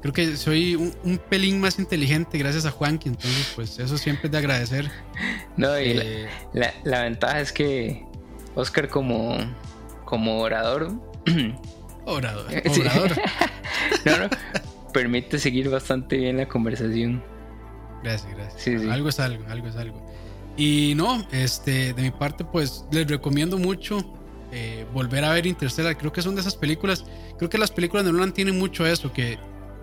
creo 0.00 0.12
que 0.12 0.36
soy 0.36 0.74
un, 0.76 1.20
pelín 1.28 1.60
más 1.60 1.78
inteligente 1.78 2.38
gracias 2.38 2.64
a 2.66 2.70
Juanqui, 2.70 3.08
entonces 3.10 3.52
pues 3.54 3.78
eso 3.78 3.98
siempre 3.98 4.26
es 4.26 4.32
de 4.32 4.38
agradecer. 4.38 4.90
No, 5.56 5.78
y 5.78 5.92
la, 5.92 6.04
eh, 6.04 6.70
ventaja 6.84 7.40
es 7.40 7.52
que 7.52 8.06
Oscar 8.60 8.88
como, 8.88 9.36
como 10.04 10.40
orador... 10.40 10.92
orador. 12.06 12.46
orador. 12.46 13.10
no, 14.04 14.18
no, 14.18 14.28
permite 14.92 15.38
seguir 15.38 15.68
bastante 15.68 16.16
bien 16.16 16.36
la 16.38 16.46
conversación. 16.46 17.22
Gracias, 18.02 18.34
gracias. 18.34 18.90
Algo 18.90 19.08
es 19.08 19.20
algo, 19.20 19.44
algo 19.48 19.68
es 19.68 19.76
algo. 19.76 20.10
Y 20.56 20.94
no, 20.96 21.26
este, 21.32 21.92
de 21.92 22.02
mi 22.02 22.10
parte 22.10 22.44
pues 22.44 22.84
les 22.90 23.06
recomiendo 23.06 23.58
mucho 23.58 23.98
eh, 24.52 24.86
volver 24.92 25.24
a 25.24 25.32
ver 25.32 25.46
Interstellar. 25.46 25.96
Creo 25.96 26.12
que 26.12 26.22
son 26.22 26.34
de 26.34 26.40
esas 26.40 26.56
películas. 26.56 27.04
Creo 27.38 27.48
que 27.48 27.58
las 27.58 27.70
películas 27.70 28.04
de 28.04 28.12
Nolan 28.12 28.32
tienen 28.32 28.58
mucho 28.58 28.86
eso, 28.86 29.12
que 29.12 29.38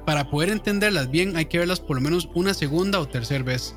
para 0.06 0.30
poder 0.30 0.50
entenderlas 0.50 1.12
bien 1.12 1.36
hay 1.36 1.46
que 1.46 1.58
verlas 1.60 1.80
por 1.80 1.98
lo 1.98 2.02
menos 2.02 2.30
una 2.34 2.54
segunda 2.54 3.00
o 3.00 3.08
tercera 3.08 3.44
vez. 3.44 3.76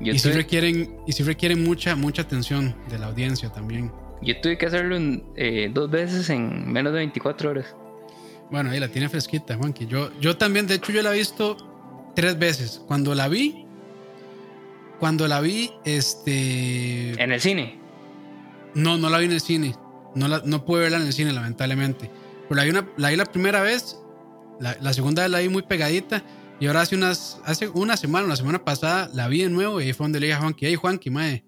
Y 0.00 0.18
si 0.18 0.30
requieren, 0.30 0.96
y 1.06 1.12
si 1.12 1.22
requieren 1.22 1.64
mucha, 1.64 1.96
mucha 1.96 2.22
atención 2.22 2.74
de 2.88 2.98
la 2.98 3.06
audiencia 3.06 3.50
también. 3.50 3.92
Yo 4.22 4.40
tuve 4.40 4.58
que 4.58 4.66
hacerlo 4.66 4.96
eh, 5.36 5.70
dos 5.72 5.90
veces 5.90 6.28
en 6.30 6.70
menos 6.70 6.92
de 6.92 6.98
24 7.00 7.50
horas. 7.50 7.74
Bueno, 8.50 8.70
ahí 8.70 8.80
la 8.80 8.88
tiene 8.88 9.08
fresquita, 9.08 9.56
Juanqui. 9.56 9.86
Yo, 9.86 10.10
yo 10.20 10.36
también, 10.36 10.66
de 10.66 10.74
hecho, 10.74 10.92
yo 10.92 11.02
la 11.02 11.14
he 11.14 11.18
visto 11.18 11.56
tres 12.14 12.38
veces. 12.38 12.80
Cuando 12.86 13.14
la 13.14 13.28
vi, 13.28 13.66
cuando 14.98 15.26
la 15.26 15.40
vi, 15.40 15.72
este. 15.84 17.20
¿En 17.22 17.32
el 17.32 17.40
cine? 17.40 17.78
No, 18.74 18.98
no 18.98 19.10
la 19.10 19.18
vi 19.18 19.26
en 19.26 19.32
el 19.32 19.40
cine. 19.40 19.74
No, 20.14 20.28
la, 20.28 20.42
no 20.44 20.64
pude 20.64 20.82
verla 20.82 20.98
en 20.98 21.06
el 21.06 21.12
cine, 21.12 21.32
lamentablemente. 21.32 22.10
Pero 22.48 22.56
la 22.56 22.64
vi, 22.64 22.70
una, 22.70 22.88
la, 22.96 23.10
vi 23.10 23.16
la 23.16 23.26
primera 23.26 23.60
vez. 23.62 23.98
La, 24.60 24.76
la, 24.80 24.92
segunda 24.92 25.22
vez 25.22 25.30
la 25.30 25.40
vi 25.40 25.48
muy 25.48 25.62
pegadita. 25.62 26.22
Y 26.58 26.66
ahora 26.66 26.82
hace 26.82 26.96
unas. 26.96 27.40
Hace 27.44 27.68
una 27.68 27.96
semana, 27.96 28.26
una 28.26 28.36
semana 28.36 28.64
pasada, 28.64 29.10
la 29.12 29.28
vi 29.28 29.42
de 29.42 29.50
nuevo. 29.50 29.80
Y 29.80 29.84
ahí 29.84 29.92
fue 29.92 30.04
donde 30.04 30.20
le 30.20 30.26
dije 30.26 30.36
a 30.36 30.40
Juanqui, 30.40 30.66
hey 30.66 30.74
Juanqui, 30.74 31.10
mae. 31.10 31.44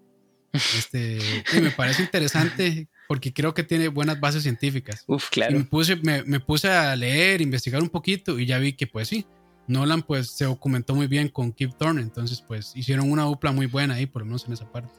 Este, 0.53 1.19
me 1.61 1.71
parece 1.71 2.01
interesante 2.01 2.87
porque 3.07 3.33
creo 3.33 3.53
que 3.53 3.63
tiene 3.63 3.87
buenas 3.87 4.19
bases 4.19 4.43
científicas. 4.43 5.03
Uf, 5.07 5.29
claro. 5.29 5.55
Y 5.55 5.59
me 5.59 5.65
puse, 5.65 5.95
me, 5.97 6.23
me 6.23 6.39
puse 6.39 6.69
a 6.69 6.95
leer, 6.95 7.41
investigar 7.41 7.81
un 7.81 7.89
poquito 7.89 8.39
y 8.39 8.45
ya 8.45 8.57
vi 8.57 8.73
que 8.73 8.87
pues 8.87 9.07
sí, 9.07 9.25
Nolan 9.67 10.01
pues 10.01 10.31
se 10.31 10.45
documentó 10.45 10.95
muy 10.95 11.07
bien 11.07 11.29
con 11.29 11.51
Kip 11.51 11.73
Thorne, 11.77 12.01
entonces 12.01 12.41
pues 12.41 12.71
hicieron 12.75 13.11
una 13.11 13.23
dupla 13.23 13.51
muy 13.51 13.67
buena 13.67 13.95
ahí, 13.95 14.05
por 14.05 14.21
lo 14.21 14.27
menos 14.27 14.45
en 14.45 14.53
esa 14.53 14.71
parte. 14.71 14.91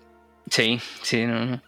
Sí, 0.48 0.80
sí, 1.02 1.26
no, 1.26 1.44
no. 1.44 1.62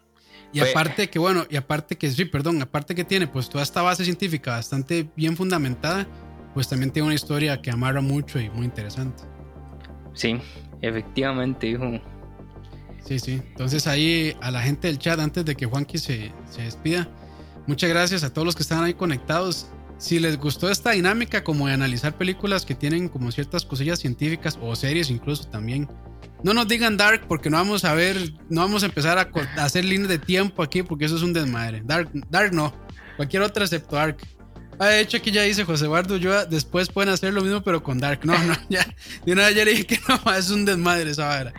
Y 0.53 0.61
aparte 0.61 1.09
que 1.09 1.19
bueno, 1.19 1.47
y 1.49 1.57
aparte 1.57 1.97
que 1.97 2.11
sí, 2.11 2.25
perdón, 2.25 2.61
aparte 2.61 2.95
que 2.95 3.05
tiene 3.05 3.27
pues 3.27 3.49
toda 3.49 3.65
esta 3.65 3.81
base 3.81 4.05
científica 4.05 4.53
bastante 4.53 5.09
bien 5.17 5.37
fundamentada, 5.37 6.07
pues 6.55 6.69
también 6.69 6.91
tiene 6.91 7.07
una 7.07 7.15
historia 7.15 7.61
que 7.61 7.71
amarra 7.71 8.01
mucho 8.01 8.39
y 8.41 8.51
muy 8.51 8.65
interesante. 8.65 9.23
Sí, 10.15 10.39
efectivamente, 10.81 11.69
hijo. 11.69 12.01
Sí, 13.05 13.19
sí. 13.19 13.43
Entonces 13.49 13.87
ahí 13.87 14.37
a 14.41 14.51
la 14.51 14.63
gente 14.63 14.89
del 14.89 14.99
chat, 14.99 15.19
antes 15.19 15.45
de 15.45 15.55
que 15.55 15.67
Juanqui 15.67 15.99
se, 15.99 16.33
se 16.51 16.63
despida, 16.63 17.09
muchas 17.67 17.91
gracias 17.91 18.23
a 18.23 18.33
todos 18.33 18.47
los 18.47 18.55
que 18.55 18.63
están 18.63 18.83
ahí 18.85 18.95
conectados. 18.95 19.69
Si 19.99 20.19
les 20.19 20.37
gustó 20.37 20.71
esta 20.71 20.91
dinámica 20.91 21.45
como 21.45 21.69
de 21.69 21.75
analizar 21.75 22.17
películas 22.17 22.67
que 22.67 22.75
tienen 22.75 23.09
como 23.09 23.31
ciertas 23.31 23.65
cosillas 23.65 24.01
científicas 24.01 24.59
o 24.61 24.75
series 24.75 25.11
incluso 25.11 25.45
también, 25.49 25.89
no 26.43 26.55
nos 26.55 26.67
digan 26.67 26.97
Dark 26.97 27.27
porque 27.29 27.51
no 27.51 27.57
vamos 27.57 27.85
a 27.85 27.95
ver, 27.95 28.33
no 28.49 28.63
vamos 28.63 28.83
a 28.83 28.87
empezar 28.87 29.19
a, 29.19 29.31
a 29.61 29.65
hacer 29.65 29.85
líneas 29.85 30.09
de 30.09 30.19
tiempo 30.19 30.63
aquí 30.63 30.83
porque 30.83 31.05
eso 31.05 31.17
es 31.17 31.23
un 31.23 31.33
desmadre. 31.33 31.83
Dark, 31.85 32.11
Dark 32.31 32.53
no, 32.53 32.75
cualquier 33.17 33.43
otra 33.43 33.65
excepto 33.65 33.97
Dark. 33.97 34.17
Ah, 34.79 34.87
de 34.89 35.01
hecho, 35.01 35.19
aquí 35.19 35.31
ya 35.31 35.43
dice 35.43 35.65
José 35.65 35.85
Eduardo, 35.85 36.17
yo 36.17 36.47
después 36.47 36.89
pueden 36.89 37.11
hacer 37.11 37.33
lo 37.33 37.43
mismo, 37.43 37.63
pero 37.63 37.83
con 37.83 37.99
Dark. 37.99 38.21
No, 38.25 38.37
no, 38.45 38.55
ya. 38.69 38.87
De 39.25 39.33
una 39.33 39.47
vez 39.47 39.55
ya 39.55 39.65
le 39.65 39.73
dije 39.73 39.87
que 39.87 39.99
no, 40.09 40.33
es 40.33 40.51
un 40.51 40.65
desmadre 40.65 41.11
esa 41.11 41.27
vara. 41.29 41.53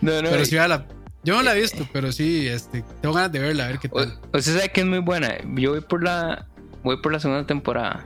no, 0.00 0.22
no. 0.22 0.30
Pero 0.30 0.44
sí, 0.44 0.54
la, 0.54 0.86
yo 1.26 1.34
no 1.34 1.42
la 1.42 1.56
he 1.56 1.60
visto, 1.60 1.88
pero 1.92 2.12
sí, 2.12 2.46
este, 2.46 2.84
tengo 3.00 3.14
ganas 3.14 3.32
de 3.32 3.40
verla, 3.40 3.64
a 3.64 3.66
ver 3.66 3.78
qué 3.80 3.88
tal. 3.88 4.16
O, 4.32 4.40
sea, 4.40 4.54
sabe 4.54 4.70
que 4.70 4.82
es 4.82 4.86
muy 4.86 5.00
buena. 5.00 5.34
Yo 5.56 5.72
voy 5.72 5.80
por 5.80 6.04
la, 6.04 6.46
voy 6.84 7.02
por 7.02 7.12
la 7.12 7.18
segunda 7.18 7.44
temporada. 7.44 8.04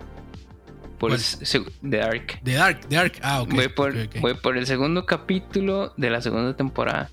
Por 0.98 1.12
el, 1.12 1.20
de 1.82 1.98
Dark. 1.98 2.40
De 2.42 2.54
Dark, 2.54 2.88
de 2.88 2.96
Dark. 2.96 3.12
Ah, 3.22 3.42
ok. 3.42 3.52
Voy 3.52 3.68
por, 3.68 3.90
okay, 3.90 4.04
okay. 4.04 4.20
voy 4.22 4.34
por 4.34 4.56
el 4.56 4.66
segundo 4.66 5.04
capítulo 5.04 5.92
de 5.98 6.08
la 6.08 6.22
segunda 6.22 6.56
temporada. 6.56 7.10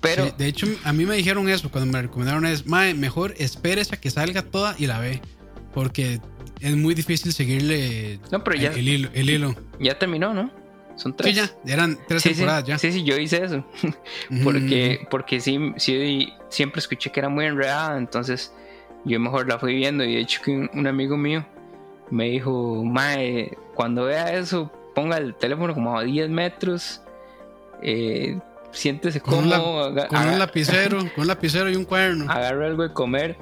Pero. 0.00 0.26
Sí, 0.26 0.32
de 0.38 0.46
hecho, 0.46 0.66
a 0.84 0.92
mí 0.92 1.06
me 1.06 1.16
dijeron 1.16 1.48
eso 1.48 1.70
cuando 1.70 1.90
me 1.92 2.02
recomendaron 2.02 2.46
es, 2.46 2.66
Mae, 2.66 2.94
mejor 2.94 3.34
espérese 3.38 3.94
a 3.94 4.00
que 4.00 4.10
salga 4.10 4.42
toda 4.42 4.74
y 4.78 4.86
la 4.86 5.00
ve. 5.00 5.20
Porque 5.74 6.20
es 6.60 6.76
muy 6.76 6.94
difícil 6.94 7.32
seguirle 7.32 8.18
no, 8.30 8.42
pero 8.42 8.56
ya, 8.56 8.70
el, 8.70 8.78
el, 8.78 8.88
hilo, 8.88 9.10
el 9.12 9.30
hilo. 9.30 9.54
Ya 9.78 9.98
terminó, 9.98 10.32
¿no? 10.32 10.50
Son 10.96 11.14
tres. 11.14 11.36
Sí, 11.36 11.42
ya, 11.42 11.72
eran 11.72 11.98
tres 12.08 12.22
sí, 12.22 12.30
temporadas 12.30 12.64
sí, 12.64 12.68
ya. 12.68 12.78
Sí, 12.78 12.92
sí, 12.92 13.04
yo 13.04 13.18
hice 13.18 13.44
eso. 13.44 13.64
porque, 14.44 15.06
porque 15.10 15.40
sí, 15.40 15.58
sí, 15.76 16.32
siempre 16.48 16.80
escuché 16.80 17.12
que 17.12 17.20
era 17.20 17.28
muy 17.28 17.44
enredada, 17.44 17.98
entonces 17.98 18.52
yo 19.04 19.20
mejor 19.20 19.46
la 19.46 19.58
fui 19.58 19.74
viendo. 19.74 20.04
Y 20.04 20.14
de 20.14 20.20
hecho, 20.20 20.40
que 20.42 20.52
un, 20.52 20.70
un 20.72 20.86
amigo 20.86 21.18
mío 21.18 21.46
me 22.10 22.30
dijo, 22.30 22.82
Mae, 22.82 23.56
cuando 23.74 24.04
vea 24.04 24.34
eso, 24.34 24.72
ponga 24.94 25.18
el 25.18 25.34
teléfono 25.34 25.74
como 25.74 25.98
a 25.98 26.02
10 26.02 26.30
metros. 26.30 27.02
Eh, 27.82 28.38
siéntese 28.72 29.20
con 29.20 29.34
cómodo. 29.34 29.88
Un 29.88 29.94
la, 29.94 30.08
con 30.08 30.26
un 30.26 30.38
lapicero, 30.38 30.98
con 30.98 31.22
un 31.22 31.26
lapicero 31.26 31.70
y 31.70 31.76
un 31.76 31.84
cuaderno. 31.84 32.30
Agarra 32.30 32.66
algo 32.66 32.82
de 32.82 32.92
comer. 32.92 33.36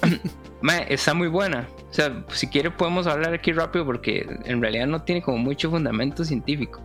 Mae, 0.60 0.86
está 0.92 1.14
muy 1.14 1.28
buena. 1.28 1.68
O 1.90 1.94
sea, 1.94 2.24
si 2.32 2.48
quiere 2.48 2.70
podemos 2.70 3.06
hablar 3.06 3.34
aquí 3.34 3.52
rápido 3.52 3.84
porque 3.84 4.26
en 4.44 4.60
realidad 4.60 4.86
no 4.86 5.02
tiene 5.02 5.22
como 5.22 5.38
mucho 5.38 5.70
fundamento 5.70 6.24
científico. 6.24 6.80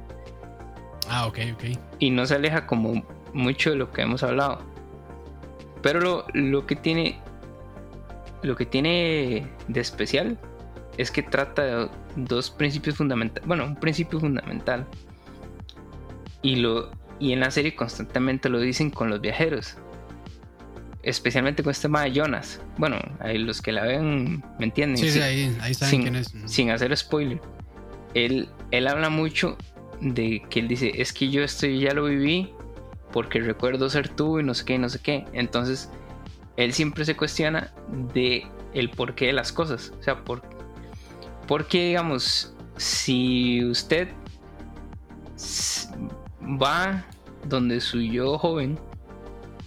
Ah, 1.10 1.26
ok, 1.26 1.40
ok. 1.54 1.64
Y 2.00 2.12
no 2.12 2.26
se 2.26 2.36
aleja 2.36 2.68
como 2.68 3.04
mucho 3.34 3.72
de 3.72 3.78
lo 3.78 3.92
que 3.92 4.02
hemos 4.02 4.22
hablado. 4.24 4.60
Pero 5.82 6.00
lo, 6.00 6.26
lo 6.34 6.66
que 6.66 6.76
tiene. 6.76 7.20
Lo 8.42 8.56
que 8.56 8.66
tiene 8.66 9.48
de 9.68 9.82
especial 9.82 10.38
es 10.98 11.12
que 11.12 11.24
trata 11.24 11.64
de 11.64 11.90
dos 12.16 12.50
principios 12.52 12.96
fundamentales. 12.96 13.48
Bueno, 13.48 13.66
un 13.66 13.76
principio 13.76 14.20
fundamental. 14.20 14.86
Y 16.42 16.58
lo. 16.58 16.92
Y 17.20 17.34
en 17.34 17.42
la 17.42 17.52
serie 17.52 17.76
constantemente 17.76 18.50
lo 18.50 18.60
dicen 18.60 18.90
con 18.90 19.10
los 19.10 19.20
viajeros 19.22 19.78
especialmente 21.04 21.64
con 21.64 21.72
este 21.72 21.84
tema 21.84 22.04
de 22.04 22.12
Jonas. 22.12 22.62
Bueno, 22.78 22.98
ahí 23.20 23.38
los 23.38 23.62
que 23.62 23.72
la 23.72 23.84
ven 23.86 24.44
me 24.58 24.66
entienden. 24.66 24.98
Sí, 24.98 25.12
sí, 25.12 25.22
ahí, 25.22 25.56
ahí 25.62 25.74
saben 25.74 25.92
sin, 25.92 26.02
quién 26.02 26.16
es. 26.16 26.34
Sin 26.46 26.72
hacer 26.72 26.96
spoiler. 26.96 27.40
Él, 28.14 28.50
él 28.72 28.88
habla 28.88 29.10
mucho 29.10 29.58
de 30.02 30.42
que 30.50 30.60
él 30.60 30.68
dice, 30.68 31.02
es 31.02 31.14
que 31.14 31.30
yo 31.30 31.44
esto 31.44 31.68
ya 31.68 31.94
lo 31.94 32.06
viví 32.06 32.52
porque 33.12 33.40
recuerdo 33.40 33.90
ser 33.90 34.10
tú 34.10 34.40
y 34.40 34.44
no 34.44 34.54
sé 34.54 34.66
qué, 34.66 34.78
no 34.78 34.90
sé 34.90 35.00
qué. 35.00 35.26
Entonces, 35.34 35.90
él 36.58 36.74
siempre 36.74 37.06
se 37.06 37.16
cuestiona 37.16 37.74
de 38.14 38.46
el 38.74 38.90
porqué 38.90 39.28
de 39.28 39.34
las 39.34 39.52
cosas. 39.52 39.94
O 40.00 40.04
sea, 40.04 40.24
por, 40.24 40.42
porque 41.48 41.88
digamos, 41.88 42.54
si 42.78 43.64
usted 43.64 44.10
va 46.58 47.06
donde 47.48 47.82
su 47.82 48.02
yo 48.02 48.38
joven 48.38 48.80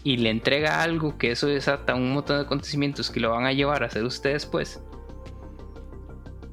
y 0.05 0.17
le 0.17 0.31
entrega 0.31 0.83
algo 0.83 1.17
que 1.17 1.31
eso 1.31 1.47
desata 1.47 1.95
un 1.95 2.13
montón 2.13 2.39
de 2.39 2.43
acontecimientos 2.45 3.11
que 3.11 3.21
lo 3.21 3.31
van 3.31 3.47
a 3.47 3.53
llevar 3.53 3.83
a 3.83 3.87
hacer 3.87 4.05
ustedes 4.05 4.47
pues. 4.47 4.83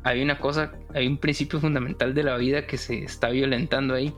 Hay 0.03 0.21
una 0.21 0.39
cosa 0.39 0.71
hay 0.93 1.07
un 1.07 1.17
principio 1.17 1.59
fundamental 1.59 2.13
de 2.13 2.23
la 2.23 2.37
vida 2.37 2.65
que 2.67 2.77
se 2.77 3.03
está 3.03 3.29
violentando 3.29 3.93
ahí 3.95 4.13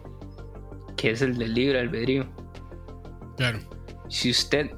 que 0.98 1.12
es 1.12 1.22
el 1.22 1.38
del 1.38 1.54
libre 1.54 1.80
albedrío. 1.80 2.26
Claro. 3.38 3.60
Si 4.10 4.30
usted 4.30 4.72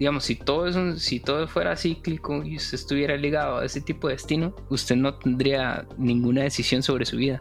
digamos 0.00 0.24
si 0.24 0.34
todo 0.34 0.66
es 0.66 0.74
un, 0.74 0.98
si 0.98 1.20
todo 1.20 1.46
fuera 1.46 1.76
cíclico 1.76 2.42
y 2.42 2.56
usted 2.56 2.74
estuviera 2.74 3.16
ligado 3.16 3.58
a 3.58 3.64
ese 3.64 3.80
tipo 3.80 4.08
de 4.08 4.14
destino 4.14 4.56
usted 4.68 4.96
no 4.96 5.14
tendría 5.14 5.86
ninguna 5.98 6.42
decisión 6.42 6.82
sobre 6.82 7.06
su 7.06 7.18
vida 7.18 7.38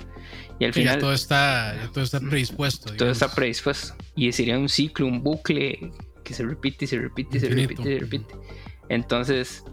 y 0.60 0.65
al 0.65 0.73
final 0.73 0.95
ya 0.95 0.99
todo 0.99 1.14
está, 1.14 1.76
ya 1.76 1.90
todo 1.91 2.03
está 2.03 2.19
predispuesto. 2.19 2.86
todo 2.88 2.94
digamos. 2.94 3.22
está 3.22 3.34
predispuesto. 3.34 3.95
Y 4.15 4.31
sería 4.34 4.60
un 4.60 4.68
ciclo, 4.68 5.07
un 5.07 5.23
bucle 5.23 5.91
que 6.23 6.34
se 6.34 6.44
repite 6.44 6.86
y 6.86 6.88
se 6.88 6.99
repite 6.99 7.38
y 7.38 7.40
se 7.40 7.49
repite 7.49 7.81
y 7.81 7.86
se 7.86 7.99
repite. 7.99 8.36
Entonces, 8.90 9.64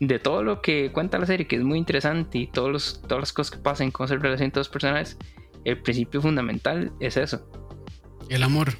de 0.00 0.18
todo 0.18 0.42
lo 0.42 0.60
que 0.60 0.92
cuenta 0.92 1.18
la 1.18 1.24
serie, 1.24 1.46
que 1.46 1.56
es 1.56 1.62
muy 1.62 1.78
interesante, 1.78 2.38
y 2.38 2.46
todos 2.46 2.70
los, 2.70 3.02
todas 3.02 3.20
las 3.20 3.32
cosas 3.32 3.52
que 3.52 3.58
pasan, 3.58 3.90
cómo 3.90 4.06
se 4.06 4.16
relacionan 4.16 4.52
todos 4.52 4.66
los 4.66 4.72
personajes, 4.72 5.16
el 5.64 5.80
principio 5.80 6.20
fundamental 6.20 6.92
es 7.00 7.16
eso. 7.16 7.50
El 8.28 8.42
amor. 8.42 8.74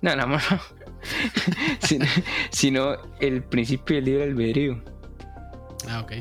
No, 0.00 0.12
el 0.12 0.20
amor 0.20 0.40
no. 0.50 0.60
sino, 1.80 2.04
sino 2.50 2.96
el 3.20 3.42
principio 3.42 3.96
del 3.96 4.04
libre 4.04 4.24
albedrío. 4.24 4.82
Ah, 5.88 6.00
ok. 6.00 6.12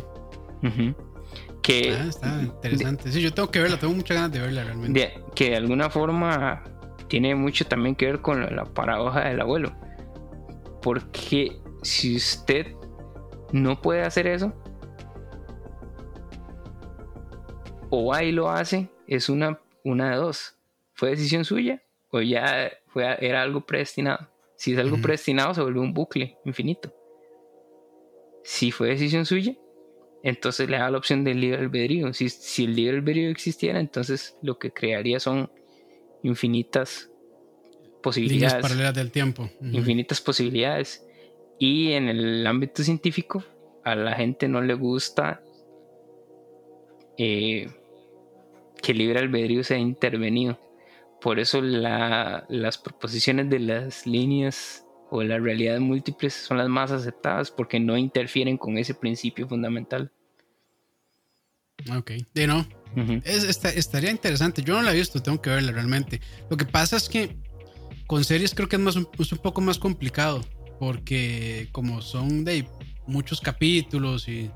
Que, 1.61 1.91
Ah, 1.99 2.05
está 2.07 2.41
interesante. 2.41 3.11
Sí, 3.11 3.21
yo 3.21 3.33
tengo 3.33 3.49
que 3.49 3.59
verla, 3.59 3.77
tengo 3.79 3.93
muchas 3.93 4.15
ganas 4.15 4.31
de 4.31 4.39
verla 4.39 4.63
realmente. 4.63 4.99
de- 4.99 5.13
que 5.35 5.49
de 5.51 5.55
alguna 5.57 5.89
forma 5.89 6.63
tiene 7.07 7.33
mucho 7.35 7.65
también 7.65 7.95
que 7.95 8.05
ver 8.05 8.21
con 8.21 8.41
la, 8.41 8.49
la 8.51 8.65
paradoja 8.65 9.21
del 9.29 9.41
abuelo. 9.41 9.73
Porque 10.81 11.59
si 11.81 12.15
usted 12.17 12.67
no 13.51 13.81
puede 13.81 14.01
hacer 14.03 14.27
eso, 14.27 14.53
o 17.89 18.17
y 18.19 18.31
lo 18.31 18.49
hace, 18.49 18.89
es 19.07 19.29
una, 19.29 19.59
una 19.83 20.11
de 20.11 20.17
dos. 20.17 20.55
¿Fue 20.93 21.09
decisión 21.11 21.45
suya 21.45 21.81
o 22.11 22.21
ya 22.21 22.71
fue, 22.87 23.17
era 23.25 23.41
algo 23.41 23.61
predestinado? 23.61 24.27
Si 24.55 24.73
es 24.73 24.79
algo 24.79 24.97
predestinado, 25.01 25.53
se 25.53 25.61
vuelve 25.61 25.79
un 25.79 25.93
bucle 25.93 26.37
infinito. 26.45 26.93
Si 28.43 28.71
fue 28.71 28.89
decisión 28.89 29.25
suya, 29.25 29.55
entonces 30.23 30.69
le 30.69 30.77
da 30.77 30.89
la 30.89 30.97
opción 30.97 31.23
del 31.23 31.41
libre 31.41 31.59
albedrío. 31.59 32.13
Si, 32.13 32.29
si 32.29 32.65
el 32.65 32.75
libre 32.75 32.97
albedrío 32.97 33.29
existiera, 33.29 33.79
entonces 33.79 34.37
lo 34.41 34.57
que 34.57 34.71
crearía 34.71 35.19
son 35.19 35.51
infinitas 36.23 37.09
Líneas 38.13 38.21
posibilidades. 38.21 38.61
paralelas 38.61 38.93
del 38.93 39.11
tiempo. 39.11 39.49
Infinitas 39.61 40.21
posibilidades. 40.21 41.07
Y 41.57 41.93
en 41.93 42.07
el 42.07 42.45
ámbito 42.45 42.83
científico, 42.83 43.43
a 43.83 43.95
la 43.95 44.13
gente 44.13 44.47
no 44.47 44.61
le 44.61 44.75
gusta 44.75 45.41
eh, 47.17 47.67
que 48.81 48.91
el 48.91 48.97
libre 48.99 49.19
albedrío 49.19 49.63
sea 49.63 49.77
intervenido. 49.77 50.59
Por 51.25 51.39
eso 51.39 51.59
la- 51.59 52.45
las 52.49 52.77
proposiciones 52.77 53.49
de 53.49 53.57
las 53.57 54.05
líneas 54.05 54.85
o 55.09 55.23
las 55.23 55.41
realidades 55.41 55.81
múltiples 55.81 56.35
son 56.35 56.59
las 56.59 56.69
más 56.69 56.91
aceptadas 56.91 57.49
porque 57.49 57.79
no 57.79 57.97
interfieren 57.97 58.57
con 58.57 58.77
ese 58.77 58.93
principio 58.93 59.47
fundamental. 59.47 60.11
Ok, 61.97 62.11
de 62.35 62.45
no. 62.45 62.67
estaría 63.25 64.11
interesante. 64.11 64.61
Yo 64.61 64.75
no 64.75 64.83
la 64.83 64.93
he 64.93 64.97
visto, 64.97 65.19
tengo 65.19 65.41
que 65.41 65.49
verla 65.49 65.71
realmente. 65.71 66.21
Lo 66.47 66.57
que 66.57 66.65
pasa 66.65 66.95
es 66.95 67.09
que 67.09 67.35
con 68.05 68.23
series 68.23 68.53
creo 68.53 68.69
que 68.69 68.75
es, 68.75 68.81
más, 68.83 68.95
un 68.95 69.07
poco 69.41 69.61
más 69.61 69.79
complicado 69.79 70.41
porque 70.79 71.69
como 71.71 72.03
son 72.03 72.45
de 72.45 72.67
muchos 73.07 73.41
capítulos 73.41 74.27
y, 74.29 74.51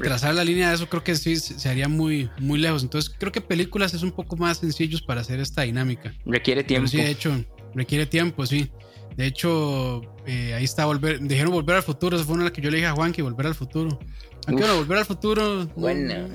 trazar 0.00 0.34
la 0.34 0.44
línea 0.44 0.68
de 0.68 0.74
eso 0.76 0.88
creo 0.88 1.04
que 1.04 1.14
sí 1.14 1.36
se 1.36 1.68
haría 1.68 1.88
muy, 1.88 2.30
muy 2.38 2.58
lejos. 2.58 2.82
Entonces 2.82 3.14
creo 3.18 3.32
que 3.32 3.40
películas 3.40 3.94
es 3.94 4.02
un 4.02 4.12
poco 4.12 4.36
más 4.36 4.58
sencillos 4.58 5.02
para 5.02 5.20
hacer 5.20 5.40
esta 5.40 5.62
dinámica. 5.62 6.14
Requiere 6.24 6.64
tiempo. 6.64 6.88
sí, 6.88 6.98
de 6.98 7.10
hecho, 7.10 7.44
requiere 7.74 8.06
tiempo, 8.06 8.46
sí. 8.46 8.70
De 9.16 9.26
hecho, 9.26 10.02
eh, 10.26 10.54
ahí 10.54 10.64
está 10.64 10.86
volver, 10.86 11.20
dijeron 11.20 11.52
volver 11.52 11.76
al 11.76 11.82
futuro, 11.82 12.16
esa 12.16 12.24
fue 12.24 12.34
una 12.34 12.44
la 12.44 12.52
que 12.52 12.62
yo 12.62 12.70
le 12.70 12.76
dije 12.78 12.88
a 12.88 12.92
Juan 12.92 13.12
que 13.12 13.22
volver 13.22 13.46
al 13.46 13.54
futuro. 13.54 13.98
Aunque 14.46 14.62
bueno, 14.64 14.78
volver 14.78 14.98
al 14.98 15.04
futuro. 15.04 15.66
Buena. 15.76 16.26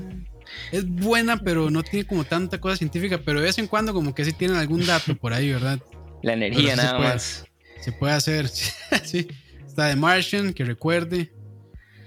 es 0.72 0.88
buena, 0.88 1.38
pero 1.38 1.70
no 1.70 1.84
tiene 1.84 2.06
como 2.06 2.24
tanta 2.24 2.60
cosa 2.62 2.78
científica, 2.78 3.20
pero 3.24 3.40
de 3.40 3.46
vez 3.46 3.58
en 3.58 3.68
cuando 3.68 3.94
como 3.94 4.14
que 4.14 4.24
sí 4.24 4.34
tienen 4.34 4.58
algún 4.58 4.86
dato 4.86 5.16
por 5.16 5.34
ahí, 5.34 5.52
¿verdad? 5.52 5.80
La 6.22 6.34
energía 6.34 6.76
nada 6.76 7.00
más. 7.00 7.46
Se 7.82 7.92
puede 7.92 8.14
hacer, 8.14 8.48
sí. 9.04 9.28
Está 9.66 9.88
de 9.88 9.96
Martian, 9.96 10.54
que 10.54 10.66
recuerde. 10.66 11.32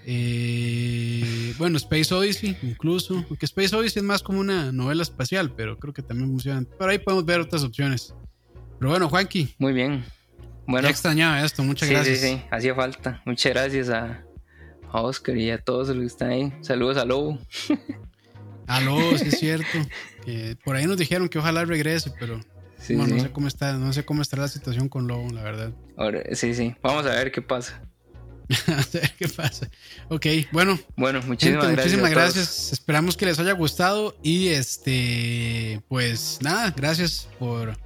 Eh, 0.06 1.54
bueno, 1.58 1.76
Space 1.76 2.12
Odyssey, 2.14 2.56
incluso. 2.62 3.24
Porque 3.28 3.46
Space 3.46 3.74
Odyssey 3.74 4.00
es 4.00 4.04
más 4.04 4.22
como 4.22 4.40
una 4.40 4.72
novela 4.72 5.02
espacial, 5.02 5.52
pero 5.54 5.78
creo 5.78 5.92
que 5.92 6.02
también 6.02 6.30
funciona. 6.30 6.66
Pero 6.78 6.90
ahí 6.90 6.98
podemos 6.98 7.24
ver 7.24 7.40
otras 7.40 7.62
opciones. 7.62 8.14
Pero 8.78 8.90
bueno, 8.90 9.08
Juanqui. 9.08 9.54
Muy 9.58 9.72
bien. 9.72 10.04
Bueno. 10.66 10.86
Ya 10.86 10.90
extrañaba 10.90 11.44
esto, 11.44 11.62
muchas 11.62 11.88
gracias. 11.88 12.20
Sí, 12.20 12.28
sí, 12.28 12.42
hacía 12.50 12.74
falta. 12.74 13.20
Muchas 13.24 13.52
gracias 13.52 13.88
a, 13.90 14.24
Oscar 14.92 15.36
y 15.36 15.50
a 15.50 15.58
todos 15.58 15.88
los 15.88 15.98
que 15.98 16.06
están 16.06 16.30
ahí. 16.30 16.52
Saludos 16.62 16.96
a 16.96 17.04
Lobo. 17.04 17.38
A 18.66 18.80
Lobo, 18.80 19.18
sí 19.18 19.28
es 19.28 19.38
cierto. 19.38 19.78
por 20.64 20.76
ahí 20.76 20.86
nos 20.86 20.96
dijeron 20.96 21.28
que 21.28 21.38
ojalá 21.38 21.64
regrese, 21.64 22.12
pero 22.18 22.40
no 22.88 23.06
sé 23.20 23.30
cómo 23.30 23.48
está, 23.48 23.74
no 23.74 23.92
sé 23.92 24.04
cómo 24.04 24.22
estará 24.22 24.42
la 24.42 24.48
situación 24.48 24.88
con 24.88 25.06
Lobo, 25.06 25.28
la 25.30 25.42
verdad. 25.42 25.72
Ahora, 25.96 26.22
sí, 26.34 26.54
sí. 26.54 26.74
Vamos 26.82 27.06
a 27.06 27.10
ver 27.10 27.30
qué 27.30 27.42
pasa. 27.42 27.82
a 28.66 28.84
ver 28.92 29.12
qué 29.16 29.28
pasa. 29.28 29.70
Ok, 30.08 30.26
bueno. 30.52 30.78
Bueno, 30.96 31.20
muchísimas 31.22 31.64
gracias. 31.64 31.84
Muchísimas 31.84 32.10
gracias. 32.10 32.72
Esperamos 32.72 33.16
que 33.16 33.26
les 33.26 33.38
haya 33.38 33.52
gustado. 33.52 34.16
Y 34.22 34.48
este, 34.48 35.80
pues 35.88 36.38
nada, 36.40 36.72
gracias 36.76 37.28
por, 37.38 37.76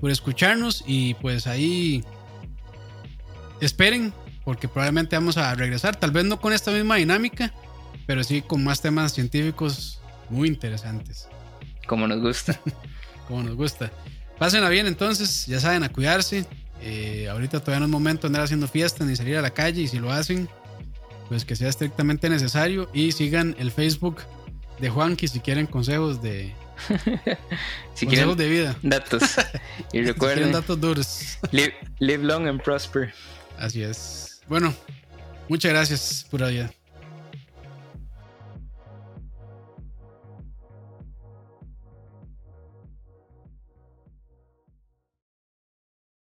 por 0.00 0.10
escucharnos. 0.10 0.82
Y 0.86 1.14
pues 1.14 1.46
ahí 1.46 2.04
esperen, 3.60 4.14
porque 4.44 4.66
probablemente 4.66 5.16
vamos 5.16 5.36
a 5.36 5.54
regresar. 5.54 5.96
Tal 5.96 6.10
vez 6.10 6.24
no 6.24 6.40
con 6.40 6.52
esta 6.52 6.70
misma 6.70 6.96
dinámica, 6.96 7.52
pero 8.06 8.24
sí 8.24 8.40
con 8.40 8.64
más 8.64 8.80
temas 8.80 9.12
científicos 9.12 10.00
muy 10.30 10.48
interesantes. 10.48 11.28
Como 11.86 12.08
nos 12.08 12.20
gusta. 12.20 12.58
Como 13.28 13.42
nos 13.42 13.56
gusta. 13.56 13.90
Pásenla 14.38 14.68
bien 14.68 14.86
entonces, 14.86 15.46
ya 15.46 15.60
saben, 15.60 15.82
a 15.82 15.90
cuidarse. 15.90 16.46
Eh, 16.86 17.28
ahorita 17.30 17.60
todavía 17.60 17.80
no 17.80 17.86
es 17.86 17.90
momento 17.90 18.22
de 18.22 18.26
andar 18.26 18.42
haciendo 18.42 18.68
fiestas 18.68 19.06
ni 19.06 19.16
salir 19.16 19.38
a 19.38 19.42
la 19.42 19.48
calle 19.50 19.80
y 19.80 19.88
si 19.88 19.98
lo 19.98 20.12
hacen, 20.12 20.50
pues 21.30 21.46
que 21.46 21.56
sea 21.56 21.70
estrictamente 21.70 22.28
necesario 22.28 22.90
y 22.92 23.12
sigan 23.12 23.56
el 23.58 23.70
Facebook 23.70 24.18
de 24.80 24.90
Juanqui 24.90 25.26
si 25.26 25.40
quieren 25.40 25.66
consejos 25.66 26.20
de 26.20 26.52
si 27.94 28.04
consejos 28.04 28.36
de 28.36 28.48
vida. 28.50 28.76
Datos. 28.82 29.22
Y 29.92 30.02
recuerden 30.02 30.52
datos 30.52 30.78
duros. 30.78 31.38
Live, 31.52 31.74
live, 32.00 32.22
long 32.22 32.46
and 32.48 32.60
prosper. 32.62 33.14
Así 33.58 33.82
es. 33.82 34.42
Bueno, 34.46 34.74
muchas 35.48 35.72
gracias, 35.72 36.26
pura 36.30 36.48
vida. 36.48 36.70